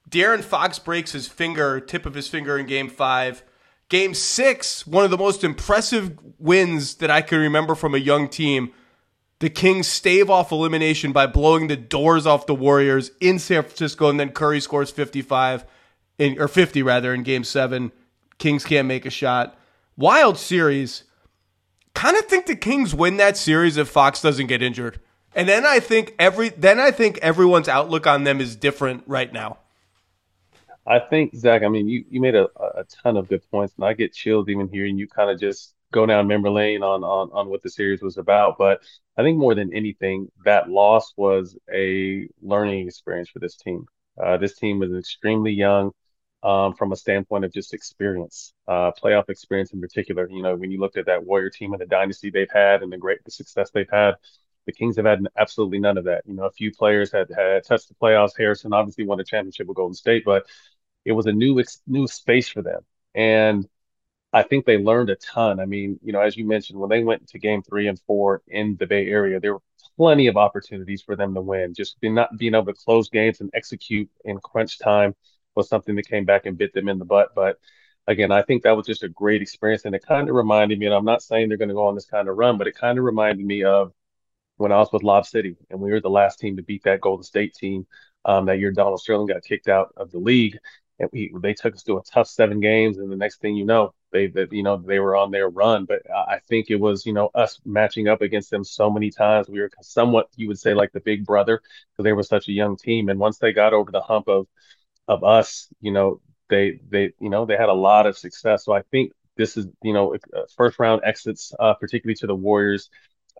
De'Aaron 0.09 0.43
Fox 0.43 0.79
breaks 0.79 1.13
his 1.13 1.29
finger, 1.29 1.81
tip 1.81 2.07
of 2.07 2.15
his 2.15 2.29
finger 2.29 2.59
in 2.59 2.67
game 2.67 2.89
five. 2.89 3.45
Game 3.89 4.15
six, 4.15 4.87
one 4.87 5.05
of 5.05 5.11
the 5.11 5.19
most 5.19 5.45
impressive 5.45 6.19
wins 6.39 6.95
that 6.97 7.11
I 7.11 7.21
can 7.21 7.39
remember 7.39 7.75
from 7.75 7.95
a 7.95 7.99
young 7.99 8.29
team. 8.29 8.73
The 9.41 9.51
Kings 9.51 9.87
stave 9.87 10.31
off 10.31 10.51
elimination 10.51 11.13
by 11.13 11.27
blowing 11.27 11.67
the 11.67 11.77
doors 11.77 12.27
off 12.27 12.47
the 12.47 12.55
Warriors 12.55 13.11
in 13.21 13.39
San 13.39 13.63
Francisco, 13.63 14.09
and 14.09 14.19
then 14.19 14.31
Curry 14.31 14.61
scores 14.61 14.91
55 14.91 15.67
in, 16.19 16.41
or 16.41 16.49
50 16.49 16.83
rather 16.83 17.13
in 17.13 17.23
game 17.23 17.45
seven 17.45 17.93
Kings 18.39 18.65
can't 18.65 18.89
make 18.89 19.07
a 19.07 19.11
shot. 19.11 19.59
Wild 19.97 20.39
series. 20.39 21.05
Kind 21.95 22.17
of 22.17 22.25
think 22.25 22.47
the 22.47 22.57
Kings 22.57 22.95
win 22.95 23.19
that 23.19 23.37
series 23.37 23.77
if 23.77 23.89
Fox 23.89 24.23
doesn't 24.23 24.47
get 24.47 24.63
injured. 24.63 25.01
And 25.35 25.49
then 25.49 25.65
I 25.65 25.81
think 25.81 26.15
every 26.19 26.51
then 26.51 26.79
I 26.79 26.91
think 26.91 27.19
everyone's 27.19 27.69
outlook 27.69 28.07
on 28.07 28.25
them 28.25 28.41
is 28.41 28.57
different 28.57 29.05
right 29.07 29.33
now. 29.33 29.59
I 30.87 30.99
think 30.99 31.35
Zach. 31.37 31.63
I 31.63 31.69
mean, 31.69 31.89
you 31.89 32.05
you 32.11 32.21
made 32.21 32.35
a, 32.35 32.49
a 32.59 32.85
ton 33.03 33.17
of 33.17 33.29
good 33.29 33.43
points, 33.51 33.75
and 33.77 33.85
I 33.85 33.93
get 33.93 34.13
chills 34.13 34.49
even 34.49 34.69
hearing 34.69 34.99
you 34.99 35.09
kind 35.09 35.31
of 35.31 35.39
just 35.39 35.75
go 35.93 36.07
down 36.07 36.27
memory 36.27 36.51
lane 36.51 36.83
on 36.83 37.05
on 37.05 37.31
on 37.33 37.49
what 37.49 37.63
the 37.63 37.71
series 37.71 38.03
was 38.03 38.19
about. 38.19 38.59
But 38.59 38.81
I 39.17 39.23
think 39.23 39.39
more 39.39 39.55
than 39.55 39.73
anything, 39.75 40.31
that 40.45 40.69
loss 40.69 41.13
was 41.17 41.57
a 41.73 42.29
learning 42.43 42.89
experience 42.89 43.29
for 43.29 43.39
this 43.39 43.57
team. 43.57 43.87
Uh, 44.23 44.37
this 44.37 44.59
team 44.59 44.79
was 44.79 44.93
extremely 44.93 45.53
young 45.53 45.93
um, 46.43 46.75
from 46.75 46.93
a 46.93 46.97
standpoint 46.97 47.45
of 47.45 47.53
just 47.53 47.73
experience, 47.75 48.53
uh, 48.67 48.91
playoff 48.93 49.29
experience 49.29 49.73
in 49.73 49.81
particular. 49.81 50.29
You 50.29 50.43
know, 50.43 50.57
when 50.57 50.71
you 50.71 50.81
looked 50.81 50.97
at 50.97 51.07
that 51.07 51.25
Warrior 51.25 51.51
team 51.51 51.73
and 51.73 51.81
the 51.81 51.87
dynasty 51.87 52.31
they've 52.31 52.51
had 52.53 52.83
and 52.83 52.93
the 52.93 52.99
great 52.99 53.25
the 53.25 53.31
success 53.31 53.71
they've 53.71 53.89
had, 53.91 54.15
the 54.67 54.73
Kings 54.73 54.97
have 54.97 55.05
had 55.07 55.21
absolutely 55.37 55.79
none 55.79 55.99
of 55.99 56.05
that. 56.05 56.23
You 56.27 56.35
know, 56.35 56.45
a 56.45 56.51
few 56.51 56.73
players 56.73 57.13
had 57.13 57.29
had 57.35 57.65
touched 57.65 57.89
the 57.89 57.95
playoffs. 57.95 58.37
Harrison 58.37 58.73
obviously 58.73 59.07
won 59.07 59.21
a 59.21 59.25
championship 59.25 59.69
with 59.69 59.77
Golden 59.77 59.95
State, 59.95 60.25
but 60.25 60.47
it 61.05 61.13
was 61.13 61.27
a 61.27 61.33
new 61.33 61.63
new 61.87 62.07
space 62.09 62.49
for 62.49 62.63
them, 62.63 62.83
and 63.15 63.69
I 64.33 64.43
think 64.43 64.65
they 64.65 64.79
learned 64.79 65.11
a 65.11 65.17
ton. 65.17 65.61
I 65.61 65.67
mean, 65.67 66.01
you 66.03 66.13
know, 66.13 66.21
as 66.21 66.37
you 66.37 66.47
mentioned, 66.47 66.79
when 66.79 66.89
they 66.89 67.05
went 67.05 67.29
to 67.29 67.39
Game 67.39 67.63
Three 67.63 67.87
and 67.89 68.01
Four 68.01 68.43
in 68.49 68.77
the 68.79 68.87
Bay 68.87 69.07
Area, 69.07 69.39
there 69.39 69.55
were 69.55 69.63
plenty 69.97 70.27
of 70.27 70.37
opportunities 70.37 71.03
for 71.03 71.17
them 71.17 71.35
to 71.35 71.41
win. 71.43 71.75
Just 71.75 71.99
not 72.03 72.37
being 72.39 72.55
able 72.55 72.67
to 72.67 72.73
close 72.75 73.11
games 73.11 73.41
and 73.41 73.51
execute 73.55 74.11
in 74.25 74.39
crunch 74.41 74.79
time 74.79 75.15
was 75.55 75.69
something 75.69 75.95
that 75.97 76.09
came 76.09 76.25
back 76.25 76.47
and 76.47 76.59
bit 76.59 76.73
them 76.73 76.89
in 76.89 76.99
the 76.99 77.05
butt. 77.05 77.31
But 77.35 77.59
again, 78.07 78.33
I 78.33 78.43
think 78.43 78.63
that 78.63 78.77
was 78.77 78.87
just 78.87 79.03
a 79.03 79.09
great 79.09 79.43
experience. 79.43 79.85
And 79.85 79.95
it 79.95 80.05
kind 80.07 80.29
of 80.29 80.35
reminded 80.35 80.79
me, 80.79 80.87
and 80.87 80.95
I'm 80.95 81.05
not 81.05 81.23
saying 81.23 81.49
they're 81.49 81.59
going 81.59 81.69
to 81.69 81.75
go 81.75 81.87
on 81.87 81.95
this 81.95 82.07
kind 82.07 82.29
of 82.29 82.37
run, 82.37 82.59
but 82.59 82.67
it 82.67 82.77
kind 82.77 82.99
of 82.99 83.05
reminded 83.05 83.45
me 83.45 83.65
of 83.65 83.93
when 84.57 84.73
I 84.73 84.79
was 84.79 84.93
with 84.93 85.03
Lob 85.03 85.27
City 85.27 85.57
and 85.71 85.81
we 85.81 85.91
were 85.91 86.01
the 86.01 86.11
last 86.11 86.39
team 86.39 86.57
to 86.57 86.63
beat 86.63 86.85
that 86.85 87.01
Golden 87.01 87.25
State 87.25 87.55
team. 87.55 87.87
Um, 88.25 88.47
that 88.47 88.59
year, 88.59 88.71
Donald 88.71 89.01
Sterling 89.01 89.27
got 89.27 89.43
kicked 89.43 89.69
out 89.69 89.93
of 89.97 90.11
the 90.13 90.19
league. 90.19 90.59
And 90.99 91.09
we, 91.13 91.33
they 91.41 91.55
took 91.55 91.75
us 91.75 91.83
to 91.85 91.97
a 91.97 92.03
tough 92.03 92.29
seven 92.29 92.61
games, 92.61 92.99
and 92.99 93.11
the 93.11 93.17
next 93.17 93.41
thing 93.41 93.57
you 93.57 93.65
know, 93.65 93.95
they 94.13 94.27
that 94.29 94.53
you 94.53 94.63
know 94.63 94.77
they 94.77 95.01
were 95.01 95.17
on 95.17 95.31
their 95.31 95.49
run. 95.49 95.85
But 95.87 96.03
I 96.15 96.39
think 96.49 96.71
it 96.71 96.77
was 96.77 97.07
you 97.07 97.13
know 97.13 97.31
us 97.35 97.61
matching 97.65 98.09
up 98.09 98.21
against 98.21 98.51
them 98.51 98.63
so 98.63 98.91
many 98.91 99.11
times. 99.11 99.49
We 99.49 99.61
were 99.61 99.71
somewhat 99.81 100.29
you 100.37 100.49
would 100.49 100.61
say 100.61 100.75
like 100.75 100.93
the 100.93 101.01
big 101.01 101.25
brother 101.27 101.61
because 101.91 102.05
they 102.05 102.13
were 102.13 102.23
such 102.23 102.49
a 102.49 102.53
young 102.53 102.77
team. 102.77 103.09
And 103.09 103.19
once 103.19 103.39
they 103.39 103.53
got 103.53 103.73
over 103.73 103.91
the 103.91 104.03
hump 104.03 104.29
of 104.29 104.47
of 105.09 105.25
us, 105.25 105.69
you 105.81 105.93
know, 105.93 106.21
they 106.49 106.81
they 106.91 107.13
you 107.21 107.31
know 107.31 107.47
they 107.47 107.57
had 107.57 107.69
a 107.69 107.75
lot 107.75 108.07
of 108.07 108.19
success. 108.19 108.65
So 108.65 108.73
I 108.73 108.83
think 108.91 109.13
this 109.37 109.57
is 109.57 109.67
you 109.83 109.93
know 109.93 110.17
first 110.57 110.79
round 110.79 111.03
exits, 111.05 111.53
uh, 111.59 111.75
particularly 111.75 112.17
to 112.17 112.27
the 112.27 112.35
Warriors. 112.35 112.91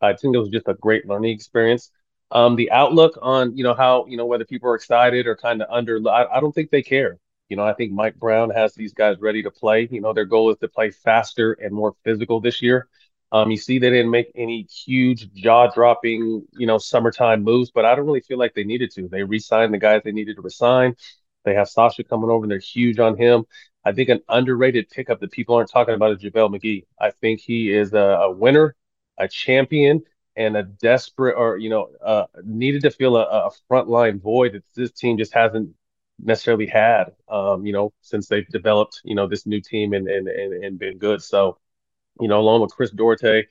I 0.01 0.15
think 0.15 0.35
it 0.35 0.39
was 0.39 0.49
just 0.49 0.69
a 0.69 0.75
great 0.75 1.07
learning 1.07 1.33
experience. 1.35 1.91
Um, 2.31 2.57
the 2.57 2.71
outlook 2.71 3.19
on 3.21 3.57
you 3.57 3.65
know 3.65 3.75
how 3.75 4.07
you 4.07 4.17
know 4.17 4.27
whether 4.27 4.45
people 4.45 4.71
are 4.71 4.75
excited 4.75 5.27
or 5.27 5.37
kind 5.37 5.63
of 5.63 5.69
under, 5.71 6.01
I, 6.09 6.27
I 6.37 6.41
don't 6.41 6.55
think 6.55 6.71
they 6.71 6.83
care. 6.83 7.19
You 7.49 7.57
know, 7.57 7.65
I 7.65 7.75
think 7.75 7.93
Mike 7.93 8.17
Brown 8.17 8.49
has 8.51 8.75
these 8.75 8.95
guys 8.95 9.19
ready 9.21 9.43
to 9.43 9.51
play. 9.51 9.87
You 9.91 10.01
know, 10.01 10.15
their 10.15 10.25
goal 10.25 10.51
is 10.51 10.59
to 10.59 10.69
play 10.69 10.91
faster 10.91 11.53
and 11.53 11.73
more 11.75 11.95
physical 12.05 12.41
this 12.41 12.63
year. 12.63 12.89
Um, 13.31 13.51
you 13.51 13.57
see, 13.57 13.79
they 13.79 13.91
didn't 13.91 14.11
make 14.11 14.31
any 14.35 14.63
huge 14.65 15.33
jaw-dropping, 15.33 16.47
you 16.53 16.67
know, 16.67 16.77
summertime 16.79 17.43
moves, 17.43 17.71
but 17.71 17.85
I 17.87 17.95
don't 17.95 18.07
really 18.07 18.21
feel 18.21 18.39
like 18.39 18.55
they 18.55 18.65
needed 18.65 18.91
to. 18.93 19.09
They 19.09 19.23
re-signed 19.23 19.73
the 19.73 19.79
guys 19.79 20.03
they 20.05 20.13
needed 20.13 20.37
to 20.37 20.43
resign. 20.43 20.97
They 21.45 21.55
have 21.55 21.69
Sasha 21.69 22.05
coming 22.05 22.31
over 22.31 22.45
and 22.45 22.51
they're 22.51 22.59
huge 22.59 22.99
on 22.99 23.17
him. 23.17 23.45
I 23.85 23.93
think 23.93 24.09
an 24.09 24.21
underrated 24.29 24.91
pickup 24.91 25.21
that 25.21 25.33
people 25.33 25.57
aren't 25.57 25.71
talking 25.71 25.95
about 25.95 26.13
is 26.13 26.23
JaVale 26.23 26.57
McGee. 26.57 26.85
I 27.01 27.11
think 27.11 27.41
he 27.41 27.73
is 27.73 27.93
a, 27.95 27.99
a 27.99 28.31
winner, 28.31 28.77
a 29.19 29.27
champion, 29.29 30.03
and 30.37 30.57
a 30.57 30.63
desperate 30.63 31.35
or, 31.37 31.59
you 31.59 31.69
know, 31.69 31.89
uh, 32.05 32.27
needed 32.45 32.83
to 32.83 32.91
fill 32.91 33.17
a, 33.17 33.23
a 33.23 33.51
frontline 33.71 34.21
void 34.21 34.53
that 34.55 34.63
this 34.75 34.93
team 34.93 35.19
just 35.19 35.35
hasn't 35.35 35.71
necessarily 36.23 36.67
had, 36.67 37.13
um, 37.29 37.67
you 37.67 37.73
know, 37.73 37.93
since 38.01 38.29
they've 38.29 38.47
developed, 38.49 39.01
you 39.05 39.15
know, 39.15 39.27
this 39.27 39.47
new 39.47 39.61
team 39.61 39.93
and 39.93 40.09
and 40.09 40.29
and, 40.29 40.65
and 40.65 40.79
been 40.79 40.99
good. 40.99 41.23
So, 41.23 41.59
you 42.21 42.29
know, 42.29 42.41
along 42.41 42.63
with 42.63 42.73
Chris 42.75 42.91
Duarte, 42.91 43.47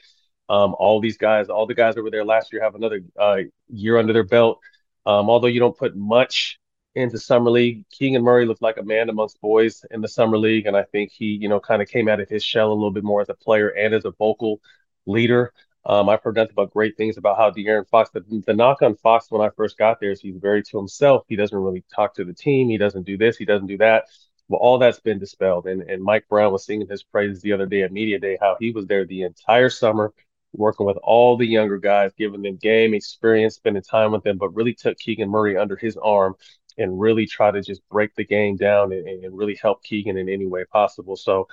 um, 0.50 0.76
all 0.80 1.02
these 1.02 1.18
guys, 1.18 1.50
all 1.50 1.68
the 1.68 1.74
guys 1.74 1.98
over 1.98 2.10
there 2.10 2.26
last 2.26 2.54
year 2.54 2.64
have 2.64 2.76
another 2.76 3.02
uh, 3.20 3.38
year 3.68 3.98
under 3.98 4.14
their 4.14 4.24
belt. 4.24 4.60
Um, 5.06 5.30
although 5.30 5.48
you 5.48 5.60
don't 5.60 5.78
put 5.78 5.96
much 5.96 6.60
into 6.96 7.18
summer 7.18 7.50
league, 7.50 7.86
Keegan 7.90 8.24
Murray 8.24 8.46
looked 8.46 8.62
like 8.62 8.78
a 8.78 8.84
man 8.84 9.10
amongst 9.10 9.40
boys 9.42 9.86
in 9.92 10.02
the 10.02 10.08
summer 10.08 10.38
league, 10.38 10.66
and 10.66 10.76
I 10.76 10.84
think 10.84 11.12
he, 11.12 11.26
you 11.26 11.48
know, 11.48 11.60
kind 11.60 11.82
of 11.82 11.88
came 11.88 12.10
out 12.10 12.20
of 12.20 12.30
his 12.30 12.44
shell 12.44 12.72
a 12.72 12.74
little 12.74 12.92
bit 12.92 13.04
more 13.04 13.22
as 13.22 13.30
a 13.30 13.34
player 13.34 13.70
and 13.70 13.94
as 13.94 14.06
a 14.06 14.12
vocal 14.12 14.62
leader. 15.06 15.54
Um, 15.86 16.10
I've 16.10 16.22
heard 16.22 16.36
nothing 16.36 16.54
but 16.56 16.72
great 16.72 16.96
things 16.98 17.18
about 17.18 17.38
how 17.38 17.50
De'Aaron 17.50 17.88
Fox. 17.88 18.10
The, 18.12 18.24
the 18.46 18.54
knock 18.54 18.82
on 18.82 18.96
Fox 18.96 19.32
when 19.32 19.42
I 19.42 19.50
first 19.56 19.78
got 19.78 20.00
there 20.00 20.12
is 20.12 20.22
he's 20.22 20.38
very 20.38 20.62
to 20.64 20.78
himself. 20.78 21.24
He 21.28 21.36
doesn't 21.36 21.58
really 21.58 21.84
talk 21.94 22.14
to 22.16 22.24
the 22.24 22.34
team. 22.34 22.70
He 22.70 22.78
doesn't 22.78 23.04
do 23.04 23.18
this. 23.18 23.38
He 23.38 23.46
doesn't 23.46 23.68
do 23.68 23.78
that. 23.80 24.06
Well, 24.48 24.60
all 24.60 24.78
that's 24.78 25.00
been 25.00 25.18
dispelled. 25.18 25.66
And 25.66 25.82
and 25.84 26.04
Mike 26.04 26.28
Brown 26.30 26.52
was 26.52 26.66
singing 26.66 26.88
his 26.88 27.04
praises 27.04 27.42
the 27.42 27.54
other 27.54 27.66
day 27.66 27.84
at 27.84 27.92
media 27.92 28.20
day 28.20 28.38
how 28.40 28.58
he 28.60 28.72
was 28.72 28.86
there 28.86 29.06
the 29.06 29.24
entire 29.24 29.70
summer, 29.70 30.14
working 30.54 30.86
with 30.86 30.98
all 30.98 31.36
the 31.38 31.48
younger 31.48 31.78
guys, 31.80 32.12
giving 32.16 32.44
them 32.44 32.58
game 32.58 32.94
experience, 32.94 33.56
spending 33.56 33.82
time 33.82 34.12
with 34.12 34.24
them, 34.24 34.38
but 34.38 34.54
really 34.54 34.74
took 34.76 35.00
Keegan 35.00 35.30
Murray 35.30 35.58
under 35.58 35.78
his 35.78 35.98
arm 35.98 36.36
and 36.78 37.00
really 37.00 37.26
try 37.26 37.52
to 37.52 37.62
just 37.62 37.82
break 37.90 38.16
the 38.16 38.26
game 38.26 38.56
down 38.56 38.92
and, 38.92 39.08
and 39.08 39.38
really 39.38 39.58
help 39.62 39.84
Keegan 39.84 40.18
in 40.18 40.30
any 40.30 40.46
way 40.46 40.64
possible. 40.66 41.16
So 41.16 41.48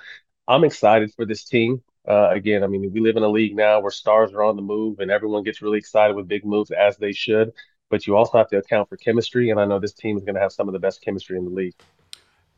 I'm 0.47 0.63
excited 0.63 1.13
for 1.13 1.25
this 1.25 1.43
team. 1.43 1.81
Uh, 2.07 2.29
again, 2.31 2.63
I 2.63 2.67
mean, 2.67 2.91
we 2.91 3.01
live 3.01 3.17
in 3.17 3.23
a 3.23 3.29
league 3.29 3.55
now 3.55 3.79
where 3.79 3.91
stars 3.91 4.33
are 4.33 4.43
on 4.43 4.55
the 4.55 4.61
move 4.61 4.99
and 4.99 5.11
everyone 5.11 5.43
gets 5.43 5.61
really 5.61 5.77
excited 5.77 6.15
with 6.15 6.27
big 6.27 6.45
moves 6.45 6.71
as 6.71 6.97
they 6.97 7.11
should. 7.11 7.53
But 7.89 8.07
you 8.07 8.15
also 8.15 8.37
have 8.37 8.49
to 8.49 8.57
account 8.57 8.89
for 8.89 8.97
chemistry. 8.97 9.49
And 9.49 9.59
I 9.59 9.65
know 9.65 9.79
this 9.79 9.93
team 9.93 10.17
is 10.17 10.23
going 10.23 10.35
to 10.35 10.41
have 10.41 10.51
some 10.51 10.67
of 10.67 10.73
the 10.73 10.79
best 10.79 11.01
chemistry 11.01 11.37
in 11.37 11.45
the 11.45 11.51
league. 11.51 11.75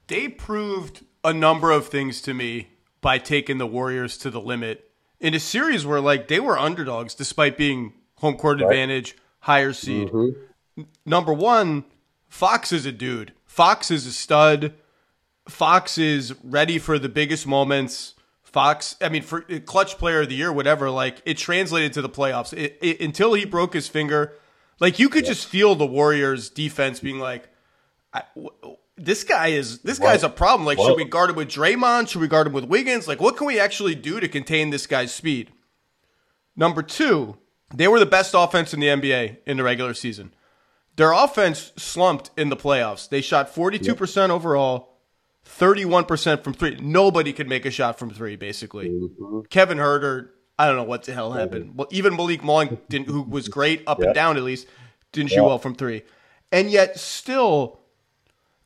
They 0.08 0.28
proved 0.28 1.06
a 1.24 1.34
number 1.34 1.72
of 1.72 1.88
things 1.88 2.22
to 2.24 2.34
me 2.34 2.70
by 3.00 3.18
taking 3.18 3.58
the 3.58 3.68
Warriors 3.68 4.18
to 4.20 4.30
the 4.30 4.42
limit 4.42 4.90
in 5.20 5.34
a 5.34 5.40
series 5.40 5.86
where, 5.86 6.02
like, 6.02 6.28
they 6.28 6.40
were 6.40 6.58
underdogs 6.58 7.16
despite 7.16 7.58
being 7.58 7.94
home 8.18 8.36
court 8.36 8.58
right. 8.60 8.66
advantage, 8.66 9.16
higher 9.40 9.72
seed. 9.72 10.10
Mm-hmm. 10.10 10.84
Number 11.06 11.34
one, 11.34 11.86
Fox 12.32 12.72
is 12.72 12.86
a 12.86 12.94
dude. 12.94 13.34
Fox 13.46 13.92
is 13.92 14.08
a 14.08 14.14
stud. 14.14 14.74
Fox 15.50 15.98
is 15.98 16.34
ready 16.44 16.80
for 16.80 16.98
the 16.98 17.10
biggest 17.10 17.46
moments. 17.46 18.16
Fox, 18.42 18.96
I 19.02 19.10
mean, 19.10 19.22
for 19.22 19.46
uh, 19.52 19.60
clutch 19.60 19.98
player 19.98 20.22
of 20.22 20.30
the 20.30 20.36
year, 20.36 20.52
whatever, 20.52 20.90
like 20.90 21.22
it 21.26 21.38
translated 21.38 21.92
to 21.94 22.02
the 22.02 22.10
playoffs. 22.10 22.58
It, 22.58 22.78
it, 22.82 23.02
until 23.02 23.34
he 23.34 23.44
broke 23.44 23.74
his 23.74 23.90
finger, 23.90 24.34
like 24.80 24.98
you 24.98 25.10
could 25.10 25.26
yeah. 25.26 25.32
just 25.32 25.46
feel 25.46 25.76
the 25.76 25.86
Warriors' 25.86 26.50
defense 26.50 27.02
being 27.02 27.20
like, 27.20 27.50
"This 28.96 29.26
guy 29.26 29.48
is 29.48 29.80
this 29.80 30.00
guy's 30.00 30.24
a 30.24 30.30
problem. 30.30 30.66
Like, 30.66 30.80
should 30.80 30.96
we 30.96 31.06
guard 31.06 31.32
him 31.32 31.36
with 31.36 31.50
Draymond? 31.50 32.08
Should 32.10 32.22
we 32.22 32.30
guard 32.30 32.48
him 32.48 32.54
with 32.54 32.66
Wiggins? 32.66 33.10
Like, 33.10 33.20
what 33.20 33.36
can 33.36 33.46
we 33.46 33.60
actually 33.60 33.96
do 33.96 34.22
to 34.22 34.30
contain 34.30 34.70
this 34.70 34.88
guy's 34.88 35.14
speed?" 35.14 35.52
Number 36.56 36.82
two, 36.82 37.38
they 37.74 37.90
were 37.90 38.00
the 38.00 38.06
best 38.06 38.34
offense 38.34 38.74
in 38.74 38.80
the 38.80 38.88
NBA 38.88 39.38
in 39.46 39.58
the 39.58 39.64
regular 39.64 39.94
season. 39.94 40.34
Their 40.96 41.12
offense 41.14 41.72
slumped 41.78 42.32
in 42.38 42.50
the 42.50 42.58
playoffs. 42.58 43.08
They 43.08 43.22
shot 43.22 43.54
42% 43.54 44.28
yeah. 44.28 44.34
overall, 44.34 44.98
31% 45.46 46.44
from 46.44 46.54
three. 46.54 46.78
Nobody 46.82 47.34
could 47.34 47.48
make 47.48 47.66
a 47.66 47.72
shot 47.72 47.98
from 47.98 48.10
three, 48.10 48.36
basically. 48.36 48.90
Mm-hmm. 48.90 49.42
Kevin 49.50 49.78
Huerter, 49.78 50.30
I 50.60 50.68
don't 50.68 50.76
know 50.76 50.84
what 50.84 51.04
the 51.04 51.14
hell 51.14 51.32
happened. 51.32 51.74
Well, 51.76 51.88
even 51.92 52.16
Malik 52.16 52.44
Monk, 52.44 52.88
didn't, 52.90 53.08
who 53.08 53.24
was 53.24 53.48
great 53.48 53.84
up 53.88 54.00
yeah. 54.00 54.08
and 54.08 54.16
down 54.16 54.38
at 54.38 54.44
least, 54.44 54.68
didn't 55.12 55.32
shoot 55.32 55.44
well 55.44 55.58
from 55.58 55.76
three. 55.76 56.04
And 56.52 56.70
yet, 56.70 57.00
still, 57.00 57.80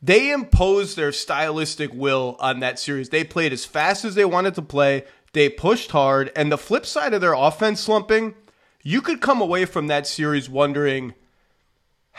they 0.01 0.32
imposed 0.32 0.97
their 0.97 1.11
stylistic 1.11 1.93
will 1.93 2.36
on 2.39 2.59
that 2.59 2.80
series. 2.80 3.09
They 3.09 3.23
played 3.23 3.53
as 3.53 3.65
fast 3.65 4.03
as 4.03 4.15
they 4.15 4.26
wanted 4.26 4.55
to 4.55 4.61
play. 4.61 5.05
They 5.34 5.49
pushed 5.49 5.91
hard. 5.91 6.32
And 6.36 6.51
the 6.51 6.57
flip 6.57 6.86
side 6.86 7.13
of 7.13 7.21
their 7.21 7.34
offense 7.34 7.82
slumping, 7.82 8.36
you 8.84 9.01
could 9.01 9.21
come 9.21 9.41
away 9.41 9.65
from 9.65 9.88
that 9.88 10.07
series 10.07 10.49
wondering 10.49 11.13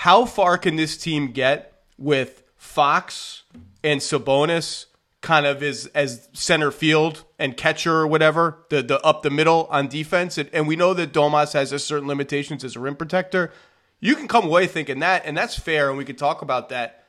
how 0.01 0.27
far 0.27 0.59
can 0.59 0.77
this 0.77 0.99
team 0.99 1.33
get 1.33 1.83
with 1.97 2.43
Fox 2.59 3.45
and 3.83 4.03
Sabonis 4.03 4.85
kind 5.23 5.47
of 5.47 5.63
is 5.63 5.87
as 5.95 6.29
center 6.35 6.71
field 6.71 7.25
and 7.39 7.57
catcher 7.57 7.95
or 7.95 8.07
whatever, 8.07 8.59
the 8.69 8.83
the 8.83 9.01
up 9.01 9.23
the 9.23 9.31
middle 9.31 9.67
on 9.71 9.89
defense. 9.89 10.37
And, 10.37 10.51
and 10.53 10.69
we 10.69 10.77
know 10.77 10.93
that 10.93 11.15
Domas 11.15 11.55
has 11.55 11.73
a 11.73 11.79
certain 11.79 12.07
limitations 12.07 12.63
as 12.63 12.77
a 12.77 12.81
rim 12.81 12.95
protector. 12.95 13.51
You 13.99 14.15
can 14.15 14.29
come 14.29 14.45
away 14.45 14.67
thinking 14.67 14.99
that, 14.99 15.23
and 15.25 15.35
that's 15.35 15.59
fair, 15.59 15.89
and 15.89 15.97
we 15.97 16.05
could 16.05 16.19
talk 16.19 16.43
about 16.43 16.69
that. 16.69 17.05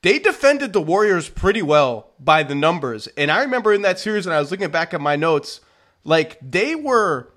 They 0.00 0.18
defended 0.18 0.72
the 0.72 0.80
Warriors 0.80 1.28
pretty 1.28 1.60
well 1.60 2.12
by 2.18 2.44
the 2.44 2.54
numbers. 2.54 3.08
And 3.08 3.30
I 3.30 3.42
remember 3.42 3.74
in 3.74 3.82
that 3.82 3.98
series, 3.98 4.24
and 4.24 4.34
I 4.34 4.40
was 4.40 4.50
looking 4.50 4.70
back 4.70 4.94
at 4.94 5.02
my 5.02 5.16
notes, 5.16 5.60
like 6.02 6.38
they 6.40 6.74
were 6.74 7.30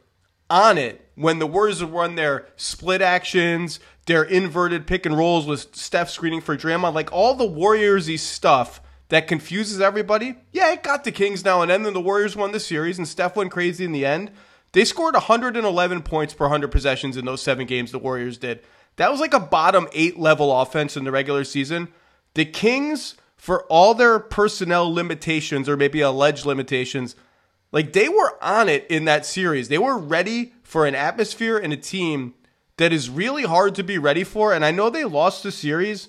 on 0.50 0.78
it 0.78 1.05
when 1.16 1.40
the 1.40 1.48
Warriors 1.48 1.84
would 1.84 1.94
run 1.94 2.16
their 2.16 2.48
split 2.56 3.02
actions, 3.02 3.80
their 4.06 4.24
inverted 4.24 4.86
pick 4.86 5.06
and 5.06 5.18
rolls 5.18 5.46
with 5.46 5.76
Steph 5.76 6.10
screening 6.10 6.42
for 6.42 6.56
Draymond, 6.56 6.94
like 6.94 7.12
all 7.12 7.34
the 7.34 7.48
Warriorsy 7.48 8.20
stuff 8.20 8.82
that 9.10 9.28
confuses 9.28 9.82
everybody. 9.82 10.36
Yeah, 10.52 10.74
it 10.74 10.84
got 10.84 11.04
the 11.04 11.12
Kings 11.12 11.44
now 11.46 11.62
and 11.62 11.72
then. 11.72 11.84
Then 11.84 11.94
the 11.94 12.02
Warriors 12.02 12.36
won 12.36 12.52
the 12.52 12.60
series, 12.60 12.98
and 12.98 13.08
Steph 13.08 13.36
went 13.36 13.52
crazy 13.52 13.86
in 13.86 13.92
the 13.92 14.06
end. 14.06 14.32
They 14.74 14.84
scored 14.84 15.14
111 15.14 16.02
points 16.02 16.34
per 16.34 16.46
100 16.46 16.70
possessions 16.70 17.16
in 17.16 17.26
those 17.26 17.42
seven 17.42 17.66
games. 17.66 17.92
The 17.92 18.00
Warriors 18.00 18.38
did. 18.38 18.62
That 18.98 19.12
was 19.12 19.20
like 19.20 19.34
a 19.34 19.40
bottom 19.40 19.88
eight 19.94 20.20
level 20.20 20.60
offense 20.60 20.98
in 20.98 21.04
the 21.04 21.12
regular 21.12 21.44
season. 21.44 21.90
The 22.34 22.46
Kings, 22.46 23.16
for 23.38 23.64
all 23.64 23.94
their 23.94 24.20
personnel 24.20 24.94
limitations 24.94 25.70
or 25.70 25.78
maybe 25.78 26.02
alleged 26.02 26.46
limitations, 26.46 27.16
like 27.76 27.92
they 27.92 28.08
were 28.08 28.42
on 28.42 28.70
it 28.70 28.88
in 28.90 29.04
that 29.04 29.26
series. 29.26 29.68
They 29.68 29.78
were 29.78 29.98
ready 29.98 30.54
for 30.64 30.86
an 30.86 30.96
atmosphere 30.96 31.58
and 31.58 31.74
a 31.74 31.78
team 31.78 32.34
that 32.78 32.94
is 32.94 33.10
really 33.10 33.44
hard 33.44 33.76
to 33.76 33.84
be 33.84 33.98
ready 33.98 34.24
for. 34.24 34.54
And 34.54 34.64
I 34.64 34.72
know 34.72 34.90
they 34.90 35.04
lost 35.04 35.44
the 35.44 35.52
series, 35.52 36.08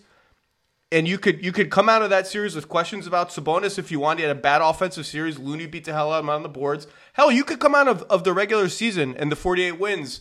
and 0.93 1.09
you 1.09 1.19
could 1.19 1.45
you 1.45 1.51
could 1.51 1.73
come 1.73 1.89
out 1.89 2.03
of 2.03 2.11
that 2.11 2.29
series 2.29 2.55
with 2.55 2.69
questions 2.69 3.05
about 3.09 3.31
Sabonis 3.31 3.81
if 3.81 3.91
you 3.91 3.99
wanted. 3.99 4.23
You 4.23 4.29
had 4.29 4.37
a 4.37 4.41
bad 4.41 4.63
offensive 4.63 5.07
series. 5.07 5.41
Looney 5.41 5.67
beat 5.67 5.85
the 5.85 5.93
hell 5.93 6.13
out 6.13 6.19
of 6.21 6.25
him 6.27 6.31
on 6.31 6.45
the 6.45 6.49
boards. 6.49 6.87
Hell, 7.15 7.33
you 7.33 7.43
could 7.43 7.59
come 7.59 7.75
out 7.75 7.89
of, 7.89 8.03
of 8.03 8.23
the 8.23 8.33
regular 8.33 8.69
season 8.69 9.17
and 9.17 9.33
the 9.33 9.37
48 9.37 9.73
wins, 9.73 10.21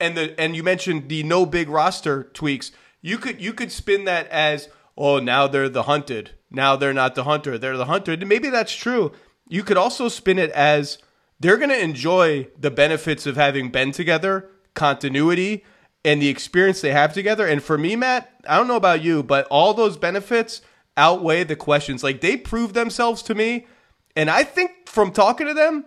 and 0.00 0.16
the 0.16 0.40
and 0.40 0.56
you 0.56 0.62
mentioned 0.62 1.10
the 1.10 1.22
no 1.24 1.44
big 1.44 1.68
roster 1.68 2.24
tweaks. 2.24 2.72
You 3.02 3.18
could 3.18 3.38
you 3.38 3.52
could 3.52 3.70
spin 3.70 4.06
that 4.06 4.28
as 4.28 4.70
oh 4.96 5.18
now 5.18 5.46
they're 5.46 5.68
the 5.68 5.82
hunted. 5.82 6.30
Now 6.50 6.74
they're 6.74 6.94
not 6.94 7.14
the 7.14 7.24
hunter. 7.24 7.58
They're 7.58 7.76
the 7.76 7.84
hunter. 7.84 8.16
Maybe 8.16 8.48
that's 8.48 8.74
true. 8.74 9.12
You 9.48 9.62
could 9.62 9.76
also 9.76 10.08
spin 10.08 10.38
it 10.38 10.50
as 10.50 10.98
they're 11.38 11.56
going 11.56 11.70
to 11.70 11.80
enjoy 11.80 12.48
the 12.58 12.70
benefits 12.70 13.26
of 13.26 13.36
having 13.36 13.70
been 13.70 13.92
together, 13.92 14.50
continuity 14.74 15.64
and 16.06 16.22
the 16.22 16.28
experience 16.28 16.80
they 16.80 16.92
have 16.92 17.12
together. 17.12 17.46
And 17.46 17.60
for 17.60 17.76
me, 17.76 17.96
Matt, 17.96 18.30
I 18.48 18.56
don't 18.56 18.68
know 18.68 18.76
about 18.76 19.02
you, 19.02 19.24
but 19.24 19.46
all 19.50 19.74
those 19.74 19.96
benefits 19.96 20.62
outweigh 20.96 21.42
the 21.42 21.56
questions. 21.56 22.04
Like 22.04 22.20
they 22.20 22.36
prove 22.36 22.74
themselves 22.74 23.22
to 23.22 23.34
me. 23.34 23.66
And 24.14 24.30
I 24.30 24.44
think 24.44 24.88
from 24.88 25.10
talking 25.10 25.48
to 25.48 25.54
them, 25.54 25.84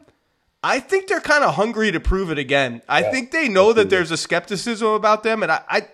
I 0.61 0.81
think 0.81 1.07
they're 1.07 1.21
kind 1.21 1.45
of 1.45 1.55
hungry 1.55 1.93
to 1.93 2.01
prove 2.01 2.31
it 2.31 2.37
again. 2.37 2.81
I 2.89 3.01
yeah, 3.01 3.11
think 3.11 3.31
they 3.31 3.47
know 3.47 3.71
that 3.71 3.89
there's 3.89 4.11
a 4.11 4.17
skepticism 4.17 4.89
about 4.89 5.23
them, 5.23 5.41
and 5.41 5.49
I, 5.49 5.61
I, 5.69 5.87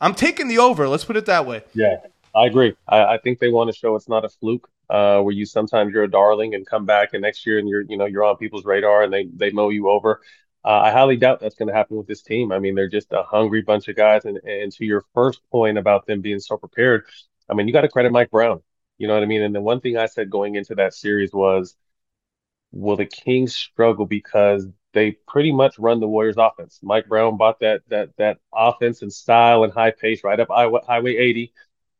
I'm 0.00 0.14
taking 0.14 0.46
the 0.46 0.58
over. 0.58 0.88
Let's 0.88 1.04
put 1.04 1.16
it 1.16 1.26
that 1.26 1.46
way. 1.46 1.64
Yeah, 1.74 1.96
I 2.32 2.46
agree. 2.46 2.76
I, 2.86 3.04
I 3.04 3.18
think 3.18 3.40
they 3.40 3.48
want 3.48 3.72
to 3.72 3.76
show 3.76 3.96
it's 3.96 4.08
not 4.08 4.24
a 4.24 4.28
fluke. 4.28 4.70
Uh, 4.90 5.20
where 5.22 5.34
you 5.34 5.46
sometimes 5.46 5.92
you're 5.92 6.04
a 6.04 6.10
darling 6.10 6.54
and 6.54 6.66
come 6.66 6.84
back 6.84 7.10
and 7.14 7.22
next 7.22 7.46
year 7.46 7.58
and 7.58 7.68
you're 7.68 7.82
you 7.82 7.96
know 7.96 8.04
you're 8.04 8.24
on 8.24 8.36
people's 8.36 8.64
radar 8.64 9.02
and 9.02 9.12
they 9.12 9.26
they 9.34 9.50
mow 9.50 9.70
you 9.70 9.88
over. 9.88 10.20
Uh, 10.64 10.80
I 10.84 10.90
highly 10.92 11.16
doubt 11.16 11.40
that's 11.40 11.56
going 11.56 11.68
to 11.68 11.74
happen 11.74 11.96
with 11.98 12.06
this 12.06 12.22
team. 12.22 12.50
I 12.50 12.58
mean, 12.58 12.74
they're 12.74 12.88
just 12.88 13.12
a 13.12 13.22
hungry 13.22 13.60
bunch 13.60 13.88
of 13.88 13.96
guys. 13.96 14.24
And, 14.24 14.38
and 14.38 14.72
to 14.72 14.84
your 14.86 15.04
first 15.12 15.40
point 15.50 15.76
about 15.76 16.06
them 16.06 16.22
being 16.22 16.40
so 16.40 16.56
prepared, 16.56 17.04
I 17.50 17.54
mean, 17.54 17.66
you 17.68 17.74
got 17.74 17.82
to 17.82 17.88
credit 17.88 18.12
Mike 18.12 18.30
Brown. 18.30 18.62
You 18.96 19.08
know 19.08 19.14
what 19.14 19.22
I 19.22 19.26
mean? 19.26 19.42
And 19.42 19.54
the 19.54 19.60
one 19.60 19.80
thing 19.80 19.98
I 19.98 20.06
said 20.06 20.30
going 20.30 20.54
into 20.54 20.74
that 20.76 20.94
series 20.94 21.34
was, 21.34 21.76
will 22.72 22.96
the 22.96 23.04
Kings 23.04 23.54
struggle 23.54 24.06
because 24.06 24.66
they 24.94 25.12
pretty 25.28 25.52
much 25.52 25.78
run 25.78 26.00
the 26.00 26.08
Warriors 26.08 26.36
offense. 26.38 26.80
Mike 26.82 27.08
Brown 27.08 27.36
bought 27.36 27.60
that 27.60 27.82
that 27.88 28.16
that 28.16 28.38
offense 28.54 29.02
and 29.02 29.12
style 29.12 29.64
and 29.64 29.72
high 29.72 29.90
pace 29.90 30.24
right 30.24 30.40
up 30.40 30.48
Highway 30.48 31.16
80 31.16 31.52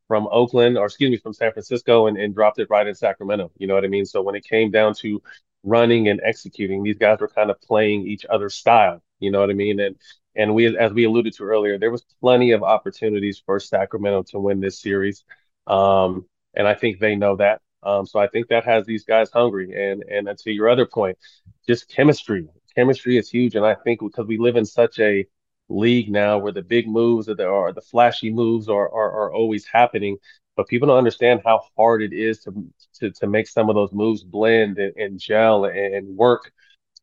from 0.09 0.29
Oakland, 0.31 0.77
or 0.79 0.87
excuse 0.87 1.11
me, 1.11 1.17
from 1.17 1.33
San 1.33 1.53
Francisco, 1.53 2.07
and, 2.07 2.17
and 2.19 2.35
dropped 2.35 2.59
it 2.59 2.69
right 2.71 2.87
in 2.87 2.95
Sacramento. 2.95 3.51
You 3.59 3.67
know 3.67 3.75
what 3.75 3.85
I 3.85 3.89
mean? 3.89 4.05
So 4.07 4.23
when 4.23 4.35
it 4.35 4.45
came 4.45 4.71
down 4.71 4.95
to 4.97 5.23
running 5.65 6.09
and 6.09 6.21
executing. 6.23 6.83
These 6.83 6.99
guys 6.99 7.19
were 7.21 7.29
kind 7.29 7.51
of 7.51 7.61
playing 7.61 8.07
each 8.07 8.25
other's 8.29 8.55
style. 8.55 9.03
You 9.19 9.31
know 9.31 9.41
what 9.41 9.51
I 9.51 9.55
mean? 9.55 9.81
And 9.81 9.97
and 10.37 10.55
we, 10.55 10.77
as 10.77 10.93
we 10.93 11.05
alluded 11.05 11.33
to 11.35 11.45
earlier, 11.45 11.79
there 11.79 11.93
was 11.93 12.05
plenty 12.21 12.51
of 12.53 12.63
opportunities 12.63 13.41
for 13.45 13.61
Sacramento 13.61 14.25
to 14.31 14.41
win 14.41 14.61
this 14.61 14.81
series, 14.81 15.25
um, 15.67 16.27
and 16.55 16.67
I 16.69 16.75
think 16.75 16.99
they 16.99 17.15
know 17.15 17.37
that. 17.37 17.61
Um, 17.85 18.05
so 18.07 18.19
I 18.19 18.27
think 18.27 18.49
that 18.49 18.65
has 18.65 18.85
these 18.85 19.05
guys 19.05 19.31
hungry. 19.31 19.73
And 19.91 20.05
and 20.09 20.37
to 20.39 20.53
your 20.53 20.69
other 20.69 20.87
point, 20.87 21.19
just 21.67 21.89
chemistry. 21.89 22.49
Chemistry 22.75 23.17
is 23.17 23.31
huge, 23.31 23.55
and 23.55 23.65
I 23.65 23.75
think 23.75 24.01
because 24.01 24.27
we 24.27 24.39
live 24.39 24.57
in 24.57 24.65
such 24.65 24.99
a 24.99 25.27
league 25.69 26.11
now 26.11 26.39
where 26.39 26.53
the 26.53 26.63
big 26.63 26.87
moves 26.87 27.29
or 27.29 27.35
the, 27.35 27.73
the 27.75 27.81
flashy 27.81 28.31
moves 28.31 28.69
are, 28.69 28.89
are 28.89 29.13
are 29.13 29.33
always 29.33 29.67
happening, 29.67 30.17
but 30.57 30.69
people 30.69 30.89
don't 30.89 30.99
understand 30.99 31.41
how 31.45 31.63
hard 31.77 32.03
it 32.03 32.13
is 32.13 32.41
to 32.41 32.53
to, 32.95 33.11
to 33.11 33.27
make 33.27 33.49
some 33.49 33.69
of 33.69 33.75
those 33.75 33.93
moves 33.93 34.23
blend 34.23 34.79
and, 34.79 34.95
and 34.97 35.19
gel 35.19 35.65
and, 35.65 35.95
and 35.95 36.17
work. 36.17 36.53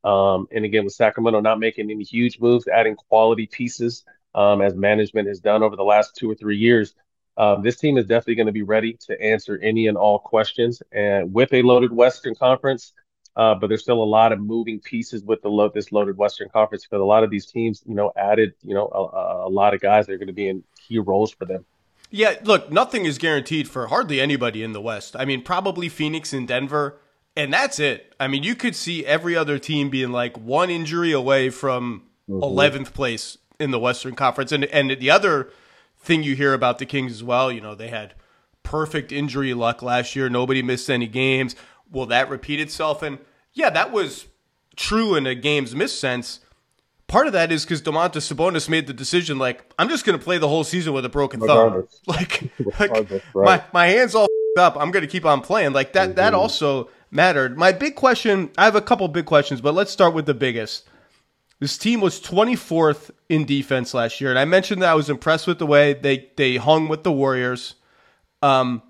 Um, 0.04 0.48
and 0.52 0.66
again, 0.66 0.84
with 0.84 0.94
Sacramento 0.94 1.42
not 1.42 1.60
making 1.60 1.92
any 1.92 2.04
huge 2.04 2.40
moves, 2.40 2.68
adding 2.68 2.96
quality 2.96 3.48
pieces 3.48 4.04
um, 4.34 4.62
as 4.62 4.76
management 4.76 5.28
has 5.28 5.40
done 5.40 5.62
over 5.64 5.76
the 5.76 5.84
last 5.84 6.16
two 6.16 6.30
or 6.30 6.36
three 6.36 6.58
years, 6.58 6.96
um, 7.38 7.62
this 7.62 7.78
team 7.78 7.98
is 7.98 8.06
definitely 8.06 8.36
going 8.36 8.48
to 8.48 8.52
be 8.52 8.64
ready 8.64 8.98
to 9.08 9.22
answer 9.22 9.60
any 9.62 9.88
and 9.88 9.98
all 9.98 10.20
questions. 10.20 10.82
And 10.92 11.34
with 11.34 11.54
a 11.54 11.62
loaded 11.62 11.92
Western 11.92 12.36
Conference, 12.36 12.94
uh, 13.36 13.56
but 13.56 13.68
there's 13.68 13.82
still 13.82 14.02
a 14.02 14.06
lot 14.06 14.32
of 14.32 14.40
moving 14.40 14.80
pieces 14.80 15.24
with 15.24 15.42
the 15.42 15.50
lo- 15.50 15.72
this 15.74 15.92
loaded 15.92 16.18
Western 16.18 16.50
Conference 16.50 16.86
because 16.86 17.02
a 17.02 17.06
lot 17.06 17.24
of 17.24 17.30
these 17.30 17.46
teams, 17.46 17.82
you 17.86 17.96
know, 17.96 18.12
added 18.16 18.54
you 18.64 18.74
know 18.74 18.88
a, 18.88 19.48
a 19.48 19.50
lot 19.50 19.74
of 19.74 19.82
guys 19.82 20.06
that 20.08 20.14
are 20.14 20.18
going 20.18 20.28
to 20.28 20.34
be 20.34 20.48
in 20.48 20.64
key 20.88 21.00
roles 21.00 21.32
for 21.32 21.46
them. 21.46 21.66
Yeah, 22.10 22.36
look, 22.44 22.70
nothing 22.70 23.06
is 23.06 23.18
guaranteed 23.18 23.70
for 23.70 23.88
hardly 23.88 24.20
anybody 24.20 24.64
in 24.64 24.74
the 24.74 24.82
West. 24.82 25.16
I 25.18 25.24
mean, 25.24 25.44
probably 25.44 25.88
Phoenix 25.88 26.34
and 26.34 26.46
Denver, 26.46 27.00
and 27.38 27.54
that's 27.54 27.80
it. 27.80 28.14
I 28.20 28.28
mean, 28.28 28.44
you 28.44 28.54
could 28.54 28.76
see 28.76 29.06
every 29.06 29.36
other 29.36 29.58
team 29.58 29.90
being 29.90 30.12
like 30.12 30.38
one 30.38 30.70
injury 30.70 31.14
away 31.14 31.50
from 31.50 32.04
mm-hmm. 32.30 32.44
11th 32.44 32.94
place 32.94 33.38
in 33.62 33.72
the 33.72 33.80
Western 33.80 34.16
Conference. 34.16 34.52
And 34.52 34.66
and 34.66 34.92
the 34.92 35.10
other 35.10 35.52
thing 35.98 36.24
you 36.24 36.36
hear 36.36 36.54
about 36.54 36.80
the 36.80 36.86
Kings 36.86 37.14
as 37.14 37.24
well, 37.24 37.50
you 37.50 37.62
know, 37.62 37.76
they 37.76 37.88
had 37.88 38.14
perfect 38.64 39.12
injury 39.12 39.54
luck 39.54 39.82
last 39.82 40.16
year. 40.16 40.30
Nobody 40.30 40.62
missed 40.62 40.90
any 40.90 41.08
games. 41.08 41.56
Will 41.92 42.06
that 42.08 42.30
repeat 42.30 42.60
itself? 42.60 43.02
And 43.02 43.20
yeah, 43.54 43.70
that 43.70 43.92
was 43.92 44.26
true 44.76 45.16
in 45.16 45.28
a 45.28 45.36
games 45.36 45.76
miss 45.76 45.98
sense. 45.98 46.40
Part 47.08 47.28
of 47.28 47.34
that 47.34 47.52
is 47.52 47.66
because 47.66 47.82
Domantas 47.82 48.34
Sabonis 48.34 48.70
made 48.70 48.88
the 48.88 48.94
decision, 48.94 49.38
like, 49.38 49.70
I'm 49.78 49.90
just 49.90 50.06
going 50.06 50.18
to 50.18 50.24
play 50.24 50.38
the 50.38 50.48
whole 50.48 50.64
season 50.64 50.94
with 50.94 51.04
a 51.04 51.10
broken 51.10 51.42
Regardless. 51.42 52.02
thumb. 52.08 52.16
Like, 52.16 52.80
like 52.80 53.24
right. 53.34 53.46
my, 53.46 53.64
my 53.74 53.88
hands 53.88 54.16
all 54.16 54.28
up. 54.58 54.78
I'm 54.78 54.92
going 54.92 55.02
to 55.02 55.12
keep 55.12 55.26
on 55.26 55.42
playing. 55.42 55.74
Like, 55.74 55.94
that, 55.94 56.10
mm-hmm. 56.10 56.16
that 56.16 56.34
also 56.34 56.90
mattered. 57.12 57.58
My 57.58 57.74
big 57.74 57.96
question 57.96 58.50
I 58.58 58.64
have 58.64 58.76
a 58.76 58.82
couple 58.82 59.08
big 59.10 59.26
questions, 59.26 59.60
but 59.60 59.74
let's 59.74 59.92
start 59.92 60.14
with 60.14 60.26
the 60.26 60.34
biggest. 60.34 60.88
This 61.60 61.78
team 61.78 62.00
was 62.00 62.20
24th 62.22 63.12
in 63.30 63.46
defense 63.46 63.94
last 63.94 64.20
year, 64.20 64.32
and 64.32 64.40
I 64.40 64.46
mentioned 64.46 64.82
that 64.82 64.90
I 64.90 64.96
was 64.96 65.10
impressed 65.10 65.46
with 65.46 65.60
the 65.60 65.68
way 65.68 65.94
they, 65.94 66.30
they 66.38 66.56
hung 66.56 66.88
with 66.88 67.04
the 67.04 67.12
Warriors. 67.12 67.76
Um, 68.42 68.82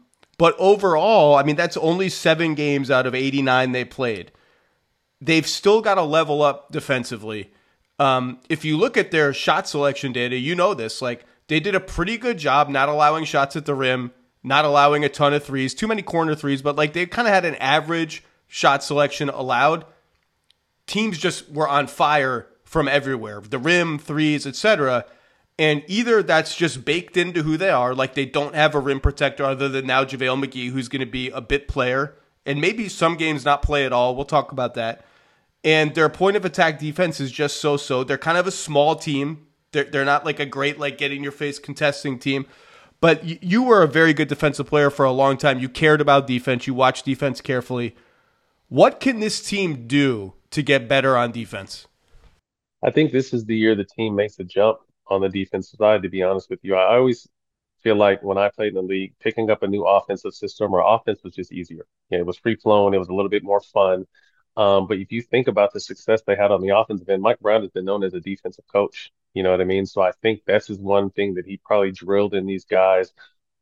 but 0.41 0.55
overall, 0.57 1.35
I 1.35 1.43
mean, 1.43 1.55
that's 1.55 1.77
only 1.77 2.09
seven 2.09 2.55
games 2.55 2.89
out 2.89 3.05
of 3.05 3.13
89 3.13 3.73
they 3.73 3.85
played. 3.85 4.31
They've 5.21 5.45
still 5.45 5.83
got 5.83 5.95
to 5.95 6.01
level 6.01 6.41
up 6.41 6.71
defensively. 6.71 7.53
Um, 7.99 8.39
if 8.49 8.65
you 8.65 8.75
look 8.75 8.97
at 8.97 9.11
their 9.11 9.35
shot 9.35 9.67
selection 9.67 10.11
data, 10.11 10.35
you 10.35 10.55
know 10.55 10.73
this. 10.73 10.99
Like, 10.99 11.25
they 11.47 11.59
did 11.59 11.75
a 11.75 11.79
pretty 11.79 12.17
good 12.17 12.39
job 12.39 12.69
not 12.69 12.89
allowing 12.89 13.23
shots 13.23 13.55
at 13.55 13.67
the 13.67 13.75
rim, 13.75 14.13
not 14.41 14.65
allowing 14.65 15.05
a 15.05 15.09
ton 15.09 15.35
of 15.35 15.43
threes, 15.43 15.75
too 15.75 15.85
many 15.85 16.01
corner 16.01 16.33
threes, 16.33 16.63
but 16.63 16.75
like 16.75 16.93
they 16.93 17.05
kind 17.05 17.27
of 17.27 17.35
had 17.35 17.45
an 17.45 17.53
average 17.57 18.23
shot 18.47 18.83
selection 18.83 19.29
allowed. 19.29 19.85
Teams 20.87 21.19
just 21.19 21.51
were 21.51 21.67
on 21.67 21.85
fire 21.85 22.47
from 22.63 22.87
everywhere 22.87 23.41
the 23.41 23.59
rim, 23.59 23.99
threes, 23.99 24.47
etc. 24.47 25.05
And 25.59 25.83
either 25.87 26.23
that's 26.23 26.55
just 26.55 26.85
baked 26.85 27.17
into 27.17 27.43
who 27.43 27.57
they 27.57 27.69
are, 27.69 27.93
like 27.93 28.15
they 28.15 28.25
don't 28.25 28.55
have 28.55 28.73
a 28.73 28.79
rim 28.79 28.99
protector 28.99 29.43
other 29.43 29.69
than 29.69 29.85
now 29.85 30.03
JaVale 30.03 30.43
McGee, 30.43 30.71
who's 30.71 30.87
going 30.87 31.01
to 31.01 31.05
be 31.05 31.29
a 31.29 31.41
bit 31.41 31.67
player, 31.67 32.15
and 32.45 32.59
maybe 32.59 32.89
some 32.89 33.15
games 33.15 33.45
not 33.45 33.61
play 33.61 33.85
at 33.85 33.93
all. 33.93 34.15
We'll 34.15 34.25
talk 34.25 34.51
about 34.51 34.73
that. 34.75 35.05
And 35.63 35.93
their 35.93 36.09
point 36.09 36.37
of 36.37 36.45
attack 36.45 36.79
defense 36.79 37.19
is 37.19 37.31
just 37.31 37.61
so 37.61 37.77
so. 37.77 38.03
They're 38.03 38.17
kind 38.17 38.37
of 38.37 38.47
a 38.47 38.51
small 38.51 38.95
team. 38.95 39.45
They're, 39.71 39.83
they're 39.83 40.05
not 40.05 40.25
like 40.25 40.39
a 40.39 40.45
great, 40.45 40.79
like, 40.79 40.97
get 40.97 41.11
in 41.11 41.21
your 41.21 41.31
face 41.31 41.59
contesting 41.59 42.17
team. 42.17 42.47
But 42.99 43.23
you, 43.23 43.37
you 43.41 43.63
were 43.63 43.83
a 43.83 43.87
very 43.87 44.13
good 44.13 44.27
defensive 44.27 44.67
player 44.67 44.89
for 44.89 45.05
a 45.05 45.11
long 45.11 45.37
time. 45.37 45.59
You 45.59 45.69
cared 45.69 46.01
about 46.01 46.27
defense, 46.27 46.65
you 46.65 46.73
watched 46.73 47.05
defense 47.05 47.41
carefully. 47.41 47.95
What 48.69 48.99
can 48.99 49.19
this 49.19 49.41
team 49.41 49.87
do 49.87 50.33
to 50.51 50.61
get 50.63 50.87
better 50.87 51.17
on 51.17 51.31
defense? 51.31 51.87
I 52.83 52.89
think 52.89 53.11
this 53.11 53.33
is 53.33 53.45
the 53.45 53.55
year 53.55 53.75
the 53.75 53.85
team 53.85 54.15
makes 54.15 54.39
a 54.39 54.43
jump 54.43 54.79
on 55.11 55.21
the 55.21 55.29
defensive 55.29 55.77
side, 55.77 56.03
to 56.03 56.09
be 56.09 56.23
honest 56.23 56.49
with 56.49 56.59
you. 56.63 56.75
I 56.75 56.95
always 56.95 57.27
feel 57.83 57.95
like 57.95 58.23
when 58.23 58.37
I 58.37 58.49
played 58.49 58.69
in 58.69 58.75
the 58.75 58.81
league, 58.81 59.13
picking 59.19 59.49
up 59.49 59.61
a 59.61 59.67
new 59.67 59.83
offensive 59.83 60.33
system 60.33 60.73
or 60.73 60.81
offense 60.95 61.19
was 61.23 61.35
just 61.35 61.51
easier. 61.51 61.85
Yeah, 62.09 62.19
it 62.19 62.25
was 62.25 62.37
free 62.37 62.55
flowing, 62.55 62.93
it 62.93 62.99
was 62.99 63.09
a 63.09 63.13
little 63.13 63.29
bit 63.29 63.43
more 63.43 63.61
fun. 63.61 64.05
Um, 64.57 64.87
but 64.87 64.97
if 64.97 65.11
you 65.11 65.21
think 65.21 65.47
about 65.47 65.73
the 65.73 65.79
success 65.79 66.21
they 66.25 66.35
had 66.35 66.51
on 66.51 66.61
the 66.61 66.77
offensive 66.77 67.09
end, 67.09 67.21
Mike 67.21 67.39
Brown 67.39 67.61
has 67.61 67.71
been 67.71 67.85
known 67.85 68.03
as 68.03 68.13
a 68.13 68.19
defensive 68.19 68.65
coach. 68.71 69.11
You 69.33 69.43
know 69.43 69.51
what 69.51 69.61
I 69.61 69.65
mean? 69.65 69.85
So 69.85 70.01
I 70.01 70.11
think 70.21 70.41
that's 70.45 70.67
just 70.67 70.81
one 70.81 71.09
thing 71.09 71.35
that 71.35 71.45
he 71.45 71.57
probably 71.57 71.91
drilled 71.91 72.33
in 72.33 72.45
these 72.45 72.65
guys 72.65 73.13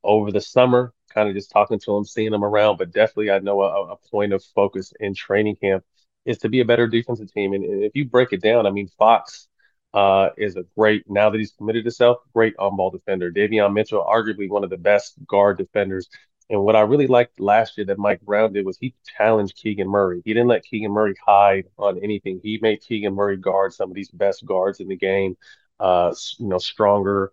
over 0.03 0.31
the 0.31 0.41
summer, 0.41 0.93
kind 1.13 1.29
of 1.29 1.35
just 1.35 1.51
talking 1.51 1.79
to 1.79 1.93
them, 1.93 2.05
seeing 2.05 2.31
them 2.31 2.43
around. 2.43 2.77
But 2.77 2.91
definitely, 2.91 3.31
I 3.31 3.39
know 3.39 3.61
a, 3.61 3.91
a 3.93 3.97
point 4.11 4.33
of 4.33 4.43
focus 4.55 4.93
in 4.99 5.13
training 5.13 5.57
camp 5.57 5.83
is 6.25 6.39
to 6.39 6.49
be 6.49 6.61
a 6.61 6.65
better 6.65 6.87
defensive 6.87 7.31
team. 7.31 7.53
And, 7.53 7.63
and 7.63 7.83
if 7.83 7.95
you 7.95 8.05
break 8.05 8.33
it 8.33 8.41
down, 8.41 8.65
I 8.65 8.71
mean, 8.71 8.87
Fox 8.97 9.48
uh, 9.93 10.29
is 10.37 10.55
a 10.55 10.63
great, 10.77 11.09
now 11.09 11.29
that 11.29 11.37
he's 11.37 11.51
committed 11.51 11.85
himself, 11.85 12.17
great 12.33 12.53
on 12.59 12.75
ball 12.75 12.91
defender. 12.91 13.31
Davion 13.31 13.73
Mitchell, 13.73 14.05
arguably 14.07 14.49
one 14.49 14.63
of 14.63 14.69
the 14.69 14.77
best 14.77 15.15
guard 15.27 15.57
defenders. 15.57 16.09
And 16.51 16.63
what 16.63 16.75
I 16.75 16.81
really 16.81 17.07
liked 17.07 17.39
last 17.39 17.77
year 17.77 17.85
that 17.87 17.99
Mike 17.99 18.21
Brown 18.21 18.53
did 18.53 18.65
was 18.65 18.77
he 18.77 18.95
challenged 19.17 19.55
Keegan 19.55 19.87
Murray. 19.87 20.21
He 20.25 20.33
didn't 20.33 20.47
let 20.47 20.63
Keegan 20.63 20.91
Murray 20.91 21.13
hide 21.23 21.65
on 21.77 21.99
anything. 22.03 22.39
He 22.41 22.59
made 22.61 22.81
Keegan 22.81 23.13
Murray 23.13 23.37
guard 23.37 23.73
some 23.73 23.89
of 23.89 23.95
these 23.95 24.09
best 24.09 24.45
guards 24.45 24.79
in 24.79 24.87
the 24.87 24.95
game, 24.95 25.37
uh, 25.79 26.13
you 26.39 26.47
know, 26.47 26.57
stronger 26.57 27.31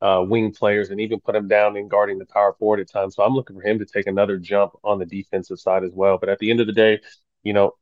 uh, 0.00 0.24
wing 0.26 0.52
players, 0.52 0.90
and 0.90 1.00
even 1.00 1.20
put 1.20 1.34
him 1.34 1.48
down 1.48 1.76
in 1.76 1.88
guarding 1.88 2.18
the 2.18 2.26
power 2.26 2.54
forward 2.58 2.80
at 2.80 2.90
times. 2.90 3.16
So 3.16 3.24
I'm 3.24 3.34
looking 3.34 3.56
for 3.56 3.66
him 3.66 3.80
to 3.80 3.84
take 3.84 4.06
another 4.06 4.36
jump 4.36 4.72
on 4.84 4.98
the 5.00 5.06
defensive 5.06 5.58
side 5.58 5.82
as 5.82 5.92
well. 5.92 6.18
But 6.18 6.28
at 6.28 6.38
the 6.38 6.50
end 6.50 6.60
of 6.60 6.68
the 6.68 6.72
day, 6.72 7.00
you 7.42 7.52
know, 7.52 7.74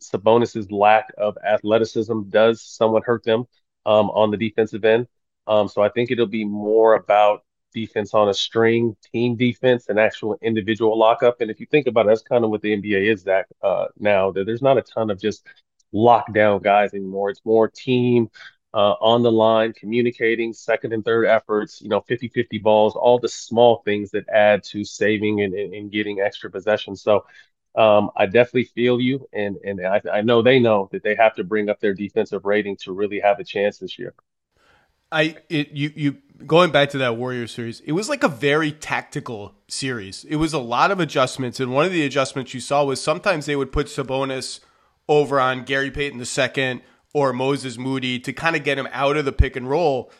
Sabonis's 0.00 0.70
lack 0.70 1.12
of 1.18 1.36
athleticism 1.44 2.22
does 2.28 2.62
somewhat 2.62 3.04
hurt 3.04 3.24
them 3.24 3.46
um, 3.84 4.10
on 4.10 4.30
the 4.30 4.36
defensive 4.36 4.84
end. 4.84 5.06
Um, 5.46 5.68
so 5.68 5.82
I 5.82 5.88
think 5.88 6.10
it'll 6.10 6.26
be 6.26 6.44
more 6.44 6.94
about 6.94 7.44
defense 7.72 8.14
on 8.14 8.28
a 8.28 8.34
string, 8.34 8.96
team 9.12 9.36
defense, 9.36 9.88
and 9.88 9.98
actual 9.98 10.36
individual 10.42 10.98
lockup. 10.98 11.40
And 11.40 11.50
if 11.50 11.60
you 11.60 11.66
think 11.66 11.86
about 11.86 12.06
it, 12.06 12.08
that's 12.08 12.22
kind 12.22 12.44
of 12.44 12.50
what 12.50 12.62
the 12.62 12.72
NBA 12.72 13.12
is 13.12 13.24
that 13.24 13.46
uh, 13.62 13.86
now. 13.98 14.32
That 14.32 14.46
there's 14.46 14.62
not 14.62 14.78
a 14.78 14.82
ton 14.82 15.10
of 15.10 15.20
just 15.20 15.46
lockdown 15.94 16.62
guys 16.62 16.94
anymore. 16.94 17.30
It's 17.30 17.44
more 17.44 17.68
team 17.68 18.28
uh, 18.74 18.94
on 19.00 19.22
the 19.22 19.32
line, 19.32 19.72
communicating, 19.72 20.52
second 20.52 20.92
and 20.92 21.04
third 21.04 21.26
efforts, 21.26 21.80
you 21.80 21.88
know, 21.88 22.00
50 22.00 22.28
50 22.28 22.58
balls, 22.58 22.94
all 22.96 23.18
the 23.18 23.28
small 23.28 23.82
things 23.84 24.10
that 24.10 24.28
add 24.28 24.62
to 24.64 24.84
saving 24.84 25.42
and, 25.42 25.54
and, 25.54 25.74
and 25.74 25.92
getting 25.92 26.20
extra 26.20 26.50
possessions. 26.50 27.02
So 27.02 27.24
um, 27.76 28.10
I 28.16 28.26
definitely 28.26 28.64
feel 28.64 29.00
you, 29.00 29.28
and 29.32 29.56
and 29.64 29.86
I, 29.86 30.00
I 30.10 30.20
know 30.22 30.40
they 30.40 30.58
know 30.58 30.88
that 30.92 31.02
they 31.02 31.14
have 31.14 31.34
to 31.36 31.44
bring 31.44 31.68
up 31.68 31.80
their 31.80 31.94
defensive 31.94 32.44
rating 32.44 32.76
to 32.78 32.92
really 32.92 33.20
have 33.20 33.38
a 33.38 33.44
chance 33.44 33.78
this 33.78 33.98
year. 33.98 34.14
I 35.12 35.36
it 35.50 35.72
you 35.72 35.92
you 35.94 36.16
going 36.46 36.72
back 36.72 36.90
to 36.90 36.98
that 36.98 37.16
Warrior 37.16 37.46
series, 37.46 37.80
it 37.80 37.92
was 37.92 38.08
like 38.08 38.22
a 38.22 38.28
very 38.28 38.72
tactical 38.72 39.54
series. 39.68 40.24
It 40.24 40.36
was 40.36 40.54
a 40.54 40.58
lot 40.58 40.90
of 40.90 41.00
adjustments, 41.00 41.60
and 41.60 41.72
one 41.72 41.84
of 41.84 41.92
the 41.92 42.04
adjustments 42.04 42.54
you 42.54 42.60
saw 42.60 42.84
was 42.84 43.00
sometimes 43.00 43.44
they 43.44 43.56
would 43.56 43.72
put 43.72 43.88
Sabonis 43.88 44.60
over 45.06 45.38
on 45.38 45.64
Gary 45.64 45.90
Payton 45.90 46.20
II 46.20 46.82
or 47.12 47.32
Moses 47.32 47.76
Moody 47.76 48.18
to 48.20 48.32
kind 48.32 48.56
of 48.56 48.64
get 48.64 48.78
him 48.78 48.88
out 48.90 49.16
of 49.16 49.24
the 49.24 49.32
pick 49.32 49.54
and 49.54 49.68
roll. 49.68 50.10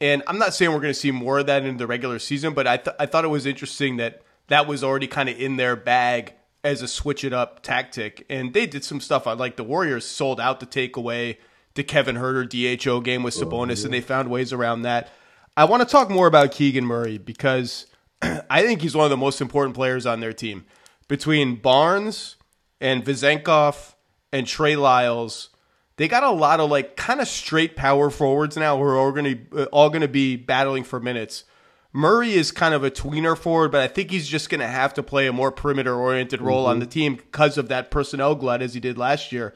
And 0.00 0.22
I'm 0.26 0.38
not 0.38 0.52
saying 0.52 0.72
we're 0.72 0.80
going 0.80 0.92
to 0.92 0.98
see 0.98 1.12
more 1.12 1.38
of 1.38 1.46
that 1.46 1.64
in 1.64 1.76
the 1.76 1.86
regular 1.86 2.18
season, 2.18 2.54
but 2.54 2.66
I 2.66 2.78
th- 2.78 2.96
I 2.98 3.06
thought 3.06 3.24
it 3.24 3.28
was 3.28 3.46
interesting 3.46 3.98
that 3.98 4.22
that 4.48 4.66
was 4.66 4.82
already 4.82 5.06
kind 5.06 5.28
of 5.28 5.38
in 5.38 5.56
their 5.56 5.76
bag 5.76 6.34
as 6.64 6.82
a 6.82 6.88
switch 6.88 7.24
it 7.24 7.32
up 7.32 7.62
tactic. 7.62 8.24
And 8.28 8.54
they 8.54 8.66
did 8.66 8.84
some 8.84 9.00
stuff 9.00 9.26
on 9.26 9.38
like 9.38 9.56
the 9.56 9.64
Warriors 9.64 10.04
sold 10.04 10.40
out 10.40 10.60
the 10.60 10.66
takeaway 10.66 11.36
the 11.74 11.82
Kevin 11.82 12.16
Huerter 12.16 12.48
DHO 12.48 13.00
game 13.00 13.22
with 13.22 13.36
oh, 13.38 13.46
Sabonis, 13.46 13.78
oh, 13.78 13.80
yeah. 13.80 13.84
and 13.86 13.94
they 13.94 14.00
found 14.00 14.30
ways 14.30 14.52
around 14.52 14.82
that. 14.82 15.10
I 15.56 15.64
want 15.64 15.82
to 15.82 15.88
talk 15.88 16.10
more 16.10 16.26
about 16.26 16.52
Keegan 16.52 16.84
Murray 16.84 17.18
because 17.18 17.86
I 18.22 18.62
think 18.62 18.80
he's 18.80 18.94
one 18.94 19.04
of 19.04 19.10
the 19.10 19.16
most 19.16 19.40
important 19.40 19.74
players 19.74 20.06
on 20.06 20.20
their 20.20 20.32
team. 20.32 20.64
Between 21.08 21.56
Barnes 21.56 22.36
and 22.80 23.04
Vezenkov 23.04 23.94
and 24.32 24.46
Trey 24.46 24.76
Lyles, 24.76 25.50
they 25.96 26.08
got 26.08 26.22
a 26.22 26.30
lot 26.30 26.60
of 26.60 26.70
like 26.70 26.96
kind 26.96 27.20
of 27.20 27.28
straight 27.28 27.76
power 27.76 28.08
forwards 28.10 28.56
now 28.56 28.76
who 28.76 28.82
are 28.82 28.96
all 28.96 29.12
going 29.12 29.46
uh, 29.54 30.06
to 30.06 30.08
be 30.08 30.36
battling 30.36 30.84
for 30.84 31.00
minutes. 31.00 31.44
Murray 31.92 32.32
is 32.32 32.50
kind 32.50 32.72
of 32.72 32.84
a 32.84 32.90
tweener 32.90 33.36
forward, 33.36 33.70
but 33.70 33.82
I 33.82 33.88
think 33.88 34.10
he's 34.10 34.26
just 34.26 34.48
going 34.48 34.60
to 34.60 34.66
have 34.66 34.94
to 34.94 35.02
play 35.02 35.26
a 35.26 35.32
more 35.32 35.52
perimeter 35.52 35.94
oriented 35.94 36.40
role 36.40 36.62
mm-hmm. 36.62 36.70
on 36.70 36.78
the 36.78 36.86
team 36.86 37.16
because 37.16 37.58
of 37.58 37.68
that 37.68 37.90
personnel 37.90 38.34
glut 38.34 38.62
as 38.62 38.74
he 38.74 38.80
did 38.80 38.96
last 38.96 39.30
year. 39.30 39.54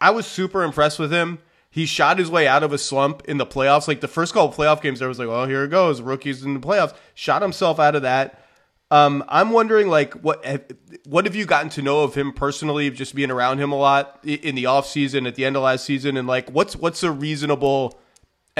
I 0.00 0.10
was 0.10 0.26
super 0.26 0.62
impressed 0.62 0.98
with 0.98 1.12
him. 1.12 1.38
He 1.68 1.84
shot 1.84 2.18
his 2.18 2.30
way 2.30 2.46
out 2.46 2.62
of 2.62 2.72
a 2.72 2.78
slump 2.78 3.22
in 3.26 3.38
the 3.38 3.46
playoffs. 3.46 3.88
Like 3.88 4.00
the 4.00 4.08
first 4.08 4.32
couple 4.32 4.56
playoff 4.56 4.80
games, 4.80 5.02
I 5.02 5.06
was 5.06 5.18
like, 5.18 5.28
"Well, 5.28 5.46
here 5.46 5.64
it 5.64 5.68
goes, 5.68 6.00
rookies 6.00 6.42
in 6.42 6.54
the 6.54 6.60
playoffs." 6.60 6.94
Shot 7.14 7.42
himself 7.42 7.78
out 7.78 7.94
of 7.94 8.02
that. 8.02 8.42
Um, 8.90 9.24
I'm 9.28 9.50
wondering, 9.50 9.88
like, 9.88 10.14
what 10.14 10.44
have, 10.44 10.64
what 11.04 11.24
have 11.24 11.34
you 11.34 11.44
gotten 11.44 11.70
to 11.70 11.82
know 11.82 12.02
of 12.02 12.14
him 12.14 12.32
personally, 12.32 12.88
just 12.90 13.16
being 13.16 13.32
around 13.32 13.58
him 13.58 13.72
a 13.72 13.76
lot 13.76 14.20
in 14.22 14.54
the 14.54 14.66
off 14.66 14.86
season, 14.86 15.26
at 15.26 15.34
the 15.34 15.44
end 15.44 15.56
of 15.56 15.62
last 15.64 15.84
season, 15.84 16.16
and 16.16 16.28
like, 16.28 16.48
what's 16.50 16.76
what's 16.76 17.02
a 17.02 17.10
reasonable 17.10 17.98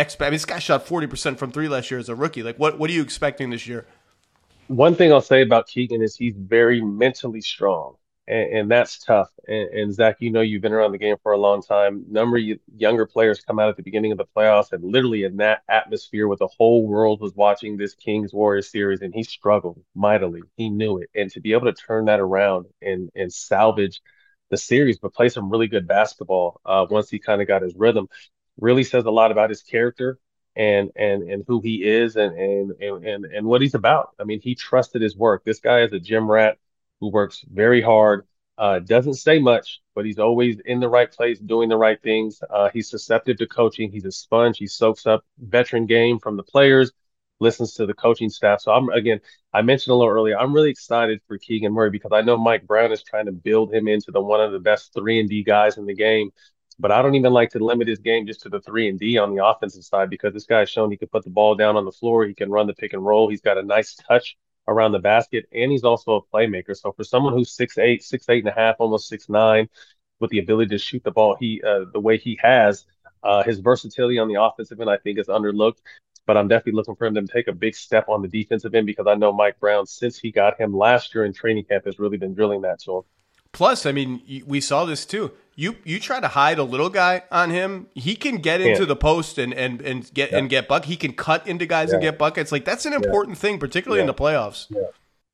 expect? 0.02 0.26
I 0.26 0.30
mean, 0.30 0.34
this 0.34 0.44
guy 0.44 0.58
shot 0.58 0.86
40 0.86 1.06
percent 1.06 1.38
from 1.38 1.52
three 1.52 1.68
last 1.68 1.90
year 1.90 2.00
as 2.00 2.08
a 2.08 2.14
rookie. 2.14 2.42
Like, 2.42 2.58
what 2.58 2.78
what 2.78 2.90
are 2.90 2.92
you 2.92 3.02
expecting 3.02 3.50
this 3.50 3.66
year? 3.66 3.86
One 4.68 4.96
thing 4.96 5.12
I'll 5.12 5.20
say 5.20 5.42
about 5.42 5.68
Keegan 5.68 6.02
is 6.02 6.16
he's 6.16 6.34
very 6.36 6.80
mentally 6.80 7.40
strong, 7.40 7.94
and, 8.26 8.58
and 8.58 8.70
that's 8.70 8.98
tough. 8.98 9.30
And, 9.46 9.68
and 9.70 9.94
Zach, 9.94 10.16
you 10.18 10.32
know 10.32 10.40
you've 10.40 10.62
been 10.62 10.72
around 10.72 10.92
the 10.92 10.98
game 10.98 11.16
for 11.22 11.32
a 11.32 11.38
long 11.38 11.62
time. 11.62 12.04
Number 12.10 12.36
of 12.36 12.42
younger 12.76 13.06
players 13.06 13.40
come 13.40 13.60
out 13.60 13.68
at 13.68 13.76
the 13.76 13.84
beginning 13.84 14.10
of 14.12 14.18
the 14.18 14.26
playoffs, 14.36 14.72
and 14.72 14.82
literally 14.82 15.22
in 15.22 15.36
that 15.36 15.62
atmosphere, 15.68 16.26
where 16.26 16.36
the 16.36 16.48
whole 16.48 16.86
world 16.86 17.20
was 17.20 17.34
watching 17.34 17.76
this 17.76 17.94
Kings 17.94 18.32
Warriors 18.32 18.70
series, 18.70 19.02
and 19.02 19.14
he 19.14 19.22
struggled 19.22 19.80
mightily. 19.94 20.42
He 20.56 20.68
knew 20.68 20.98
it, 20.98 21.10
and 21.14 21.30
to 21.30 21.40
be 21.40 21.52
able 21.52 21.66
to 21.66 21.72
turn 21.72 22.06
that 22.06 22.20
around 22.20 22.66
and 22.82 23.10
and 23.14 23.32
salvage 23.32 24.00
the 24.50 24.56
series, 24.56 24.98
but 24.98 25.14
play 25.14 25.28
some 25.28 25.50
really 25.50 25.66
good 25.66 25.88
basketball 25.88 26.60
uh, 26.64 26.86
once 26.88 27.10
he 27.10 27.18
kind 27.18 27.42
of 27.42 27.48
got 27.48 27.62
his 27.62 27.74
rhythm, 27.76 28.08
really 28.58 28.84
says 28.84 29.04
a 29.04 29.10
lot 29.10 29.30
about 29.32 29.50
his 29.50 29.62
character 29.62 30.18
and 30.54 30.90
and 30.96 31.22
and 31.22 31.44
who 31.46 31.60
he 31.60 31.84
is 31.84 32.16
and 32.16 32.36
and 32.38 32.72
and 32.80 33.24
and 33.26 33.46
what 33.46 33.60
he's 33.60 33.74
about. 33.74 34.10
I 34.18 34.24
mean, 34.24 34.40
he 34.40 34.54
trusted 34.54 35.02
his 35.02 35.16
work. 35.16 35.44
This 35.44 35.60
guy 35.60 35.82
is 35.82 35.92
a 35.92 36.00
gym 36.00 36.30
rat 36.30 36.58
who 37.00 37.10
works 37.10 37.44
very 37.50 37.82
hard. 37.82 38.26
Uh, 38.58 38.78
doesn't 38.78 39.14
say 39.14 39.38
much, 39.38 39.82
but 39.94 40.06
he's 40.06 40.18
always 40.18 40.58
in 40.64 40.80
the 40.80 40.88
right 40.88 41.12
place, 41.12 41.38
doing 41.38 41.68
the 41.68 41.76
right 41.76 42.00
things. 42.02 42.40
Uh, 42.48 42.70
he's 42.72 42.88
susceptible 42.88 43.36
to 43.36 43.46
coaching. 43.46 43.92
He's 43.92 44.06
a 44.06 44.10
sponge. 44.10 44.56
He 44.56 44.66
soaks 44.66 45.06
up 45.06 45.24
veteran 45.38 45.84
game 45.84 46.18
from 46.18 46.38
the 46.38 46.42
players, 46.42 46.90
listens 47.38 47.74
to 47.74 47.84
the 47.84 47.92
coaching 47.92 48.30
staff. 48.30 48.62
So 48.62 48.72
I'm 48.72 48.88
again, 48.88 49.20
I 49.52 49.60
mentioned 49.60 49.92
a 49.92 49.96
little 49.96 50.10
earlier, 50.12 50.38
I'm 50.38 50.54
really 50.54 50.70
excited 50.70 51.20
for 51.28 51.36
Keegan 51.36 51.72
Murray 51.72 51.90
because 51.90 52.12
I 52.14 52.22
know 52.22 52.38
Mike 52.38 52.66
Brown 52.66 52.92
is 52.92 53.02
trying 53.02 53.26
to 53.26 53.32
build 53.32 53.74
him 53.74 53.88
into 53.88 54.10
the 54.10 54.22
one 54.22 54.40
of 54.40 54.52
the 54.52 54.58
best 54.58 54.94
three 54.94 55.20
and 55.20 55.28
D 55.28 55.42
guys 55.42 55.76
in 55.76 55.84
the 55.84 55.94
game. 55.94 56.30
But 56.78 56.92
I 56.92 57.00
don't 57.00 57.14
even 57.14 57.32
like 57.32 57.50
to 57.50 57.64
limit 57.64 57.88
his 57.88 58.00
game 58.00 58.26
just 58.26 58.42
to 58.42 58.48
the 58.50 58.60
three 58.60 58.88
and 58.88 58.98
D 58.98 59.16
on 59.16 59.34
the 59.34 59.44
offensive 59.44 59.84
side 59.84 60.10
because 60.10 60.34
this 60.34 60.44
guy's 60.44 60.68
shown 60.68 60.90
he 60.90 60.96
can 60.96 61.08
put 61.08 61.24
the 61.24 61.30
ball 61.30 61.54
down 61.54 61.76
on 61.76 61.84
the 61.84 61.92
floor. 61.92 62.26
He 62.26 62.34
can 62.34 62.50
run 62.50 62.66
the 62.66 62.74
pick 62.74 62.92
and 62.92 63.04
roll. 63.04 63.28
He's 63.28 63.40
got 63.40 63.56
a 63.56 63.62
nice 63.62 63.94
touch 63.94 64.36
around 64.68 64.92
the 64.92 64.98
basket, 64.98 65.46
and 65.52 65.70
he's 65.70 65.84
also 65.84 66.16
a 66.16 66.36
playmaker. 66.36 66.76
So 66.76 66.92
for 66.92 67.04
someone 67.04 67.32
who's 67.32 67.52
six 67.52 67.78
eight, 67.78 68.02
six 68.02 68.28
eight 68.28 68.44
and 68.44 68.48
a 68.48 68.58
half, 68.58 68.76
almost 68.78 69.08
six 69.08 69.28
nine, 69.28 69.68
with 70.20 70.30
the 70.30 70.38
ability 70.38 70.70
to 70.70 70.78
shoot 70.78 71.02
the 71.04 71.10
ball, 71.10 71.36
he 71.38 71.62
uh, 71.66 71.86
the 71.92 72.00
way 72.00 72.18
he 72.18 72.38
has, 72.42 72.84
uh, 73.22 73.42
his 73.42 73.60
versatility 73.60 74.18
on 74.18 74.28
the 74.28 74.40
offensive 74.42 74.80
end, 74.80 74.90
I 74.90 74.98
think, 74.98 75.18
is 75.18 75.28
underlooked. 75.28 75.78
But 76.26 76.36
I'm 76.36 76.48
definitely 76.48 76.72
looking 76.72 76.96
for 76.96 77.06
him 77.06 77.14
to 77.14 77.22
take 77.26 77.46
a 77.46 77.52
big 77.52 77.76
step 77.76 78.08
on 78.08 78.20
the 78.20 78.28
defensive 78.28 78.74
end 78.74 78.86
because 78.86 79.06
I 79.06 79.14
know 79.14 79.32
Mike 79.32 79.60
Brown, 79.60 79.86
since 79.86 80.18
he 80.18 80.32
got 80.32 80.60
him 80.60 80.76
last 80.76 81.14
year 81.14 81.24
in 81.24 81.32
training 81.32 81.64
camp, 81.64 81.86
has 81.86 81.98
really 82.00 82.16
been 82.16 82.34
drilling 82.34 82.62
that 82.62 82.82
him. 82.84 83.02
Plus, 83.52 83.86
I 83.86 83.92
mean, 83.92 84.42
we 84.44 84.60
saw 84.60 84.84
this 84.84 85.06
too. 85.06 85.30
You 85.58 85.76
you 85.84 85.98
try 85.98 86.20
to 86.20 86.28
hide 86.28 86.58
a 86.58 86.62
little 86.62 86.90
guy 86.90 87.22
on 87.32 87.50
him, 87.50 87.88
he 87.94 88.14
can 88.14 88.36
get 88.36 88.60
into 88.60 88.82
yeah. 88.82 88.86
the 88.86 88.96
post 88.96 89.38
and 89.38 89.54
and 89.54 89.80
and 89.80 90.12
get 90.12 90.30
yeah. 90.30 90.38
and 90.38 90.50
get 90.50 90.68
buck. 90.68 90.84
He 90.84 90.96
can 90.96 91.14
cut 91.14 91.46
into 91.46 91.64
guys 91.64 91.88
yeah. 91.88 91.94
and 91.94 92.02
get 92.02 92.18
buckets. 92.18 92.52
Like 92.52 92.66
that's 92.66 92.84
an 92.84 92.92
important 92.92 93.38
thing, 93.38 93.58
particularly 93.58 94.02
in 94.02 94.06
the 94.06 94.14
playoffs. 94.14 94.70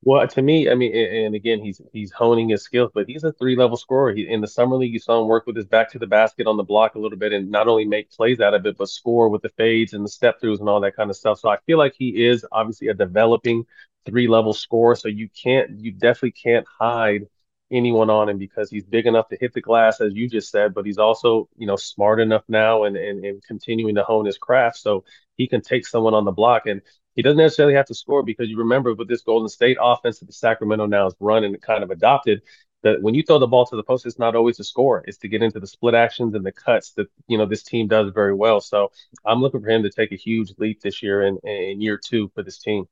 Well, 0.05 0.27
to 0.27 0.43
me, 0.43 0.69
I 0.69 0.75
mean, 0.75 0.95
and 0.95 1.35
again, 1.35 1.61
he's 1.61 1.81
he's 1.93 2.11
honing 2.11 2.49
his 2.49 2.63
skills, 2.63 2.91
but 2.93 3.07
he's 3.07 3.23
a 3.23 3.33
three 3.33 3.55
level 3.55 3.77
scorer. 3.77 4.13
He, 4.13 4.29
in 4.29 4.41
the 4.41 4.49
summer 4.49 4.77
league, 4.77 4.93
you 4.93 4.99
saw 4.99 5.21
him 5.21 5.29
work 5.29 5.47
with 5.47 5.55
his 5.55 5.67
back 5.67 5.91
to 5.93 5.99
the 5.99 6.09
basket 6.09 6.49
on 6.49 6.57
the 6.57 6.65
block 6.65 6.97
a 6.97 6.99
little 6.99 7.19
bit, 7.19 7.33
and 7.33 7.51
not 7.51 7.69
only 7.69 7.85
make 7.85 8.11
plays 8.11 8.41
out 8.41 8.55
of 8.55 8.67
it, 8.67 8.77
but 8.77 8.89
score 8.89 9.29
with 9.29 9.43
the 9.43 9.49
fades 9.51 9.93
and 9.93 10.05
the 10.05 10.09
step 10.09 10.41
throughs 10.41 10.59
and 10.59 10.69
all 10.69 10.81
that 10.81 10.97
kind 10.97 11.09
of 11.09 11.17
stuff. 11.17 11.39
So 11.39 11.49
I 11.49 11.59
feel 11.67 11.79
like 11.79 11.95
he 11.97 12.25
is 12.25 12.45
obviously 12.51 12.89
a 12.89 12.95
developing 12.95 13.65
three 14.05 14.27
level 14.27 14.53
scorer. 14.53 14.97
So 14.97 15.07
you 15.07 15.29
can't, 15.41 15.79
you 15.79 15.93
definitely 15.93 16.33
can't 16.33 16.67
hide 16.67 17.29
anyone 17.73 18.11
on 18.11 18.29
him 18.29 18.39
because 18.39 18.71
he's 18.71 18.85
big 18.85 19.07
enough 19.07 19.29
to 19.29 19.37
hit 19.41 19.55
the 19.55 19.61
glass, 19.61 20.01
as 20.01 20.15
you 20.15 20.29
just 20.29 20.51
said, 20.51 20.75
but 20.75 20.87
he's 20.87 20.99
also, 20.99 21.49
you 21.57 21.67
know, 21.67 21.77
smart 21.77 22.21
enough 22.21 22.45
now 22.49 22.85
and, 22.85 22.97
and, 22.97 23.25
and 23.25 23.43
continuing 23.43 23.95
to 23.95 24.05
hone 24.05 24.27
his 24.27 24.39
craft. 24.39 24.77
So 24.79 25.05
he 25.37 25.49
can 25.49 25.63
take 25.63 25.87
someone 25.87 26.15
on 26.15 26.25
the 26.25 26.33
block 26.33 26.67
and 26.67 26.83
he 27.15 27.23
doesn't 27.23 27.39
necessarily 27.39 27.75
have 27.75 27.87
to 27.87 27.95
score 27.95 28.23
because 28.23 28.49
you 28.49 28.59
remember 28.59 28.95
with 28.95 29.09
this 29.09 29.23
Golden 29.23 29.49
State 29.49 29.79
offense 29.81 30.19
that 30.19 30.27
the 30.27 30.33
Sacramento 30.33 30.87
now 30.87 31.05
has 31.05 31.15
run 31.21 31.45
and 31.45 31.61
kind 31.61 31.83
of 31.83 31.91
adopted 31.91 32.43
that 32.83 33.01
when 33.01 33.15
you 33.15 33.23
throw 33.23 33.39
the 33.39 33.47
ball 33.47 33.65
to 33.67 33.77
the 33.77 33.83
post, 33.83 34.07
it's 34.07 34.19
not 34.19 34.35
always 34.35 34.59
a 34.59 34.65
score. 34.65 35.05
It's 35.07 35.19
to 35.19 35.29
get 35.29 35.43
into 35.43 35.61
the 35.61 35.67
split 35.67 35.95
actions 35.95 36.35
and 36.35 36.45
the 36.45 36.53
cuts 36.53 36.93
that, 36.93 37.07
you 37.29 37.39
know, 37.39 37.47
this 37.47 37.63
team 37.63 37.87
does 37.87 38.11
very 38.13 38.35
well. 38.35 38.61
So 38.61 38.91
I'm 39.25 39.41
looking 39.41 39.63
for 39.63 39.71
him 39.71 39.85
to 39.85 39.91
take 39.91 40.13
a 40.13 40.17
huge 40.17 40.53
leap 40.59 40.81
this 40.81 41.03
year 41.03 41.23
in, 41.23 41.39
in 41.45 41.81
year 41.81 41.99
two 42.03 42.31
for 42.35 42.43
this 42.43 42.59
team. 42.59 42.89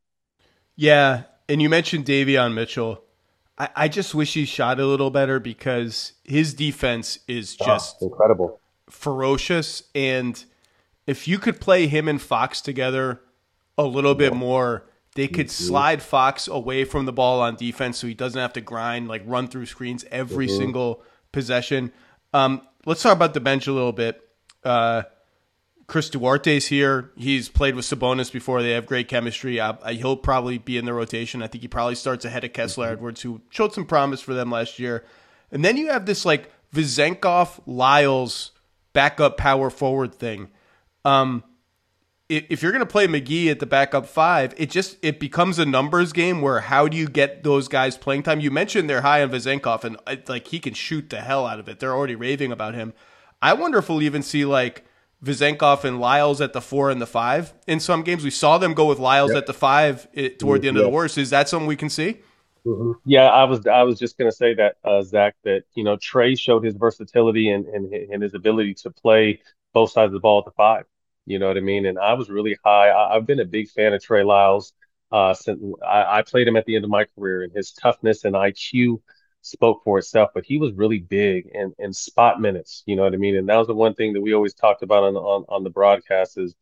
Yeah. 0.76 1.22
And 1.48 1.60
you 1.60 1.68
mentioned 1.68 2.04
Davion 2.04 2.54
Mitchell. 2.54 3.02
I, 3.60 3.68
I 3.76 3.88
just 3.88 4.14
wish 4.14 4.32
he 4.32 4.46
shot 4.46 4.80
a 4.80 4.86
little 4.86 5.10
better 5.10 5.38
because 5.38 6.14
his 6.24 6.54
defense 6.54 7.18
is 7.28 7.58
ah, 7.60 7.66
just 7.66 7.96
oh, 8.00 8.06
incredible, 8.06 8.58
ferocious. 8.88 9.82
And 9.94 10.42
if 11.06 11.28
you 11.28 11.38
could 11.38 11.60
play 11.60 11.86
him 11.86 12.08
and 12.08 12.20
Fox 12.20 12.62
together 12.62 13.20
a 13.76 13.84
little 13.84 14.14
bit 14.14 14.34
more, 14.34 14.86
they 15.14 15.28
could 15.28 15.48
mm-hmm. 15.48 15.64
slide 15.64 16.02
Fox 16.02 16.48
away 16.48 16.84
from 16.84 17.04
the 17.04 17.12
ball 17.12 17.42
on 17.42 17.54
defense 17.56 17.98
so 17.98 18.06
he 18.06 18.14
doesn't 18.14 18.40
have 18.40 18.54
to 18.54 18.62
grind, 18.62 19.08
like 19.08 19.22
run 19.26 19.46
through 19.46 19.66
screens 19.66 20.06
every 20.10 20.46
mm-hmm. 20.46 20.56
single 20.56 21.02
possession. 21.30 21.92
Um, 22.32 22.62
let's 22.86 23.02
talk 23.02 23.14
about 23.14 23.34
the 23.34 23.40
bench 23.40 23.66
a 23.66 23.72
little 23.72 23.92
bit. 23.92 24.26
Uh, 24.64 25.02
Chris 25.90 26.08
Duarte's 26.08 26.68
here. 26.68 27.10
He's 27.16 27.48
played 27.48 27.74
with 27.74 27.84
Sabonis 27.84 28.30
before. 28.30 28.62
They 28.62 28.70
have 28.70 28.86
great 28.86 29.08
chemistry. 29.08 29.58
Uh, 29.58 29.74
he'll 29.88 30.16
probably 30.16 30.56
be 30.56 30.78
in 30.78 30.84
the 30.84 30.94
rotation. 30.94 31.42
I 31.42 31.48
think 31.48 31.62
he 31.62 31.68
probably 31.68 31.96
starts 31.96 32.24
ahead 32.24 32.44
of 32.44 32.52
Kessler 32.52 32.86
mm-hmm. 32.86 32.92
Edwards, 32.92 33.22
who 33.22 33.40
showed 33.50 33.72
some 33.72 33.84
promise 33.84 34.20
for 34.20 34.32
them 34.32 34.52
last 34.52 34.78
year. 34.78 35.04
And 35.50 35.64
then 35.64 35.76
you 35.76 35.88
have 35.88 36.06
this 36.06 36.24
like 36.24 36.52
Vezenkov 36.72 37.58
Lyles 37.66 38.52
backup 38.92 39.36
power 39.36 39.68
forward 39.68 40.14
thing. 40.14 40.50
Um, 41.04 41.42
if 42.28 42.62
you're 42.62 42.70
going 42.70 42.86
to 42.86 42.86
play 42.86 43.08
McGee 43.08 43.50
at 43.50 43.58
the 43.58 43.66
backup 43.66 44.06
five, 44.06 44.54
it 44.56 44.70
just 44.70 44.96
it 45.02 45.18
becomes 45.18 45.58
a 45.58 45.66
numbers 45.66 46.12
game 46.12 46.40
where 46.40 46.60
how 46.60 46.86
do 46.86 46.96
you 46.96 47.08
get 47.08 47.42
those 47.42 47.66
guys 47.66 47.98
playing 47.98 48.22
time? 48.22 48.38
You 48.38 48.52
mentioned 48.52 48.88
they're 48.88 49.02
high 49.02 49.24
on 49.24 49.30
Vezenkov, 49.30 49.82
and 49.82 49.96
uh, 50.06 50.14
like 50.28 50.46
he 50.46 50.60
can 50.60 50.74
shoot 50.74 51.10
the 51.10 51.20
hell 51.20 51.48
out 51.48 51.58
of 51.58 51.68
it. 51.68 51.80
They're 51.80 51.96
already 51.96 52.14
raving 52.14 52.52
about 52.52 52.74
him. 52.74 52.92
I 53.42 53.54
wonder 53.54 53.78
if 53.78 53.88
we'll 53.88 54.02
even 54.02 54.22
see 54.22 54.44
like 54.44 54.84
Vezenkov 55.24 55.84
and 55.84 56.00
Lyles 56.00 56.40
at 56.40 56.52
the 56.52 56.60
four 56.60 56.90
and 56.90 57.00
the 57.00 57.06
five 57.06 57.52
in 57.66 57.78
some 57.78 58.02
games. 58.02 58.24
We 58.24 58.30
saw 58.30 58.58
them 58.58 58.72
go 58.72 58.86
with 58.86 58.98
Lyles 58.98 59.30
yep. 59.30 59.38
at 59.38 59.46
the 59.46 59.52
five 59.52 60.08
it, 60.12 60.38
toward 60.38 60.62
the 60.62 60.68
end 60.68 60.76
yep. 60.76 60.82
of 60.82 60.86
the 60.86 60.90
Warriors. 60.90 61.18
Is 61.18 61.30
that 61.30 61.48
something 61.48 61.66
we 61.66 61.76
can 61.76 61.90
see? 61.90 62.18
Mm-hmm. 62.66 62.92
Yeah, 63.04 63.26
I 63.26 63.44
was 63.44 63.66
I 63.66 63.82
was 63.82 63.98
just 63.98 64.18
gonna 64.18 64.32
say 64.32 64.54
that 64.54 64.76
uh, 64.84 65.02
Zach 65.02 65.34
that 65.44 65.64
you 65.74 65.84
know 65.84 65.96
Trey 65.96 66.34
showed 66.34 66.64
his 66.64 66.74
versatility 66.74 67.50
and, 67.50 67.66
and 67.66 67.92
and 67.92 68.22
his 68.22 68.34
ability 68.34 68.74
to 68.74 68.90
play 68.90 69.40
both 69.72 69.92
sides 69.92 70.08
of 70.08 70.12
the 70.12 70.20
ball 70.20 70.40
at 70.40 70.44
the 70.44 70.50
five. 70.52 70.84
You 71.26 71.38
know 71.38 71.48
what 71.48 71.56
I 71.56 71.60
mean? 71.60 71.86
And 71.86 71.98
I 71.98 72.14
was 72.14 72.28
really 72.28 72.56
high. 72.64 72.90
I, 72.90 73.14
have 73.14 73.26
been 73.26 73.40
a 73.40 73.44
big 73.44 73.68
fan 73.70 73.92
of 73.94 74.02
Trey 74.02 74.24
Lyles 74.24 74.72
uh, 75.12 75.32
since 75.32 75.62
I, 75.86 76.18
I 76.18 76.22
played 76.22 76.48
him 76.48 76.56
at 76.56 76.64
the 76.66 76.76
end 76.76 76.84
of 76.84 76.90
my 76.90 77.04
career, 77.16 77.42
and 77.42 77.52
his 77.52 77.72
toughness 77.72 78.24
and 78.24 78.34
IQ 78.34 79.00
spoke 79.42 79.82
for 79.84 79.98
itself, 79.98 80.30
but 80.34 80.44
he 80.44 80.58
was 80.58 80.72
really 80.74 80.98
big 81.00 81.50
and 81.54 81.72
and 81.78 81.94
spot 81.94 82.40
minutes. 82.40 82.82
You 82.86 82.96
know 82.96 83.04
what 83.04 83.14
I 83.14 83.18
mean? 83.18 83.36
And 83.36 83.48
that 83.48 83.56
was 83.56 83.68
the 83.68 83.74
one 83.74 83.94
thing 83.94 84.12
that 84.14 84.20
we 84.20 84.34
always 84.34 84.54
talked 84.54 84.82
about 84.82 85.04
on 85.04 85.16
on, 85.16 85.44
on 85.48 85.64
the 85.64 85.70
broadcast 85.70 86.38
is 86.38 86.54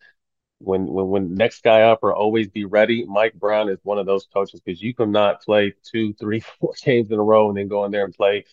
when 0.58 0.86
when 0.86 1.08
when 1.08 1.34
next 1.34 1.62
guy 1.62 1.82
up 1.82 2.00
or 2.02 2.14
always 2.14 2.48
be 2.48 2.64
ready. 2.64 3.04
Mike 3.06 3.34
Brown 3.34 3.68
is 3.68 3.78
one 3.82 3.98
of 3.98 4.06
those 4.06 4.26
coaches 4.32 4.60
because 4.64 4.82
you 4.82 4.94
cannot 4.94 5.42
play 5.42 5.74
two, 5.84 6.12
three, 6.14 6.40
four 6.60 6.72
games 6.84 7.10
in 7.10 7.18
a 7.18 7.22
row 7.22 7.48
and 7.48 7.56
then 7.58 7.68
go 7.68 7.84
in 7.84 7.92
there 7.92 8.04
and 8.04 8.14
play 8.14 8.44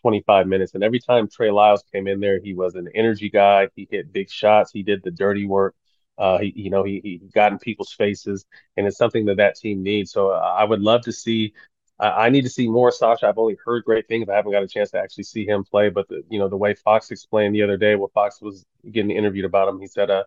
25 0.00 0.46
minutes. 0.46 0.74
And 0.74 0.84
every 0.84 1.00
time 1.00 1.28
Trey 1.28 1.50
Lyles 1.50 1.82
came 1.92 2.06
in 2.06 2.20
there, 2.20 2.40
he 2.40 2.54
was 2.54 2.74
an 2.74 2.88
energy 2.94 3.30
guy. 3.30 3.68
He 3.76 3.88
hit 3.90 4.12
big 4.12 4.30
shots. 4.30 4.70
He 4.72 4.82
did 4.82 5.02
the 5.02 5.10
dirty 5.10 5.46
work. 5.46 5.74
Uh, 6.18 6.38
he, 6.38 6.52
you 6.54 6.70
know, 6.70 6.84
he, 6.84 7.00
he 7.02 7.20
got 7.34 7.50
in 7.52 7.58
people's 7.58 7.92
faces, 7.92 8.46
and 8.76 8.86
it's 8.86 8.98
something 8.98 9.24
that 9.26 9.38
that 9.38 9.56
team 9.56 9.82
needs. 9.82 10.12
So 10.12 10.30
uh, 10.30 10.34
I 10.58 10.64
would 10.64 10.80
love 10.80 11.02
to 11.02 11.12
see 11.12 11.54
I, 11.98 12.26
I 12.26 12.28
need 12.30 12.42
to 12.42 12.50
see 12.50 12.68
more 12.68 12.90
Sasha. 12.90 13.26
I've 13.26 13.38
only 13.38 13.56
heard 13.64 13.84
great 13.84 14.08
things. 14.08 14.28
I 14.28 14.34
haven't 14.34 14.52
got 14.52 14.62
a 14.62 14.68
chance 14.68 14.90
to 14.92 14.98
actually 14.98 15.24
see 15.24 15.46
him 15.46 15.64
play. 15.64 15.90
But 15.90 16.08
the, 16.08 16.22
you 16.28 16.38
know, 16.38 16.48
the 16.48 16.56
way 16.56 16.74
Fox 16.74 17.10
explained 17.10 17.54
the 17.54 17.62
other 17.62 17.76
day, 17.76 17.96
when 17.96 18.10
Fox 18.10 18.40
was 18.40 18.64
getting 18.90 19.10
interviewed 19.10 19.44
about 19.44 19.68
him, 19.68 19.80
he 19.80 19.86
said 19.86 20.10
uh, 20.10 20.24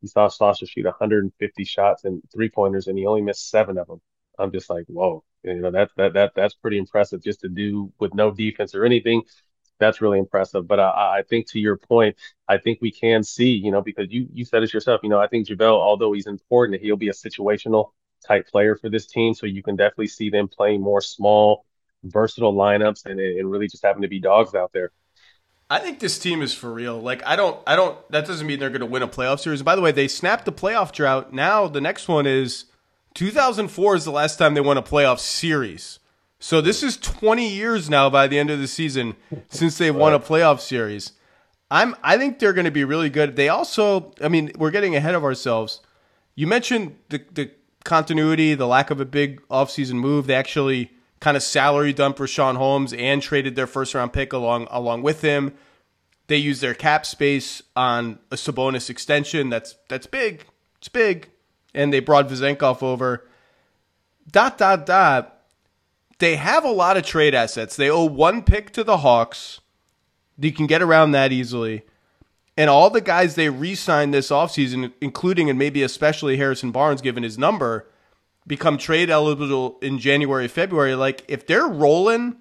he 0.00 0.06
saw 0.06 0.28
Sasha 0.28 0.66
shoot 0.66 0.84
150 0.84 1.64
shots 1.64 2.04
and 2.04 2.22
three 2.32 2.48
pointers, 2.50 2.86
and 2.86 2.98
he 2.98 3.06
only 3.06 3.22
missed 3.22 3.50
seven 3.50 3.78
of 3.78 3.86
them. 3.86 4.00
I'm 4.38 4.52
just 4.52 4.68
like, 4.68 4.84
whoa, 4.88 5.24
you 5.42 5.54
know, 5.60 5.70
that 5.70 5.90
that 5.96 6.12
that 6.14 6.32
that's 6.34 6.54
pretty 6.54 6.78
impressive 6.78 7.22
just 7.22 7.40
to 7.40 7.48
do 7.48 7.92
with 7.98 8.14
no 8.14 8.30
defense 8.30 8.74
or 8.74 8.84
anything. 8.84 9.22
That's 9.78 10.00
really 10.00 10.18
impressive. 10.18 10.66
But 10.66 10.80
I, 10.80 11.18
I 11.18 11.22
think 11.28 11.50
to 11.50 11.60
your 11.60 11.76
point, 11.76 12.16
I 12.48 12.58
think 12.58 12.78
we 12.80 12.90
can 12.92 13.22
see, 13.22 13.50
you 13.50 13.70
know, 13.70 13.82
because 13.82 14.06
you 14.10 14.28
you 14.32 14.44
said 14.44 14.62
it 14.62 14.72
yourself, 14.72 15.00
you 15.02 15.08
know, 15.08 15.18
I 15.20 15.28
think 15.28 15.48
JaVale, 15.48 15.70
although 15.70 16.12
he's 16.12 16.26
important, 16.26 16.82
he'll 16.82 16.96
be 16.96 17.08
a 17.08 17.12
situational 17.12 17.90
type 18.24 18.48
player 18.48 18.76
for 18.76 18.88
this 18.88 19.06
team. 19.06 19.34
So 19.34 19.46
you 19.46 19.62
can 19.62 19.76
definitely 19.76 20.08
see 20.08 20.30
them 20.30 20.48
playing 20.48 20.80
more 20.80 21.00
small, 21.00 21.64
versatile 22.04 22.54
lineups 22.54 23.06
and, 23.06 23.20
and 23.20 23.50
really 23.50 23.68
just 23.68 23.84
having 23.84 24.02
to 24.02 24.08
be 24.08 24.20
dogs 24.20 24.54
out 24.54 24.72
there. 24.72 24.92
I 25.68 25.80
think 25.80 25.98
this 25.98 26.18
team 26.18 26.42
is 26.42 26.54
for 26.54 26.72
real. 26.72 27.00
Like 27.00 27.24
I 27.26 27.34
don't 27.34 27.58
I 27.66 27.74
don't 27.74 27.98
that 28.10 28.26
doesn't 28.26 28.46
mean 28.46 28.60
they're 28.60 28.70
going 28.70 28.80
to 28.80 28.86
win 28.86 29.02
a 29.02 29.08
playoff 29.08 29.40
series. 29.40 29.62
By 29.62 29.74
the 29.74 29.82
way, 29.82 29.90
they 29.90 30.06
snapped 30.06 30.44
the 30.44 30.52
playoff 30.52 30.92
drought. 30.92 31.32
Now 31.32 31.66
the 31.66 31.80
next 31.80 32.06
one 32.06 32.26
is 32.26 32.66
2004 33.14 33.96
is 33.96 34.04
the 34.04 34.12
last 34.12 34.36
time 34.36 34.54
they 34.54 34.60
won 34.60 34.76
a 34.76 34.82
playoff 34.82 35.18
series. 35.18 35.98
So 36.38 36.60
this 36.60 36.82
is 36.82 36.96
20 36.98 37.48
years 37.48 37.90
now 37.90 38.10
by 38.10 38.28
the 38.28 38.38
end 38.38 38.50
of 38.50 38.60
the 38.60 38.68
season 38.68 39.16
since 39.48 39.78
they 39.78 39.90
won 39.90 40.12
a 40.12 40.20
playoff 40.20 40.60
series. 40.60 41.12
I'm 41.70 41.96
I 42.02 42.16
think 42.16 42.38
they're 42.38 42.52
going 42.52 42.66
to 42.66 42.70
be 42.70 42.84
really 42.84 43.10
good. 43.10 43.34
They 43.34 43.48
also, 43.48 44.12
I 44.22 44.28
mean, 44.28 44.52
we're 44.56 44.70
getting 44.70 44.94
ahead 44.94 45.16
of 45.16 45.24
ourselves. 45.24 45.80
You 46.36 46.46
mentioned 46.46 46.96
the 47.08 47.24
the 47.32 47.50
continuity, 47.86 48.54
the 48.54 48.66
lack 48.66 48.90
of 48.90 49.00
a 49.00 49.06
big 49.06 49.40
offseason 49.48 49.94
move. 49.94 50.26
They 50.26 50.34
actually 50.34 50.90
kind 51.20 51.36
of 51.36 51.42
salary 51.42 51.94
dump 51.94 52.18
Richaun 52.18 52.56
Holmes 52.56 52.92
and 52.92 53.22
traded 53.22 53.56
their 53.56 53.66
first 53.66 53.94
round 53.94 54.12
pick 54.12 54.32
along 54.34 54.68
along 54.70 55.02
with 55.02 55.22
him. 55.22 55.54
They 56.26 56.36
use 56.36 56.60
their 56.60 56.74
cap 56.74 57.06
space 57.06 57.62
on 57.74 58.18
a 58.30 58.36
Sabonis 58.36 58.90
extension. 58.90 59.48
That's 59.48 59.76
that's 59.88 60.06
big. 60.06 60.44
It's 60.78 60.88
big. 60.88 61.30
And 61.74 61.92
they 61.92 62.00
brought 62.00 62.28
Vezenkov 62.28 62.82
over. 62.82 63.26
Dot 64.30 64.58
dot 64.58 64.84
dot. 64.84 65.32
They 66.18 66.36
have 66.36 66.64
a 66.64 66.70
lot 66.70 66.96
of 66.96 67.04
trade 67.04 67.34
assets. 67.34 67.76
They 67.76 67.90
owe 67.90 68.04
one 68.04 68.42
pick 68.42 68.72
to 68.72 68.82
the 68.82 68.98
Hawks. 68.98 69.60
You 70.38 70.52
can 70.52 70.66
get 70.66 70.82
around 70.82 71.12
that 71.12 71.32
easily. 71.32 71.82
And 72.56 72.70
all 72.70 72.88
the 72.88 73.00
guys 73.02 73.34
they 73.34 73.50
re 73.50 73.74
signed 73.74 74.14
this 74.14 74.30
offseason, 74.30 74.92
including 75.00 75.50
and 75.50 75.58
maybe 75.58 75.82
especially 75.82 76.36
Harrison 76.38 76.72
Barnes, 76.72 77.02
given 77.02 77.22
his 77.22 77.36
number, 77.36 77.86
become 78.46 78.78
trade 78.78 79.10
eligible 79.10 79.78
in 79.82 79.98
January, 79.98 80.48
February. 80.48 80.94
Like 80.94 81.24
if 81.28 81.46
they're 81.46 81.68
rolling, 81.68 82.36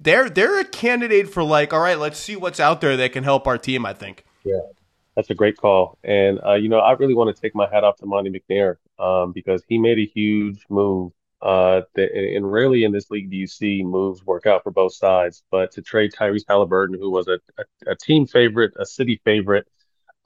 they're 0.00 0.30
they're 0.30 0.60
a 0.60 0.64
candidate 0.64 1.28
for 1.28 1.42
like, 1.42 1.72
all 1.72 1.80
right, 1.80 1.98
let's 1.98 2.18
see 2.18 2.36
what's 2.36 2.60
out 2.60 2.80
there 2.80 2.96
that 2.96 3.12
can 3.12 3.24
help 3.24 3.46
our 3.46 3.58
team. 3.58 3.84
I 3.84 3.92
think. 3.92 4.24
Yeah, 4.44 4.60
that's 5.14 5.30
a 5.30 5.34
great 5.34 5.56
call. 5.56 5.98
And 6.04 6.40
uh, 6.44 6.54
you 6.54 6.68
know, 6.68 6.78
I 6.78 6.92
really 6.92 7.14
want 7.14 7.34
to 7.34 7.40
take 7.40 7.54
my 7.54 7.68
hat 7.68 7.84
off 7.84 7.96
to 7.96 8.06
Monte 8.06 8.30
McNair 8.30 8.76
um, 8.98 9.32
because 9.32 9.62
he 9.68 9.78
made 9.78 9.98
a 9.98 10.06
huge 10.06 10.64
move. 10.70 11.12
Uh, 11.40 11.82
that, 11.94 12.12
and 12.12 12.50
rarely 12.50 12.82
in 12.82 12.90
this 12.90 13.10
league 13.10 13.30
do 13.30 13.36
you 13.36 13.46
see 13.46 13.84
moves 13.84 14.24
work 14.24 14.46
out 14.46 14.62
for 14.64 14.72
both 14.72 14.92
sides. 14.94 15.42
But 15.50 15.72
to 15.72 15.82
trade 15.82 16.12
Tyrese 16.12 16.44
Haliburton, 16.44 16.98
who 16.98 17.10
was 17.10 17.28
a, 17.28 17.38
a, 17.58 17.92
a 17.92 17.96
team 17.96 18.26
favorite, 18.26 18.72
a 18.78 18.84
city 18.84 19.20
favorite, 19.24 19.66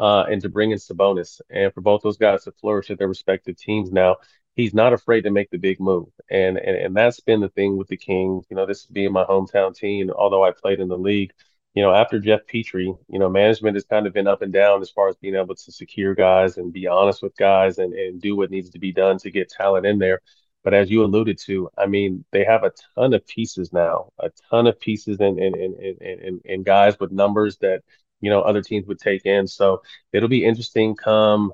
uh, 0.01 0.25
and 0.31 0.41
to 0.43 0.49
bring 0.49 0.71
in 0.71 0.79
Sabonis, 0.79 1.41
and 1.51 1.73
for 1.73 1.81
both 1.81 2.03
those 2.03 2.17
guys 2.17 2.45
to 2.45 2.53
flourish 2.53 2.91
at 2.91 2.99
their 2.99 3.09
respective 3.09 3.57
teams 3.57 3.93
now, 3.93 4.17
he's 4.57 4.75
not 4.75 4.93
afraid 4.93 5.23
to 5.23 5.31
make 5.31 5.51
the 5.51 5.59
big 5.59 5.81
move. 5.81 6.09
And, 6.31 6.59
and 6.59 6.77
and 6.77 6.97
that's 6.97 7.21
been 7.21 7.41
the 7.41 7.49
thing 7.51 7.77
with 7.77 7.89
the 7.89 7.97
Kings. 7.97 8.47
You 8.51 8.57
know, 8.57 8.67
this 8.67 8.87
being 8.87 9.13
my 9.13 9.25
hometown 9.25 9.75
team, 9.77 10.11
although 10.11 10.45
I 10.45 10.53
played 10.53 10.81
in 10.81 10.89
the 10.89 10.99
league, 10.99 11.33
you 11.75 11.83
know, 11.83 11.93
after 11.93 12.19
Geoff 12.19 12.41
Petrie, 12.47 12.95
you 13.09 13.19
know, 13.19 13.29
management 13.31 13.77
has 13.77 13.85
kind 13.85 14.07
of 14.07 14.13
been 14.13 14.27
up 14.27 14.43
and 14.43 14.53
down 14.53 14.83
as 14.83 14.91
far 14.91 15.09
as 15.09 15.17
being 15.17 15.37
able 15.37 15.55
to 15.55 15.73
secure 15.73 16.15
guys 16.15 16.59
and 16.59 16.73
be 16.73 16.87
honest 16.87 17.23
with 17.23 17.37
guys 17.37 17.79
and, 17.79 17.95
and 17.95 18.21
do 18.21 18.37
what 18.37 18.51
needs 18.51 18.71
to 18.71 18.79
be 18.79 18.93
done 18.93 19.19
to 19.19 19.31
get 19.31 19.51
talent 19.51 19.87
in 19.87 19.99
there. 19.99 20.21
But 20.65 20.75
as 20.75 20.91
you 20.91 21.05
alluded 21.05 21.39
to, 21.47 21.71
I 21.77 21.87
mean, 21.87 22.25
they 22.33 22.45
have 22.45 22.65
a 22.65 22.73
ton 22.95 23.15
of 23.15 23.27
pieces 23.27 23.73
now, 23.73 24.13
a 24.19 24.31
ton 24.51 24.67
of 24.67 24.79
pieces 24.81 25.21
and 25.21 25.39
and 25.39 25.55
and 25.57 26.01
and, 26.01 26.41
and 26.45 26.65
guys 26.65 26.99
with 27.01 27.13
numbers 27.13 27.59
that, 27.59 27.83
you 28.21 28.31
know, 28.31 28.43
other 28.43 28.63
teams 28.63 28.87
would 28.87 28.99
take 29.01 29.27
in. 29.27 29.47
So 29.47 29.83
it'll 30.13 30.29
be 30.29 30.45
interesting 30.45 30.95
come 30.97 31.53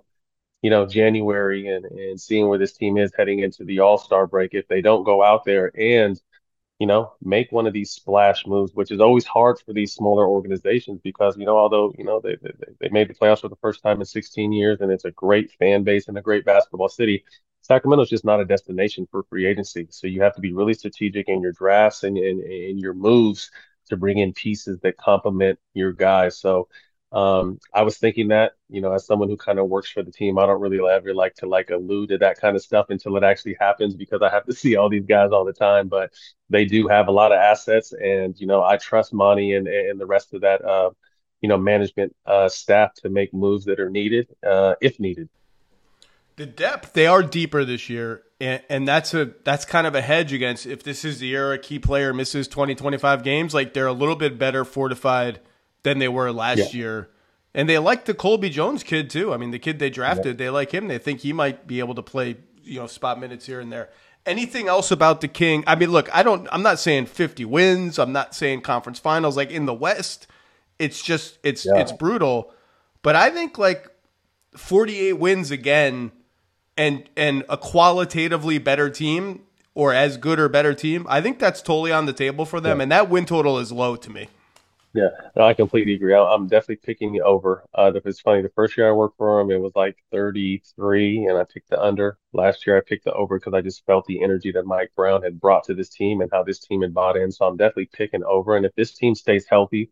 you 0.63 0.71
know, 0.71 0.87
January 0.87 1.69
and, 1.69 1.85
and 1.85 2.21
seeing 2.21 2.49
where 2.49 2.59
this 2.59 2.73
team 2.73 2.99
is 2.99 3.13
heading 3.17 3.41
into 3.41 3.65
the 3.65 3.81
All 3.81 3.99
Star 3.99 4.27
break. 4.27 4.55
If 4.55 4.67
they 4.69 4.81
don't 4.83 5.05
go 5.05 5.23
out 5.23 5.45
there 5.45 5.71
and, 5.79 6.21
you 6.79 6.87
know, 6.87 7.13
make 7.23 7.53
one 7.53 7.67
of 7.67 7.73
these 7.73 7.93
splash 7.93 8.47
moves, 8.47 8.73
which 8.75 8.91
is 8.91 9.01
always 9.01 9.25
hard 9.27 9.59
for 9.61 9.73
these 9.73 9.95
smaller 9.95 10.27
organizations 10.27 11.01
because, 11.03 11.37
you 11.37 11.47
know, 11.47 11.57
although, 11.59 11.93
you 11.99 12.05
know, 12.05 12.21
they, 12.21 12.37
they, 12.43 12.51
they 12.81 12.89
made 12.91 13.09
the 13.09 13.15
playoffs 13.15 13.41
for 13.43 13.49
the 13.49 13.57
first 13.57 13.83
time 13.83 14.01
in 14.01 14.07
16 14.07 14.53
years 14.53 14.81
and 14.81 14.93
it's 14.93 15.05
a 15.05 15.13
great 15.13 15.53
fan 15.59 15.85
base 15.85 16.09
and 16.09 16.19
a 16.19 16.23
great 16.23 16.45
basketball 16.45 16.89
city, 16.89 17.25
Sacramento's 17.69 18.11
just 18.11 18.25
not 18.25 18.41
a 18.41 18.45
destination 18.45 19.07
for 19.11 19.23
free 19.25 19.47
agency. 19.47 19.87
So 19.91 20.07
you 20.07 20.23
have 20.23 20.35
to 20.37 20.41
be 20.41 20.53
really 20.53 20.75
strategic 20.75 21.29
in 21.29 21.43
your 21.43 21.53
drafts 21.53 22.03
and 22.05 22.17
in 22.17 22.79
your 22.79 22.95
moves 22.95 23.51
to 23.91 23.97
bring 23.97 24.19
in 24.19 24.33
pieces 24.33 24.81
that 24.81 24.97
complement 24.97 25.59
your 25.75 25.93
guys. 25.93 26.39
So, 26.39 26.69
um, 27.13 27.59
I 27.73 27.83
was 27.83 27.97
thinking 27.97 28.29
that, 28.29 28.53
you 28.69 28.83
know, 28.83 28.93
as 28.93 29.07
someone 29.07 29.31
who 29.31 29.37
kind 29.37 29.59
of 29.59 29.69
works 29.69 29.91
for 29.91 30.03
the 30.03 30.13
team, 30.13 30.39
I 30.39 30.47
don't 30.47 30.61
really 30.61 30.79
ever 30.87 31.15
like 31.15 31.35
to 31.37 31.47
like 31.47 31.71
allude 31.71 32.11
to 32.11 32.19
that 32.19 32.39
kind 32.39 32.55
of 32.55 32.63
stuff 32.63 32.87
until 32.91 33.17
it 33.17 33.25
actually 33.25 33.57
happens 33.59 33.95
because 33.95 34.21
I 34.23 34.29
have 34.31 34.45
to 34.47 34.53
see 34.55 34.77
all 34.77 34.91
these 34.91 35.07
guys 35.07 35.31
all 35.33 35.45
the 35.45 35.53
time. 35.55 35.89
But 35.89 36.13
they 36.51 36.65
do 36.67 36.87
have 36.89 37.09
a 37.09 37.13
lot 37.13 37.33
of 37.33 37.39
assets, 37.39 37.93
and 37.93 38.39
you 38.39 38.47
know, 38.47 38.63
I 38.63 38.77
trust 38.77 39.13
Monte 39.15 39.55
and 39.55 39.67
and 39.69 39.99
the 40.01 40.07
rest 40.07 40.35
of 40.35 40.43
that, 40.43 40.63
uh, 40.65 40.91
you 41.41 41.49
know, 41.49 41.57
management 41.59 42.15
uh, 42.27 42.49
staff 42.49 42.93
to 42.97 43.09
make 43.11 43.33
moves 43.33 43.65
that 43.67 43.81
are 43.81 43.91
needed 43.91 44.29
uh, 44.47 44.75
if 44.83 45.01
needed. 45.01 45.29
The 46.39 46.47
depth 46.47 46.93
they 46.93 47.09
are 47.09 47.25
deeper 47.25 47.65
this 47.65 47.91
year, 47.91 48.23
and, 48.41 48.63
and 48.69 48.87
that's 48.87 49.13
a 49.13 49.33
that's 49.43 49.65
kind 49.65 49.89
of 49.89 49.97
a 49.97 50.01
hedge 50.01 50.33
against 50.33 50.67
if 50.67 50.85
this 50.85 51.05
is 51.05 51.19
the 51.19 51.27
year 51.27 51.53
a 51.53 51.59
key 51.59 51.81
player 51.81 52.15
misses 52.15 52.47
20, 52.47 52.77
25 52.77 53.25
games, 53.25 53.55
like 53.55 53.75
they're 53.75 53.89
a 53.89 53.93
little 53.93 54.15
bit 54.15 54.39
better 54.39 54.65
fortified 54.65 55.41
than 55.83 55.99
they 55.99 56.07
were 56.07 56.31
last 56.31 56.73
yeah. 56.73 56.81
year. 56.81 57.11
And 57.55 57.69
they 57.69 57.77
like 57.79 58.05
the 58.05 58.15
Colby 58.15 58.51
Jones 58.51 58.85
kid 58.85 59.11
too. 59.11 59.35
I 59.35 59.37
mean, 59.37 59.51
the 59.51 59.59
kid 59.59 59.81
they 59.81 59.91
drafted, 59.91 60.39
yeah. 60.39 60.47
they 60.47 60.51
like 60.51 60.71
him. 60.71 60.87
They 60.87 60.99
think 60.99 61.21
he 61.21 61.33
might 61.33 61.67
be 61.67 61.81
able 61.81 61.97
to 61.97 62.05
play, 62.05 62.37
you 62.63 62.79
know, 62.79 62.87
spot 62.87 63.19
minutes 63.19 63.47
here 63.47 63.59
and 63.59 63.73
there. 63.73 63.91
Anything 64.25 64.69
else 64.69 64.93
about 64.93 65.21
the 65.21 65.29
King? 65.29 65.65
I 65.67 65.75
mean, 65.75 65.91
look, 65.91 66.09
I 66.15 66.23
don't 66.23 66.47
I'm 66.53 66.63
not 66.63 66.79
saying 66.79 67.07
50 67.07 67.45
wins. 67.47 67.99
I'm 67.99 68.13
not 68.13 68.33
saying 68.33 68.61
conference 68.61 69.01
finals 69.01 69.37
like 69.37 69.51
in 69.51 69.67
the 69.67 69.75
West. 69.75 70.29
It's 70.79 71.03
just 71.03 71.39
it's 71.43 71.67
yeah. 71.67 71.79
it's 71.79 71.91
brutal. 71.91 72.53
But 73.03 73.17
I 73.17 73.31
think 73.31 73.59
like 73.59 73.89
48 74.57 75.15
wins 75.15 75.51
again 75.51 76.13
and 76.79 77.09
and 77.17 77.45
a 77.49 77.59
qualitatively 77.59 78.59
better 78.59 78.89
team 78.89 79.43
or 79.75 79.93
as 79.93 80.17
good 80.17 80.41
or 80.41 80.49
better 80.49 80.73
team, 80.73 81.07
I 81.09 81.21
think 81.21 81.39
that's 81.39 81.61
totally 81.61 81.93
on 81.93 82.07
the 82.07 82.13
table 82.13 82.47
for 82.47 82.61
them 82.61 82.81
and 82.81 82.91
that 82.91 83.11
win 83.11 83.27
total 83.27 83.59
is 83.59 83.71
low 83.71 83.97
to 83.97 84.11
me. 84.11 84.29
Yeah, 84.95 85.11
no, 85.37 85.45
I 85.45 85.53
completely 85.53 85.95
agree. 85.95 86.15
I, 86.15 86.35
am 86.35 86.49
definitely 86.49 86.77
picking 86.77 87.13
the 87.13 87.21
over. 87.21 87.63
Uh, 87.75 87.93
it's 88.05 88.21
funny, 88.21 88.41
the 88.41 88.49
first 88.49 88.77
year 88.77 88.89
I 88.89 88.93
worked 88.93 89.19
for 89.19 89.39
him, 89.39 89.51
it 89.51 89.61
was 89.61 89.77
like 89.77 89.97
33, 90.13 91.27
and 91.27 91.37
I 91.37 91.45
picked 91.45 91.69
the 91.69 91.81
under. 91.81 92.19
Last 92.33 92.67
year, 92.67 92.79
I 92.79 92.81
picked 92.81 93.05
the 93.05 93.13
over 93.13 93.39
because 93.39 93.53
I 93.53 93.61
just 93.61 93.85
felt 93.85 94.07
the 94.07 94.23
energy 94.23 94.51
that 94.53 94.65
Mike 94.65 94.91
Brown 94.97 95.23
had 95.23 95.41
brought 95.41 95.65
to 95.65 95.75
this 95.75 95.91
team 95.91 96.23
and 96.23 96.31
how 96.33 96.43
this 96.43 96.59
team 96.59 96.81
had 96.81 96.95
bought 96.95 97.19
in. 97.19 97.31
So 97.31 97.47
I'm 97.47 97.59
definitely 97.59 97.91
picking 97.93 98.25
over. 98.25 98.57
And 98.57 98.65
if 98.65 98.75
this 98.77 98.93
team 98.95 99.15
stays 99.15 99.47
healthy 99.49 99.91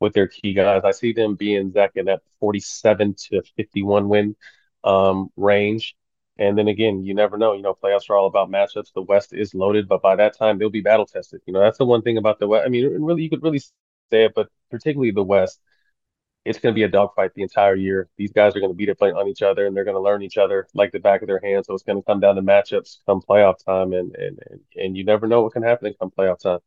with 0.00 0.14
their 0.14 0.26
key 0.26 0.52
guys, 0.52 0.82
I 0.84 0.90
see 0.90 1.12
them 1.12 1.36
being 1.36 1.70
Zach 1.70 1.92
in 1.94 2.06
that 2.06 2.22
47 2.40 3.14
to 3.30 3.42
51 3.56 4.08
win 4.08 4.34
um, 4.84 5.30
range. 5.36 5.96
And 6.38 6.56
then 6.56 6.68
again, 6.68 7.04
you 7.04 7.14
never 7.14 7.36
know. 7.36 7.52
You 7.52 7.62
know, 7.62 7.74
playoffs 7.74 8.08
are 8.10 8.16
all 8.16 8.26
about 8.26 8.50
matchups. 8.50 8.92
The 8.94 9.02
West 9.02 9.32
is 9.32 9.54
loaded, 9.54 9.86
but 9.88 10.02
by 10.02 10.16
that 10.16 10.36
time, 10.36 10.58
they'll 10.58 10.70
be 10.70 10.80
battle 10.80 11.06
tested. 11.06 11.42
You 11.46 11.52
know, 11.52 11.60
that's 11.60 11.78
the 11.78 11.84
one 11.84 12.02
thing 12.02 12.16
about 12.16 12.38
the 12.38 12.48
West. 12.48 12.66
I 12.66 12.68
mean, 12.70 12.86
really, 13.02 13.22
you 13.22 13.30
could 13.30 13.42
really 13.42 13.58
say 13.58 14.24
it, 14.24 14.32
but 14.34 14.48
particularly 14.70 15.10
the 15.10 15.22
West, 15.22 15.60
it's 16.44 16.58
going 16.58 16.74
to 16.74 16.76
be 16.76 16.82
a 16.82 16.88
dogfight 16.88 17.32
the 17.34 17.42
entire 17.42 17.76
year. 17.76 18.08
These 18.16 18.32
guys 18.32 18.56
are 18.56 18.60
going 18.60 18.72
to 18.72 18.76
beat 18.76 18.88
it 18.88 19.00
on 19.00 19.28
each 19.28 19.42
other, 19.42 19.66
and 19.66 19.76
they're 19.76 19.84
going 19.84 19.96
to 19.96 20.00
learn 20.00 20.22
each 20.22 20.38
other 20.38 20.66
like 20.74 20.90
the 20.90 20.98
back 20.98 21.22
of 21.22 21.28
their 21.28 21.40
hand. 21.42 21.64
So 21.66 21.74
it's 21.74 21.84
going 21.84 21.98
to 21.98 22.04
come 22.04 22.20
down 22.20 22.36
to 22.36 22.42
matchups 22.42 22.98
come 23.06 23.20
playoff 23.22 23.64
time, 23.64 23.92
and 23.92 24.14
and 24.16 24.38
and 24.74 24.96
you 24.96 25.04
never 25.04 25.26
know 25.28 25.42
what 25.42 25.52
can 25.52 25.62
happen 25.62 25.94
come 26.00 26.10
playoff 26.10 26.40
time. 26.40 26.58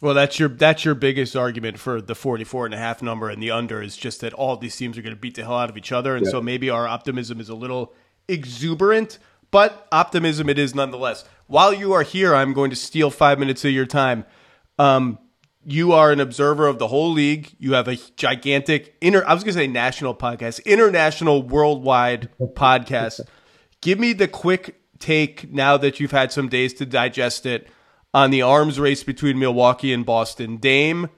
Well, 0.00 0.14
that's 0.14 0.38
your 0.38 0.48
that's 0.48 0.84
your 0.84 0.94
biggest 0.94 1.34
argument 1.34 1.78
for 1.78 2.00
the 2.00 2.14
44 2.14 2.66
and 2.66 2.74
a 2.74 2.78
half 2.78 3.02
number 3.02 3.28
and 3.28 3.42
the 3.42 3.50
under 3.50 3.82
is 3.82 3.96
just 3.96 4.20
that 4.20 4.32
all 4.32 4.56
these 4.56 4.76
teams 4.76 4.96
are 4.96 5.02
going 5.02 5.14
to 5.14 5.20
beat 5.20 5.34
the 5.34 5.42
hell 5.42 5.56
out 5.56 5.70
of 5.70 5.76
each 5.76 5.90
other, 5.92 6.14
and 6.14 6.24
yeah. 6.24 6.32
so 6.32 6.40
maybe 6.40 6.70
our 6.70 6.86
optimism 6.86 7.40
is 7.40 7.48
a 7.48 7.54
little 7.54 7.94
exuberant, 8.28 9.18
but 9.50 9.88
optimism 9.90 10.48
it 10.48 10.58
is 10.58 10.74
nonetheless. 10.74 11.24
While 11.46 11.72
you 11.72 11.92
are 11.94 12.02
here, 12.02 12.34
I'm 12.34 12.52
going 12.52 12.70
to 12.70 12.76
steal 12.76 13.10
five 13.10 13.38
minutes 13.38 13.64
of 13.64 13.72
your 13.72 13.86
time. 13.86 14.24
Um, 14.78 15.18
you 15.64 15.92
are 15.92 16.12
an 16.12 16.20
observer 16.20 16.66
of 16.66 16.78
the 16.78 16.88
whole 16.88 17.10
league. 17.10 17.54
You 17.58 17.72
have 17.72 17.88
a 17.88 17.96
gigantic 18.16 18.94
inter 19.00 19.24
I 19.26 19.34
was 19.34 19.42
going 19.42 19.54
to 19.54 19.60
say 19.60 19.66
national 19.66 20.14
podcast, 20.14 20.64
international 20.64 21.42
worldwide 21.42 22.30
podcast. 22.40 23.20
Give 23.80 23.98
me 23.98 24.12
the 24.12 24.28
quick 24.28 24.80
take 24.98 25.52
now 25.52 25.76
that 25.76 26.00
you've 26.00 26.10
had 26.10 26.32
some 26.32 26.48
days 26.48 26.74
to 26.74 26.86
digest 26.86 27.46
it 27.46 27.68
on 28.14 28.30
the 28.30 28.42
arms 28.42 28.80
race 28.80 29.04
between 29.04 29.38
Milwaukee 29.38 29.92
and 29.92 30.04
Boston. 30.04 30.56
Dame 30.56 31.08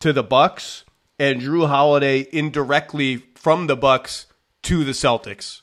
to 0.00 0.12
the 0.12 0.22
Bucks 0.22 0.84
and 1.18 1.40
Jrue 1.40 1.68
Holiday 1.68 2.26
indirectly 2.32 3.24
from 3.34 3.66
the 3.66 3.76
Bucks 3.76 4.26
to 4.62 4.84
the 4.84 4.92
Celtics. 4.92 5.62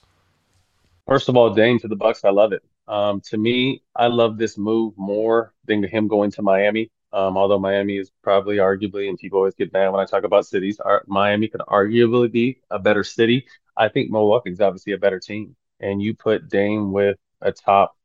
First 1.07 1.29
of 1.29 1.37
all, 1.37 1.53
Dame 1.53 1.79
to 1.79 1.87
the 1.87 1.95
Bucks, 1.95 2.23
I 2.23 2.31
love 2.31 2.51
it. 2.51 2.63
Um, 2.87 3.21
to 3.29 3.37
me, 3.37 3.81
I 3.95 4.07
love 4.07 4.37
this 4.37 4.57
move 4.57 4.93
more 4.97 5.53
than 5.65 5.83
him 5.83 6.07
going 6.07 6.31
to 6.31 6.41
Miami. 6.41 6.91
Um, 7.13 7.37
although 7.37 7.59
Miami 7.59 7.97
is 7.97 8.11
probably 8.23 8.57
arguably, 8.57 9.07
and 9.07 9.17
people 9.17 9.39
always 9.39 9.55
get 9.55 9.71
mad 9.71 9.89
when 9.89 10.01
I 10.01 10.05
talk 10.05 10.23
about 10.23 10.45
cities, 10.45 10.79
Miami 11.07 11.47
could 11.47 11.61
arguably 11.61 12.31
be 12.31 12.59
a 12.69 12.77
better 12.77 13.03
city. 13.03 13.47
I 13.77 13.87
think 13.87 14.11
Milwaukee 14.11 14.51
is 14.51 14.61
obviously 14.61 14.93
a 14.93 14.97
better 14.97 15.19
team. 15.19 15.55
And 15.79 16.01
you 16.01 16.13
put 16.13 16.49
Dame 16.49 16.91
with 16.91 17.17
a 17.41 17.51
top 17.51 17.95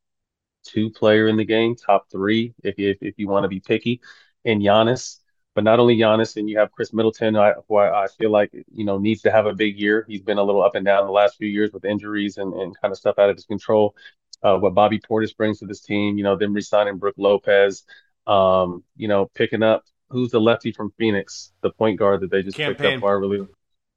two 0.63 0.89
player 0.89 1.27
in 1.27 1.37
the 1.37 1.45
game, 1.45 1.75
top 1.75 2.09
three, 2.11 2.53
if 2.63 2.77
you, 2.77 2.89
if, 2.89 2.97
if 3.01 3.13
you 3.17 3.27
want 3.27 3.43
to 3.43 3.49
be 3.49 3.59
picky, 3.59 4.01
and 4.45 4.61
Giannis. 4.61 5.17
But 5.53 5.65
not 5.65 5.79
only 5.79 5.97
Giannis, 5.97 6.37
and 6.37 6.49
you 6.49 6.59
have 6.59 6.71
Khris 6.71 6.93
Middleton, 6.93 7.35
who 7.35 7.75
I, 7.75 8.03
I, 8.03 8.07
feel 8.07 8.31
like 8.31 8.51
you 8.71 8.85
know 8.85 8.97
needs 8.97 9.21
to 9.23 9.31
have 9.31 9.47
a 9.47 9.53
big 9.53 9.77
year. 9.77 10.05
He's 10.07 10.21
been 10.21 10.37
a 10.37 10.43
little 10.43 10.63
up 10.63 10.75
and 10.75 10.85
down 10.85 11.05
the 11.05 11.11
last 11.11 11.35
few 11.37 11.49
years 11.49 11.71
with 11.73 11.83
injuries 11.83 12.37
and, 12.37 12.53
and 12.53 12.73
kind 12.79 12.91
of 12.91 12.97
stuff 12.97 13.19
out 13.19 13.29
of 13.29 13.35
his 13.35 13.45
control. 13.45 13.93
Uh, 14.41 14.57
what 14.57 14.73
Bobby 14.73 14.99
Portis 14.99 15.35
brings 15.35 15.59
to 15.59 15.65
this 15.65 15.81
team, 15.81 16.17
you 16.17 16.23
know, 16.23 16.37
them 16.37 16.53
resigning 16.53 16.97
Brook 16.97 17.15
Lopez, 17.17 17.83
um, 18.27 18.83
you 18.95 19.09
know, 19.09 19.29
picking 19.35 19.61
up 19.61 19.83
who's 20.09 20.31
the 20.31 20.39
lefty 20.39 20.71
from 20.71 20.93
Phoenix, 20.97 21.51
the 21.61 21.71
point 21.71 21.97
guard 21.97 22.21
that 22.21 22.31
they 22.31 22.43
just 22.43 22.57
Cam 22.57 22.75
Payne. 22.75 22.93
picked 22.93 23.03
up. 23.03 23.21
Really, 23.21 23.47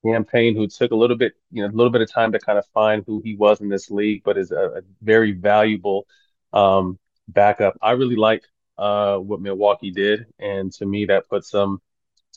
Cam 0.05 0.25
Payne, 0.25 0.55
who 0.55 0.67
took 0.67 0.91
a 0.91 0.97
little 0.97 1.17
bit, 1.17 1.35
you 1.51 1.63
know, 1.63 1.69
a 1.69 1.75
little 1.77 1.91
bit 1.91 2.03
of 2.03 2.11
time 2.11 2.33
to 2.33 2.39
kind 2.39 2.59
of 2.59 2.67
find 2.75 3.05
who 3.07 3.21
he 3.25 3.37
was 3.37 3.61
in 3.61 3.69
this 3.69 3.91
league, 3.91 4.23
but 4.25 4.37
is 4.37 4.51
a, 4.51 4.57
a 4.57 4.81
very 5.03 5.33
valuable 5.33 6.07
um, 6.55 6.99
backup. 7.29 7.77
I 7.83 7.93
really 7.93 8.17
like 8.17 8.45
uh, 8.79 9.19
what 9.19 9.43
Milwaukee 9.43 9.91
did, 9.91 10.27
and 10.39 10.73
to 10.75 10.87
me, 10.87 11.05
that 11.07 11.29
puts 11.29 11.51
them 11.51 11.81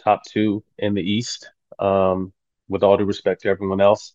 top 0.04 0.24
two 0.26 0.64
in 0.78 0.94
the 0.94 1.02
East. 1.02 1.50
Um, 1.80 2.34
with 2.70 2.84
all 2.84 2.98
due 2.98 3.06
respect 3.06 3.44
to 3.44 3.48
everyone 3.50 3.80
else, 3.80 4.14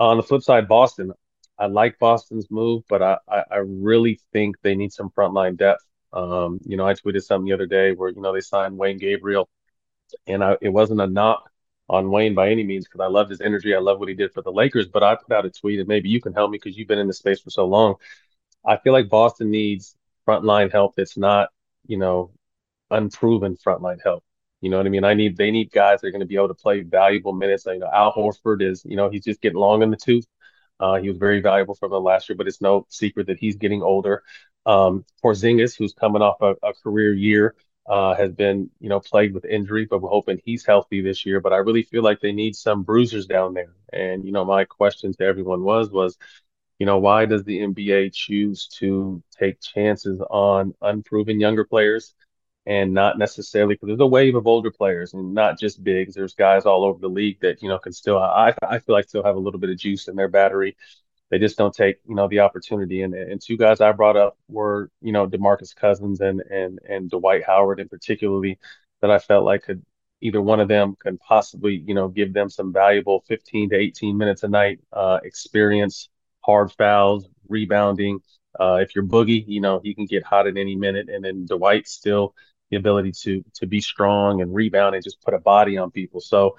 uh, 0.00 0.08
on 0.08 0.16
the 0.16 0.22
flip 0.22 0.42
side, 0.42 0.66
Boston. 0.66 1.12
I 1.58 1.66
like 1.66 2.00
Boston's 2.00 2.50
move, 2.50 2.82
but 2.88 3.00
I, 3.02 3.18
I, 3.28 3.44
I 3.50 3.56
really 3.58 4.18
think 4.32 4.56
they 4.62 4.74
need 4.74 4.92
some 4.92 5.10
frontline 5.10 5.56
depth. 5.56 5.84
Um, 6.12 6.58
you 6.64 6.76
know, 6.76 6.86
I 6.86 6.94
tweeted 6.94 7.22
something 7.22 7.46
the 7.46 7.54
other 7.54 7.66
day 7.66 7.92
where 7.92 8.10
you 8.10 8.20
know 8.20 8.32
they 8.32 8.40
signed 8.40 8.78
Wenyen 8.78 8.98
Gabriel, 8.98 9.48
and 10.26 10.42
I, 10.42 10.56
it 10.60 10.70
wasn't 10.70 11.00
a 11.00 11.06
knock 11.06 11.48
on 11.88 12.06
Wenyen 12.06 12.34
by 12.34 12.50
any 12.50 12.64
means 12.64 12.86
because 12.86 13.00
I 13.00 13.06
loved 13.06 13.30
his 13.30 13.40
energy. 13.40 13.74
I 13.74 13.78
love 13.78 13.98
what 14.00 14.08
he 14.08 14.14
did 14.14 14.32
for 14.32 14.42
the 14.42 14.52
Lakers. 14.52 14.88
But 14.88 15.02
I 15.02 15.16
put 15.16 15.32
out 15.32 15.46
a 15.46 15.50
tweet, 15.50 15.78
and 15.78 15.88
maybe 15.88 16.08
you 16.08 16.20
can 16.20 16.32
help 16.32 16.50
me 16.50 16.58
because 16.62 16.76
you've 16.76 16.88
been 16.88 16.98
in 16.98 17.06
the 17.06 17.12
space 17.12 17.40
for 17.40 17.50
so 17.50 17.66
long. 17.66 17.96
I 18.66 18.76
feel 18.78 18.92
like 18.92 19.08
Boston 19.08 19.50
needs 19.50 19.96
frontline 20.26 20.72
help 20.72 20.94
that's 20.96 21.16
not, 21.16 21.50
you 21.86 21.98
know, 21.98 22.32
unproven 22.90 23.56
frontline 23.56 23.98
help. 24.02 24.24
You 24.60 24.70
know 24.70 24.78
what 24.78 24.86
I 24.86 24.88
mean? 24.88 25.04
I 25.04 25.14
need 25.14 25.36
they 25.36 25.50
need 25.50 25.70
guys 25.70 26.00
that 26.00 26.06
are 26.06 26.10
going 26.10 26.20
to 26.20 26.26
be 26.26 26.36
able 26.36 26.48
to 26.48 26.54
play 26.54 26.80
valuable 26.80 27.34
minutes. 27.34 27.66
You 27.66 27.78
know, 27.78 27.90
Al 27.92 28.14
Horford 28.14 28.62
is, 28.62 28.82
you 28.86 28.96
know, 28.96 29.10
he's 29.10 29.24
just 29.24 29.42
getting 29.42 29.58
long 29.58 29.82
in 29.82 29.90
the 29.90 29.96
tooth. 29.96 30.26
Uh, 30.80 30.96
he 30.96 31.08
was 31.08 31.18
very 31.18 31.40
valuable 31.40 31.74
from 31.74 31.90
them 31.90 32.02
last 32.02 32.28
year, 32.28 32.36
but 32.36 32.48
it's 32.48 32.60
no 32.60 32.86
secret 32.88 33.26
that 33.26 33.38
he's 33.38 33.56
getting 33.56 33.82
older. 33.82 34.22
Um, 34.66 35.04
Porzingis, 35.22 35.76
who's 35.76 35.92
coming 35.92 36.22
off 36.22 36.40
a, 36.40 36.56
a 36.66 36.72
career 36.72 37.12
year, 37.12 37.54
uh, 37.86 38.14
has 38.14 38.32
been, 38.32 38.70
you 38.80 38.88
know, 38.88 39.00
plagued 39.00 39.34
with 39.34 39.44
injury, 39.44 39.84
but 39.84 40.00
we're 40.00 40.08
hoping 40.08 40.40
he's 40.42 40.64
healthy 40.64 41.02
this 41.02 41.26
year. 41.26 41.40
But 41.40 41.52
I 41.52 41.58
really 41.58 41.82
feel 41.82 42.02
like 42.02 42.20
they 42.20 42.32
need 42.32 42.56
some 42.56 42.82
bruisers 42.82 43.26
down 43.26 43.52
there. 43.52 43.74
And, 43.92 44.24
you 44.24 44.32
know, 44.32 44.44
my 44.46 44.64
question 44.64 45.12
to 45.12 45.24
everyone 45.24 45.62
was, 45.62 45.90
was, 45.90 46.16
you 46.78 46.86
know, 46.86 46.98
why 46.98 47.26
does 47.26 47.44
the 47.44 47.60
NBA 47.60 48.10
choose 48.10 48.68
to 48.78 49.22
take 49.38 49.60
chances 49.60 50.20
on 50.30 50.74
unproven 50.82 51.40
younger 51.40 51.64
players 51.64 52.14
and 52.66 52.94
not 52.94 53.18
necessarily 53.18 53.74
because 53.74 53.88
there's 53.88 54.00
a 54.00 54.06
wave 54.06 54.34
of 54.34 54.46
older 54.46 54.70
players 54.70 55.12
and 55.14 55.34
not 55.34 55.58
just 55.58 55.84
bigs. 55.84 56.14
There's 56.14 56.34
guys 56.34 56.64
all 56.64 56.84
over 56.84 56.98
the 56.98 57.08
league 57.08 57.40
that, 57.40 57.62
you 57.62 57.68
know, 57.68 57.78
can 57.78 57.92
still, 57.92 58.18
I, 58.18 58.54
I 58.62 58.78
feel 58.78 58.94
like 58.94 59.08
still 59.08 59.22
have 59.24 59.36
a 59.36 59.40
little 59.40 59.60
bit 59.60 59.70
of 59.70 59.76
juice 59.78 60.08
in 60.08 60.16
their 60.16 60.28
battery 60.28 60.76
they 61.30 61.38
just 61.38 61.58
don't 61.58 61.74
take 61.74 61.96
you 62.08 62.14
know 62.14 62.28
the 62.28 62.40
opportunity. 62.40 63.02
And 63.02 63.14
and 63.14 63.40
two 63.40 63.56
guys 63.56 63.80
I 63.80 63.92
brought 63.92 64.16
up 64.16 64.36
were 64.48 64.90
you 65.00 65.12
know 65.12 65.26
Demarcus 65.26 65.74
Cousins 65.74 66.20
and 66.20 66.40
and 66.42 66.78
and 66.88 67.10
Dwight 67.10 67.44
Howard, 67.44 67.80
and 67.80 67.90
particularly 67.90 68.58
that 69.00 69.10
I 69.10 69.18
felt 69.18 69.44
like 69.44 69.64
could 69.64 69.84
either 70.20 70.40
one 70.40 70.60
of 70.60 70.68
them 70.68 70.96
can 71.00 71.18
possibly 71.18 71.82
you 71.86 71.94
know 71.94 72.08
give 72.08 72.32
them 72.32 72.50
some 72.50 72.72
valuable 72.72 73.20
15 73.26 73.70
to 73.70 73.76
18 73.76 74.16
minutes 74.16 74.42
a 74.42 74.48
night 74.48 74.80
uh, 74.92 75.20
experience, 75.24 76.08
hard 76.44 76.72
fouls, 76.72 77.28
rebounding. 77.48 78.20
Uh, 78.58 78.78
if 78.80 78.94
you're 78.94 79.04
boogie, 79.04 79.44
you 79.46 79.60
know 79.60 79.80
he 79.82 79.94
can 79.94 80.06
get 80.06 80.24
hot 80.24 80.46
at 80.46 80.56
any 80.56 80.76
minute, 80.76 81.08
and 81.08 81.24
then 81.24 81.46
Dwight 81.46 81.88
still 81.88 82.34
the 82.70 82.76
ability 82.76 83.12
to 83.22 83.44
to 83.54 83.66
be 83.66 83.80
strong 83.80 84.40
and 84.42 84.54
rebound 84.54 84.94
and 84.94 85.04
just 85.04 85.20
put 85.22 85.34
a 85.34 85.38
body 85.38 85.76
on 85.76 85.90
people. 85.90 86.20
So 86.20 86.56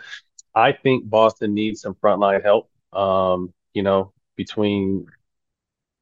I 0.54 0.72
think 0.72 1.10
Boston 1.10 1.54
needs 1.54 1.82
some 1.82 1.96
frontline 1.96 2.44
help. 2.44 2.70
Um, 2.94 3.54
you 3.74 3.84
know, 3.84 4.14
between 4.36 5.08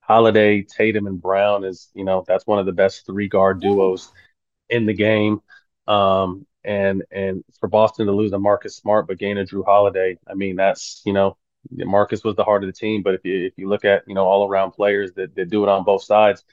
Holiday, 0.01 0.63
Tatum, 0.63 1.07
and 1.07 1.21
Brown 1.21 1.63
is, 1.63 1.89
you 1.93 2.03
know, 2.03 2.23
that's 2.27 2.45
one 2.45 2.59
of 2.59 2.65
the 2.65 2.73
best 2.73 3.05
three 3.05 3.27
guard 3.29 3.61
duos 3.61 4.11
in 4.69 4.85
the 4.85 4.93
game. 4.93 5.41
Um, 5.87 6.45
and 6.63 7.03
and 7.11 7.43
for 7.59 7.67
Boston 7.67 8.07
to 8.07 8.13
lose 8.13 8.31
a 8.33 8.39
Marcus 8.39 8.75
Smart 8.77 9.07
but 9.07 9.17
gain 9.17 9.37
a 9.37 9.45
Jrue 9.45 9.65
Holiday, 9.65 10.17
I 10.27 10.33
mean, 10.35 10.55
that's 10.55 11.01
you 11.05 11.13
know, 11.13 11.37
Marcus 11.71 12.23
was 12.23 12.35
the 12.35 12.43
heart 12.43 12.63
of 12.63 12.67
the 12.67 12.73
team. 12.73 13.01
But 13.03 13.15
if 13.15 13.25
you 13.25 13.45
if 13.45 13.53
you 13.57 13.69
look 13.69 13.85
at 13.85 14.03
you 14.07 14.15
know 14.15 14.25
all 14.25 14.47
around 14.47 14.71
players 14.71 15.11
that, 15.13 15.35
that 15.35 15.49
do 15.49 15.63
it 15.63 15.69
on 15.69 15.83
both 15.83 16.03
sides, 16.03 16.43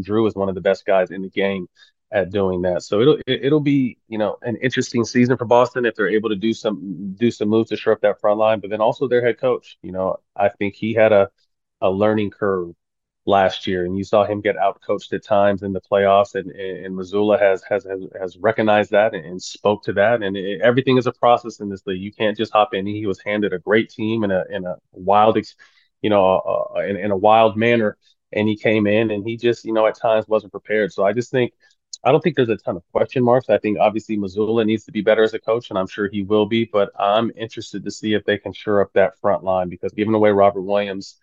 Jrue 0.00 0.26
is 0.28 0.34
one 0.34 0.48
of 0.48 0.54
the 0.54 0.60
best 0.60 0.86
guys 0.86 1.10
in 1.10 1.22
the 1.22 1.30
game 1.30 1.68
at 2.12 2.30
doing 2.30 2.62
that. 2.62 2.82
So 2.82 3.00
it'll 3.00 3.18
it'll 3.26 3.60
be 3.60 3.98
you 4.08 4.18
know 4.18 4.38
an 4.42 4.56
interesting 4.56 5.04
season 5.04 5.36
for 5.36 5.44
Boston 5.44 5.86
if 5.86 5.94
they're 5.94 6.08
able 6.08 6.28
to 6.30 6.36
do 6.36 6.52
some 6.52 7.14
do 7.18 7.30
some 7.30 7.48
moves 7.48 7.70
to 7.70 7.76
shore 7.76 7.94
up 7.94 8.00
that 8.02 8.20
front 8.20 8.38
line. 8.38 8.60
But 8.60 8.70
then 8.70 8.80
also 8.80 9.08
their 9.08 9.24
head 9.24 9.38
coach, 9.38 9.78
you 9.82 9.92
know, 9.92 10.18
I 10.36 10.48
think 10.48 10.74
he 10.74 10.94
had 10.94 11.12
a 11.12 11.30
a 11.80 11.90
learning 11.90 12.30
curve 12.30 12.74
last 13.24 13.66
year, 13.66 13.84
and 13.84 13.96
you 13.96 14.04
saw 14.04 14.24
him 14.24 14.40
get 14.40 14.56
out 14.56 14.80
coached 14.84 15.12
at 15.12 15.24
times 15.24 15.62
in 15.62 15.72
the 15.72 15.80
playoffs. 15.80 16.34
And 16.34 16.50
and 16.50 16.96
Mazzulla 16.96 17.38
has 17.40 17.62
has 17.64 17.86
has, 18.18 18.36
recognized 18.38 18.90
that 18.90 19.14
and, 19.14 19.24
and, 19.24 19.42
spoke 19.42 19.84
to 19.84 19.92
that. 19.94 20.22
And 20.22 20.36
it, 20.36 20.60
everything 20.60 20.98
is 20.98 21.06
a 21.06 21.12
process 21.12 21.60
in 21.60 21.68
this 21.68 21.86
league. 21.86 22.02
You 22.02 22.12
can't 22.12 22.36
just 22.36 22.52
hop 22.52 22.74
in. 22.74 22.86
He 22.86 23.06
was 23.06 23.20
handed 23.24 23.52
a 23.52 23.58
great 23.58 23.90
team 23.90 24.24
in 24.24 24.30
a 24.30 24.44
in 24.50 24.66
a 24.66 24.76
wild, 24.92 25.38
you 26.02 26.10
know, 26.10 26.72
uh, 26.76 26.80
in, 26.80 26.96
in 26.96 27.10
a 27.10 27.16
wild 27.16 27.56
manner. 27.56 27.96
And 28.32 28.48
he 28.48 28.56
came 28.56 28.86
in 28.86 29.10
and 29.10 29.26
he 29.26 29.36
just, 29.36 29.64
you 29.64 29.74
know, 29.74 29.86
at 29.86 29.98
times 29.98 30.26
wasn't 30.26 30.52
prepared. 30.52 30.92
So 30.92 31.04
I 31.04 31.12
just 31.12 31.30
think 31.30 31.52
I 32.04 32.10
don't 32.10 32.20
think 32.20 32.34
there's 32.34 32.48
a 32.48 32.56
ton 32.56 32.76
of 32.76 32.82
question 32.92 33.22
marks. 33.22 33.48
I 33.48 33.58
think 33.58 33.78
obviously 33.78 34.16
Mazzulla 34.16 34.66
needs 34.66 34.84
to 34.86 34.92
be 34.92 35.02
better 35.02 35.22
as 35.22 35.34
a 35.34 35.38
coach, 35.38 35.70
and 35.70 35.78
I'm 35.78 35.86
sure 35.86 36.08
he 36.08 36.22
will 36.22 36.46
be. 36.46 36.64
But 36.64 36.90
I'm 36.98 37.30
interested 37.36 37.84
to 37.84 37.90
see 37.90 38.14
if 38.14 38.24
they 38.24 38.38
can 38.38 38.52
shore 38.52 38.80
up 38.80 38.92
that 38.94 39.18
front 39.20 39.44
line 39.44 39.68
because 39.68 39.92
giving 39.92 40.14
away 40.14 40.30
Robert 40.30 40.62
Williams 40.62 41.18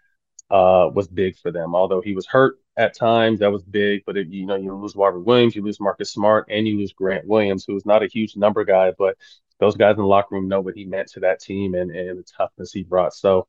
uh, 0.50 0.90
was 0.94 1.08
big 1.08 1.38
for 1.38 1.52
them. 1.52 1.76
Although 1.76 2.02
he 2.02 2.14
was 2.14 2.26
hurt 2.26 2.60
at 2.78 2.96
times, 2.96 3.40
that 3.40 3.52
was 3.52 3.64
big. 3.64 4.04
But 4.06 4.18
it, 4.18 4.28
you 4.30 4.46
know, 4.46 4.56
you 4.56 4.74
lose 4.76 4.96
Robert 4.96 5.22
Williams, 5.22 5.56
you 5.56 5.64
lose 5.64 5.80
Marcus 5.80 6.12
Smart, 6.12 6.48
and 6.50 6.68
you 6.68 6.78
lose 6.78 6.94
Grant 6.94 7.28
Williams, 7.28 7.66
who's 7.66 7.86
not 7.86 8.04
a 8.04 8.08
huge 8.08 8.36
number 8.36 8.64
guy, 8.64 8.94
but 8.98 9.18
those 9.60 9.76
guys 9.76 9.96
in 9.96 10.02
the 10.02 10.08
locker 10.08 10.36
room 10.36 10.48
know 10.48 10.62
what 10.62 10.76
he 10.76 10.86
meant 10.86 11.10
to 11.10 11.20
that 11.22 11.42
team 11.42 11.76
and, 11.76 11.92
and 11.92 12.18
the 12.20 12.24
toughness 12.24 12.72
he 12.72 12.84
brought. 12.84 13.14
So 13.14 13.48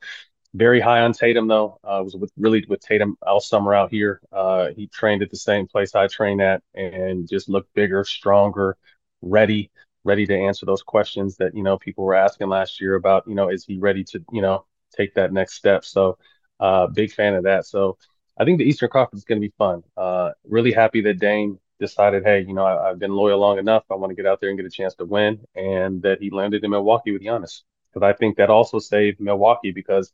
very 0.55 0.81
high 0.81 1.01
on 1.03 1.13
Tatum 1.13 1.47
though. 1.47 1.79
Uh, 1.85 2.03
was 2.05 2.17
with 2.17 2.33
really 2.37 2.65
with 2.69 2.81
Tatum 2.81 3.17
all 3.23 3.41
summer 3.41 3.75
out 3.75 3.91
here. 3.91 4.21
Uh, 4.33 4.69
he 4.77 4.89
trained 4.89 5.23
at 5.23 5.31
the 5.31 5.37
same 5.37 5.67
place 5.67 5.95
I 5.95 6.09
trained 6.09 6.43
at 6.43 6.63
and 6.75 7.29
just 7.29 7.49
looked 7.49 7.73
bigger, 7.75 8.05
stronger, 8.05 8.77
ready, 9.23 9.71
ready 10.05 10.27
to 10.27 10.37
answer 10.37 10.67
those 10.67 10.83
questions 10.83 11.37
that 11.37 11.55
you 11.55 11.63
know 11.63 11.79
people 11.79 12.05
were 12.05 12.15
asking 12.15 12.49
last 12.49 12.81
year 12.81 12.97
about. 12.97 13.25
You 13.29 13.35
know, 13.35 13.49
is 13.49 13.65
he 13.65 13.79
ready 13.79 14.03
to 14.05 14.25
you 14.33 14.43
know 14.43 14.65
take 14.97 15.15
that 15.15 15.33
next 15.33 15.55
step? 15.55 15.85
So, 15.85 16.19
uh, 16.61 16.87
big 16.87 17.13
fan 17.13 17.35
of 17.35 17.45
that. 17.45 17.67
So, 17.67 17.99
I 18.39 18.45
think 18.45 18.59
the 18.59 18.65
Eastern 18.65 18.89
Conference 18.89 19.23
is 19.23 19.27
going 19.27 19.41
to 19.41 19.47
be 19.47 19.53
fun. 19.59 19.83
Uh, 19.97 20.31
really 20.45 20.73
happy 20.73 21.03
that 21.03 21.19
Dame 21.19 21.59
decided, 21.79 22.25
hey, 22.25 22.41
you 22.41 22.55
know, 22.55 22.65
I, 22.65 22.89
have 22.89 22.99
been 22.99 23.13
loyal 23.13 23.39
long 23.39 23.59
enough. 23.59 23.85
I 23.91 23.97
want 23.97 24.11
to 24.11 24.15
get 24.15 24.27
out 24.27 24.41
there 24.41 24.51
and 24.51 24.59
get 24.59 24.67
a 24.67 24.71
chance 24.71 24.95
to 24.97 25.05
win, 25.05 25.41
and 25.55 26.03
that 26.03 26.21
he 26.21 26.31
landed 26.31 26.65
in 26.65 26.71
Milwaukee 26.71 27.13
with 27.13 27.23
Giannis. 27.23 27.63
Because 27.93 28.07
I 28.07 28.13
think 28.13 28.37
that 28.37 28.51
also 28.51 28.79
saved 28.79 29.19
Milwaukee 29.19 29.73
because 29.73 30.13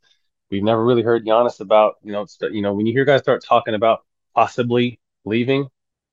We've 0.49 0.63
never 0.63 0.83
really 0.83 1.01
heard 1.01 1.25
Giannis 1.25 1.59
about, 1.59 1.95
you 2.03 2.13
know, 2.13 2.25
you 2.51 2.61
know, 2.61 2.73
when 2.73 2.85
you 2.85 2.93
hear 2.93 3.05
guys 3.05 3.21
start 3.21 3.43
talking 3.43 3.73
about 3.73 4.05
possibly 4.33 4.99
leaving, 5.25 5.67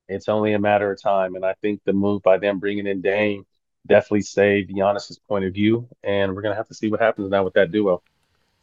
it's 0.09 0.29
only 0.29 0.55
a 0.55 0.59
matter 0.59 0.91
of 0.91 1.01
time. 1.01 1.37
And 1.37 1.45
I 1.45 1.55
think 1.63 1.81
the 1.85 1.93
move 1.93 2.23
by 2.23 2.39
them 2.39 2.59
bringing 2.59 2.87
in 2.87 3.01
Dame 3.01 3.47
definitely 3.87 4.23
saved 4.23 4.71
Giannis's 4.71 5.21
point 5.29 5.45
of 5.45 5.55
view. 5.55 5.89
And 6.03 6.35
we're 6.35 6.43
gonna 6.43 6.57
have 6.57 6.69
to 6.69 6.75
see 6.75 6.91
what 6.91 7.01
happens 7.01 7.31
now 7.31 7.45
with 7.45 7.55
that 7.55 7.71
duo. 7.71 8.03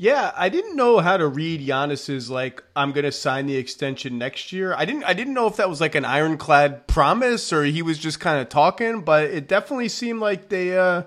Yeah, 0.02 0.32
I 0.36 0.50
didn't 0.50 0.76
know 0.76 0.98
how 0.98 1.16
to 1.18 1.28
read 1.28 1.62
Giannis's 1.62 2.28
like 2.28 2.64
I'm 2.76 2.92
gonna 2.92 3.12
sign 3.12 3.46
the 3.46 3.56
extension 3.56 4.18
next 4.18 4.52
year. 4.52 4.74
I 4.74 4.84
didn't 4.84 5.04
I 5.04 5.14
didn't 5.14 5.36
know 5.36 5.46
if 5.46 5.58
that 5.58 5.70
was 5.70 5.80
like 5.80 5.94
an 5.94 6.06
ironclad 6.06 6.88
promise 6.88 7.54
or 7.54 7.66
he 7.66 7.84
was 7.84 8.00
just 8.00 8.20
kind 8.20 8.42
of 8.42 8.50
talking, 8.50 9.04
but 9.04 9.26
it 9.26 9.48
definitely 9.48 9.90
seemed 9.90 10.20
like 10.20 10.50
they 10.50 10.76
uh 10.76 11.04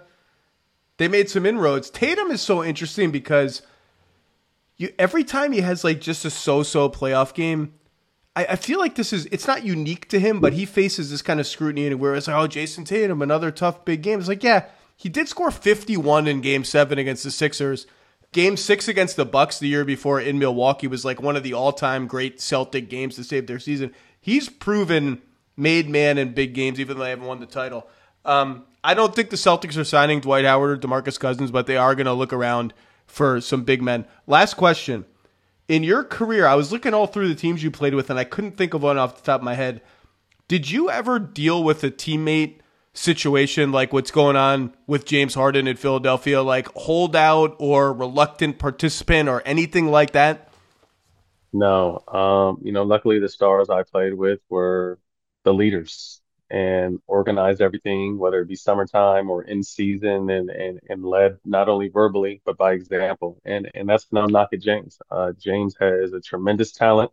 they 0.98 1.08
made 1.08 1.28
some 1.28 1.44
inroads. 1.44 1.90
Tatum 1.90 2.30
is 2.30 2.40
so 2.40 2.62
interesting 2.62 3.10
because 3.10 3.62
you 4.76 4.92
every 4.96 5.24
time 5.24 5.50
he 5.50 5.62
has 5.62 5.82
like 5.82 6.00
just 6.00 6.24
a 6.24 6.30
so-so 6.30 6.88
playoff 6.88 7.34
game, 7.34 7.74
I, 8.36 8.44
I, 8.50 8.54
feel 8.54 8.78
like 8.78 8.94
this 8.94 9.12
is 9.12 9.26
it's 9.32 9.48
not 9.48 9.64
unique 9.64 10.08
to 10.10 10.20
him, 10.20 10.38
but 10.38 10.52
he 10.52 10.64
faces 10.64 11.10
this 11.10 11.20
kind 11.20 11.40
of 11.40 11.48
scrutiny 11.48 11.88
and 11.88 11.98
where 11.98 12.14
it's 12.14 12.28
like, 12.28 12.36
oh, 12.36 12.46
Jayson 12.46 12.84
Tatum, 12.84 13.22
another 13.22 13.50
tough 13.50 13.84
big 13.84 14.02
game. 14.02 14.20
It's 14.20 14.28
like, 14.28 14.44
yeah, 14.44 14.66
he 14.96 15.08
did 15.08 15.26
score 15.26 15.50
51 15.50 16.28
in 16.28 16.40
game 16.40 16.62
seven 16.62 16.96
against 16.96 17.24
the 17.24 17.32
Sixers. 17.32 17.88
Game 18.35 18.56
six 18.56 18.89
against 18.89 19.15
the 19.15 19.24
Bucks 19.24 19.61
the 19.61 19.69
year 19.69 19.85
before 19.85 20.20
in 20.20 20.40
Milwaukee 20.40 20.89
was 20.89 21.05
like 21.05 21.23
one 21.23 21.36
of 21.36 21.44
the 21.44 21.55
all-time 21.55 22.09
great 22.09 22.40
Celtic 22.40 22.90
games 22.90 23.15
to 23.15 23.23
save 23.23 23.47
their 23.47 23.61
season. 23.61 23.94
He's 24.20 24.48
proven 24.48 25.23
made 25.56 25.89
man 25.89 26.19
in 26.19 26.35
big 26.35 26.52
games, 26.52 26.81
even 26.81 26.98
though 26.98 27.05
they 27.05 27.11
haven't 27.11 27.27
won 27.27 27.39
the 27.39 27.47
title. 27.47 27.86
Um, 28.24 28.65
I 28.82 28.94
don't 28.94 29.15
think 29.15 29.31
the 29.31 29.36
Celtics 29.36 29.77
are 29.77 29.85
signing 29.85 30.19
Dwight 30.19 30.44
Howard 30.44 30.85
or 30.85 30.89
DeMarcus 30.89 31.19
Cousins, 31.19 31.52
but 31.52 31.69
they 31.69 31.77
are 31.77 31.94
going 31.94 32.06
to 32.06 32.12
look 32.12 32.32
around 32.32 32.74
for 33.06 33.40
some 33.40 33.62
big 33.62 33.81
men. 33.81 34.05
Last 34.27 34.55
question. 34.55 35.05
In 35.69 35.85
your 35.85 36.02
career, 36.02 36.44
I 36.44 36.56
was 36.56 36.73
looking 36.73 36.93
all 36.93 37.06
through 37.06 37.28
the 37.28 37.36
teams 37.36 37.62
you 37.62 37.70
played 37.70 37.94
with, 37.94 38.11
and 38.11 38.19
I 38.19 38.24
couldn't 38.24 38.56
think 38.56 38.74
of 38.74 38.82
one 38.82 38.98
off 38.98 39.15
the 39.15 39.23
top 39.23 39.43
of 39.43 39.44
my 39.44 39.55
head. 39.55 39.81
Did 40.48 40.73
you 40.73 40.90
ever 40.90 41.20
deal 41.20 41.62
with 41.62 41.85
a 41.85 41.90
teammate 41.90 42.56
situation 42.94 43.72
like 43.72 43.92
what's 43.92 44.10
going 44.10 44.36
on 44.36 44.74
with 44.86 45.04
James 45.04 45.34
Harden 45.34 45.66
in 45.68 45.76
Philadelphia, 45.76 46.42
like 46.42 46.68
holdout 46.74 47.56
or 47.58 47.92
reluctant 47.92 48.58
participant 48.58 49.28
or 49.28 49.42
anything 49.44 49.88
like 49.88 50.12
that? 50.12 50.50
No. 51.52 52.02
Um, 52.08 52.58
you 52.62 52.72
know, 52.72 52.82
luckily 52.82 53.18
the 53.20 53.28
stars 53.28 53.70
I 53.70 53.82
played 53.84 54.14
with 54.14 54.40
were 54.50 54.98
the 55.44 55.54
leaders. 55.54 56.20
and 56.50 57.00
organized 57.08 57.60
everything, 57.62 58.18
whether 58.18 58.40
it 58.42 58.48
be 58.48 58.56
summertime 58.56 59.30
or 59.30 59.42
in 59.44 59.62
season, 59.62 60.30
and 60.30 60.50
and 60.50 60.80
and 60.90 61.04
led 61.04 61.38
not 61.44 61.68
only 61.68 61.88
verbally 61.88 62.42
but 62.44 62.56
by 62.58 62.72
example. 62.74 63.40
And 63.44 63.70
and 63.74 63.88
that's 63.88 64.06
no 64.12 64.26
knock 64.26 64.50
at 64.52 64.60
James. 64.62 64.98
Uh, 65.10 65.32
James 65.38 65.74
has 65.80 66.12
a 66.12 66.20
tremendous 66.20 66.72
talent. 66.72 67.10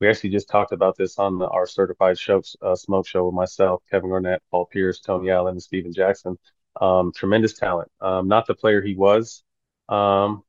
We 0.00 0.08
actually 0.08 0.30
just 0.30 0.48
talked 0.48 0.72
about 0.72 0.96
this 0.96 1.18
on 1.18 1.38
the, 1.38 1.46
our 1.46 1.66
certified 1.66 2.18
show, 2.18 2.42
uh, 2.62 2.74
smoke 2.74 3.06
show 3.06 3.26
with 3.26 3.34
myself, 3.34 3.82
Kevin 3.90 4.08
Garnett, 4.08 4.42
Paul 4.50 4.66
Pierce, 4.66 5.00
Tony 5.00 5.30
Allen, 5.30 5.52
and 5.52 5.62
Stephen 5.62 5.92
Jackson. 5.92 6.38
Um, 6.80 7.12
tremendous 7.14 7.54
talent. 7.54 7.90
Um, 8.00 8.26
not 8.28 8.46
the 8.46 8.54
player 8.54 8.80
he 8.80 8.94
was, 8.94 9.42
um, 9.88 10.42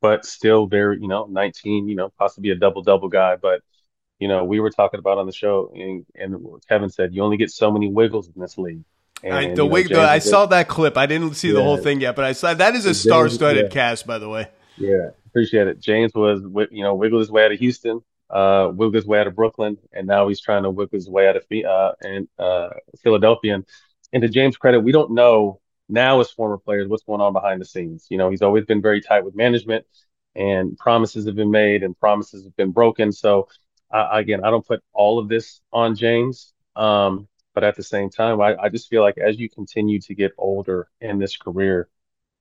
but 0.00 0.24
still 0.24 0.66
very, 0.66 0.98
you 1.00 1.08
know, 1.08 1.26
19, 1.26 1.88
you 1.88 1.94
know, 1.94 2.10
possibly 2.18 2.50
a 2.50 2.54
double 2.54 2.82
double 2.82 3.08
guy. 3.08 3.36
But 3.36 3.60
you 4.18 4.28
know, 4.28 4.44
we 4.44 4.60
were 4.60 4.70
talking 4.70 5.00
about 5.00 5.18
on 5.18 5.26
the 5.26 5.32
show, 5.32 5.72
and, 5.74 6.06
and 6.14 6.36
Kevin 6.68 6.88
said 6.88 7.14
you 7.14 7.22
only 7.22 7.36
get 7.36 7.50
so 7.50 7.70
many 7.70 7.88
wiggles 7.88 8.28
in 8.34 8.40
this 8.40 8.56
league. 8.56 8.84
And, 9.22 9.34
I, 9.34 9.54
the 9.54 9.66
wig, 9.66 9.92
I 9.92 10.18
saw 10.18 10.46
that 10.46 10.68
clip. 10.68 10.96
I 10.96 11.06
didn't 11.06 11.34
see 11.34 11.48
yeah. 11.48 11.54
the 11.54 11.62
whole 11.62 11.78
thing 11.78 12.00
yet, 12.00 12.14
but 12.14 12.24
I 12.24 12.32
saw 12.32 12.54
that 12.54 12.74
is 12.74 12.86
a 12.86 12.94
star-studded 12.94 13.64
yeah. 13.64 13.70
cast, 13.70 14.06
by 14.06 14.18
the 14.18 14.28
way. 14.28 14.48
Yeah, 14.76 15.10
appreciate 15.26 15.66
it. 15.66 15.80
James 15.80 16.12
was, 16.14 16.42
you 16.70 16.82
know, 16.82 16.94
wiggled 16.94 17.20
his 17.20 17.30
way 17.30 17.44
out 17.44 17.52
of 17.52 17.58
Houston, 17.58 18.00
uh, 18.30 18.70
wiggled 18.72 18.94
his 18.94 19.06
way 19.06 19.20
out 19.20 19.26
of 19.26 19.36
Brooklyn, 19.36 19.76
and 19.92 20.06
now 20.06 20.28
he's 20.28 20.40
trying 20.40 20.62
to 20.64 20.70
wiggle 20.70 20.96
his 20.96 21.08
way 21.08 21.28
out 21.28 21.36
of 21.36 21.44
uh, 21.64 21.92
and 22.02 22.28
uh, 22.38 22.70
Philadelphia. 23.02 23.54
And, 23.56 23.64
and 24.12 24.22
to 24.22 24.28
James' 24.28 24.56
credit, 24.56 24.80
we 24.80 24.92
don't 24.92 25.12
know 25.12 25.60
now 25.88 26.20
as 26.20 26.30
former 26.30 26.58
players 26.58 26.88
what's 26.88 27.04
going 27.04 27.20
on 27.20 27.32
behind 27.32 27.60
the 27.60 27.64
scenes. 27.66 28.06
You 28.10 28.18
know, 28.18 28.30
he's 28.30 28.42
always 28.42 28.64
been 28.64 28.82
very 28.82 29.00
tight 29.00 29.24
with 29.24 29.34
management, 29.34 29.84
and 30.34 30.76
promises 30.78 31.26
have 31.26 31.36
been 31.36 31.50
made 31.50 31.82
and 31.82 31.98
promises 31.98 32.44
have 32.44 32.56
been 32.56 32.72
broken. 32.72 33.12
So 33.12 33.48
I, 33.90 34.20
again, 34.20 34.44
I 34.44 34.50
don't 34.50 34.66
put 34.66 34.82
all 34.92 35.18
of 35.18 35.28
this 35.28 35.60
on 35.72 35.94
James, 35.94 36.52
um, 36.76 37.28
but 37.54 37.64
at 37.64 37.76
the 37.76 37.82
same 37.82 38.10
time, 38.10 38.40
I, 38.40 38.56
I 38.56 38.68
just 38.68 38.88
feel 38.88 39.02
like 39.02 39.18
as 39.18 39.38
you 39.38 39.48
continue 39.48 40.00
to 40.00 40.14
get 40.14 40.32
older 40.38 40.88
in 41.00 41.18
this 41.18 41.36
career, 41.36 41.88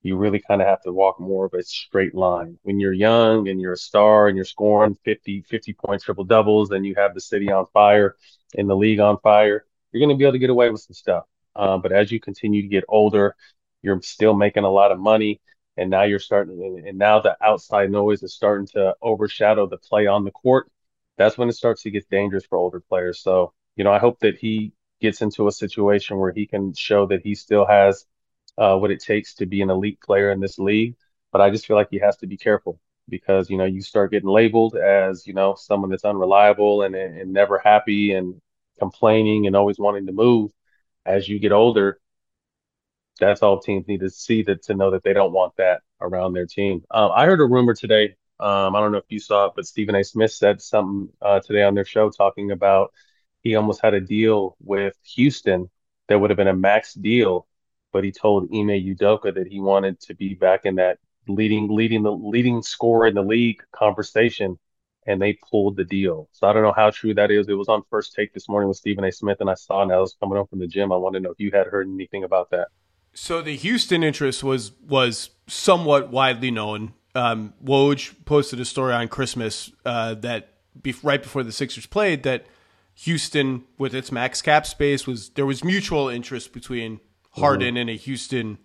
you 0.03 0.17
really 0.17 0.39
kind 0.39 0.61
of 0.61 0.67
have 0.67 0.81
to 0.83 0.93
walk 0.93 1.19
more 1.19 1.45
of 1.45 1.53
a 1.53 1.63
straight 1.63 2.13
line. 2.13 2.59
When 2.63 2.79
you're 2.79 2.93
young 2.93 3.47
and 3.47 3.59
you're 3.59 3.73
a 3.73 3.77
star 3.77 4.27
and 4.27 4.35
you're 4.35 4.45
scoring 4.45 4.97
50, 5.03 5.43
50 5.49 5.73
point 5.73 6.01
triple 6.01 6.25
doubles 6.25 6.71
and 6.71 6.85
you 6.85 6.95
have 6.95 7.13
the 7.13 7.21
city 7.21 7.51
on 7.51 7.65
fire 7.73 8.15
and 8.57 8.69
the 8.69 8.75
league 8.75 8.99
on 8.99 9.17
fire, 9.19 9.65
you're 9.91 9.99
going 10.05 10.15
to 10.15 10.17
be 10.17 10.25
able 10.25 10.33
to 10.33 10.39
get 10.39 10.49
away 10.49 10.69
with 10.69 10.81
some 10.81 10.93
stuff. 10.93 11.23
Uh, 11.55 11.77
but 11.77 11.91
as 11.91 12.11
you 12.11 12.19
continue 12.19 12.61
to 12.61 12.67
get 12.67 12.83
older, 12.87 13.35
you're 13.81 14.01
still 14.01 14.33
making 14.33 14.63
a 14.63 14.69
lot 14.69 14.91
of 14.91 14.99
money. 14.99 15.41
And 15.75 15.89
now 15.89 16.03
you're 16.03 16.19
starting, 16.19 16.83
and 16.87 16.99
now 16.99 17.19
the 17.19 17.35
outside 17.43 17.89
noise 17.89 18.21
is 18.21 18.35
starting 18.35 18.67
to 18.73 18.95
overshadow 19.01 19.65
the 19.65 19.77
play 19.77 20.05
on 20.05 20.23
the 20.23 20.29
court 20.29 20.69
that's 21.17 21.37
when 21.37 21.49
it 21.49 21.53
starts 21.53 21.83
to 21.83 21.91
get 21.91 22.09
dangerous 22.09 22.45
for 22.45 22.57
older 22.57 22.79
players. 22.79 23.19
So, 23.19 23.53
you 23.75 23.83
know, 23.83 23.91
I 23.91 23.99
hope 23.99 24.19
that 24.19 24.37
he 24.37 24.73
gets 25.01 25.21
into 25.21 25.47
a 25.47 25.51
situation 25.51 26.17
where 26.17 26.31
he 26.31 26.45
can 26.47 26.73
show 26.73 27.05
that 27.07 27.21
he 27.23 27.35
still 27.35 27.65
has 27.65 28.05
uh, 28.57 28.77
what 28.77 28.91
it 28.91 29.01
takes 29.01 29.35
to 29.35 29.45
be 29.45 29.61
an 29.61 29.69
elite 29.69 29.99
player 30.01 30.31
in 30.31 30.39
this 30.39 30.59
league. 30.59 30.95
But 31.31 31.41
I 31.41 31.49
just 31.49 31.65
feel 31.65 31.75
like 31.75 31.89
he 31.89 31.99
has 31.99 32.17
to 32.17 32.27
be 32.27 32.37
careful 32.37 32.79
because, 33.09 33.49
you 33.49 33.57
know, 33.57 33.65
you 33.65 33.81
start 33.81 34.11
getting 34.11 34.29
labeled 34.29 34.75
as, 34.75 35.25
you 35.27 35.33
know, 35.33 35.55
someone 35.55 35.89
that's 35.89 36.05
unreliable 36.05 36.83
and, 36.83 36.95
and 36.95 37.33
never 37.33 37.57
happy 37.57 38.13
and 38.13 38.39
complaining 38.79 39.47
and 39.47 39.55
always 39.55 39.79
wanting 39.79 40.05
to 40.05 40.11
move. 40.11 40.51
As 41.05 41.27
you 41.27 41.39
get 41.39 41.51
older, 41.51 41.99
that's 43.19 43.41
all 43.41 43.59
teams 43.59 43.87
need 43.87 44.01
to 44.01 44.09
see 44.09 44.43
that 44.43 44.63
to 44.63 44.73
know 44.73 44.91
that 44.91 45.03
they 45.03 45.13
don't 45.13 45.33
want 45.33 45.55
that 45.57 45.81
around 46.01 46.33
their 46.33 46.45
team. 46.45 46.83
Um, 46.91 47.11
I 47.13 47.25
heard 47.25 47.41
a 47.41 47.45
rumor 47.45 47.73
today 47.73 48.15
um, 48.39 48.75
I 48.75 48.81
don't 48.81 48.91
know 48.91 48.97
if 48.97 49.09
you 49.09 49.19
saw 49.19 49.45
it, 49.45 49.53
but 49.55 49.65
Stephen 49.65 49.95
A. 49.95 50.03
Smith 50.03 50.31
said 50.31 50.61
something 50.61 51.09
uh, 51.21 51.39
today 51.39 51.63
on 51.63 51.75
their 51.75 51.85
show 51.85 52.09
talking 52.09 52.51
about 52.51 52.91
he 53.41 53.55
almost 53.55 53.81
had 53.81 53.93
a 53.93 54.01
deal 54.01 54.57
with 54.61 54.95
Houston 55.15 55.69
that 56.07 56.19
would 56.19 56.29
have 56.29 56.37
been 56.37 56.47
a 56.47 56.53
max 56.53 56.93
deal, 56.93 57.47
but 57.93 58.03
he 58.03 58.11
told 58.11 58.43
Ime 58.45 58.69
Udoka 58.69 59.33
that 59.33 59.47
he 59.47 59.59
wanted 59.59 59.99
to 60.01 60.13
be 60.13 60.33
back 60.33 60.65
in 60.65 60.75
that 60.75 60.97
leading 61.27 61.73
leading 61.73 62.03
the 62.03 62.11
leading 62.11 62.61
scorer 62.61 63.07
in 63.07 63.15
the 63.15 63.21
league 63.21 63.63
conversation, 63.71 64.59
and 65.07 65.21
they 65.21 65.37
pulled 65.49 65.77
the 65.77 65.85
deal. 65.85 66.27
So 66.33 66.47
I 66.47 66.53
don't 66.53 66.63
know 66.63 66.73
how 66.75 66.89
true 66.89 67.13
that 67.13 67.31
is. 67.31 67.47
It 67.47 67.53
was 67.53 67.69
on 67.69 67.83
First 67.89 68.13
Take 68.13 68.33
this 68.33 68.49
morning 68.49 68.67
with 68.67 68.77
Stephen 68.77 69.05
A. 69.05 69.11
Smith, 69.11 69.37
and 69.39 69.49
I 69.49 69.53
saw. 69.53 69.83
And 69.83 69.93
I 69.93 69.99
was 69.99 70.15
coming 70.19 70.35
home 70.35 70.47
from 70.47 70.59
the 70.59 70.67
gym. 70.67 70.91
I 70.91 70.97
wanted 70.97 71.19
to 71.19 71.23
know 71.23 71.31
if 71.31 71.39
you 71.39 71.51
had 71.51 71.67
heard 71.67 71.87
anything 71.87 72.23
about 72.25 72.49
that. 72.49 72.67
So 73.13 73.41
the 73.41 73.55
Houston 73.55 74.03
interest 74.03 74.43
was 74.43 74.71
was 74.81 75.29
somewhat 75.47 76.09
widely 76.09 76.51
known 76.51 76.93
um, 77.15 77.53
Woj 77.63 78.13
posted 78.25 78.59
a 78.59 78.65
story 78.65 78.93
on 78.93 79.07
Christmas 79.07 79.71
uh, 79.85 80.15
that 80.15 80.49
be- 80.81 80.95
right 81.03 81.21
before 81.21 81.43
the 81.43 81.51
Sixers 81.51 81.85
played 81.85 82.23
that 82.23 82.45
Houston, 82.95 83.63
with 83.77 83.93
its 83.93 84.11
max 84.11 84.41
cap 84.41 84.65
space, 84.65 85.07
was 85.07 85.29
there 85.29 85.45
was 85.45 85.63
mutual 85.63 86.09
interest 86.09 86.53
between 86.53 86.99
Harden 87.33 87.69
mm-hmm. 87.69 87.77
and 87.77 87.89
a 87.89 87.95
Houston 87.95 88.57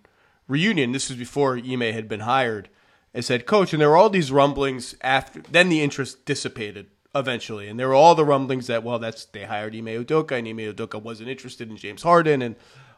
reunion. 0.47 0.93
This 0.93 1.09
was 1.09 1.19
before 1.19 1.59
Ime 1.59 1.81
had 1.81 2.09
been 2.09 2.21
hired 2.21 2.69
as 3.15 3.29
head 3.29 3.47
coach, 3.47 3.73
and 3.73 3.81
there 3.81 3.91
were 3.91 3.97
all 3.97 4.11
these 4.11 4.33
rumblings 4.33 4.95
after. 5.01 5.43
Then 5.51 5.69
the 5.69 5.83
interest 5.83 6.25
dissipated 6.25 6.87
eventually, 7.15 7.69
and 7.69 7.79
there 7.79 7.89
were 7.89 7.95
all 7.95 8.15
the 8.15 8.25
rumblings 8.25 8.67
that 8.67 8.83
well, 8.83 8.99
that's 8.99 9.25
they 9.27 9.45
hired 9.45 9.75
Ime 9.75 9.87
Udoka, 9.87 10.39
and 10.39 10.49
Ime 10.49 10.73
Udoka 10.75 11.01
wasn't 11.01 11.29
interested 11.29 11.71
in 11.71 11.77
James 11.77 12.03
Harden, 12.03 12.43
and 12.43 12.57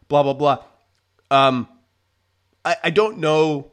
blah 0.08 0.22
blah 0.22 0.34
blah. 0.34 0.64
Um, 1.30 1.68
I, 2.64 2.76
I 2.84 2.90
don't 2.90 3.18
know 3.18 3.70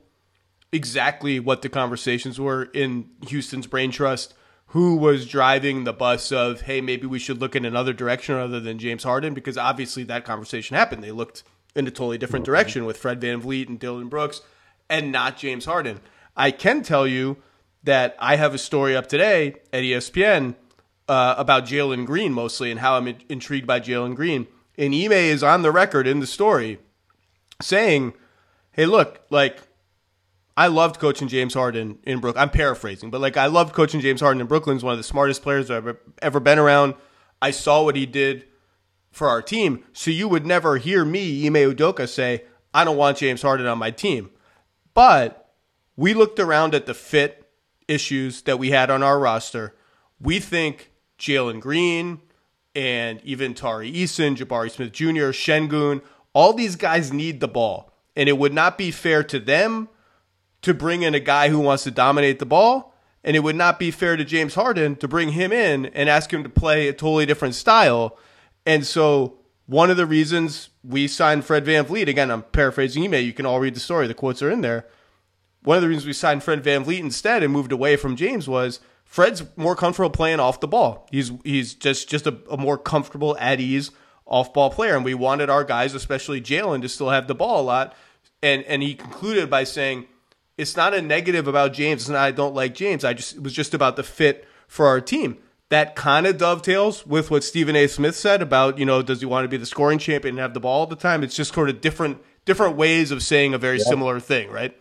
exactly 0.72 1.40
what 1.40 1.61
the 1.61 1.69
conversations 1.69 2.40
were 2.40 2.64
in 2.74 3.10
Houston's 3.28 3.68
brain 3.68 3.91
trust. 3.91 4.34
Who 4.72 4.98
was 4.98 5.26
driving 5.26 5.86
the 5.86 5.94
bus 5.94 6.30
of, 6.30 6.61
hey, 6.61 6.82
maybe 6.82 7.07
we 7.07 7.19
should 7.19 7.40
look 7.40 7.56
in 7.56 7.64
another 7.64 7.94
direction 7.94 8.36
other 8.36 8.60
than 8.60 8.80
James 8.80 9.03
Harden? 9.03 9.34
Because 9.34 9.57
obviously 9.57 10.03
that 10.03 10.26
conversation 10.26 10.76
happened. 10.76 11.02
They 11.02 11.11
looked 11.11 11.44
in 11.76 11.88
a 11.88 11.91
totally 11.91 12.18
different 12.18 12.45
direction 12.45 12.85
with 12.85 12.98
Fred 12.98 13.19
VanVleet 13.22 13.68
and 13.68 13.80
Dillon 13.80 14.10
Brooks 14.10 14.41
and 14.89 15.11
not 15.11 15.38
James 15.38 15.65
Harden. 15.65 15.99
I 16.35 16.52
can 16.52 16.81
tell 16.81 17.07
you 17.07 17.38
that 17.84 18.15
I 18.19 18.35
have 18.35 18.53
a 18.53 18.57
story 18.57 18.95
up 18.95 19.07
today 19.07 19.56
at 19.72 19.84
ESPN 19.84 20.56
uh, 21.07 21.35
about 21.38 21.65
Jalen 21.65 22.06
Green 22.06 22.34
mostly 22.34 22.72
and 22.72 22.80
how 22.80 22.95
I'm 22.95 23.07
in- 23.07 23.22
intrigued 23.30 23.68
by 23.68 23.80
Jalen 23.80 24.15
Green. 24.15 24.48
And 24.77 24.94
Ime 24.94 25.11
is 25.11 25.44
on 25.44 25.61
the 25.61 25.72
record 25.72 26.06
in 26.07 26.19
the 26.19 26.27
story 26.27 26.80
saying, 27.61 28.14
hey, 28.72 28.85
look, 28.85 29.22
like 29.30 29.60
I 30.56 30.68
loved 30.68 30.99
coaching 30.99 31.27
James 31.27 31.53
Harden 31.53 31.99
in 32.03 32.19
Brooklyn. 32.19 32.41
I'm 32.41 32.49
paraphrasing, 32.49 33.10
but 33.10 33.22
like 33.22 33.38
I 33.38 33.48
loved 33.48 33.73
coaching 33.73 34.02
James 34.02 34.22
Harden 34.22 34.41
in 34.41 34.48
Brooklyn. 34.48 34.76
He's 34.76 34.84
one 34.84 34.94
of 34.94 34.99
the 34.99 35.03
smartest 35.03 35.41
players 35.41 35.72
I've 35.72 35.88
ever, 35.88 35.99
ever 36.22 36.39
been 36.39 36.60
around. 36.60 36.95
I 37.41 37.52
saw 37.52 37.84
what 37.84 37.95
he 37.95 38.06
did 38.06 38.45
for 39.18 39.27
our 39.27 39.41
team. 39.41 39.84
So 39.91 40.11
you 40.11 40.27
would 40.27 40.45
never 40.45 40.77
hear 40.77 41.03
me, 41.03 41.45
Ime 41.45 41.56
Udoka, 41.56 42.07
say, 42.07 42.44
I 42.73 42.84
don't 42.84 42.98
want 42.98 43.18
James 43.18 43.41
Harden 43.41 43.65
on 43.65 43.77
my 43.77 43.91
team. 43.91 44.30
But 44.94 45.52
we 45.95 46.14
looked 46.14 46.39
around 46.39 46.76
at 46.76 46.85
the 46.85 46.94
fit 46.94 47.49
issues 47.88 48.44
that 48.44 48.60
we 48.60 48.72
had 48.72 48.89
on 48.89 49.03
our 49.03 49.19
roster. 49.19 49.76
We 50.19 50.39
think 50.39 50.91
Jalen 51.18 51.60
Green 51.60 52.22
and 52.76 53.19
even 53.23 53.53
Tari 53.53 53.91
Eason, 53.91 54.35
Jabari 54.35 54.69
Smith 54.69 54.91
Jr., 54.91 55.31
Sengun, 55.34 56.02
all 56.34 56.53
these 56.53 56.76
guys 56.76 57.11
need 57.11 57.39
the 57.39 57.48
ball. 57.48 57.91
And 58.15 58.30
it 58.30 58.38
would 58.38 58.53
not 58.53 58.77
be 58.77 58.91
fair 58.91 59.23
to 59.23 59.39
them 59.39 59.89
to 60.61 60.73
bring 60.73 61.02
in 61.02 61.15
a 61.15 61.19
guy 61.19 61.49
who 61.49 61.60
wants 61.60 61.84
to 61.84 61.91
dominate 61.91 62.39
the 62.39 62.45
ball. 62.45 62.94
And 63.23 63.35
it 63.35 63.41
would 63.41 63.56
not 63.56 63.80
be 63.80 63.91
fair 63.91 64.15
to 64.15 64.23
James 64.23 64.56
Harden 64.56 64.95
to 64.98 65.07
bring 65.07 65.30
him 65.30 65.52
in 65.52 65.88
and 65.88 66.07
ask 66.07 66.31
him 66.31 66.44
to 66.44 66.49
play 66.49 66.88
a 66.88 66.94
totally 66.94 67.26
different 67.26 67.56
style. 67.56 68.18
And 68.68 68.85
so 68.85 69.39
one 69.65 69.89
of 69.89 69.98
the 69.98 70.06
reasons 70.06 70.69
we 70.84 71.07
signed 71.07 71.45
Fred 71.45 71.65
VanVleet, 71.65 72.10
again, 72.10 72.30
I'm 72.30 72.44
paraphrasing 72.44 73.03
Ime, 73.03 73.23
you 73.23 73.31
can 73.31 73.45
all 73.45 73.61
read 73.61 73.76
the 73.76 73.80
story, 73.80 74.07
the 74.07 74.14
quotes 74.14 74.44
are 74.44 74.52
in 74.52 74.61
there. 74.61 74.85
One 75.64 75.77
of 75.77 75.81
the 75.81 75.89
reasons 75.89 76.06
we 76.06 76.14
signed 76.14 76.44
Fred 76.44 76.64
VanVleet 76.64 76.99
instead 76.99 77.44
and 77.44 77.52
moved 77.52 77.72
away 77.72 77.95
from 77.95 78.18
James 78.18 78.48
was 78.48 78.81
Fred's 79.06 79.44
more 79.56 79.76
comfortable 79.76 80.10
playing 80.10 80.41
off 80.41 80.60
the 80.60 80.68
ball. 80.68 81.07
He's 81.11 81.31
he's 81.45 81.73
just 81.73 82.10
just 82.10 82.27
a, 82.27 82.38
a 82.52 82.57
more 82.57 82.77
comfortable 82.77 83.38
at 83.39 83.61
ease 83.61 83.91
off 84.26 84.53
ball 84.53 84.69
player. 84.69 84.95
And 84.95 85.06
we 85.06 85.14
wanted 85.14 85.49
our 85.49 85.64
guys, 85.64 85.94
especially 85.94 86.41
Jalen, 86.41 86.81
to 86.81 86.89
still 86.89 87.10
have 87.10 87.27
the 87.27 87.35
ball 87.35 87.61
a 87.61 87.64
lot. 87.64 87.95
And 88.44 88.64
and 88.64 88.84
he 88.84 88.95
concluded 88.95 89.49
by 89.49 89.64
saying, 89.64 90.07
it's 90.57 90.76
not 90.76 90.94
a 90.94 91.02
negative 91.02 91.48
about 91.48 91.72
James. 91.72 92.03
It's 92.03 92.10
not 92.10 92.19
I 92.19 92.31
don't 92.31 92.53
like 92.53 92.76
James. 92.76 93.06
I 93.06 93.14
just 93.14 93.38
it 93.38 93.44
was 93.44 93.53
just 93.53 93.73
about 93.73 93.95
the 93.95 94.03
fit 94.03 94.45
for 94.68 94.88
our 94.88 94.99
team. 94.99 95.38
That 95.69 95.95
kind 95.95 96.26
of 96.26 96.38
dovetails 96.38 97.06
with 97.06 97.30
what 97.30 97.44
Stephen 97.44 97.76
A. 97.76 97.88
Smith 97.88 98.15
said 98.15 98.41
about, 98.41 98.77
you 98.77 98.85
know, 98.85 99.02
does 99.02 99.19
he 99.19 99.26
want 99.26 99.44
to 99.44 99.49
be 99.49 99.57
the 99.57 99.65
scoring 99.65 99.99
champion 99.99 100.35
and 100.35 100.39
have 100.39 100.53
the 100.53 100.61
ball 100.61 100.81
all 100.81 100.88
the 100.88 100.95
time? 100.95 101.23
It's 101.23 101.35
just 101.35 101.53
sort 101.53 101.69
of 101.69 101.81
different 101.81 102.19
different 102.45 102.77
ways 102.77 103.11
of 103.11 103.22
saying 103.22 103.53
a 103.53 103.57
very 103.57 103.77
yeah. 103.77 103.84
similar 103.84 104.19
thing, 104.22 104.49
right? 104.49 104.76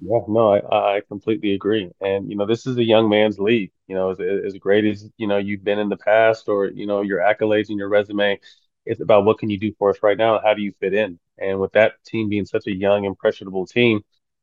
Yeah, 0.00 0.20
no, 0.28 0.52
I, 0.52 0.96
I 0.96 1.00
completely 1.08 1.54
agree. 1.54 1.90
And, 2.00 2.30
you 2.30 2.36
know, 2.36 2.46
this 2.46 2.66
is 2.66 2.76
a 2.76 2.84
young 2.84 3.08
man's 3.08 3.38
league. 3.38 3.72
You 3.88 3.96
know, 3.96 4.10
as, 4.10 4.20
as 4.20 4.54
great 4.58 4.84
as, 4.84 5.08
you 5.16 5.26
know, 5.26 5.38
you've 5.38 5.64
been 5.64 5.78
in 5.78 5.88
the 5.88 5.96
past 5.96 6.48
or, 6.48 6.66
you 6.66 6.86
know, 6.86 7.00
your 7.00 7.18
accolades 7.18 7.70
and 7.70 7.78
your 7.78 7.88
resume, 7.88 8.38
it's 8.84 9.00
about 9.00 9.24
what 9.24 9.38
can 9.38 9.50
you 9.50 9.58
do 9.58 9.72
for 9.78 9.90
us 9.90 9.96
right 10.02 10.16
now? 10.16 10.40
How 10.44 10.54
do 10.54 10.62
you 10.62 10.72
fit 10.78 10.94
in? 10.94 11.18
And 11.38 11.58
with 11.58 11.72
that 11.72 11.92
team 12.06 12.28
being 12.28 12.44
such 12.44 12.66
a 12.66 12.74
young, 12.74 13.04
impressionable 13.04 13.66
team, 13.66 14.02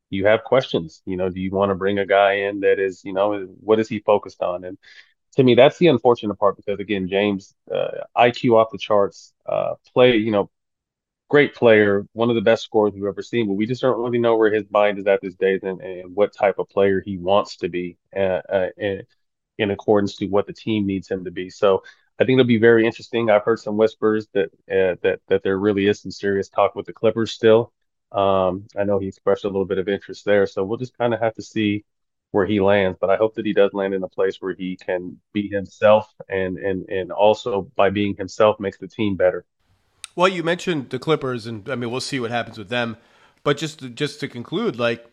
you 0.10 0.26
have 0.26 0.44
questions. 0.44 1.02
You 1.06 1.18
know, 1.18 1.30
do 1.30 1.40
you 1.40 1.52
want 1.52 1.70
to 1.70 1.76
bring 1.76 2.00
a 2.00 2.06
guy 2.06 2.34
in 2.34 2.62
that 2.62 2.80
is, 2.80 3.04
you 3.06 3.14
know, 3.14 3.48
what 3.60 3.80
is 3.80 3.88
he 3.88 4.00
focused 4.00 4.42
on? 4.42 4.64
And 4.64 4.78
to 5.36 5.44
me, 5.44 5.56
that's 5.56 5.78
the 5.78 5.88
unfortunate 5.88 6.36
part 6.36 6.56
because 6.56 6.80
again, 6.80 7.08
James, 7.08 7.54
uh, 7.74 8.04
IQ 8.16 8.58
off 8.58 8.72
the 8.72 8.78
charts, 8.78 9.34
uh, 9.46 9.76
play, 9.94 10.16
you 10.16 10.32
know, 10.32 10.50
great 11.30 11.56
player, 11.56 12.06
one 12.14 12.30
of 12.30 12.36
the 12.36 12.42
best 12.42 12.64
scorers 12.64 12.94
we've 12.94 13.06
ever 13.06 13.22
seen, 13.22 13.48
but 13.48 13.54
we 13.54 13.66
just 13.66 13.82
don't 13.82 14.00
really 14.00 14.20
know 14.20 14.38
where 14.38 14.54
his 14.54 14.66
mind 14.70 15.00
is 15.00 15.08
at 15.08 15.22
these 15.22 15.36
days 15.36 15.62
and, 15.64 15.82
and 15.82 16.16
what 16.16 16.34
type 16.34 16.60
of 16.60 16.70
player 16.70 17.02
he 17.02 17.18
wants 17.18 17.58
to 17.58 17.68
be 17.70 17.98
uh, 18.16 18.42
uh, 18.50 18.70
in, 18.78 19.04
in 19.58 19.72
accordance 19.72 20.16
to 20.18 20.28
what 20.28 20.48
the 20.48 20.54
team 20.54 20.86
needs 20.86 21.10
him 21.10 21.26
to 21.26 21.32
be. 21.32 21.50
So 21.50 21.84
I 22.20 22.24
think 22.24 22.40
it'll 22.40 22.48
be 22.48 22.58
very 22.58 22.86
interesting. 22.86 23.30
I've 23.30 23.44
heard 23.44 23.60
some 23.60 23.78
whispers 23.78 24.28
that 24.34 24.50
uh, 24.72 24.96
that 25.04 25.20
that 25.28 25.44
there 25.44 25.58
really 25.58 25.88
is 25.88 26.02
some 26.02 26.12
serious 26.12 26.48
talk 26.48 26.76
with 26.76 26.86
the 26.86 26.94
Clippers 26.94 27.32
still. 27.32 27.74
Um, 28.12 28.68
I 28.78 28.84
know 28.84 29.00
he 29.00 29.08
expressed 29.08 29.44
a 29.44 29.50
little 29.50 29.66
bit 29.66 29.80
of 29.80 29.90
interest 29.90 30.24
there, 30.24 30.48
so 30.48 30.64
we'll 30.64 30.78
just 30.78 30.98
kind 30.98 31.14
of 31.14 31.20
have 31.20 31.34
to 31.36 31.42
see 31.42 31.84
where 32.36 32.46
he 32.46 32.60
lands. 32.60 32.98
But 33.00 33.10
I 33.10 33.16
hope 33.16 33.36
that 33.36 33.46
he 33.46 33.54
does 33.54 33.74
land 33.74 33.94
in 33.94 34.04
a 34.04 34.10
place 34.10 34.42
where 34.42 34.54
he 34.54 34.76
can 34.76 35.18
be 35.32 35.48
himself, 35.48 36.14
and 36.28 36.58
and 36.58 36.88
and 36.90 37.12
also 37.12 37.62
by 37.78 37.90
being 37.90 38.14
himself 38.16 38.60
makes 38.60 38.78
the 38.78 38.90
team 38.90 39.16
better. 39.16 39.46
Well, 40.18 40.28
you 40.28 40.44
mentioned 40.44 40.90
the 40.90 41.00
Clippers, 41.00 41.48
and 41.48 41.68
I 41.70 41.76
mean 41.76 41.90
we'll 41.92 42.02
see 42.02 42.20
what 42.20 42.32
happens 42.32 42.58
with 42.58 42.68
them. 42.68 42.98
But 43.44 43.58
just 43.58 43.80
to, 43.80 43.90
just 43.90 44.20
to 44.20 44.28
conclude, 44.28 44.76
like 44.76 45.06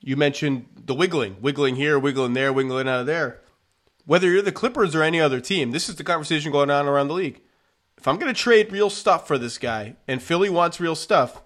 you 0.00 0.16
mentioned, 0.16 0.66
the 0.86 0.94
wiggling, 0.94 1.36
wiggling 1.40 1.74
here, 1.74 1.98
wiggling 1.98 2.34
there, 2.34 2.52
wiggling 2.52 2.88
out 2.88 3.00
of 3.00 3.06
there. 3.06 3.40
Whether 4.06 4.30
you're 4.30 4.42
the 4.42 4.52
Clippers 4.52 4.94
or 4.94 5.02
any 5.02 5.20
other 5.20 5.40
team, 5.40 5.72
this 5.72 5.88
is 5.88 5.96
the 5.96 6.04
conversation 6.04 6.52
going 6.52 6.70
on 6.70 6.86
around 6.86 7.08
the 7.08 7.14
league. 7.14 7.40
If 7.96 8.06
I'm 8.06 8.18
going 8.18 8.32
to 8.32 8.40
trade 8.40 8.70
real 8.70 8.88
stuff 8.88 9.26
for 9.26 9.36
this 9.36 9.58
guy, 9.58 9.96
and 10.06 10.22
Philly 10.22 10.48
wants 10.48 10.80
real 10.80 10.94
stuff, 10.94 11.42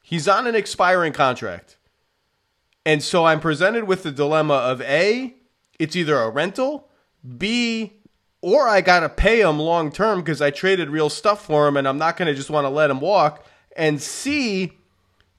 he's 0.00 0.28
on 0.28 0.46
an 0.46 0.54
expiring 0.54 1.12
contract. 1.12 1.76
And 2.84 3.02
so 3.02 3.24
I'm 3.24 3.40
presented 3.40 3.84
with 3.84 4.02
the 4.02 4.12
dilemma 4.12 4.54
of 4.54 4.80
A, 4.82 5.34
it's 5.78 5.96
either 5.96 6.16
a 6.16 6.30
rental, 6.30 6.88
B, 7.38 7.92
or 8.40 8.68
I 8.68 8.80
got 8.80 9.00
to 9.00 9.08
pay 9.08 9.40
him 9.40 9.58
long 9.58 9.92
term 9.92 10.20
because 10.20 10.42
I 10.42 10.50
traded 10.50 10.90
real 10.90 11.08
stuff 11.08 11.44
for 11.44 11.68
him 11.68 11.76
and 11.76 11.86
I'm 11.86 11.98
not 11.98 12.16
going 12.16 12.26
to 12.26 12.34
just 12.34 12.50
want 12.50 12.64
to 12.64 12.70
let 12.70 12.90
him 12.90 13.00
walk. 13.00 13.46
And 13.76 14.02
C, 14.02 14.72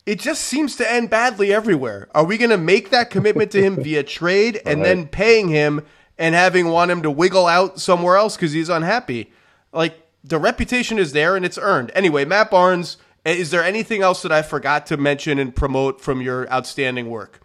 it 0.06 0.20
just 0.20 0.46
seems 0.46 0.78
to 0.78 0.90
end 0.90 1.10
badly 1.10 1.54
everywhere. 1.54 2.08
Are 2.16 2.24
we 2.24 2.38
going 2.38 2.50
to 2.50 2.58
make 2.58 2.90
that 2.90 3.10
commitment 3.10 3.52
to 3.52 3.62
him 3.62 3.76
via 3.84 4.04
trade 4.04 4.62
and 4.66 4.80
right. 4.80 4.88
then 4.88 5.08
paying 5.08 5.50
him 5.50 5.86
and 6.18 6.34
having 6.34 6.70
want 6.70 6.92
him 6.92 7.02
to 7.04 7.12
wiggle 7.12 7.46
out 7.46 7.80
somewhere 7.80 8.16
else 8.16 8.38
because 8.38 8.54
he's 8.54 8.70
unhappy? 8.70 9.32
Like 9.74 9.96
the 10.24 10.40
reputation 10.40 10.98
is 10.98 11.12
there 11.12 11.36
and 11.36 11.46
it's 11.46 11.58
earned. 11.58 11.92
Anyway, 11.94 12.24
Matt 12.24 12.50
Barnes, 12.50 12.98
is 13.26 13.52
there 13.52 13.64
anything 13.64 14.02
else 14.02 14.22
that 14.24 14.32
I 14.32 14.42
forgot 14.42 14.86
to 14.88 14.98
mention 14.98 15.40
and 15.40 15.56
promote 15.56 16.02
from 16.02 16.22
your 16.22 16.52
outstanding 16.52 17.10
work? 17.10 17.40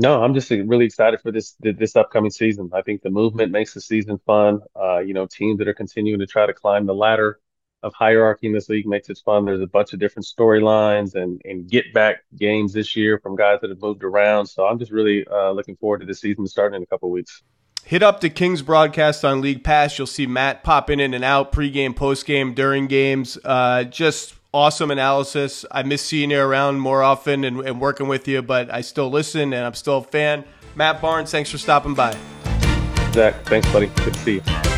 No, 0.00 0.22
I'm 0.22 0.32
just 0.32 0.48
really 0.50 0.84
excited 0.84 1.20
for 1.20 1.32
this 1.32 1.56
this 1.60 1.96
upcoming 1.96 2.30
season. 2.30 2.70
I 2.72 2.82
think 2.82 3.02
the 3.02 3.10
movement 3.10 3.50
makes 3.50 3.74
the 3.74 3.80
season 3.80 4.20
fun. 4.24 4.60
Uh, 4.80 4.98
you 5.00 5.12
know, 5.12 5.26
teams 5.26 5.58
that 5.58 5.66
are 5.66 5.74
continuing 5.74 6.20
to 6.20 6.26
try 6.26 6.46
to 6.46 6.54
climb 6.54 6.86
the 6.86 6.94
ladder 6.94 7.40
of 7.82 7.94
hierarchy 7.94 8.46
in 8.46 8.52
this 8.52 8.68
league 8.68 8.86
makes 8.86 9.08
it 9.08 9.20
fun. 9.24 9.44
There's 9.44 9.60
a 9.60 9.66
bunch 9.66 9.92
of 9.92 9.98
different 9.98 10.26
storylines 10.26 11.16
and 11.16 11.42
and 11.44 11.68
get 11.68 11.92
back 11.92 12.18
games 12.36 12.72
this 12.72 12.94
year 12.94 13.18
from 13.18 13.34
guys 13.34 13.58
that 13.60 13.70
have 13.70 13.82
moved 13.82 14.04
around. 14.04 14.46
So 14.46 14.66
I'm 14.66 14.78
just 14.78 14.92
really 14.92 15.26
uh, 15.26 15.50
looking 15.50 15.76
forward 15.76 15.98
to 15.98 16.06
the 16.06 16.14
season 16.14 16.46
starting 16.46 16.76
in 16.76 16.82
a 16.84 16.86
couple 16.86 17.10
weeks. 17.10 17.42
Hit 17.84 18.04
up 18.04 18.20
the 18.20 18.30
Kings 18.30 18.62
broadcast 18.62 19.24
on 19.24 19.40
League 19.40 19.64
Pass. 19.64 19.98
You'll 19.98 20.06
see 20.06 20.26
Matt 20.26 20.62
popping 20.62 21.00
in 21.00 21.12
and 21.12 21.24
out 21.24 21.50
pregame, 21.50 21.94
postgame, 21.94 22.54
during 22.54 22.86
games. 22.86 23.36
Uh, 23.44 23.82
just 23.84 24.34
awesome 24.52 24.90
analysis. 24.90 25.64
I 25.70 25.82
miss 25.82 26.02
seeing 26.02 26.30
you 26.30 26.40
around 26.40 26.80
more 26.80 27.02
often 27.02 27.44
and, 27.44 27.60
and, 27.60 27.80
working 27.80 28.08
with 28.08 28.26
you, 28.28 28.42
but 28.42 28.72
I 28.72 28.80
still 28.80 29.10
listen 29.10 29.52
and 29.52 29.64
I'm 29.64 29.74
still 29.74 29.98
a 29.98 30.02
fan. 30.02 30.44
Matt 30.74 31.00
Barnes, 31.00 31.30
thanks 31.30 31.50
for 31.50 31.58
stopping 31.58 31.94
by. 31.94 32.16
Zach, 33.12 33.34
thanks, 33.46 33.70
buddy. 33.72 33.86
Good 33.86 34.14
to 34.14 34.20
see 34.20 34.34
you. 34.34 34.77